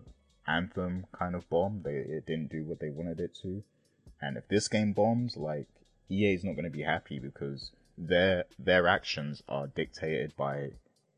Anthem 0.48 1.06
kind 1.12 1.36
of 1.36 1.48
bomb. 1.50 1.82
They 1.84 1.96
it 1.96 2.26
didn't 2.26 2.50
do 2.50 2.64
what 2.64 2.80
they 2.80 2.90
wanted 2.90 3.20
it 3.20 3.36
to, 3.42 3.64
and 4.22 4.38
if 4.38 4.48
this 4.48 4.68
game 4.68 4.94
bombs, 4.94 5.38
like 5.38 5.68
EA 6.10 6.34
is 6.34 6.44
not 6.44 6.54
going 6.54 6.64
to 6.64 6.72
be 6.72 6.82
happy 6.82 7.20
because 7.20 7.72
their 8.00 8.46
their 8.58 8.88
actions 8.88 9.44
are 9.48 9.68
dictated 9.68 10.34
by 10.38 10.70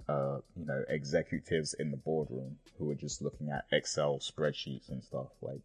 uh, 0.09 0.39
you 0.57 0.65
know 0.65 0.83
executives 0.89 1.73
in 1.75 1.91
the 1.91 1.97
boardroom 1.97 2.57
who 2.77 2.89
are 2.89 2.95
just 2.95 3.21
looking 3.21 3.49
at 3.49 3.65
Excel 3.71 4.19
spreadsheets 4.19 4.89
and 4.89 5.03
stuff 5.03 5.27
like 5.41 5.61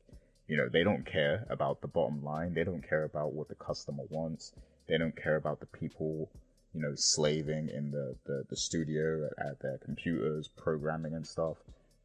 you 0.46 0.56
know 0.56 0.68
they 0.68 0.84
don't 0.84 1.06
care 1.06 1.46
about 1.50 1.80
the 1.80 1.88
bottom 1.88 2.22
line 2.22 2.54
they 2.54 2.64
don't 2.64 2.86
care 2.86 3.04
about 3.04 3.32
what 3.32 3.48
the 3.48 3.54
customer 3.54 4.04
wants 4.10 4.52
they 4.86 4.98
don't 4.98 5.16
care 5.16 5.36
about 5.36 5.58
the 5.58 5.66
people 5.66 6.30
you 6.76 6.82
know, 6.82 6.94
slaving 6.94 7.70
in 7.70 7.90
the, 7.90 8.14
the, 8.26 8.44
the 8.50 8.56
studio 8.56 9.26
at, 9.38 9.46
at 9.46 9.60
their 9.60 9.78
computers, 9.78 10.48
programming 10.56 11.14
and 11.14 11.26
stuff. 11.26 11.56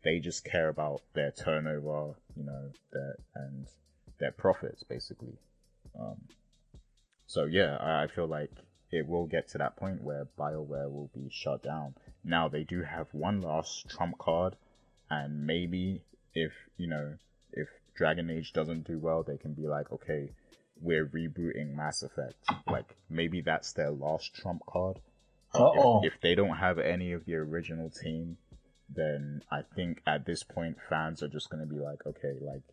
They 0.02 0.20
just 0.20 0.46
care 0.46 0.70
about 0.70 1.02
their 1.14 1.32
turnover, 1.32 2.16
you 2.38 2.46
know, 2.46 2.72
their, 2.94 3.18
and 3.36 3.68
their 4.20 4.32
profits, 4.32 4.84
basically. 4.84 5.38
Um, 6.00 6.16
so 7.28 7.44
yeah, 7.44 7.78
I, 7.82 8.04
I 8.04 8.08
feel 8.08 8.28
like 8.28 8.52
it 8.92 9.08
will 9.08 9.26
get 9.26 9.48
to 9.50 9.58
that 9.58 9.76
point 9.78 10.04
where 10.04 10.28
BioWare 10.38 10.92
will 10.92 11.10
be 11.14 11.30
shut 11.32 11.64
down. 11.64 11.96
Now 12.24 12.48
they 12.48 12.64
do 12.64 12.84
have 12.84 13.08
one 13.12 13.42
last 13.42 13.90
trump 13.90 14.18
card, 14.18 14.56
and 15.10 15.46
maybe 15.46 16.04
if 16.34 16.52
you 16.78 16.88
know 16.88 17.16
if 17.54 17.68
Dragon 17.96 18.30
Age 18.30 18.54
doesn't 18.54 18.88
do 18.88 19.00
well, 19.00 19.24
they 19.24 19.38
can 19.38 19.54
be 19.54 19.68
like, 19.68 19.92
okay, 19.92 20.32
we're 20.80 21.06
rebooting 21.06 21.76
Mass 21.76 22.04
Effect. 22.04 22.36
Like 22.68 22.96
maybe 23.10 23.42
that's 23.42 23.74
their 23.74 23.92
last 23.92 24.34
trump 24.34 24.62
card. 24.68 25.00
oh 25.54 26.02
If, 26.04 26.14
if, 26.14 26.22
they 26.22 26.36
don't 26.36 26.58
have 26.58 26.80
any 26.80 27.14
of 27.14 27.26
the 27.26 27.36
original 27.36 27.90
team, 27.90 28.38
then 28.90 29.44
I 29.52 29.62
think 29.76 30.02
at 30.06 30.26
this 30.26 30.44
point 30.44 30.78
fans 30.90 31.24
are 31.24 31.28
just 31.28 31.50
gonna 31.50 31.66
be 31.66 31.80
like, 31.80 32.06
okay, 32.06 32.36
like 32.42 32.64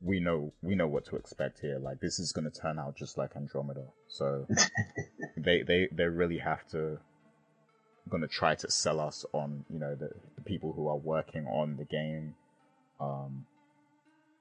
we 0.00 0.20
know 0.20 0.52
we 0.62 0.74
know 0.74 0.86
what 0.86 1.06
to 1.06 1.16
expect 1.16 1.60
here. 1.60 1.78
Like 1.78 2.00
this 2.00 2.18
is 2.18 2.32
gonna 2.32 2.50
turn 2.50 2.78
out 2.78 2.96
just 2.96 3.16
like 3.16 3.36
Andromeda. 3.36 3.86
So 4.08 4.46
they 5.36 5.62
they 5.62 5.88
they 5.92 6.04
really 6.04 6.38
have 6.38 6.66
to 6.70 6.98
gonna 8.08 8.28
try 8.28 8.54
to 8.54 8.70
sell 8.70 9.00
us 9.00 9.24
on 9.32 9.64
you 9.70 9.78
know 9.78 9.94
the, 9.94 10.10
the 10.36 10.42
people 10.42 10.72
who 10.72 10.88
are 10.88 10.96
working 10.96 11.46
on 11.46 11.76
the 11.76 11.84
game. 11.84 12.34
Um, 13.00 13.46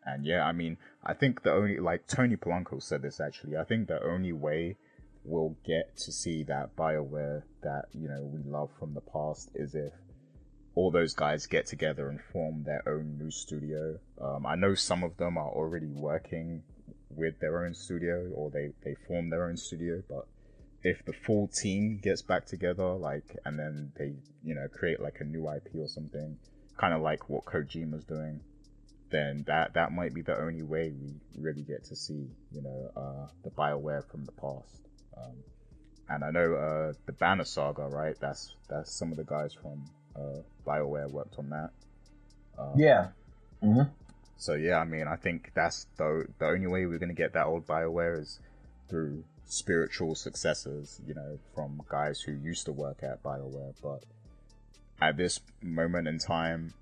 and 0.05 0.25
yeah, 0.25 0.45
I 0.45 0.51
mean, 0.51 0.77
I 1.03 1.13
think 1.13 1.43
the 1.43 1.51
only 1.51 1.79
like 1.79 2.07
Tony 2.07 2.35
Polanco 2.35 2.81
said 2.81 3.01
this 3.01 3.19
actually. 3.19 3.57
I 3.57 3.63
think 3.63 3.87
the 3.87 4.03
only 4.03 4.33
way 4.33 4.77
we'll 5.23 5.55
get 5.65 5.97
to 5.97 6.11
see 6.11 6.43
that 6.43 6.75
Bioware 6.75 7.43
that 7.63 7.85
you 7.93 8.07
know 8.07 8.21
we 8.21 8.43
love 8.43 8.69
from 8.77 8.93
the 8.93 9.01
past 9.01 9.49
is 9.55 9.73
if 9.73 9.93
all 10.75 10.91
those 10.91 11.13
guys 11.13 11.47
get 11.47 11.65
together 11.65 12.09
and 12.09 12.21
form 12.21 12.63
their 12.63 12.83
own 12.87 13.17
new 13.17 13.31
studio. 13.31 13.97
Um, 14.21 14.45
I 14.45 14.55
know 14.55 14.75
some 14.75 15.03
of 15.03 15.17
them 15.17 15.37
are 15.37 15.49
already 15.49 15.87
working 15.87 16.63
with 17.09 17.39
their 17.39 17.65
own 17.65 17.73
studio 17.73 18.29
or 18.35 18.51
they 18.51 18.71
they 18.83 18.95
form 19.07 19.29
their 19.29 19.45
own 19.45 19.57
studio, 19.57 20.03
but 20.09 20.27
if 20.83 21.03
the 21.05 21.13
full 21.13 21.47
team 21.47 21.99
gets 22.01 22.21
back 22.21 22.45
together, 22.45 22.93
like, 22.93 23.35
and 23.43 23.57
then 23.57 23.91
they, 23.97 24.13
you 24.43 24.53
know, 24.53 24.67
create 24.67 25.01
like 25.01 25.17
a 25.19 25.23
new 25.23 25.49
IP 25.49 25.75
or 25.75 25.87
something, 25.87 26.37
kind 26.77 26.93
of 26.93 27.01
like 27.01 27.27
what 27.27 27.43
Kojima's 27.45 28.03
doing, 28.03 28.39
then 29.09 29.43
that 29.47 29.73
that 29.73 29.91
might 29.91 30.13
be 30.13 30.21
the 30.21 30.39
only 30.39 30.61
way 30.61 30.91
we 30.91 31.13
really 31.41 31.63
get 31.63 31.83
to 31.85 31.95
see 31.95 32.27
you 32.51 32.61
know 32.61 32.91
uh, 32.95 33.27
the 33.43 33.49
Bioware 33.49 34.07
from 34.11 34.25
the 34.25 34.31
past. 34.33 34.87
Um, 35.17 35.35
and 36.09 36.23
I 36.23 36.29
know 36.29 36.53
uh, 36.53 36.93
the 37.07 37.13
Banner 37.13 37.45
Saga, 37.45 37.87
right? 37.87 38.15
That's 38.19 38.55
that's 38.69 38.95
some 38.95 39.11
of 39.11 39.17
the 39.17 39.23
guys 39.23 39.53
from 39.53 39.85
uh, 40.15 40.41
Bioware 40.65 41.09
worked 41.09 41.37
on 41.37 41.49
that. 41.49 41.69
Um, 42.57 42.73
yeah. 42.75 43.07
Mm-hmm. 43.63 43.89
So 44.37 44.53
yeah, 44.53 44.79
I 44.79 44.85
mean, 44.85 45.07
I 45.07 45.15
think 45.15 45.51
that's 45.53 45.87
the 45.97 46.25
the 46.39 46.45
only 46.47 46.67
way 46.67 46.85
we're 46.85 46.99
gonna 46.99 47.13
get 47.13 47.33
that 47.33 47.45
old 47.45 47.65
Bioware 47.65 48.19
is 48.21 48.39
through 48.89 49.23
spiritual 49.45 50.15
successors, 50.15 50.99
you 51.07 51.13
know, 51.13 51.39
from 51.53 51.81
guys 51.87 52.21
who 52.21 52.33
used 52.33 52.65
to 52.65 52.71
work 52.71 53.03
at 53.03 53.23
Bioware. 53.23 53.73
But 53.81 54.03
at 55.01 55.17
this 55.17 55.39
moment 55.61 56.07
in 56.07 56.19
time, 56.19 56.73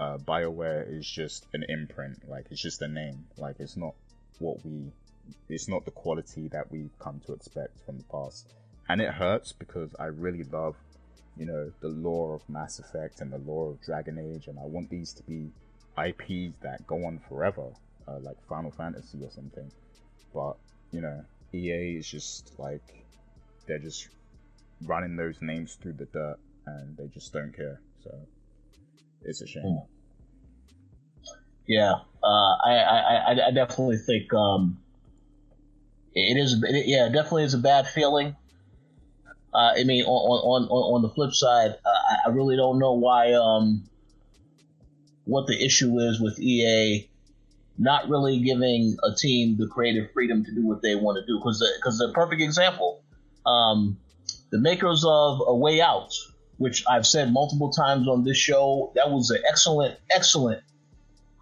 uh, 0.00 0.18
Bioware 0.18 0.90
is 0.90 1.08
just 1.08 1.46
an 1.52 1.64
imprint. 1.68 2.28
Like 2.28 2.46
it's 2.50 2.62
just 2.62 2.82
a 2.82 2.88
name. 2.88 3.26
Like 3.36 3.56
it's 3.58 3.76
not 3.76 3.94
what 4.38 4.64
we. 4.64 4.92
It's 5.48 5.68
not 5.68 5.84
the 5.84 5.92
quality 5.92 6.48
that 6.48 6.70
we've 6.72 6.98
come 6.98 7.20
to 7.26 7.32
expect 7.32 7.78
from 7.86 7.98
the 7.98 8.04
past, 8.04 8.52
and 8.88 9.00
it 9.00 9.10
hurts 9.10 9.52
because 9.52 9.94
I 9.98 10.06
really 10.06 10.42
love, 10.42 10.74
you 11.36 11.46
know, 11.46 11.72
the 11.80 11.88
lore 11.88 12.34
of 12.34 12.48
Mass 12.48 12.78
Effect 12.78 13.20
and 13.20 13.32
the 13.32 13.38
lore 13.38 13.70
of 13.70 13.82
Dragon 13.82 14.18
Age, 14.18 14.48
and 14.48 14.58
I 14.58 14.64
want 14.64 14.90
these 14.90 15.12
to 15.14 15.22
be 15.22 15.50
IPs 15.98 16.56
that 16.62 16.86
go 16.86 17.04
on 17.04 17.20
forever, 17.28 17.70
uh, 18.08 18.18
like 18.20 18.36
Final 18.48 18.70
Fantasy 18.70 19.22
or 19.22 19.30
something. 19.30 19.70
But 20.34 20.56
you 20.90 21.00
know, 21.00 21.24
EA 21.54 21.96
is 21.96 22.08
just 22.08 22.52
like 22.58 23.04
they're 23.66 23.78
just 23.78 24.08
running 24.84 25.16
those 25.16 25.40
names 25.40 25.74
through 25.74 25.94
the 25.94 26.06
dirt, 26.06 26.38
and 26.66 26.96
they 26.96 27.06
just 27.08 27.32
don't 27.32 27.54
care. 27.54 27.80
So 28.02 28.10
it's 29.22 29.40
a 29.40 29.46
shame. 29.46 29.80
Yeah, 31.66 31.92
uh, 32.22 32.56
I, 32.64 33.24
I, 33.28 33.46
I 33.48 33.50
definitely 33.52 33.98
think 33.98 34.32
um, 34.34 34.78
it 36.14 36.36
is. 36.36 36.62
It, 36.62 36.86
yeah, 36.86 37.08
definitely 37.08 37.44
is 37.44 37.54
a 37.54 37.58
bad 37.58 37.86
feeling. 37.86 38.36
Uh, 39.54 39.72
I 39.78 39.84
mean, 39.84 40.04
on 40.04 40.64
on 40.64 40.68
on 40.68 41.02
the 41.02 41.10
flip 41.10 41.32
side, 41.32 41.76
uh, 41.84 42.16
I 42.26 42.30
really 42.30 42.56
don't 42.56 42.78
know 42.78 42.94
why 42.94 43.34
um, 43.34 43.84
what 45.24 45.46
the 45.46 45.62
issue 45.62 45.98
is 45.98 46.20
with 46.20 46.38
EA 46.40 47.08
not 47.78 48.08
really 48.08 48.40
giving 48.40 48.96
a 49.02 49.14
team 49.14 49.56
the 49.56 49.66
creative 49.66 50.10
freedom 50.12 50.44
to 50.44 50.54
do 50.54 50.66
what 50.66 50.82
they 50.82 50.94
want 50.94 51.18
to 51.18 51.26
do. 51.26 51.38
Because 51.38 51.62
because 51.78 51.98
the, 51.98 52.08
the 52.08 52.12
perfect 52.12 52.40
example, 52.40 53.02
um, 53.46 53.98
the 54.50 54.58
makers 54.58 55.04
of 55.06 55.42
A 55.46 55.54
Way 55.54 55.80
Out, 55.80 56.12
which 56.58 56.84
I've 56.88 57.06
said 57.06 57.32
multiple 57.32 57.70
times 57.70 58.08
on 58.08 58.24
this 58.24 58.36
show, 58.36 58.92
that 58.94 59.10
was 59.10 59.30
an 59.30 59.42
excellent, 59.48 59.98
excellent 60.10 60.62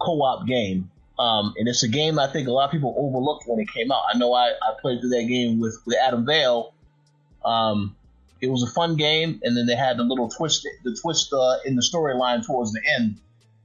co-op 0.01 0.47
game. 0.47 0.91
Um, 1.19 1.53
and 1.59 1.69
it's 1.69 1.83
a 1.83 1.89
game 1.89 2.19
I 2.19 2.33
think 2.33 2.49
a 2.49 2.51
lot 2.51 2.65
of 2.65 2.71
people 2.71 2.95
overlooked 2.97 3.45
when 3.47 3.61
it 3.61 3.69
came 3.71 3.93
out. 3.93 4.03
I 4.13 4.17
know 4.17 4.33
I, 4.33 4.53
I 4.63 4.73
played 4.81 5.01
through 5.01 5.11
that 5.11 5.27
game 5.29 5.61
with, 5.61 5.77
with 5.85 5.99
Adam 6.03 6.25
Vale. 6.25 6.73
Um, 7.45 7.95
it 8.41 8.51
was 8.51 8.63
a 8.63 8.67
fun 8.67 8.97
game, 8.97 9.41
and 9.43 9.57
then 9.57 9.67
they 9.67 9.77
had 9.77 9.97
the 9.97 10.03
little 10.03 10.29
twist, 10.29 10.67
the 10.83 10.97
twist 11.01 11.33
uh, 11.33 11.59
in 11.65 11.77
the 11.77 11.83
storyline 11.83 12.45
towards 12.45 12.73
the 12.73 12.81
end. 12.99 13.21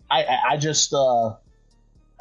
I, 0.09 0.23
I, 0.23 0.39
I 0.51 0.57
just, 0.57 0.93
uh, 0.93 1.29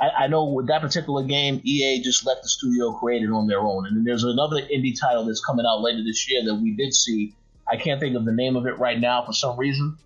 I, 0.01 0.09
I, 0.19 0.27
know 0.29 0.45
with 0.45 0.69
that 0.69 0.81
particular 0.81 1.25
game, 1.25 1.61
EA 1.65 2.01
just 2.01 2.25
let 2.25 2.43
the 2.43 2.49
studio 2.49 2.93
create 2.93 3.23
it 3.23 3.31
on 3.31 3.47
their 3.47 3.61
own. 3.61 3.87
And 3.87 3.97
then 3.97 4.05
there's 4.05 4.25
another 4.25 4.57
indie 4.57 4.99
title 4.99 5.25
that's 5.25 5.45
coming 5.45 5.67
out 5.69 5.83
later 5.83 6.03
this 6.05 6.31
year 6.31 6.45
that 6.45 6.55
we 6.55 6.73
did 6.73 6.95
see. 6.95 7.35
I 7.71 7.77
can't 7.77 8.01
think 8.01 8.17
of 8.17 8.25
the 8.25 8.33
name 8.33 8.57
of 8.57 8.67
it 8.67 8.79
right 8.79 8.99
now 8.99 9.25
for 9.25 9.33
some 9.33 9.59
reason, 9.59 9.99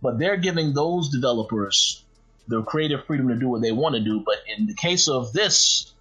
but 0.00 0.18
they're 0.18 0.36
giving 0.36 0.72
those 0.72 1.10
developers 1.10 2.04
the 2.48 2.62
creative 2.62 3.04
freedom 3.06 3.28
to 3.28 3.36
do 3.36 3.48
what 3.48 3.62
they 3.62 3.72
want 3.72 3.94
to 3.94 4.00
do. 4.00 4.22
But 4.24 4.36
in 4.56 4.66
the 4.66 4.74
case 4.74 5.08
of 5.08 5.32
this, 5.32 5.92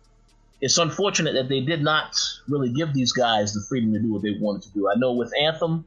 it's 0.61 0.77
unfortunate 0.77 1.33
that 1.33 1.49
they 1.49 1.59
did 1.61 1.81
not 1.81 2.15
really 2.47 2.69
give 2.69 2.93
these 2.93 3.11
guys 3.11 3.53
the 3.53 3.61
freedom 3.67 3.93
to 3.93 3.99
do 3.99 4.13
what 4.13 4.21
they 4.21 4.37
wanted 4.39 4.61
to 4.61 4.69
do. 4.69 4.87
I 4.89 4.95
know 4.95 5.13
with 5.13 5.33
Anthem, 5.37 5.85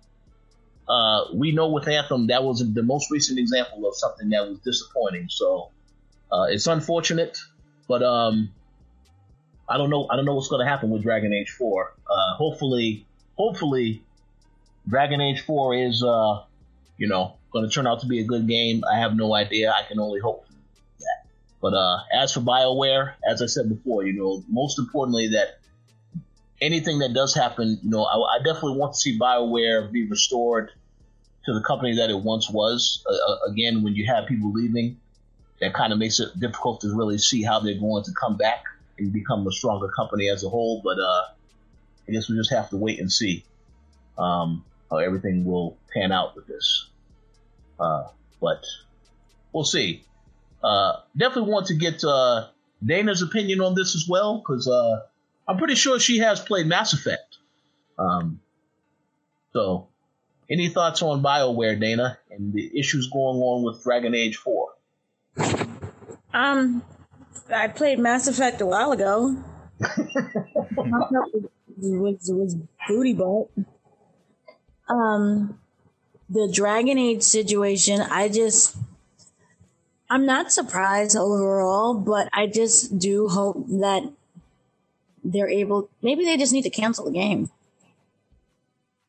uh, 0.88 1.26
we 1.32 1.52
know 1.52 1.70
with 1.70 1.86
Anthem 1.86 2.26
that 2.26 2.42
was 2.42 2.58
the 2.74 2.82
most 2.82 3.10
recent 3.10 3.38
example 3.38 3.86
of 3.88 3.96
something 3.96 4.28
that 4.30 4.48
was 4.48 4.58
disappointing. 4.58 5.28
So 5.30 5.70
uh, 6.32 6.46
it's 6.50 6.66
unfortunate, 6.66 7.38
but 7.86 8.02
um, 8.02 8.50
I 9.68 9.78
don't 9.78 9.90
know. 9.90 10.08
I 10.10 10.16
don't 10.16 10.24
know 10.24 10.34
what's 10.34 10.48
going 10.48 10.64
to 10.64 10.70
happen 10.70 10.90
with 10.90 11.02
Dragon 11.02 11.32
Age 11.32 11.50
Four. 11.50 11.94
Uh, 12.10 12.34
hopefully, 12.34 13.06
hopefully, 13.36 14.02
Dragon 14.88 15.20
Age 15.20 15.40
Four 15.40 15.74
is 15.74 16.02
uh, 16.02 16.42
you 16.98 17.06
know 17.06 17.36
going 17.52 17.66
to 17.66 17.72
turn 17.72 17.86
out 17.86 18.00
to 18.00 18.06
be 18.06 18.20
a 18.20 18.24
good 18.24 18.48
game. 18.48 18.82
I 18.92 18.98
have 18.98 19.14
no 19.14 19.34
idea. 19.34 19.70
I 19.70 19.86
can 19.88 20.00
only 20.00 20.20
hope. 20.20 20.43
But 21.64 21.72
uh, 21.72 22.00
as 22.12 22.34
for 22.34 22.40
Bioware, 22.40 23.14
as 23.26 23.40
I 23.40 23.46
said 23.46 23.70
before, 23.70 24.04
you 24.04 24.12
know, 24.12 24.44
most 24.50 24.78
importantly 24.78 25.28
that 25.28 25.60
anything 26.60 26.98
that 26.98 27.14
does 27.14 27.34
happen, 27.34 27.78
you 27.82 27.88
know, 27.88 28.04
I, 28.04 28.36
I 28.36 28.38
definitely 28.44 28.76
want 28.76 28.92
to 28.92 28.98
see 28.98 29.18
Bioware 29.18 29.90
be 29.90 30.06
restored 30.06 30.72
to 31.46 31.54
the 31.54 31.62
company 31.62 31.96
that 31.96 32.10
it 32.10 32.20
once 32.20 32.50
was. 32.50 33.02
Uh, 33.08 33.14
uh 33.14 33.50
again, 33.50 33.82
when 33.82 33.94
you 33.94 34.04
have 34.04 34.26
people 34.26 34.52
leaving, 34.52 34.98
that 35.62 35.72
kind 35.72 35.90
of 35.94 35.98
makes 35.98 36.20
it 36.20 36.38
difficult 36.38 36.82
to 36.82 36.94
really 36.94 37.16
see 37.16 37.42
how 37.42 37.60
they're 37.60 37.80
going 37.80 38.04
to 38.04 38.12
come 38.12 38.36
back 38.36 38.64
and 38.98 39.10
become 39.10 39.46
a 39.46 39.50
stronger 39.50 39.88
company 39.88 40.28
as 40.28 40.44
a 40.44 40.50
whole. 40.50 40.82
But 40.84 40.98
uh, 40.98 41.22
I 42.06 42.12
guess 42.12 42.28
we 42.28 42.36
just 42.36 42.50
have 42.50 42.68
to 42.70 42.76
wait 42.76 43.00
and 43.00 43.10
see 43.10 43.42
um, 44.18 44.66
how 44.90 44.98
everything 44.98 45.46
will 45.46 45.78
pan 45.94 46.12
out 46.12 46.36
with 46.36 46.46
this. 46.46 46.90
Uh, 47.80 48.08
but 48.38 48.66
we'll 49.54 49.64
see. 49.64 50.04
Uh, 50.64 51.00
definitely 51.14 51.52
want 51.52 51.66
to 51.66 51.74
get 51.74 52.02
uh, 52.04 52.48
Dana's 52.84 53.20
opinion 53.20 53.60
on 53.60 53.74
this 53.74 53.94
as 53.94 54.08
well 54.08 54.38
because 54.38 54.66
uh, 54.66 55.00
I'm 55.46 55.58
pretty 55.58 55.74
sure 55.74 56.00
she 56.00 56.18
has 56.18 56.40
played 56.40 56.66
Mass 56.66 56.94
Effect. 56.94 57.36
Um, 57.98 58.40
so, 59.52 59.88
any 60.50 60.68
thoughts 60.68 61.02
on 61.02 61.22
BioWare, 61.22 61.78
Dana, 61.78 62.18
and 62.30 62.52
the 62.52 62.78
issues 62.78 63.08
going 63.08 63.38
on 63.38 63.62
with 63.62 63.82
Dragon 63.84 64.14
Age 64.14 64.36
4? 64.36 64.68
Um, 66.32 66.82
I 67.54 67.68
played 67.68 67.98
Mass 67.98 68.26
Effect 68.26 68.60
a 68.60 68.66
while 68.66 68.92
ago. 68.92 69.36
it 69.80 69.90
was, 71.76 72.28
it 72.28 72.34
was 72.34 72.56
booty 72.88 73.12
butt. 73.12 73.48
Um, 74.88 75.58
the 76.28 76.50
Dragon 76.52 76.98
Age 76.98 77.22
situation, 77.22 78.00
I 78.00 78.28
just, 78.28 78.76
I'm 80.10 80.26
not 80.26 80.52
surprised 80.52 81.16
overall, 81.16 81.94
but 81.94 82.28
I 82.32 82.46
just 82.46 82.98
do 82.98 83.28
hope 83.28 83.66
that 83.68 84.10
they're 85.22 85.48
able, 85.48 85.88
maybe 86.02 86.24
they 86.24 86.36
just 86.36 86.52
need 86.52 86.62
to 86.62 86.70
cancel 86.70 87.06
the 87.06 87.12
game. 87.12 87.50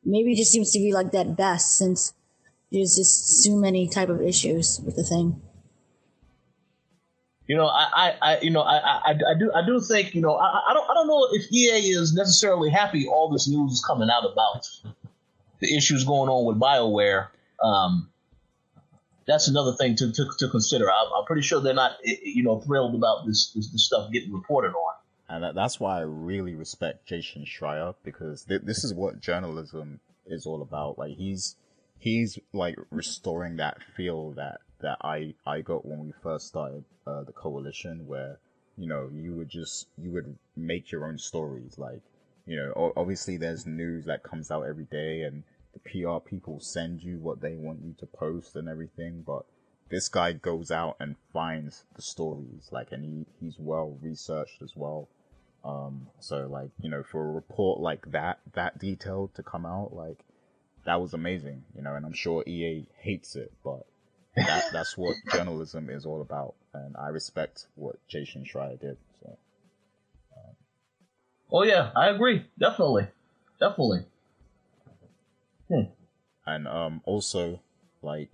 Maybe 0.03 0.33
it 0.33 0.37
just 0.37 0.51
seems 0.51 0.71
to 0.71 0.79
be 0.79 0.93
like 0.93 1.11
that 1.11 1.35
best 1.35 1.77
since 1.77 2.13
there's 2.71 2.95
just 2.95 3.43
so 3.43 3.55
many 3.55 3.87
type 3.87 4.09
of 4.09 4.21
issues 4.21 4.79
with 4.85 4.95
the 4.95 5.03
thing. 5.03 5.41
You 7.47 7.57
know, 7.57 7.67
I, 7.67 7.87
I, 7.93 8.13
I 8.21 8.39
you 8.39 8.49
know, 8.49 8.61
I, 8.61 8.77
I, 8.77 9.11
I, 9.11 9.33
do, 9.37 9.51
I 9.53 9.65
do 9.65 9.79
think, 9.79 10.15
you 10.15 10.21
know, 10.21 10.35
I, 10.35 10.71
I 10.71 10.73
don't, 10.73 10.89
I 10.89 10.93
don't 10.93 11.07
know 11.07 11.27
if 11.31 11.51
EA 11.51 11.89
is 11.89 12.13
necessarily 12.13 12.69
happy 12.69 13.07
all 13.07 13.29
this 13.29 13.47
news 13.47 13.73
is 13.73 13.85
coming 13.85 14.09
out 14.09 14.23
about 14.23 14.67
the 15.59 15.75
issues 15.75 16.03
going 16.03 16.29
on 16.29 16.45
with 16.45 16.59
Bioware. 16.59 17.27
Um, 17.61 18.09
that's 19.27 19.47
another 19.47 19.75
thing 19.75 19.95
to, 19.95 20.11
to, 20.11 20.25
to 20.39 20.49
consider. 20.49 20.89
I, 20.91 21.01
am 21.17 21.25
pretty 21.25 21.41
sure 21.41 21.61
they're 21.61 21.73
not, 21.73 21.93
you 22.03 22.43
know, 22.43 22.59
thrilled 22.61 22.95
about 22.95 23.25
this, 23.25 23.51
this, 23.55 23.71
this 23.71 23.85
stuff 23.85 24.11
getting 24.11 24.33
reported 24.33 24.73
on. 24.73 24.95
And 25.27 25.57
that's 25.57 25.79
why 25.79 25.97
I 25.97 26.01
really 26.01 26.53
respect 26.53 27.07
Jason 27.07 27.45
Schreier 27.45 27.95
because 28.03 28.43
th- 28.43 28.61
this 28.63 28.83
is 28.83 28.93
what 28.93 29.19
journalism 29.19 29.99
is 30.27 30.45
all 30.45 30.61
about. 30.61 30.99
Like 30.99 31.15
he's 31.15 31.55
he's 31.97 32.37
like 32.53 32.75
restoring 32.91 33.57
that 33.57 33.77
feel 33.95 34.31
that 34.33 34.59
that 34.81 34.97
I 35.01 35.33
I 35.45 35.61
got 35.61 35.85
when 35.85 36.05
we 36.05 36.13
first 36.21 36.47
started 36.47 36.85
uh, 37.07 37.23
the 37.23 37.33
Koalition, 37.33 38.05
where 38.05 38.37
you 38.77 38.87
know 38.87 39.09
you 39.11 39.33
would 39.33 39.49
just 39.49 39.87
you 39.97 40.11
would 40.11 40.37
make 40.55 40.91
your 40.91 41.07
own 41.07 41.17
stories. 41.17 41.79
Like 41.79 42.01
you 42.45 42.57
know, 42.57 42.93
obviously 42.95 43.37
there's 43.37 43.65
news 43.65 44.05
that 44.05 44.21
comes 44.21 44.51
out 44.51 44.63
every 44.63 44.85
day, 44.85 45.23
and 45.23 45.43
the 45.75 45.89
PR 45.89 46.19
people 46.19 46.59
send 46.59 47.03
you 47.03 47.19
what 47.19 47.41
they 47.41 47.55
want 47.55 47.83
you 47.83 47.93
to 47.99 48.05
post 48.05 48.55
and 48.55 48.67
everything, 48.67 49.23
but 49.25 49.45
this 49.89 50.07
guy 50.07 50.33
goes 50.33 50.71
out 50.71 50.95
and 50.99 51.15
finds 51.31 51.83
the 51.95 52.01
stories, 52.01 52.69
like, 52.71 52.91
and 52.91 53.03
he, 53.03 53.25
he's 53.39 53.59
well 53.59 53.97
researched 54.01 54.61
as 54.61 54.75
well. 54.75 55.07
Um, 55.63 56.07
so 56.19 56.47
like, 56.47 56.71
you 56.79 56.89
know, 56.89 57.03
for 57.03 57.27
a 57.27 57.31
report 57.31 57.79
like 57.79 58.11
that, 58.11 58.39
that 58.53 58.79
detailed 58.79 59.35
to 59.35 59.43
come 59.43 59.65
out, 59.65 59.93
like, 59.93 60.19
that 60.85 61.01
was 61.01 61.13
amazing, 61.13 61.63
you 61.75 61.81
know, 61.81 61.95
and 61.95 62.05
I'm 62.05 62.13
sure 62.13 62.43
EA 62.47 62.85
hates 62.99 63.35
it, 63.35 63.51
but 63.63 63.85
that, 64.35 64.65
that's 64.73 64.97
what 64.97 65.15
journalism 65.31 65.89
is 65.89 66.05
all 66.05 66.21
about. 66.21 66.55
And 66.73 66.95
I 66.97 67.09
respect 67.09 67.67
what 67.75 67.95
Jason 68.07 68.43
Schreier 68.43 68.79
did. 68.79 68.97
So. 69.21 69.37
Um. 70.35 70.55
Oh 71.51 71.63
yeah, 71.63 71.91
I 71.95 72.09
agree. 72.09 72.45
Definitely. 72.59 73.07
Definitely. 73.59 74.05
Hmm. 75.67 75.91
And 76.45 76.67
um, 76.67 77.01
also, 77.05 77.61
like, 78.01 78.31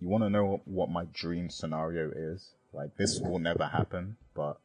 you 0.00 0.08
want 0.08 0.24
to 0.24 0.30
know 0.30 0.62
what 0.64 0.90
my 0.90 1.04
dream 1.12 1.50
scenario 1.50 2.10
is? 2.10 2.50
Like, 2.72 2.96
this 2.96 3.20
will 3.20 3.38
never 3.38 3.66
happen, 3.66 4.16
but 4.34 4.58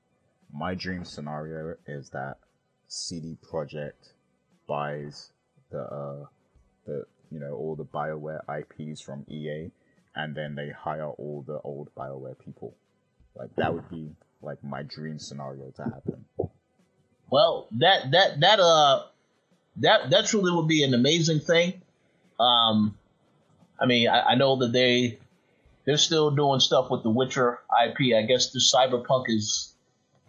my 0.53 0.76
dream 0.76 1.03
scenario 1.03 1.76
is 1.88 2.10
that 2.11 2.38
CD 2.88 3.38
Projekt 3.44 4.14
buys 4.68 5.32
the 5.72 5.82
uh, 5.82 6.26
the 6.86 7.06
you 7.32 7.40
know 7.40 7.53
all 7.53 7.76
the 7.76 7.86
Bioware 7.86 8.41
IPs 8.48 9.02
from 9.02 9.26
EA, 9.28 9.72
and 10.15 10.36
then 10.36 10.56
they 10.56 10.70
hire 10.70 11.07
all 11.10 11.44
the 11.45 11.60
old 11.64 11.90
Bioware 11.95 12.38
people. 12.38 12.76
Like 13.36 13.56
that 13.56 13.74
would 13.74 13.90
be 13.90 14.11
like 14.41 14.64
my 14.64 14.84
dream 14.84 15.18
scenario 15.18 15.72
to 15.72 15.84
happen. 15.84 16.26
Well, 17.32 17.68
that 17.80 18.11
that 18.11 18.40
that 18.41 18.60
uh 18.60 19.03
that 19.78 20.10
that 20.12 20.28
truly 20.28 20.52
would 20.52 20.68
be 20.68 20.84
an 20.84 20.94
amazing 20.94 21.40
thing. 21.40 21.82
Um, 22.40 22.98
I 23.80 23.86
mean, 23.86 24.08
I, 24.08 24.22
I, 24.22 24.36
know 24.36 24.58
that 24.58 24.72
they 24.72 25.20
they're 25.86 25.98
still 25.98 26.32
doing 26.32 26.60
stuff 26.60 26.90
with 26.90 27.04
the 27.04 27.10
Witcher 27.10 27.60
IP. 27.86 28.16
I 28.16 28.24
guess 28.24 28.52
this 28.52 28.74
Cyberpunk 28.74 29.26
is, 29.28 29.74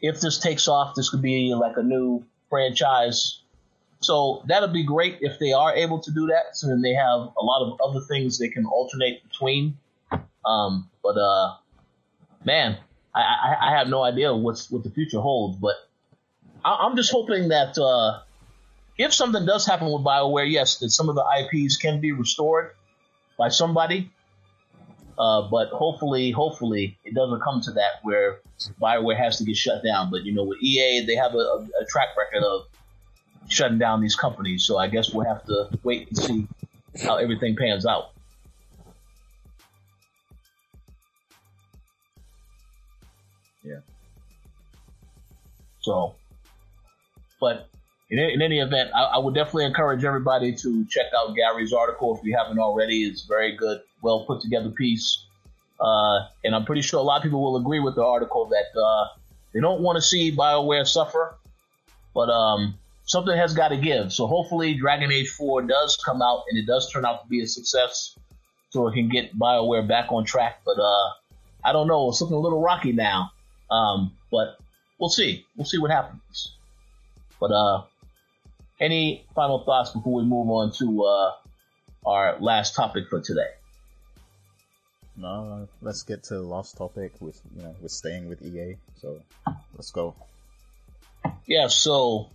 if 0.00 0.20
this 0.20 0.38
takes 0.38 0.68
off, 0.68 0.94
this 0.94 1.10
could 1.10 1.22
be 1.22 1.54
like 1.54 1.76
a 1.76 1.82
new 1.82 2.24
franchise. 2.50 3.40
So 4.00 4.42
that'll 4.46 4.68
be 4.68 4.84
great 4.84 5.18
if 5.20 5.38
they 5.38 5.52
are 5.52 5.74
able 5.74 6.00
to 6.00 6.10
do 6.10 6.26
that. 6.26 6.56
So 6.56 6.66
then 6.68 6.82
they 6.82 6.94
have 6.94 7.20
a 7.20 7.42
lot 7.42 7.62
of 7.62 7.80
other 7.80 8.04
things 8.04 8.38
they 8.38 8.48
can 8.48 8.66
alternate 8.66 9.22
between. 9.28 9.78
Um, 10.44 10.90
but 11.02 11.16
uh, 11.16 11.54
man, 12.44 12.76
I, 13.14 13.20
I, 13.20 13.68
I 13.68 13.78
have 13.78 13.88
no 13.88 14.02
idea 14.02 14.34
what's 14.34 14.70
what 14.70 14.82
the 14.82 14.90
future 14.90 15.20
holds. 15.20 15.58
But 15.58 15.76
I, 16.64 16.86
am 16.86 16.96
just 16.96 17.12
hoping 17.12 17.48
that 17.48 17.78
uh, 17.78 18.20
if 18.96 19.12
something 19.12 19.44
does 19.44 19.66
happen 19.66 19.90
with 19.90 20.02
BioWare, 20.02 20.50
yes, 20.50 20.78
that 20.78 20.90
some 20.90 21.08
of 21.08 21.16
the 21.16 21.24
IPs 21.40 21.76
can 21.76 22.00
be 22.00 22.12
restored 22.12 22.72
by 23.36 23.48
somebody. 23.48 24.10
Uh, 25.16 25.48
but 25.48 25.68
hopefully, 25.68 26.30
hopefully, 26.32 26.98
it 27.04 27.14
doesn't 27.14 27.40
come 27.40 27.60
to 27.60 27.70
that 27.72 28.00
where 28.02 28.40
BioWare 28.80 29.16
has 29.16 29.38
to 29.38 29.44
get 29.44 29.56
shut 29.56 29.82
down. 29.84 30.10
But 30.10 30.24
you 30.24 30.32
know, 30.32 30.44
with 30.44 30.60
EA, 30.60 31.06
they 31.06 31.14
have 31.14 31.34
a, 31.34 31.38
a, 31.38 31.58
a 31.82 31.86
track 31.88 32.08
record 32.16 32.44
of 32.44 32.66
shutting 33.48 33.78
down 33.78 34.00
these 34.00 34.16
companies. 34.16 34.64
So 34.64 34.76
I 34.78 34.88
guess 34.88 35.12
we'll 35.12 35.26
have 35.26 35.44
to 35.44 35.68
wait 35.82 36.08
and 36.08 36.16
see 36.16 36.48
how 37.02 37.16
everything 37.16 37.56
pans 37.56 37.86
out. 37.86 38.10
Yeah. 43.62 43.80
So, 45.80 46.14
but 47.40 47.68
in, 48.18 48.30
in 48.30 48.42
any 48.42 48.60
event, 48.60 48.90
I, 48.94 49.02
I, 49.02 49.18
would 49.18 49.34
definitely 49.34 49.64
encourage 49.64 50.04
everybody 50.04 50.54
to 50.54 50.84
check 50.86 51.06
out 51.18 51.34
Gary's 51.34 51.72
article 51.72 52.16
if 52.16 52.24
you 52.24 52.36
haven't 52.36 52.58
already. 52.58 53.02
It's 53.02 53.22
very 53.22 53.56
good, 53.56 53.80
well 54.02 54.24
put 54.24 54.40
together 54.40 54.70
piece. 54.70 55.26
Uh, 55.80 56.26
and 56.44 56.54
I'm 56.54 56.64
pretty 56.64 56.82
sure 56.82 57.00
a 57.00 57.02
lot 57.02 57.16
of 57.16 57.22
people 57.24 57.42
will 57.42 57.56
agree 57.56 57.80
with 57.80 57.96
the 57.96 58.04
article 58.04 58.46
that 58.46 58.80
uh, 58.80 59.08
they 59.52 59.60
don't 59.60 59.82
want 59.82 59.96
to 59.96 60.02
see 60.02 60.34
BioWare 60.34 60.86
suffer, 60.86 61.36
but 62.14 62.30
um, 62.30 62.78
something 63.04 63.36
has 63.36 63.52
got 63.52 63.68
to 63.68 63.76
give. 63.76 64.12
So 64.12 64.26
hopefully, 64.26 64.74
Dragon 64.74 65.10
Age 65.10 65.30
4 65.30 65.62
does 65.62 65.96
come 65.96 66.22
out 66.22 66.44
and 66.48 66.58
it 66.58 66.66
does 66.66 66.90
turn 66.92 67.04
out 67.04 67.22
to 67.24 67.28
be 67.28 67.42
a 67.42 67.46
success, 67.48 68.16
so 68.70 68.86
it 68.86 68.94
can 68.94 69.08
get 69.08 69.36
BioWare 69.36 69.86
back 69.86 70.12
on 70.12 70.24
track. 70.24 70.60
But 70.64 70.78
uh, 70.78 71.08
I 71.64 71.72
don't 71.72 71.88
know, 71.88 72.08
it's 72.08 72.20
looking 72.20 72.36
a 72.36 72.40
little 72.40 72.62
rocky 72.62 72.92
now. 72.92 73.32
Um, 73.70 74.12
but 74.30 74.58
we'll 75.00 75.10
see. 75.10 75.44
We'll 75.56 75.66
see 75.66 75.78
what 75.78 75.90
happens. 75.90 76.54
But 77.40 77.50
uh, 77.50 77.82
any 78.80 79.24
final 79.34 79.64
thoughts 79.64 79.90
before 79.90 80.14
we 80.14 80.22
move 80.22 80.48
on 80.50 80.72
to 80.72 81.04
uh, 81.04 81.32
our 82.06 82.38
last 82.40 82.74
topic 82.74 83.04
for 83.08 83.20
today? 83.20 83.48
No, 85.16 85.68
let's 85.80 86.02
get 86.02 86.24
to 86.24 86.34
the 86.34 86.42
last 86.42 86.76
topic. 86.76 87.12
With 87.20 87.40
you 87.56 87.62
know, 87.62 87.74
we're 87.80 87.88
staying 87.88 88.28
with 88.28 88.42
EA, 88.42 88.76
so 89.00 89.20
let's 89.74 89.92
go. 89.92 90.14
Yeah. 91.46 91.68
So 91.68 92.30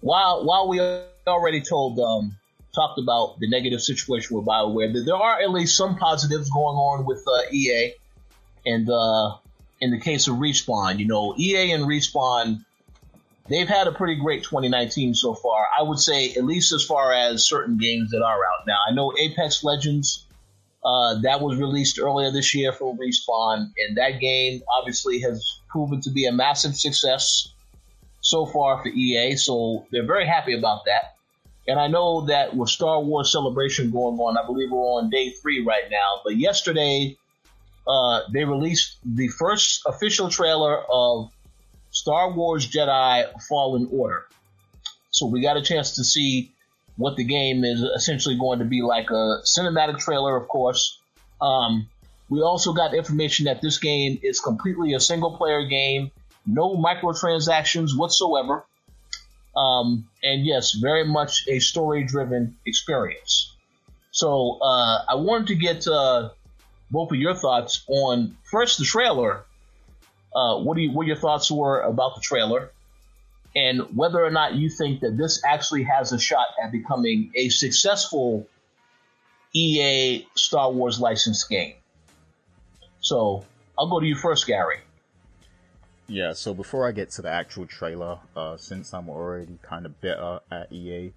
while 0.00 0.44
while 0.44 0.68
we 0.68 0.80
already 1.26 1.60
told 1.60 1.98
um, 1.98 2.36
talked 2.72 3.00
about 3.00 3.40
the 3.40 3.48
negative 3.48 3.82
situation 3.82 4.36
with 4.36 4.46
Bioware, 4.46 5.04
there 5.04 5.16
are 5.16 5.40
at 5.40 5.50
least 5.50 5.76
some 5.76 5.96
positives 5.96 6.50
going 6.50 6.76
on 6.76 7.04
with 7.04 7.24
uh, 7.26 7.52
EA, 7.52 7.94
and 8.64 8.88
uh, 8.88 9.36
in 9.80 9.90
the 9.90 9.98
case 9.98 10.28
of 10.28 10.36
Respawn, 10.36 10.98
you 11.00 11.08
know, 11.08 11.34
EA 11.36 11.72
and 11.72 11.84
Respawn 11.84 12.64
they've 13.48 13.68
had 13.68 13.86
a 13.86 13.92
pretty 13.92 14.16
great 14.16 14.42
2019 14.44 15.14
so 15.14 15.34
far. 15.34 15.66
I 15.78 15.82
would 15.82 15.98
say, 15.98 16.34
at 16.34 16.44
least 16.44 16.72
as 16.72 16.84
far 16.84 17.12
as 17.12 17.46
certain 17.46 17.78
games 17.78 18.10
that 18.10 18.22
are 18.22 18.38
out 18.38 18.66
now. 18.66 18.78
I 18.88 18.92
know 18.92 19.12
Apex 19.18 19.64
Legends, 19.64 20.26
uh, 20.84 21.20
that 21.22 21.40
was 21.40 21.58
released 21.58 21.98
earlier 21.98 22.30
this 22.30 22.54
year 22.54 22.72
from 22.72 22.98
Respawn, 22.98 23.72
and 23.78 23.96
that 23.96 24.20
game 24.20 24.62
obviously 24.78 25.20
has 25.20 25.60
proven 25.68 26.00
to 26.02 26.10
be 26.10 26.26
a 26.26 26.32
massive 26.32 26.76
success 26.76 27.48
so 28.20 28.46
far 28.46 28.82
for 28.82 28.88
EA. 28.88 29.36
So 29.36 29.86
they're 29.90 30.06
very 30.06 30.26
happy 30.26 30.56
about 30.56 30.84
that. 30.86 31.14
And 31.66 31.80
I 31.80 31.88
know 31.88 32.26
that 32.26 32.54
with 32.54 32.68
Star 32.68 33.00
Wars 33.00 33.32
Celebration 33.32 33.90
going 33.90 34.18
on, 34.18 34.36
I 34.36 34.44
believe 34.44 34.70
we're 34.70 34.78
on 34.78 35.08
day 35.08 35.30
three 35.30 35.64
right 35.64 35.84
now. 35.90 36.20
But 36.22 36.36
yesterday, 36.36 37.16
uh, 37.88 38.20
they 38.32 38.44
released 38.44 38.98
the 39.04 39.28
first 39.28 39.82
official 39.86 40.28
trailer 40.28 40.82
of 40.90 41.30
Star 41.94 42.32
Wars 42.32 42.68
Jedi 42.68 43.24
Fallen 43.48 43.88
Order. 43.92 44.26
So 45.10 45.26
we 45.26 45.40
got 45.40 45.56
a 45.56 45.62
chance 45.62 45.94
to 45.94 46.04
see 46.04 46.52
what 46.96 47.16
the 47.16 47.24
game 47.24 47.64
is 47.64 47.80
essentially 47.82 48.36
going 48.36 48.58
to 48.58 48.64
be 48.64 48.82
like 48.82 49.10
a 49.10 49.40
cinematic 49.44 49.98
trailer, 49.98 50.36
of 50.36 50.48
course. 50.48 50.98
Um, 51.40 51.88
we 52.28 52.42
also 52.42 52.72
got 52.72 52.94
information 52.94 53.44
that 53.46 53.62
this 53.62 53.78
game 53.78 54.18
is 54.22 54.40
completely 54.40 54.94
a 54.94 55.00
single 55.00 55.36
player 55.36 55.64
game, 55.66 56.10
no 56.46 56.76
microtransactions 56.76 57.96
whatsoever. 57.96 58.64
Um, 59.56 60.08
and 60.22 60.44
yes, 60.44 60.72
very 60.72 61.06
much 61.06 61.46
a 61.48 61.60
story 61.60 62.02
driven 62.02 62.56
experience. 62.66 63.54
So, 64.10 64.58
uh, 64.60 65.04
I 65.08 65.14
wanted 65.14 65.46
to 65.48 65.54
get, 65.54 65.86
uh, 65.86 66.30
both 66.90 67.12
of 67.12 67.18
your 67.18 67.34
thoughts 67.34 67.84
on 67.88 68.36
first 68.50 68.78
the 68.78 68.84
trailer 68.84 69.44
uh, 70.34 70.58
what 70.58 70.76
do 70.76 70.82
you, 70.82 70.92
what 70.92 71.06
your 71.06 71.16
thoughts 71.16 71.50
were 71.50 71.80
about 71.80 72.16
the 72.16 72.20
trailer, 72.20 72.70
and 73.54 73.96
whether 73.96 74.24
or 74.24 74.30
not 74.30 74.54
you 74.54 74.68
think 74.68 75.00
that 75.00 75.16
this 75.16 75.42
actually 75.44 75.84
has 75.84 76.12
a 76.12 76.18
shot 76.18 76.46
at 76.62 76.72
becoming 76.72 77.30
a 77.36 77.48
successful 77.48 78.48
EA 79.52 80.26
Star 80.34 80.72
Wars 80.72 80.98
licensed 80.98 81.48
game. 81.48 81.74
So 83.00 83.44
I'll 83.78 83.88
go 83.88 84.00
to 84.00 84.06
you 84.06 84.16
first, 84.16 84.46
Gary. 84.46 84.78
Yeah, 86.06 86.32
so 86.32 86.52
before 86.52 86.86
I 86.86 86.92
get 86.92 87.10
to 87.12 87.22
the 87.22 87.30
actual 87.30 87.66
trailer, 87.66 88.18
uh, 88.36 88.56
since 88.56 88.92
I'm 88.92 89.08
already 89.08 89.58
kind 89.62 89.86
of 89.86 90.00
bitter 90.00 90.40
at 90.50 90.70
EA, 90.72 91.12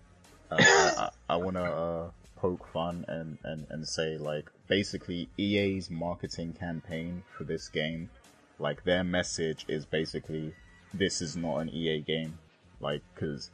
uh, 0.49 0.57
I, 0.59 0.93
I, 0.97 1.33
I 1.33 1.35
want 1.37 1.57
to 1.57 1.63
uh, 1.63 2.09
poke 2.37 2.67
fun 2.71 3.03
and, 3.07 3.37
and, 3.43 3.67
and 3.69 3.87
say, 3.87 4.17
like, 4.17 4.49
basically 4.67 5.27
EA's 5.37 5.89
marketing 5.89 6.53
campaign 6.53 7.23
for 7.37 7.43
this 7.43 7.67
game 7.67 8.09
like 8.59 8.83
their 8.83 9.03
message 9.03 9.65
is 9.67 9.85
basically, 9.85 10.53
this 10.93 11.21
is 11.21 11.35
not 11.35 11.57
an 11.57 11.69
EA 11.69 12.01
game. 12.01 12.37
Like, 12.79 13.01
cause 13.15 13.49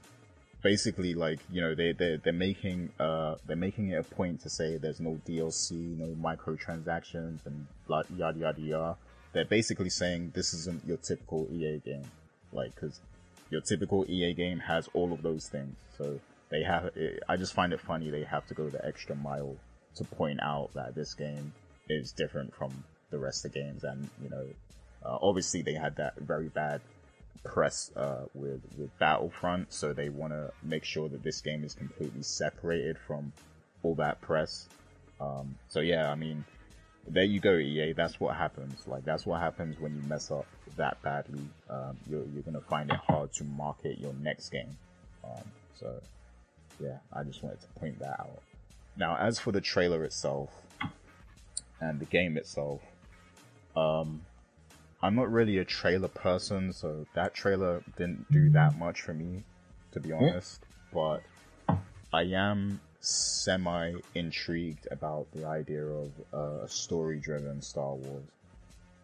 basically 0.62 1.14
like, 1.14 1.40
you 1.52 1.62
know, 1.62 1.76
they, 1.76 1.92
they, 1.92 2.18
they're 2.24 2.34
making, 2.34 2.90
uh, 3.00 3.36
they're 3.46 3.56
making 3.56 3.90
it 3.90 4.00
a 4.00 4.04
point 4.04 4.42
to 4.42 4.50
say 4.50 4.78
there's 4.78 5.00
no 5.00 5.20
DLC, 5.28 5.98
no 5.98 6.08
microtransactions 6.16 7.46
and 7.46 7.68
blah, 7.88 8.04
yada 8.16 8.40
yada 8.40 8.62
yada. 8.62 8.98
They're 9.34 9.46
basically 9.46 9.90
saying 9.90 10.32
this 10.36 10.54
isn't 10.54 10.86
your 10.86 10.98
typical 10.98 11.48
EA 11.52 11.80
game. 11.80 12.10
Like, 12.52 12.76
cause 12.76 13.00
your 13.50 13.62
typical 13.62 14.06
EA 14.10 14.34
game 14.34 14.60
has 14.60 14.90
all 14.94 15.12
of 15.12 15.22
those 15.22 15.48
things. 15.48 15.76
So 15.98 16.20
they 16.50 16.64
have, 16.64 16.86
it, 16.96 17.22
I 17.28 17.36
just 17.38 17.54
find 17.54 17.74
it 17.74 17.82
funny 17.82 18.10
they 18.10 18.24
have 18.24 18.48
to 18.48 18.54
go 18.54 18.70
the 18.70 18.84
extra 18.86 19.16
mile 19.16 19.56
to 19.96 20.04
point 20.04 20.40
out 20.42 20.70
that 20.74 20.96
this 20.96 21.14
game 21.14 21.54
is 21.90 22.12
different 22.12 22.56
from 22.56 22.84
the 23.10 23.20
rest 23.20 23.46
of 23.46 23.54
the 23.54 23.60
games 23.60 23.84
and, 23.84 24.10
you 24.22 24.30
know, 24.30 24.46
uh, 25.06 25.18
obviously, 25.22 25.62
they 25.62 25.74
had 25.74 25.96
that 25.98 26.18
very 26.18 26.50
bad 26.50 26.82
press 27.44 27.92
uh, 27.96 28.26
with 28.34 28.62
with 28.78 28.98
Battlefront, 29.00 29.74
so 29.74 29.94
they 29.94 30.10
want 30.10 30.34
to 30.34 30.52
make 30.64 30.86
sure 30.86 31.10
that 31.10 31.24
this 31.24 31.42
game 31.42 31.64
is 31.64 31.74
completely 31.74 32.24
separated 32.24 32.98
from 32.98 33.34
all 33.84 33.96
that 33.96 34.22
press. 34.22 34.68
Um, 35.20 35.56
so 35.68 35.80
yeah, 35.82 36.10
I 36.12 36.16
mean, 36.16 36.46
there 37.08 37.24
you 37.24 37.40
go, 37.40 37.58
EA. 37.58 37.94
That's 37.94 38.20
what 38.20 38.36
happens. 38.36 38.88
Like 38.88 39.04
that's 39.04 39.26
what 39.26 39.42
happens 39.42 39.80
when 39.80 39.96
you 39.96 40.02
mess 40.08 40.32
up 40.32 40.46
that 40.78 41.02
badly. 41.02 41.44
Um, 41.70 41.98
you're 42.10 42.26
you're 42.34 42.44
gonna 42.44 42.62
find 42.62 42.90
it 42.90 43.00
hard 43.08 43.34
to 43.34 43.44
market 43.44 44.00
your 44.00 44.14
next 44.14 44.50
game. 44.50 44.78
Um, 45.24 45.44
so 45.76 46.02
yeah, 46.80 46.98
I 47.12 47.24
just 47.24 47.44
wanted 47.44 47.62
to 47.62 47.68
point 47.80 48.00
that 48.00 48.20
out. 48.20 48.42
Now, 48.96 49.18
as 49.18 49.40
for 49.40 49.52
the 49.52 49.62
trailer 49.62 50.04
itself 50.04 50.50
and 51.82 52.00
the 52.00 52.06
game 52.06 52.38
itself, 52.38 52.82
um, 53.76 54.22
I'm 55.04 55.16
not 55.16 55.30
really 55.30 55.58
a 55.58 55.66
trailer 55.66 56.08
person, 56.08 56.72
so 56.72 57.06
that 57.14 57.34
trailer 57.34 57.84
didn't 57.98 58.32
do 58.32 58.50
that 58.52 58.78
much 58.80 59.02
for 59.02 59.14
me, 59.14 59.44
to 59.92 60.00
be 60.00 60.14
honest. 60.14 60.62
But 60.94 61.22
I 62.14 62.22
am 62.22 62.80
semi 63.02 63.96
intrigued 64.16 64.88
about 64.92 65.30
the 65.34 65.46
idea 65.46 65.84
of 65.84 66.12
a 66.32 66.70
story 66.70 67.20
driven 67.20 67.62
Star 67.62 67.96
Wars. 67.96 68.24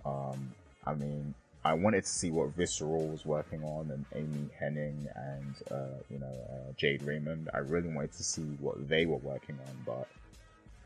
Um, 0.06 0.54
I 0.88 0.94
mean, 0.94 1.34
I 1.66 1.74
wanted 1.74 2.06
to 2.06 2.10
see 2.10 2.32
what 2.32 2.56
Visceral 2.56 3.10
was 3.10 3.26
working 3.26 3.62
on 3.66 3.92
and 3.92 4.06
Amy 4.16 4.50
Hennig 4.58 5.06
and, 5.18 5.56
uh, 5.70 5.98
you 6.10 6.20
know, 6.20 6.34
uh, 6.50 6.72
Jade 6.78 7.04
Raymond. 7.04 7.50
I 7.54 7.58
really 7.58 7.90
wanted 7.90 8.14
to 8.14 8.24
see 8.24 8.44
what 8.62 8.88
they 8.88 9.06
were 9.06 9.18
working 9.18 9.60
on, 9.68 10.06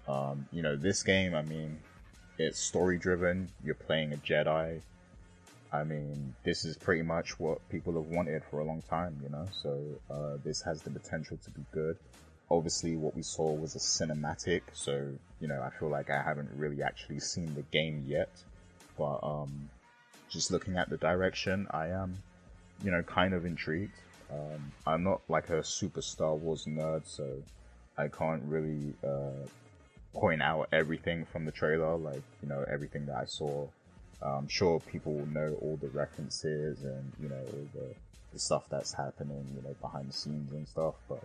but, 0.08 0.12
um, 0.12 0.48
you 0.52 0.64
know, 0.64 0.76
this 0.76 1.04
game, 1.04 1.36
I 1.36 1.44
mean, 1.44 1.78
it's 2.40 2.60
story 2.60 2.98
driven. 2.98 3.50
You're 3.64 3.76
playing 3.76 4.14
a 4.14 4.18
Jedi. 4.18 4.82
I 5.74 5.84
mean, 5.84 6.36
this 6.44 6.66
is 6.66 6.78
pretty 6.78 7.02
much 7.02 7.40
what 7.40 7.68
people 7.70 7.94
have 7.94 8.06
wanted 8.06 8.44
for 8.52 8.60
a 8.60 8.64
long 8.64 8.84
time, 8.84 9.20
you 9.24 9.30
know. 9.30 9.48
So 9.64 9.82
uh, 10.10 10.38
this 10.44 10.62
has 10.62 10.84
the 10.84 10.92
potential 10.92 11.38
to 11.44 11.50
be 11.50 11.66
good. 11.72 11.98
Obviously, 12.52 12.96
what 12.96 13.16
we 13.16 13.24
saw 13.24 13.52
was 13.52 13.76
a 13.76 13.80
cinematic, 13.80 14.62
so 14.74 15.12
you 15.40 15.48
know, 15.48 15.60
I 15.64 15.72
feel 15.80 15.90
like 15.90 16.12
I 16.12 16.22
haven't 16.22 16.52
really 16.56 16.84
actually 16.84 17.20
seen 17.20 17.56
the 17.56 17.64
game 17.64 18.04
yet. 18.08 18.30
But 19.00 19.20
um, 19.24 19.68
just 20.30 20.52
looking 20.52 20.78
at 20.78 20.92
the 20.92 20.98
direction, 20.98 21.66
I 21.72 21.88
am, 21.88 22.20
you 22.84 22.92
know, 22.92 23.02
kind 23.02 23.34
of 23.34 23.44
intrigued. 23.44 23.98
Um, 24.32 24.72
I'm 24.86 25.04
not 25.04 25.22
like 25.28 25.50
a 25.50 25.64
super 25.64 26.04
Star 26.04 26.36
Wars 26.36 26.66
nerd, 26.66 27.08
so 27.08 27.42
I 27.98 28.10
can't 28.10 28.44
really 28.44 28.94
uh, 29.04 29.48
point 30.14 30.44
out 30.44 30.70
everything 30.72 31.26
from 31.26 31.46
the 31.46 31.52
trailer, 31.52 31.98
like 31.98 32.22
you 32.44 32.50
know, 32.50 32.64
everything 32.72 33.08
that 33.08 33.16
I 33.16 33.26
saw 33.26 33.68
I'm 34.26 34.48
sure 34.48 34.80
people 34.80 35.14
will 35.14 35.28
know 35.28 35.58
all 35.62 35.78
the 35.82 35.90
references 35.90 36.84
and, 36.84 37.12
you 37.22 37.30
know, 37.30 37.36
all 37.36 37.68
the, 37.74 37.96
the 38.32 38.40
stuff 38.40 38.66
that's 38.70 38.94
happening, 38.94 39.46
you 39.56 39.62
know, 39.62 39.76
behind 39.82 40.10
the 40.10 40.14
scenes 40.14 40.52
and 40.54 40.68
stuff, 40.68 40.96
but 41.10 41.22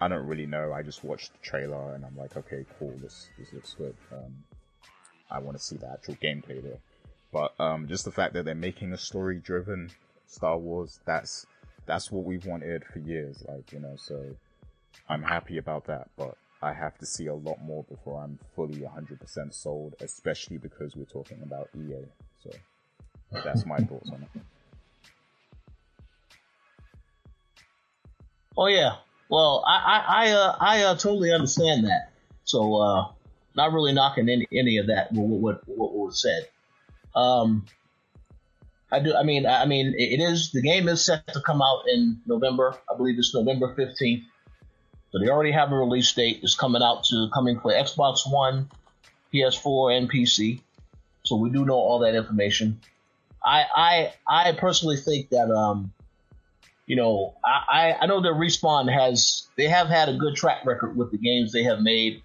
I 0.00 0.08
don't 0.08 0.26
really 0.26 0.46
know. 0.46 0.72
I 0.72 0.82
just 0.82 1.04
watched 1.04 1.32
the 1.32 1.38
trailer 1.42 1.94
and 1.94 2.04
I'm 2.04 2.16
like, 2.16 2.36
okay, 2.36 2.64
cool, 2.78 2.94
this, 3.02 3.28
this 3.38 3.52
looks 3.52 3.74
good. 3.74 3.94
Um, 4.12 4.32
I 5.30 5.38
want 5.38 5.56
to 5.58 5.62
see 5.62 5.76
the 5.76 5.90
actual 5.90 6.14
gameplay 6.14 6.62
there. 6.62 6.78
But, 7.32 7.54
um, 7.60 7.86
just 7.86 8.04
the 8.04 8.10
fact 8.10 8.32
that 8.34 8.44
they're 8.44 8.54
making 8.54 8.92
a 8.92 8.98
story 8.98 9.38
driven 9.38 9.90
Star 10.26 10.56
Wars, 10.56 11.00
that's, 11.04 11.46
that's 11.86 12.10
what 12.10 12.24
we've 12.24 12.46
wanted 12.46 12.84
for 12.84 13.00
years, 13.00 13.44
like, 13.48 13.72
you 13.72 13.80
know, 13.80 13.94
so 13.96 14.24
I'm 15.08 15.22
happy 15.22 15.58
about 15.58 15.84
that, 15.86 16.08
but 16.16 16.36
I 16.62 16.72
have 16.72 16.98
to 16.98 17.06
see 17.06 17.26
a 17.26 17.34
lot 17.34 17.60
more 17.62 17.84
before 17.84 18.22
I'm 18.22 18.38
fully 18.54 18.80
100% 18.80 19.54
sold, 19.54 19.94
especially 20.00 20.58
because 20.58 20.94
we're 20.94 21.04
talking 21.04 21.40
about 21.42 21.68
EA. 21.74 22.04
So 22.42 22.50
that's 23.44 23.66
my 23.66 23.78
thoughts 23.78 24.10
on 24.10 24.22
it. 24.22 24.42
Oh 28.56 28.66
yeah. 28.66 28.96
Well, 29.30 29.64
I 29.66 29.76
I 29.76 30.04
I, 30.08 30.30
uh, 30.32 30.56
I 30.60 30.82
uh, 30.82 30.94
totally 30.96 31.32
understand 31.32 31.86
that. 31.86 32.12
So 32.44 32.76
uh, 32.76 33.06
not 33.54 33.72
really 33.72 33.92
knocking 33.92 34.28
any 34.28 34.46
any 34.52 34.78
of 34.78 34.88
that. 34.88 35.12
What 35.12 35.40
what 35.40 35.62
what, 35.78 35.94
was 35.94 36.20
said. 36.20 36.48
Um, 37.14 37.66
I 38.92 39.00
do. 39.00 39.14
I 39.14 39.22
mean, 39.22 39.46
I 39.46 39.66
mean, 39.66 39.94
it 39.96 40.20
is 40.20 40.50
the 40.50 40.62
game 40.62 40.88
is 40.88 41.04
set 41.04 41.26
to 41.28 41.40
come 41.40 41.62
out 41.62 41.84
in 41.88 42.20
November. 42.26 42.76
I 42.92 42.96
believe 42.96 43.18
it's 43.18 43.34
November 43.34 43.74
fifteenth. 43.74 44.24
So 45.12 45.18
they 45.18 45.28
already 45.28 45.52
have 45.52 45.72
a 45.72 45.76
release 45.76 46.12
date. 46.12 46.40
It's 46.42 46.54
coming 46.54 46.82
out 46.82 47.04
to 47.04 47.28
coming 47.32 47.60
for 47.60 47.72
Xbox 47.72 48.30
One, 48.30 48.70
PS4, 49.34 49.96
and 49.96 50.10
PC. 50.10 50.60
So 51.30 51.36
we 51.36 51.48
do 51.48 51.64
know 51.64 51.74
all 51.74 52.00
that 52.00 52.16
information. 52.16 52.80
I 53.44 53.64
I 54.28 54.48
I 54.48 54.52
personally 54.58 54.96
think 54.96 55.28
that 55.28 55.48
um, 55.48 55.92
you 56.86 56.96
know, 56.96 57.36
I 57.44 57.94
I 58.00 58.06
know 58.06 58.20
that 58.20 58.32
Respawn 58.32 58.92
has 58.92 59.46
they 59.56 59.68
have 59.68 59.86
had 59.86 60.08
a 60.08 60.16
good 60.16 60.34
track 60.34 60.66
record 60.66 60.96
with 60.96 61.12
the 61.12 61.18
games 61.18 61.52
they 61.52 61.62
have 61.62 61.82
made. 61.82 62.24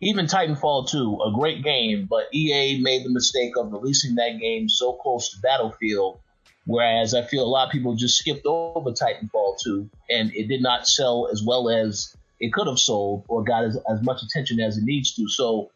Even 0.00 0.26
Titanfall 0.26 0.88
2, 0.90 1.20
a 1.26 1.32
great 1.32 1.62
game, 1.62 2.08
but 2.10 2.24
EA 2.34 2.80
made 2.82 3.04
the 3.04 3.10
mistake 3.10 3.52
of 3.56 3.70
releasing 3.70 4.16
that 4.16 4.40
game 4.40 4.68
so 4.68 4.94
close 4.94 5.30
to 5.30 5.40
Battlefield, 5.40 6.18
whereas 6.64 7.14
I 7.14 7.22
feel 7.22 7.44
a 7.44 7.46
lot 7.46 7.66
of 7.66 7.72
people 7.72 7.94
just 7.94 8.18
skipped 8.18 8.46
over 8.46 8.90
Titanfall 8.90 9.58
2 9.62 9.88
and 10.08 10.34
it 10.34 10.48
did 10.48 10.62
not 10.62 10.88
sell 10.88 11.28
as 11.30 11.42
well 11.44 11.68
as 11.68 12.16
it 12.40 12.52
could 12.52 12.66
have 12.66 12.80
sold 12.80 13.26
or 13.28 13.44
got 13.44 13.64
as, 13.64 13.78
as 13.88 14.02
much 14.02 14.22
attention 14.24 14.58
as 14.58 14.76
it 14.76 14.84
needs 14.84 15.14
to. 15.14 15.28
So 15.28 15.70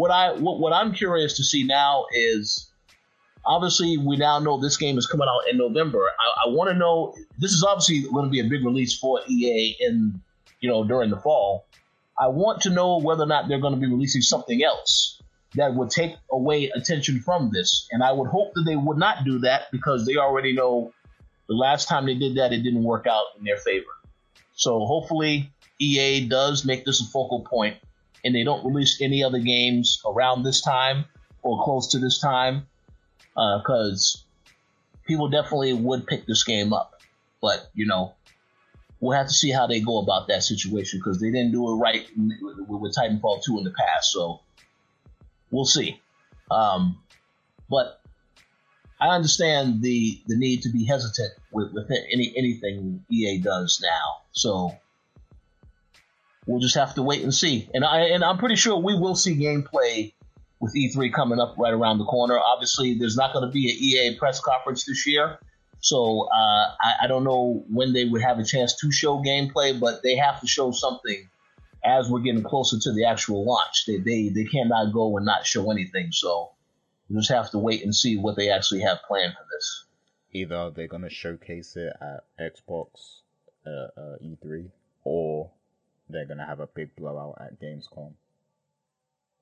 what 0.00 0.10
I 0.10 0.32
what, 0.32 0.58
what 0.58 0.72
I'm 0.72 0.94
curious 0.94 1.36
to 1.36 1.44
see 1.44 1.64
now 1.64 2.06
is 2.10 2.70
obviously 3.44 3.98
we 3.98 4.16
now 4.16 4.38
know 4.38 4.58
this 4.58 4.78
game 4.78 4.96
is 4.96 5.06
coming 5.06 5.28
out 5.28 5.50
in 5.50 5.58
November. 5.58 6.08
I, 6.18 6.46
I 6.46 6.48
want 6.48 6.70
to 6.70 6.74
know 6.74 7.14
this 7.38 7.52
is 7.52 7.62
obviously 7.62 8.10
going 8.10 8.24
to 8.24 8.30
be 8.30 8.40
a 8.40 8.48
big 8.48 8.64
release 8.64 8.98
for 8.98 9.20
EA 9.28 9.76
in 9.78 10.20
you 10.60 10.70
know 10.70 10.84
during 10.84 11.10
the 11.10 11.18
fall. 11.18 11.66
I 12.18 12.28
want 12.28 12.62
to 12.62 12.70
know 12.70 12.98
whether 12.98 13.24
or 13.24 13.26
not 13.26 13.48
they're 13.48 13.60
going 13.60 13.74
to 13.74 13.80
be 13.80 13.86
releasing 13.86 14.22
something 14.22 14.64
else 14.64 15.20
that 15.54 15.74
would 15.74 15.90
take 15.90 16.14
away 16.30 16.70
attention 16.74 17.20
from 17.20 17.50
this. 17.52 17.86
And 17.90 18.02
I 18.02 18.12
would 18.12 18.28
hope 18.28 18.54
that 18.54 18.62
they 18.64 18.76
would 18.76 18.98
not 18.98 19.24
do 19.24 19.40
that 19.40 19.70
because 19.70 20.06
they 20.06 20.16
already 20.16 20.54
know 20.54 20.92
the 21.48 21.54
last 21.54 21.88
time 21.88 22.06
they 22.06 22.14
did 22.14 22.36
that, 22.36 22.52
it 22.52 22.62
didn't 22.62 22.84
work 22.84 23.06
out 23.06 23.24
in 23.38 23.44
their 23.44 23.56
favor. 23.56 23.86
So 24.52 24.84
hopefully 24.84 25.50
EA 25.78 26.28
does 26.28 26.64
make 26.64 26.84
this 26.84 27.00
a 27.00 27.04
focal 27.04 27.40
point 27.40 27.78
and 28.24 28.34
they 28.34 28.44
don't 28.44 28.64
release 28.64 29.00
any 29.00 29.22
other 29.24 29.38
games 29.38 30.02
around 30.06 30.42
this 30.42 30.60
time 30.60 31.04
or 31.42 31.62
close 31.64 31.88
to 31.88 31.98
this 31.98 32.20
time 32.20 32.66
because 33.34 34.24
uh, 34.24 35.06
people 35.06 35.28
definitely 35.28 35.72
would 35.72 36.06
pick 36.06 36.26
this 36.26 36.44
game 36.44 36.72
up. 36.72 37.00
But, 37.40 37.70
you 37.74 37.86
know, 37.86 38.14
we'll 39.00 39.16
have 39.16 39.28
to 39.28 39.32
see 39.32 39.50
how 39.50 39.66
they 39.66 39.80
go 39.80 39.98
about 39.98 40.28
that 40.28 40.42
situation 40.42 40.98
because 40.98 41.20
they 41.20 41.30
didn't 41.30 41.52
do 41.52 41.70
it 41.70 41.76
right 41.76 42.06
with, 42.16 42.94
Titanfall 42.94 43.42
2 43.44 43.58
in 43.58 43.64
the 43.64 43.70
past. 43.70 44.12
So 44.12 44.40
we'll 45.50 45.64
see. 45.64 46.00
Um, 46.50 46.98
but 47.68 48.00
I 49.00 49.08
understand 49.08 49.80
the 49.80 50.20
the 50.26 50.36
need 50.36 50.62
to 50.62 50.68
be 50.68 50.84
hesitant 50.84 51.32
with, 51.52 51.72
with 51.72 51.90
any 51.90 52.34
anything 52.36 53.04
EA 53.08 53.38
does 53.38 53.80
now. 53.82 54.22
So 54.32 54.76
we'll 56.50 56.60
just 56.60 56.74
have 56.74 56.94
to 56.94 57.02
wait 57.02 57.22
and 57.22 57.32
see. 57.32 57.68
And 57.72 57.84
I 57.84 58.00
and 58.08 58.24
I'm 58.24 58.38
pretty 58.38 58.56
sure 58.56 58.76
we 58.76 58.94
will 58.94 59.14
see 59.14 59.36
gameplay 59.36 60.12
with 60.58 60.74
E3 60.74 61.12
coming 61.12 61.38
up 61.38 61.54
right 61.58 61.72
around 61.72 61.98
the 61.98 62.04
corner. 62.04 62.38
Obviously, 62.38 62.94
there's 62.94 63.16
not 63.16 63.32
going 63.32 63.46
to 63.46 63.52
be 63.52 63.70
an 63.70 63.76
EA 63.78 64.18
press 64.18 64.40
conference 64.40 64.84
this 64.84 65.06
year. 65.06 65.38
So 65.80 66.28
uh, 66.30 66.74
I, 66.78 67.04
I, 67.04 67.06
don't 67.06 67.24
know 67.24 67.64
when 67.70 67.94
they 67.94 68.04
would 68.04 68.20
have 68.20 68.38
a 68.38 68.44
chance 68.44 68.76
to 68.82 68.92
show 68.92 69.22
gameplay, 69.22 69.80
but 69.80 70.02
they 70.02 70.16
have 70.16 70.38
to 70.42 70.46
show 70.46 70.72
something 70.72 71.26
as 71.82 72.10
we're 72.10 72.20
getting 72.20 72.42
closer 72.42 72.78
to 72.78 72.92
the 72.92 73.06
actual 73.06 73.46
launch. 73.46 73.86
They 73.86 73.96
they, 73.96 74.28
they 74.28 74.44
cannot 74.44 74.92
go 74.92 75.16
and 75.16 75.24
not 75.24 75.46
show 75.46 75.70
anything. 75.70 76.12
So 76.12 76.50
we 77.08 77.16
just 77.16 77.30
have 77.30 77.50
to 77.52 77.58
wait 77.58 77.82
and 77.82 77.94
see 77.94 78.18
what 78.18 78.36
they 78.36 78.50
actually 78.50 78.82
have 78.82 78.98
planned 79.08 79.32
for 79.32 79.46
this. 79.50 79.84
Either 80.32 80.70
they're 80.70 80.86
gonna 80.86 81.08
showcase 81.08 81.76
it 81.76 81.94
at 82.02 82.24
Xbox 82.38 82.88
uh, 83.66 83.88
uh, 83.98 84.16
E3, 84.22 84.70
or 85.04 85.50
they're 86.12 86.26
gonna 86.26 86.46
have 86.46 86.60
a 86.60 86.66
big 86.66 86.94
blowout 86.96 87.38
at 87.40 87.60
Gamescom. 87.60 88.12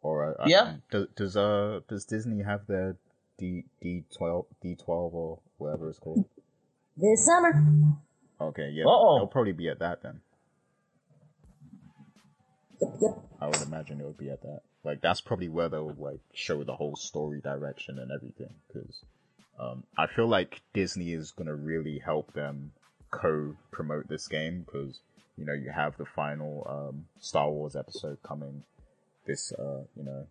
Or 0.01 0.41
uh, 0.41 0.45
yeah, 0.47 0.77
does, 0.91 1.07
does 1.17 1.37
uh 1.37 1.81
does 1.89 2.05
Disney 2.05 2.43
have 2.43 2.67
their 2.67 2.97
D 3.39 3.65
D 3.81 4.05
twelve 4.17 4.47
D 4.63 4.77
twelve 4.77 5.15
or 5.15 5.41
whatever 5.59 5.89
it's 5.89 5.99
called. 5.99 6.25
This 6.97 7.27
summer. 7.27 7.53
Okay, 8.41 8.71
yeah. 8.73 8.85
Uh-oh. 8.85 9.17
It'll 9.17 9.27
probably 9.27 9.53
be 9.53 9.69
at 9.69 9.81
that 9.81 10.03
then. 10.03 10.21
Yep, 12.81 12.91
yep. 13.01 13.19
I 13.41 13.47
would 13.47 13.63
imagine 13.63 14.01
it 14.01 14.07
would 14.07 14.19
be 14.19 14.31
at 14.31 14.43
that. 14.43 14.61
Like 14.85 15.01
that's 15.01 15.21
probably 15.21 15.49
where 15.49 15.69
they'll 15.69 15.95
like 15.99 16.21
show 16.33 16.63
the 16.63 16.77
whole 16.77 16.97
story 16.97 17.41
direction 17.41 17.99
and 17.99 18.13
everything. 18.13 18.55
Because 18.69 19.03
um, 19.59 19.85
I 19.97 20.07
feel 20.07 20.29
like 20.29 20.61
Disney 20.73 21.13
is 21.13 21.33
gonna 21.33 21.55
really 21.55 21.99
help 21.99 22.33
them 22.35 22.73
co-promote 23.11 24.09
this 24.09 24.29
game 24.29 24.65
because 24.65 25.01
you 25.39 25.45
know 25.45 25.55
you 25.55 25.71
have 25.71 25.97
the 25.97 26.05
final 26.05 26.67
um, 26.69 27.07
Star 27.21 27.51
Wars 27.51 27.77
episode 27.77 28.19
coming 28.23 28.65
this 29.27 29.53
uh, 29.53 29.83
you 29.97 30.05
know 30.05 30.27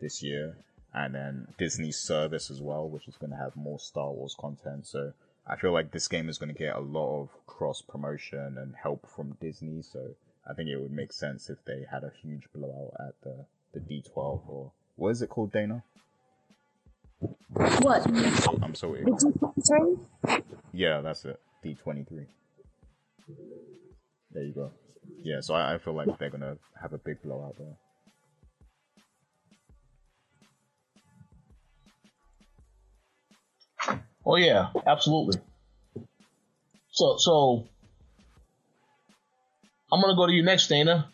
this 0.00 0.22
year 0.22 0.56
and 0.94 1.14
then 1.14 1.48
Disney's 1.58 1.98
service 1.98 2.50
as 2.50 2.60
well, 2.60 2.88
which 2.88 3.08
is 3.08 3.16
going 3.16 3.30
to 3.30 3.36
have 3.36 3.54
more 3.56 3.78
Star 3.78 4.10
Wars 4.10 4.34
content. 4.38 4.86
So 4.86 5.12
I 5.46 5.56
feel 5.56 5.72
like 5.72 5.90
this 5.90 6.08
game 6.08 6.28
is 6.28 6.38
going 6.38 6.52
to 6.52 6.58
get 6.58 6.74
a 6.74 6.80
lot 6.80 7.22
of 7.22 7.28
cross 7.46 7.82
promotion 7.82 8.56
and 8.58 8.74
help 8.82 9.06
from 9.08 9.36
Disney. 9.40 9.82
So 9.82 10.14
I 10.48 10.54
think 10.54 10.68
it 10.68 10.80
would 10.80 10.92
make 10.92 11.12
sense 11.12 11.50
if 11.50 11.58
they 11.66 11.84
had 11.90 12.04
a 12.04 12.12
huge 12.22 12.44
blowout 12.54 12.94
at 12.98 13.14
the, 13.22 13.46
the 13.74 13.80
D12 13.80 14.42
or 14.48 14.72
what 14.96 15.10
is 15.10 15.22
it 15.22 15.28
called, 15.28 15.52
Dana? 15.52 15.84
What? 17.20 18.06
I'm 18.62 18.74
so 18.74 18.92
D23? 18.92 20.42
Yeah, 20.72 21.00
that's 21.00 21.24
it. 21.24 21.40
D23. 21.64 22.26
There 24.38 24.46
you 24.46 24.52
go. 24.52 24.70
Yeah, 25.24 25.40
so 25.40 25.54
I, 25.54 25.74
I 25.74 25.78
feel 25.78 25.94
like 25.94 26.16
they're 26.16 26.30
going 26.30 26.42
to 26.42 26.56
have 26.80 26.92
a 26.92 26.98
big 26.98 27.20
blowout 27.24 27.56
there. 27.58 27.74
Oh 34.24 34.36
yeah, 34.36 34.68
absolutely. 34.86 35.40
So 36.92 37.16
so 37.18 37.66
I'm 39.90 40.00
gonna 40.00 40.14
go 40.14 40.26
to 40.26 40.32
you 40.32 40.42
next, 40.42 40.68
Dana. 40.68 41.10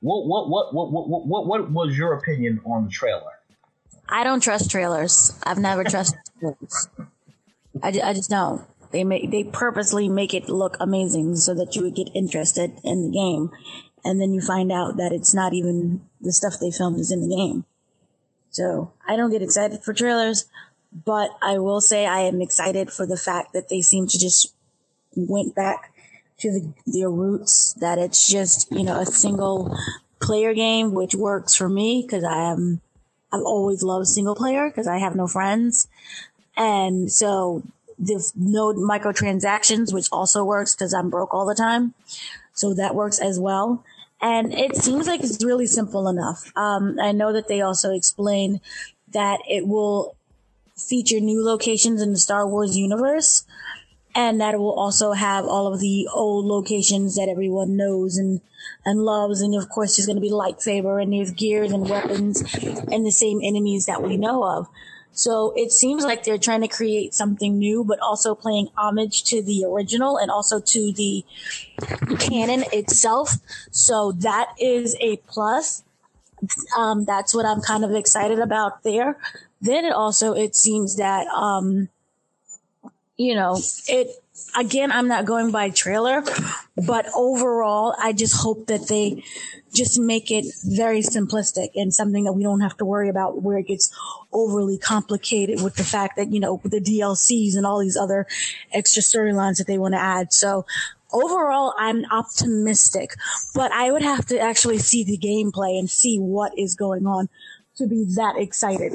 What 0.00 0.26
what 0.26 0.48
what 0.48 0.74
what 0.74 0.92
what 0.92 1.26
what, 1.26 1.46
what 1.46 1.86
was 1.86 1.96
your 1.96 2.12
opinion 2.12 2.60
on 2.66 2.84
the 2.84 2.90
trailer? 2.90 3.32
I 4.08 4.22
don't 4.22 4.40
trust 4.40 4.70
trailers. 4.70 5.32
I've 5.42 5.58
never 5.58 5.82
trusted 5.82 6.20
trailers. 6.38 6.88
I, 7.82 7.88
I 7.88 8.12
just 8.12 8.28
don't. 8.30 8.62
They 8.96 9.04
make 9.04 9.30
they 9.30 9.44
purposely 9.44 10.08
make 10.08 10.32
it 10.32 10.48
look 10.48 10.78
amazing 10.80 11.36
so 11.36 11.52
that 11.52 11.76
you 11.76 11.82
would 11.82 11.94
get 11.94 12.08
interested 12.14 12.80
in 12.82 13.10
the 13.10 13.12
game, 13.12 13.50
and 14.02 14.18
then 14.18 14.32
you 14.32 14.40
find 14.40 14.72
out 14.72 14.96
that 14.96 15.12
it's 15.12 15.34
not 15.34 15.52
even 15.52 16.00
the 16.18 16.32
stuff 16.32 16.54
they 16.58 16.70
filmed 16.70 16.98
is 16.98 17.12
in 17.12 17.20
the 17.20 17.36
game. 17.36 17.66
So 18.48 18.94
I 19.06 19.16
don't 19.16 19.30
get 19.30 19.42
excited 19.42 19.84
for 19.84 19.92
trailers. 19.92 20.46
But 21.04 21.28
I 21.42 21.58
will 21.58 21.82
say 21.82 22.06
I 22.06 22.20
am 22.20 22.40
excited 22.40 22.90
for 22.90 23.04
the 23.04 23.18
fact 23.18 23.52
that 23.52 23.68
they 23.68 23.82
seem 23.82 24.06
to 24.06 24.18
just 24.18 24.54
went 25.14 25.54
back 25.54 25.92
to 26.38 26.50
the, 26.50 26.72
their 26.86 27.10
roots, 27.10 27.74
that 27.74 27.98
it's 27.98 28.26
just, 28.26 28.72
you 28.72 28.82
know, 28.82 28.98
a 28.98 29.04
single 29.04 29.76
player 30.22 30.54
game, 30.54 30.94
which 30.94 31.14
works 31.14 31.54
for 31.54 31.68
me 31.68 32.00
because 32.00 32.24
I 32.24 32.50
am, 32.50 32.80
I've 33.30 33.42
always 33.42 33.82
loved 33.82 34.06
single 34.06 34.34
player 34.34 34.70
because 34.70 34.86
I 34.86 34.96
have 34.96 35.14
no 35.14 35.26
friends. 35.26 35.86
And 36.56 37.12
so 37.12 37.62
the 37.98 38.32
no 38.34 38.72
microtransactions, 38.74 39.92
which 39.92 40.08
also 40.12 40.44
works 40.44 40.74
because 40.74 40.92
I'm 40.92 41.10
broke 41.10 41.32
all 41.32 41.46
the 41.46 41.54
time. 41.54 41.94
So 42.52 42.74
that 42.74 42.94
works 42.94 43.18
as 43.18 43.38
well. 43.38 43.84
And 44.20 44.52
it 44.54 44.76
seems 44.76 45.06
like 45.06 45.22
it's 45.22 45.44
really 45.44 45.66
simple 45.66 46.08
enough. 46.08 46.50
Um, 46.56 46.98
I 47.00 47.12
know 47.12 47.32
that 47.32 47.48
they 47.48 47.60
also 47.60 47.92
explain 47.92 48.60
that 49.12 49.40
it 49.48 49.66
will 49.66 50.16
feature 50.76 51.20
new 51.20 51.44
locations 51.44 52.00
in 52.00 52.12
the 52.12 52.18
Star 52.18 52.46
Wars 52.46 52.76
universe. 52.76 53.44
And 54.14 54.40
that 54.40 54.54
it 54.54 54.58
will 54.58 54.72
also 54.72 55.12
have 55.12 55.44
all 55.44 55.70
of 55.70 55.78
the 55.78 56.08
old 56.10 56.46
locations 56.46 57.16
that 57.16 57.28
everyone 57.28 57.76
knows 57.76 58.16
and, 58.16 58.40
and 58.82 59.02
loves. 59.02 59.42
And 59.42 59.54
of 59.54 59.68
course, 59.68 59.96
there's 59.96 60.06
going 60.06 60.16
to 60.16 60.22
be 60.22 60.30
lightsaber 60.30 61.02
and 61.02 61.12
there's 61.12 61.32
gears 61.32 61.70
and 61.70 61.86
weapons 61.86 62.40
and 62.90 63.04
the 63.04 63.12
same 63.12 63.40
enemies 63.42 63.84
that 63.84 64.02
we 64.02 64.16
know 64.16 64.42
of. 64.42 64.68
So 65.16 65.54
it 65.56 65.72
seems 65.72 66.04
like 66.04 66.24
they're 66.24 66.36
trying 66.36 66.60
to 66.60 66.68
create 66.68 67.14
something 67.14 67.58
new, 67.58 67.82
but 67.82 67.98
also 68.00 68.34
playing 68.34 68.68
homage 68.76 69.24
to 69.24 69.42
the 69.42 69.64
original 69.64 70.18
and 70.18 70.30
also 70.30 70.60
to 70.60 70.92
the 70.92 71.24
canon 72.18 72.64
itself. 72.70 73.36
So 73.70 74.12
that 74.12 74.48
is 74.60 74.94
a 75.00 75.16
plus. 75.26 75.82
Um, 76.76 77.06
that's 77.06 77.34
what 77.34 77.46
I'm 77.46 77.62
kind 77.62 77.82
of 77.82 77.92
excited 77.94 78.38
about 78.38 78.82
there. 78.82 79.16
Then 79.62 79.86
it 79.86 79.92
also, 79.94 80.34
it 80.34 80.54
seems 80.54 80.96
that, 80.96 81.26
um, 81.28 81.88
you 83.16 83.34
know, 83.34 83.58
it, 83.88 84.22
again, 84.56 84.90
I'm 84.92 85.08
not 85.08 85.24
going 85.24 85.50
by 85.50 85.70
trailer, 85.70 86.22
but 86.86 87.06
overall, 87.14 87.94
I 87.98 88.12
just 88.12 88.36
hope 88.36 88.66
that 88.66 88.88
they 88.88 89.22
just 89.74 89.98
make 89.98 90.30
it 90.30 90.46
very 90.64 91.00
simplistic 91.00 91.68
and 91.74 91.92
something 91.92 92.24
that 92.24 92.32
we 92.32 92.42
don't 92.42 92.60
have 92.60 92.76
to 92.78 92.84
worry 92.84 93.08
about 93.08 93.42
where 93.42 93.58
it 93.58 93.66
gets 93.66 93.92
overly 94.32 94.78
complicated 94.78 95.62
with 95.62 95.76
the 95.76 95.84
fact 95.84 96.16
that, 96.16 96.32
you 96.32 96.40
know, 96.40 96.60
the 96.64 96.80
DLCs 96.80 97.56
and 97.56 97.66
all 97.66 97.80
these 97.80 97.96
other 97.96 98.26
extra 98.72 99.02
storylines 99.02 99.58
that 99.58 99.66
they 99.66 99.78
want 99.78 99.94
to 99.94 100.00
add. 100.00 100.32
So 100.32 100.64
overall, 101.12 101.74
I'm 101.78 102.04
optimistic, 102.10 103.14
but 103.54 103.70
I 103.72 103.92
would 103.92 104.02
have 104.02 104.26
to 104.26 104.38
actually 104.38 104.78
see 104.78 105.04
the 105.04 105.18
gameplay 105.18 105.78
and 105.78 105.90
see 105.90 106.18
what 106.18 106.58
is 106.58 106.74
going 106.74 107.06
on 107.06 107.28
to 107.76 107.86
be 107.86 108.04
that 108.16 108.36
excited. 108.38 108.94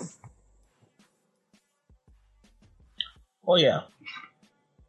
Oh 3.48 3.56
yeah. 3.56 3.82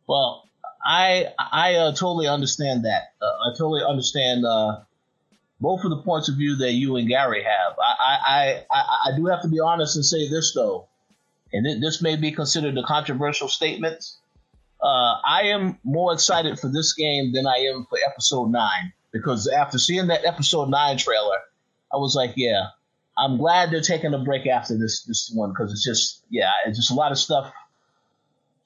Well, 0.07 0.42
I 0.85 1.29
I 1.39 1.75
uh, 1.75 1.93
totally 1.93 2.27
understand 2.27 2.85
that. 2.85 3.13
Uh, 3.21 3.27
I 3.27 3.51
totally 3.53 3.83
understand 3.85 4.45
uh, 4.45 4.81
both 5.61 5.85
of 5.85 5.91
the 5.91 6.03
points 6.03 6.29
of 6.29 6.37
view 6.37 6.57
that 6.57 6.73
you 6.73 6.97
and 6.97 7.09
Gary 7.09 7.45
have. 7.45 7.77
I 7.79 8.19
I, 8.27 8.65
I, 8.71 9.11
I 9.13 9.17
do 9.17 9.27
have 9.27 9.43
to 9.43 9.49
be 9.49 9.61
honest 9.61 9.97
and 9.97 10.05
say 10.05 10.29
this 10.29 10.53
though, 10.55 10.89
and 11.53 11.83
this 11.83 12.03
may 12.03 12.17
be 12.17 12.33
considered 12.33 12.77
a 12.77 12.83
controversial 12.83 13.49
statement. 13.49 14.05
Uh, 14.83 15.15
I 15.25 15.43
am 15.55 15.79
more 15.85 16.13
excited 16.13 16.59
for 16.59 16.69
this 16.69 16.95
game 16.95 17.33
than 17.33 17.47
I 17.47 17.69
am 17.73 17.87
for 17.89 17.99
Episode 18.05 18.51
Nine 18.51 18.93
because 19.13 19.47
after 19.47 19.79
seeing 19.79 20.09
that 20.09 20.25
Episode 20.25 20.71
Nine 20.71 20.97
trailer, 20.97 21.39
I 21.93 21.99
was 21.99 22.17
like, 22.17 22.33
yeah, 22.35 22.67
I'm 23.17 23.39
glad 23.39 23.71
they're 23.71 23.81
taking 23.81 24.15
a 24.15 24.19
break 24.19 24.49
after 24.49 24.77
this 24.77 25.05
this 25.05 25.31
one 25.33 25.51
because 25.51 25.71
it's 25.71 25.85
just 25.85 26.25
yeah, 26.31 26.51
it's 26.67 26.79
just 26.79 26.91
a 26.91 26.95
lot 26.95 27.13
of 27.13 27.19
stuff 27.19 27.53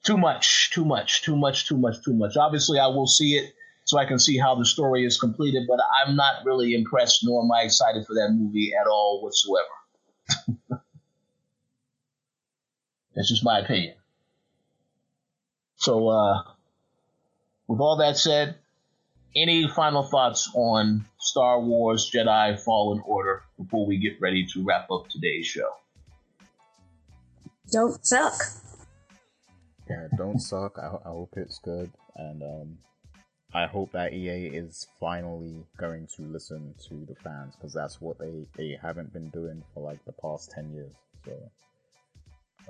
too 0.07 0.17
much, 0.17 0.71
too 0.71 0.85
much, 0.85 1.23
too 1.23 1.37
much, 1.37 1.67
too 1.67 1.77
much, 1.77 2.03
too 2.05 2.15
much. 2.15 2.37
Obviously, 2.37 2.79
I 2.79 2.87
will 2.87 3.09
see 3.09 3.37
it 3.37 3.53
so 3.85 3.99
I 3.99 4.07
can 4.07 4.21
see 4.21 4.39
how 4.39 4.55
the 4.55 4.65
story 4.65 5.05
is 5.05 5.19
completed, 5.19 5.65
but 5.69 5.81
I'm 6.01 6.15
not 6.17 6.45
really 6.45 6.75
impressed 6.75 7.25
nor 7.25 7.43
am 7.43 7.51
I 7.51 7.63
excited 7.63 8.07
for 8.07 8.15
that 8.15 8.31
movie 8.31 8.73
at 8.81 8.87
all 8.87 9.21
whatsoever. 9.23 9.67
That's 13.15 13.29
just 13.29 13.45
my 13.45 13.59
opinion. 13.59 13.95
So, 15.77 16.09
uh, 16.09 16.43
with 17.67 17.81
all 17.81 17.97
that 17.97 18.17
said, 18.17 18.57
any 19.35 19.69
final 19.69 20.03
thoughts 20.03 20.51
on 20.55 21.05
Star 21.19 21.61
Wars 21.61 22.11
Jedi 22.15 22.59
Fallen 22.61 23.03
Order 23.05 23.43
before 23.59 23.87
we 23.87 23.99
get 23.99 24.21
ready 24.21 24.47
to 24.53 24.63
wrap 24.65 24.91
up 24.91 25.09
today's 25.09 25.47
show? 25.47 25.71
Don't 27.71 28.05
suck 28.07 28.35
yeah, 29.89 30.09
don't 30.17 30.41
suck. 30.41 30.79
I, 30.79 30.97
I 31.05 31.11
hope 31.11 31.35
it's 31.37 31.59
good, 31.61 31.91
and 32.17 32.43
um, 32.43 32.79
I 33.55 33.67
hope 33.67 33.93
that 33.93 34.13
EA 34.13 34.47
is 34.47 34.87
finally 34.99 35.65
going 35.79 36.09
to 36.17 36.23
listen 36.23 36.75
to 36.89 37.07
the 37.07 37.15
fans 37.15 37.55
because 37.57 37.73
that's 37.73 38.01
what 38.01 38.19
they 38.19 38.47
they 38.57 38.79
haven't 38.81 39.13
been 39.13 39.29
doing 39.31 39.63
for 39.73 39.83
like 39.83 40.05
the 40.05 40.13
past 40.13 40.51
ten 40.51 40.73
years. 40.73 40.93
So 41.25 41.51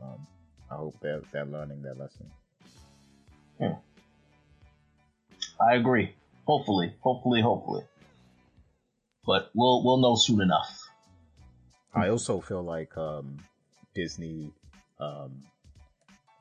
um, 0.02 0.26
I 0.70 0.76
hope 0.76 0.96
they're 1.00 1.22
they're 1.32 1.46
learning 1.46 1.82
their 1.82 1.94
lesson. 1.94 2.30
Hmm. 3.58 3.72
I 5.60 5.74
agree. 5.74 6.14
Hopefully, 6.46 6.94
hopefully, 7.00 7.40
hopefully. 7.40 7.84
But 9.24 9.50
we'll 9.54 9.82
we'll 9.84 9.96
know 9.96 10.14
soon 10.16 10.40
enough. 10.42 10.82
I 11.94 12.10
also 12.10 12.40
feel 12.40 12.62
like 12.62 12.96
um, 12.98 13.38
Disney 13.94 14.52
um, 15.00 15.42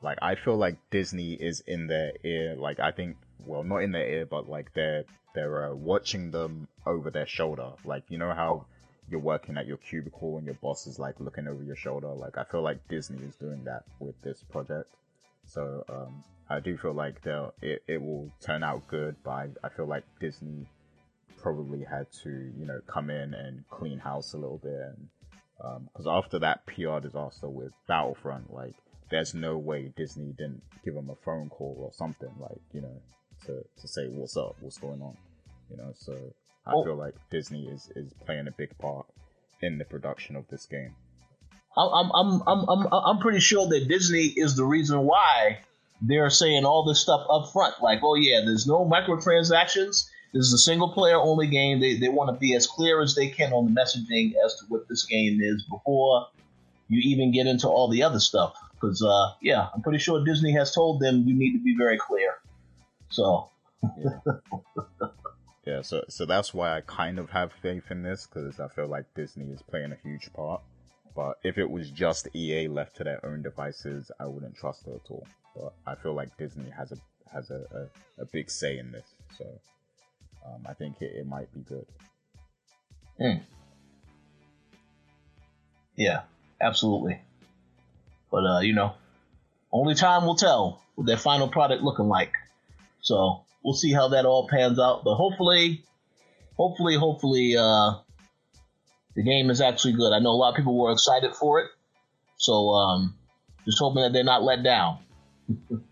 like 0.02 0.18
I 0.22 0.34
feel 0.34 0.56
like 0.56 0.76
Disney 0.90 1.34
is 1.34 1.62
in 1.66 1.86
their 1.86 2.12
ear. 2.24 2.56
Like 2.56 2.80
I 2.80 2.92
think, 2.92 3.16
well, 3.44 3.64
not 3.64 3.78
in 3.78 3.92
their 3.92 4.08
ear, 4.08 4.26
but 4.26 4.48
like 4.48 4.72
they're 4.74 5.04
they're 5.34 5.70
uh, 5.70 5.74
watching 5.74 6.30
them 6.30 6.68
over 6.86 7.10
their 7.10 7.26
shoulder. 7.26 7.72
Like 7.84 8.04
you 8.08 8.18
know 8.18 8.32
how 8.32 8.66
you're 9.08 9.20
working 9.20 9.56
at 9.56 9.66
your 9.66 9.76
cubicle 9.76 10.36
and 10.36 10.46
your 10.46 10.56
boss 10.56 10.86
is 10.86 10.98
like 10.98 11.20
looking 11.20 11.46
over 11.46 11.62
your 11.62 11.76
shoulder. 11.76 12.08
Like 12.08 12.38
I 12.38 12.44
feel 12.44 12.62
like 12.62 12.86
Disney 12.88 13.24
is 13.24 13.36
doing 13.36 13.64
that 13.64 13.84
with 14.00 14.20
this 14.22 14.42
project. 14.50 14.92
So 15.46 15.84
um, 15.88 16.24
I 16.50 16.60
do 16.60 16.76
feel 16.76 16.94
like 16.94 17.22
they'll 17.22 17.54
it, 17.62 17.82
it 17.86 18.02
will 18.02 18.30
turn 18.40 18.62
out 18.62 18.86
good. 18.88 19.16
But 19.24 19.30
I, 19.30 19.48
I 19.64 19.68
feel 19.70 19.86
like 19.86 20.04
Disney 20.20 20.66
probably 21.38 21.84
had 21.84 22.06
to 22.24 22.30
you 22.30 22.66
know 22.66 22.80
come 22.86 23.10
in 23.10 23.34
and 23.34 23.64
clean 23.70 23.98
house 23.98 24.34
a 24.34 24.38
little 24.38 24.58
bit 24.58 24.72
and 24.72 25.08
because 25.58 26.06
um, 26.06 26.12
after 26.12 26.38
that 26.40 26.66
PR 26.66 27.00
disaster 27.00 27.48
with 27.48 27.72
Battlefront, 27.88 28.52
like 28.52 28.74
there's 29.10 29.34
no 29.34 29.56
way 29.56 29.92
Disney 29.96 30.32
didn't 30.36 30.62
give 30.84 30.94
him 30.94 31.10
a 31.10 31.16
phone 31.24 31.48
call 31.48 31.76
or 31.78 31.92
something 31.92 32.30
like 32.40 32.60
you 32.72 32.80
know 32.80 33.00
to 33.46 33.64
to 33.80 33.88
say 33.88 34.06
what's 34.08 34.36
up, 34.36 34.56
what's 34.60 34.78
going 34.78 35.02
on, 35.02 35.16
you 35.70 35.76
know. 35.76 35.92
So 35.94 36.12
I 36.66 36.72
oh. 36.74 36.84
feel 36.84 36.96
like 36.96 37.14
Disney 37.30 37.66
is 37.66 37.90
is 37.96 38.12
playing 38.24 38.48
a 38.48 38.52
big 38.52 38.76
part 38.78 39.06
in 39.62 39.78
the 39.78 39.84
production 39.84 40.36
of 40.36 40.46
this 40.48 40.66
game. 40.66 40.94
I'm 41.76 42.10
I'm 42.12 42.42
I'm 42.46 42.68
I'm 42.68 42.86
I'm 42.92 43.18
pretty 43.18 43.40
sure 43.40 43.68
that 43.68 43.88
Disney 43.88 44.24
is 44.24 44.56
the 44.56 44.64
reason 44.64 45.00
why 45.00 45.60
they're 46.00 46.30
saying 46.30 46.64
all 46.64 46.84
this 46.84 47.00
stuff 47.00 47.26
up 47.30 47.52
front. 47.52 47.74
Like, 47.82 48.00
oh 48.02 48.14
yeah, 48.14 48.40
there's 48.44 48.66
no 48.66 48.84
microtransactions. 48.84 50.08
This 50.32 50.46
is 50.46 50.52
a 50.52 50.58
single 50.58 50.92
player 50.92 51.16
only 51.16 51.46
game. 51.46 51.80
They 51.80 51.96
they 51.96 52.08
want 52.08 52.34
to 52.34 52.38
be 52.38 52.54
as 52.54 52.66
clear 52.66 53.02
as 53.02 53.14
they 53.14 53.28
can 53.28 53.52
on 53.52 53.66
the 53.66 53.78
messaging 53.78 54.32
as 54.44 54.56
to 54.56 54.66
what 54.68 54.88
this 54.88 55.04
game 55.04 55.40
is 55.42 55.62
before 55.64 56.28
you 56.88 57.00
even 57.10 57.32
get 57.32 57.46
into 57.46 57.68
all 57.68 57.88
the 57.88 58.02
other 58.02 58.20
stuff. 58.20 58.54
Because 58.80 59.02
uh, 59.02 59.34
yeah, 59.40 59.68
I'm 59.74 59.82
pretty 59.82 59.98
sure 59.98 60.24
Disney 60.24 60.52
has 60.52 60.74
told 60.74 61.00
them 61.00 61.24
you 61.26 61.34
need 61.34 61.52
to 61.52 61.62
be 61.62 61.74
very 61.76 61.98
clear. 61.98 62.34
So. 63.08 63.50
yeah. 63.98 65.08
yeah, 65.66 65.82
so 65.82 66.04
so 66.08 66.26
that's 66.26 66.52
why 66.54 66.76
I 66.76 66.80
kind 66.82 67.18
of 67.18 67.30
have 67.30 67.52
faith 67.52 67.90
in 67.90 68.02
this 68.02 68.26
because 68.26 68.60
I 68.60 68.68
feel 68.68 68.86
like 68.86 69.06
Disney 69.14 69.52
is 69.52 69.62
playing 69.62 69.92
a 69.92 69.98
huge 70.02 70.32
part. 70.32 70.60
But 71.14 71.38
if 71.42 71.56
it 71.56 71.70
was 71.70 71.90
just 71.90 72.28
EA 72.34 72.68
left 72.68 72.96
to 72.96 73.04
their 73.04 73.24
own 73.24 73.42
devices, 73.42 74.10
I 74.20 74.26
wouldn't 74.26 74.54
trust 74.54 74.86
it 74.86 75.00
at 75.02 75.10
all. 75.10 75.26
But 75.54 75.72
I 75.86 75.94
feel 75.94 76.12
like 76.12 76.36
Disney 76.36 76.70
has 76.70 76.92
a 76.92 76.96
has 77.32 77.50
a, 77.50 77.88
a, 78.18 78.22
a 78.22 78.26
big 78.26 78.50
say 78.50 78.78
in 78.78 78.92
this, 78.92 79.06
so 79.36 79.44
um, 80.46 80.66
I 80.68 80.74
think 80.74 81.00
it, 81.00 81.12
it 81.16 81.26
might 81.26 81.52
be 81.52 81.60
good. 81.60 81.86
Mm. 83.20 83.42
Yeah, 85.96 86.22
absolutely. 86.60 87.20
But 88.30 88.44
uh, 88.44 88.60
you 88.60 88.74
know, 88.74 88.94
only 89.72 89.94
time 89.94 90.26
will 90.26 90.36
tell 90.36 90.82
what 90.94 91.06
their 91.06 91.16
final 91.16 91.48
product 91.48 91.82
looking 91.82 92.08
like. 92.08 92.32
So 93.00 93.44
we'll 93.62 93.74
see 93.74 93.92
how 93.92 94.08
that 94.08 94.26
all 94.26 94.48
pans 94.48 94.78
out. 94.78 95.04
But 95.04 95.14
hopefully, 95.14 95.84
hopefully, 96.56 96.96
hopefully, 96.96 97.56
uh, 97.56 97.94
the 99.14 99.22
game 99.22 99.50
is 99.50 99.60
actually 99.60 99.94
good. 99.94 100.12
I 100.12 100.18
know 100.18 100.30
a 100.30 100.38
lot 100.38 100.50
of 100.50 100.56
people 100.56 100.78
were 100.78 100.92
excited 100.92 101.34
for 101.34 101.60
it. 101.60 101.70
So 102.36 102.70
um, 102.70 103.14
just 103.64 103.78
hoping 103.78 104.02
that 104.02 104.12
they're 104.12 104.24
not 104.24 104.42
let 104.42 104.62
down. 104.62 104.98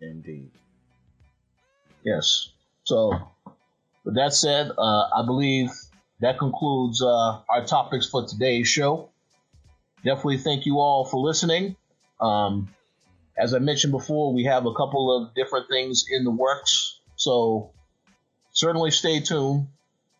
Indeed. 0.00 0.50
Yes. 2.04 2.50
So, 2.84 3.28
with 4.04 4.14
that 4.14 4.32
said, 4.32 4.70
uh, 4.76 5.08
I 5.14 5.24
believe 5.26 5.70
that 6.20 6.38
concludes 6.38 7.02
uh, 7.02 7.40
our 7.48 7.66
topics 7.66 8.08
for 8.08 8.26
today's 8.26 8.66
show 8.66 9.10
definitely 10.04 10.38
thank 10.38 10.66
you 10.66 10.78
all 10.78 11.04
for 11.04 11.18
listening. 11.20 11.76
Um, 12.20 12.68
as 13.36 13.54
I 13.54 13.58
mentioned 13.58 13.92
before, 13.92 14.32
we 14.32 14.44
have 14.44 14.66
a 14.66 14.74
couple 14.74 15.16
of 15.16 15.34
different 15.34 15.68
things 15.68 16.04
in 16.10 16.24
the 16.24 16.30
works, 16.30 17.00
so 17.16 17.70
certainly 18.52 18.90
stay 18.90 19.20
tuned 19.20 19.68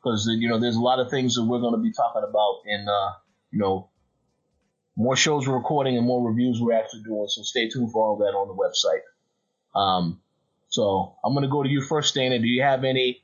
because 0.02 0.27
you 0.31 0.48
know 0.48 0.59
there's 0.59 0.77
a 0.77 0.81
lot 0.81 1.01
of 1.01 1.11
things 1.11 1.35
that 1.35 1.44
we're 1.44 1.61
going 1.61 1.74
to 1.74 1.81
be 1.81 1.93
talking 1.93 2.23
about, 2.27 2.61
and 2.66 2.89
uh, 2.89 3.12
you 3.51 3.59
know 3.59 3.89
more 4.97 5.16
shows 5.16 5.47
we're 5.47 5.57
recording 5.57 5.97
and 5.97 6.07
more 6.07 6.27
reviews 6.28 6.61
we're 6.61 6.74
actually 6.74 7.02
doing. 7.02 7.27
So 7.28 7.43
stay 7.43 7.69
tuned 7.69 7.93
for 7.93 8.02
all 8.02 8.16
that 8.19 8.36
on 8.36 8.48
the 8.48 8.55
website. 8.55 9.78
Um, 9.78 10.20
so 10.69 11.15
I'm 11.24 11.32
going 11.32 11.43
to 11.43 11.51
go 11.51 11.62
to 11.62 11.69
you 11.69 11.82
first, 11.82 12.15
Dana. 12.15 12.39
Do 12.39 12.47
you 12.47 12.62
have 12.62 12.85
any 12.85 13.23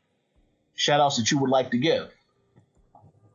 shout 0.74 1.00
outs 1.00 1.16
that 1.18 1.30
you 1.30 1.38
would 1.38 1.50
like 1.50 1.70
to 1.72 1.78
give? 1.78 2.10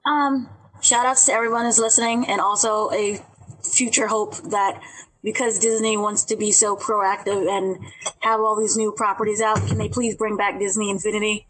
Um, 0.05 0.49
shout 0.81 1.05
outs 1.05 1.25
to 1.25 1.33
everyone 1.33 1.65
who's 1.65 1.79
listening 1.79 2.27
and 2.27 2.41
also 2.41 2.91
a 2.91 3.19
future 3.63 4.07
hope 4.07 4.35
that 4.49 4.81
because 5.23 5.59
Disney 5.59 5.97
wants 5.97 6.25
to 6.25 6.35
be 6.35 6.51
so 6.51 6.75
proactive 6.75 7.47
and 7.47 7.77
have 8.19 8.39
all 8.39 8.59
these 8.59 8.75
new 8.75 8.91
properties 8.91 9.39
out, 9.41 9.57
can 9.67 9.77
they 9.77 9.87
please 9.89 10.15
bring 10.15 10.35
back 10.35 10.57
Disney 10.59 10.89
Infinity? 10.89 11.45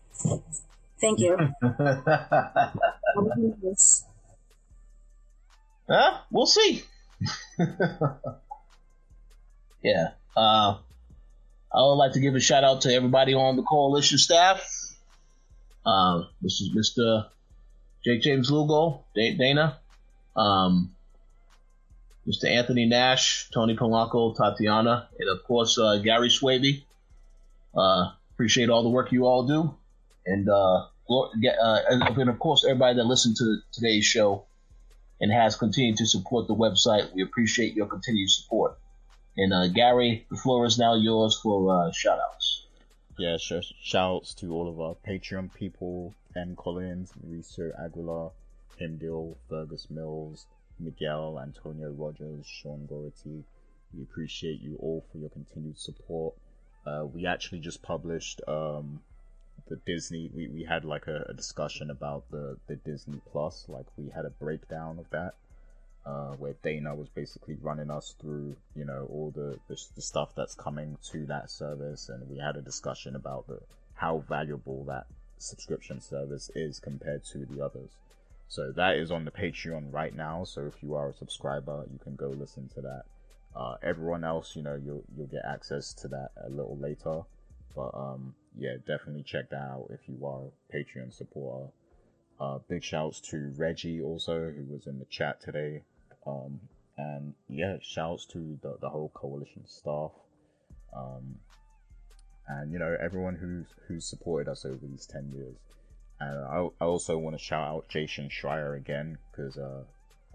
Thank 0.99 1.19
you. 1.19 1.37
huh? 5.89 6.17
We'll 6.29 6.45
see. 6.45 6.83
yeah. 9.83 10.09
Uh, 10.35 10.77
I 11.73 11.79
would 11.79 11.95
like 11.95 12.13
to 12.13 12.19
give 12.19 12.35
a 12.35 12.39
shout 12.39 12.63
out 12.63 12.81
to 12.81 12.93
everybody 12.93 13.33
on 13.33 13.55
the 13.55 13.63
Koalition 13.63 14.17
staff. 14.17 14.61
Uh, 15.85 16.23
this 16.41 16.61
is 16.61 16.69
Mr. 16.75 17.27
Jake 18.03 18.22
James 18.22 18.49
Lugo, 18.49 19.03
Dana. 19.15 19.78
Um, 20.36 20.95
Mr. 22.28 22.45
Anthony 22.45 22.86
Nash, 22.86 23.49
Tony 23.52 23.76
Polanco, 23.76 24.36
Tatiana, 24.36 25.10
and 25.19 25.30
of 25.30 25.44
course 25.44 25.78
uh, 25.78 25.98
Gary 25.98 26.30
Swaby. 26.30 26.84
Uh, 27.76 28.11
appreciate 28.34 28.69
all 28.69 28.84
the 28.84 28.90
work 28.90 29.11
you 29.11 29.26
all 29.26 29.48
do, 29.48 29.76
and 30.26 30.48
uh, 30.48 30.86
uh, 31.10 31.82
and 31.90 32.30
of 32.30 32.40
course 32.40 32.64
everybody 32.64 32.95
that 32.95 33.06
listened 33.06 33.38
to 33.38 33.57
today's 33.72 34.06
show 34.06 34.45
and 35.19 35.32
has 35.32 35.56
continued 35.56 35.98
to 35.98 36.06
support 36.06 36.48
the 36.48 36.56
website. 36.56 37.14
We 37.14 37.23
appreciate 37.23 37.73
your 37.76 37.88
continued 37.88 38.30
support. 38.30 38.78
And 39.38 39.53
uh, 39.53 39.68
Gary, 39.68 40.26
the 40.30 40.38
floor 40.38 40.65
is 40.65 40.78
now 40.78 40.95
yours 40.95 41.40
for 41.41 41.73
uh, 41.73 41.91
shout 41.91 42.19
outs. 42.19 42.60
Yeah, 43.22 43.38
sure. 43.38 43.61
Shout 43.61 44.15
outs 44.15 44.34
to 44.34 44.52
all 44.52 44.68
of 44.68 44.81
our 44.81 44.95
Patreon 44.95 45.53
people 45.53 46.15
M. 46.35 46.56
Collins, 46.56 47.14
Mauricio 47.23 47.72
Aguilar, 47.80 48.31
Tim 48.80 48.98
Dill, 48.98 49.38
Fergus 49.48 49.91
Mills, 49.91 50.48
Miguel, 50.80 51.39
Antonio 51.39 51.91
Rogers, 51.91 52.48
Sean 52.48 52.88
Gority. 52.88 53.43
We 53.93 54.02
appreciate 54.02 54.60
you 54.60 54.76
all 54.77 55.06
for 55.11 55.19
your 55.19 55.30
continued 55.30 55.77
support. 55.77 56.34
Uh, 56.84 57.06
we 57.14 57.27
actually 57.27 57.60
just 57.60 57.84
published 57.84 58.41
um, 58.48 59.02
the 59.68 59.76
Disney. 59.76 60.31
We, 60.34 60.48
we 60.48 60.64
had 60.64 60.84
like 60.84 61.06
a, 61.06 61.23
a, 61.30 61.35
discussion 61.35 61.91
about 61.91 62.23
the, 62.31 62.57
the 62.65 62.77
Disney 62.77 63.22
Plus. 63.31 63.65
Like 63.69 63.85
we 63.98 64.10
had 64.10 64.26
a 64.26 64.31
breakdown 64.31 64.98
of 64.98 65.07
that, 65.11 65.35
uh, 66.06 66.32
where 66.32 66.56
Dana 66.64 66.95
was 66.95 67.10
basically 67.10 67.57
running 67.61 67.91
us 67.91 68.15
through, 68.19 68.56
you 68.76 68.86
know, 68.86 69.07
all 69.11 69.32
the, 69.36 69.60
the, 69.68 69.80
the 69.95 70.02
stuff 70.02 70.34
that's 70.36 70.56
coming 70.56 70.98
to 71.11 71.26
that 71.28 71.52
service, 71.52 72.10
and 72.10 72.28
we 72.30 72.40
had 72.40 72.56
a 72.56 72.61
discussion 72.61 73.15
about 73.15 73.48
the 73.48 73.60
how 73.94 74.23
valuable 74.28 74.84
that 74.86 75.06
subscription 75.38 76.02
service 76.02 76.49
is 76.56 76.80
compared 76.80 77.23
to 77.26 77.45
the 77.45 77.64
others. 77.64 77.91
So 78.48 78.72
that 78.76 78.98
is 78.98 79.11
on 79.11 79.26
the 79.26 79.32
Patreon 79.32 79.94
right 79.94 80.15
now. 80.15 80.44
So 80.44 80.65
if 80.65 80.82
you 80.82 80.95
are 80.95 81.10
a 81.10 81.14
subscriber, 81.14 81.86
you 81.91 81.99
can 81.99 82.15
go 82.15 82.28
listen 82.30 82.68
to 82.76 82.82
that. 82.82 83.03
Uh, 83.56 83.76
everyone 83.84 84.23
else, 84.23 84.56
you 84.56 84.64
know, 84.64 84.76
you'll 84.76 85.03
you'll 85.15 85.28
get 85.28 85.44
access 85.45 85.94
to 85.94 86.07
that 86.10 86.32
a 86.44 86.49
little 86.49 86.78
later. 86.78 87.22
But 87.76 87.91
um, 87.94 88.34
yeah, 88.57 88.76
definitely 88.86 89.23
check 89.23 89.49
that 89.52 89.61
out 89.61 89.88
if 89.91 89.99
you 90.07 90.26
are 90.26 90.41
a 90.48 90.76
Patreon 90.76 91.14
supporter. 91.14 91.72
Uh, 92.40 92.57
big 92.68 92.84
shouts 92.84 93.22
to 93.22 93.53
Reggie 93.56 94.02
also, 94.02 94.52
who 94.52 94.65
was 94.73 94.88
in 94.88 94.99
the 94.99 95.06
chat 95.06 95.40
today. 95.41 95.84
Um, 96.26 96.60
and 96.98 97.34
yeah, 97.49 97.77
shouts 97.81 98.26
to 98.27 98.60
the, 98.61 98.77
the 98.80 98.89
whole 98.89 99.11
Koalition 99.15 99.68
staff. 99.68 100.11
Um, 100.95 101.39
and 102.48 102.72
you 102.72 102.80
know 102.80 102.95
everyone 102.99 103.35
who's 103.35 103.68
who's 103.88 104.06
supported 104.06 104.49
us 104.49 104.65
over 104.65 104.85
these 104.85 105.06
10 105.06 105.31
years 105.31 105.56
and 106.19 106.45
I, 106.45 106.68
I 106.80 106.85
also 106.85 107.18
want 107.18 107.38
to 107.38 107.43
shout 107.43 107.68
out 107.68 107.88
Jason 107.89 108.30
Schreier 108.30 108.77
again 108.77 109.18
because 109.31 109.57
uh, 109.57 109.84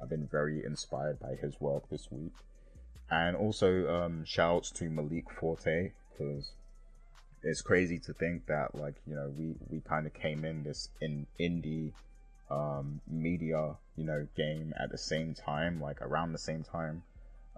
I've 0.03 0.09
been 0.09 0.27
very 0.27 0.65
inspired 0.65 1.21
by 1.21 1.35
his 1.41 1.61
work 1.61 1.89
this 1.91 2.09
week 2.11 2.33
and 3.11 3.37
also 3.37 3.87
um, 3.89 4.25
shouts 4.25 4.71
to 4.73 4.91
Malik 4.91 5.31
Forte 5.31 5.93
because 6.11 6.53
it's 7.43 7.63
crazy 7.63 7.99
to 8.01 8.13
think 8.13 8.47
that 8.47 8.75
like 8.75 8.95
you 9.07 9.15
know 9.15 9.33
we 9.37 9.55
we 9.69 9.81
kind 9.81 10.07
of 10.07 10.15
came 10.15 10.45
in 10.45 10.65
this 10.65 10.89
in 11.01 11.27
indie 11.39 11.93
um, 12.51 13.01
media 13.09 13.75
you 13.97 14.05
know 14.05 14.27
game 14.37 14.73
at 14.79 14.91
the 14.91 14.99
same 14.99 15.35
time 15.35 15.81
like 15.81 16.01
around 16.03 16.33
the 16.33 16.39
same 16.39 16.63
time 16.63 17.03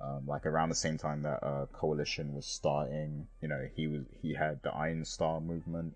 um, 0.00 0.26
like 0.26 0.46
around 0.46 0.68
the 0.68 0.74
same 0.74 0.96
time 0.96 1.22
that 1.22 1.42
uh, 1.42 1.66
Koalition 1.74 2.32
was 2.32 2.46
starting 2.46 3.26
you 3.42 3.48
know 3.48 3.68
he 3.74 3.86
was 3.86 4.02
he 4.22 4.34
had 4.34 4.62
the 4.62 4.72
iron 4.72 5.04
star 5.04 5.40
movement 5.40 5.94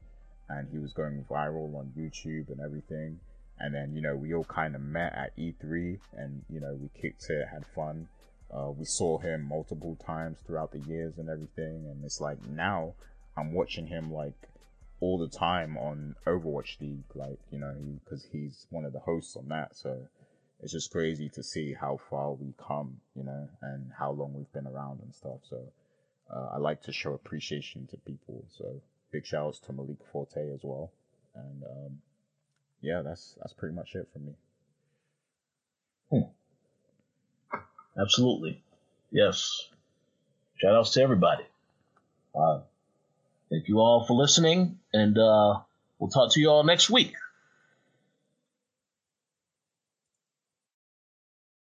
and 0.49 0.69
he 0.71 0.79
was 0.79 0.93
going 0.93 1.25
viral 1.31 1.75
on 1.77 1.93
youtube 1.99 2.51
and 2.51 2.61
everything. 2.61 3.19
And 3.59 3.75
then 3.75 3.95
you 3.95 4.03
know 4.03 4.17
we 4.17 4.35
all 4.35 4.45
kind 4.45 4.75
of 4.75 4.81
met 4.81 5.13
at 5.15 5.37
e3 5.37 5.99
and 6.17 6.43
you 6.51 6.61
know 6.61 6.77
we 6.81 6.89
kicked 7.01 7.29
it 7.31 7.49
had 7.49 7.65
fun. 7.75 8.09
Uh, 8.53 8.71
we 8.71 8.85
saw 8.85 9.19
him 9.19 9.49
multiple 9.49 9.97
times 10.05 10.39
throughout 10.47 10.73
the 10.73 10.81
years 10.81 11.17
and 11.17 11.31
everything, 11.31 11.87
and 11.87 12.05
it's 12.05 12.21
like 12.21 12.37
now 12.47 12.93
I'm 13.37 13.53
watching 13.53 13.87
him 13.87 14.13
like 14.13 14.35
all 15.03 15.19
the 15.19 15.29
time 15.29 15.77
on 15.77 16.15
Overwatch 16.29 16.81
League, 16.81 17.05
like 17.17 17.41
you 17.51 17.59
know, 17.59 17.75
because 18.05 18.25
he's 18.31 18.67
one 18.71 18.85
of 18.85 18.93
the 18.93 19.01
hosts 19.01 19.37
on 19.37 19.49
that. 19.49 19.77
So 19.77 19.99
it's 20.63 20.73
just 20.73 20.93
crazy 20.93 21.29
to 21.31 21.43
see 21.43 21.75
how 21.75 21.99
far 22.09 22.33
we 22.33 22.55
come, 22.57 23.01
you 23.17 23.25
know, 23.25 23.49
and 23.63 23.91
how 23.99 24.13
long 24.13 24.33
we've 24.33 24.53
been 24.53 24.69
around 24.73 25.01
and 25.03 25.13
stuff. 25.13 25.41
So 25.51 25.61
uh, 26.33 26.51
I 26.55 26.59
like 26.59 26.83
to 26.83 26.93
show 26.93 27.15
appreciation 27.15 27.89
to 27.89 27.97
people. 27.97 28.45
So 28.57 28.81
big 29.11 29.27
shouts 29.27 29.59
to 29.67 29.73
Malik 29.73 29.99
Forte 30.13 30.55
as 30.55 30.61
well, 30.63 30.93
and 31.35 31.65
um, 31.65 31.99
yeah, 32.81 33.03
that's 33.03 33.35
that's 33.41 33.55
pretty 33.55 33.75
much 33.75 33.97
it 33.97 34.09
for 34.13 34.21
me. 34.21 34.33
Hmm. 36.11 37.61
Absolutely. 38.01 38.63
Yes. 39.11 39.69
Shout 40.57 40.75
outs 40.75 40.93
to 40.93 41.03
everybody. 41.03 41.45
Uh, 42.35 42.61
thank 43.53 43.69
you 43.69 43.79
all 43.79 44.05
for 44.07 44.15
listening, 44.15 44.79
and 44.93 45.17
uh, 45.19 45.61
we'll 45.99 46.11
talk 46.11 46.33
to 46.33 46.41
you 46.41 46.49
all 46.49 46.65
next 46.65 46.89
week. 46.89 47.15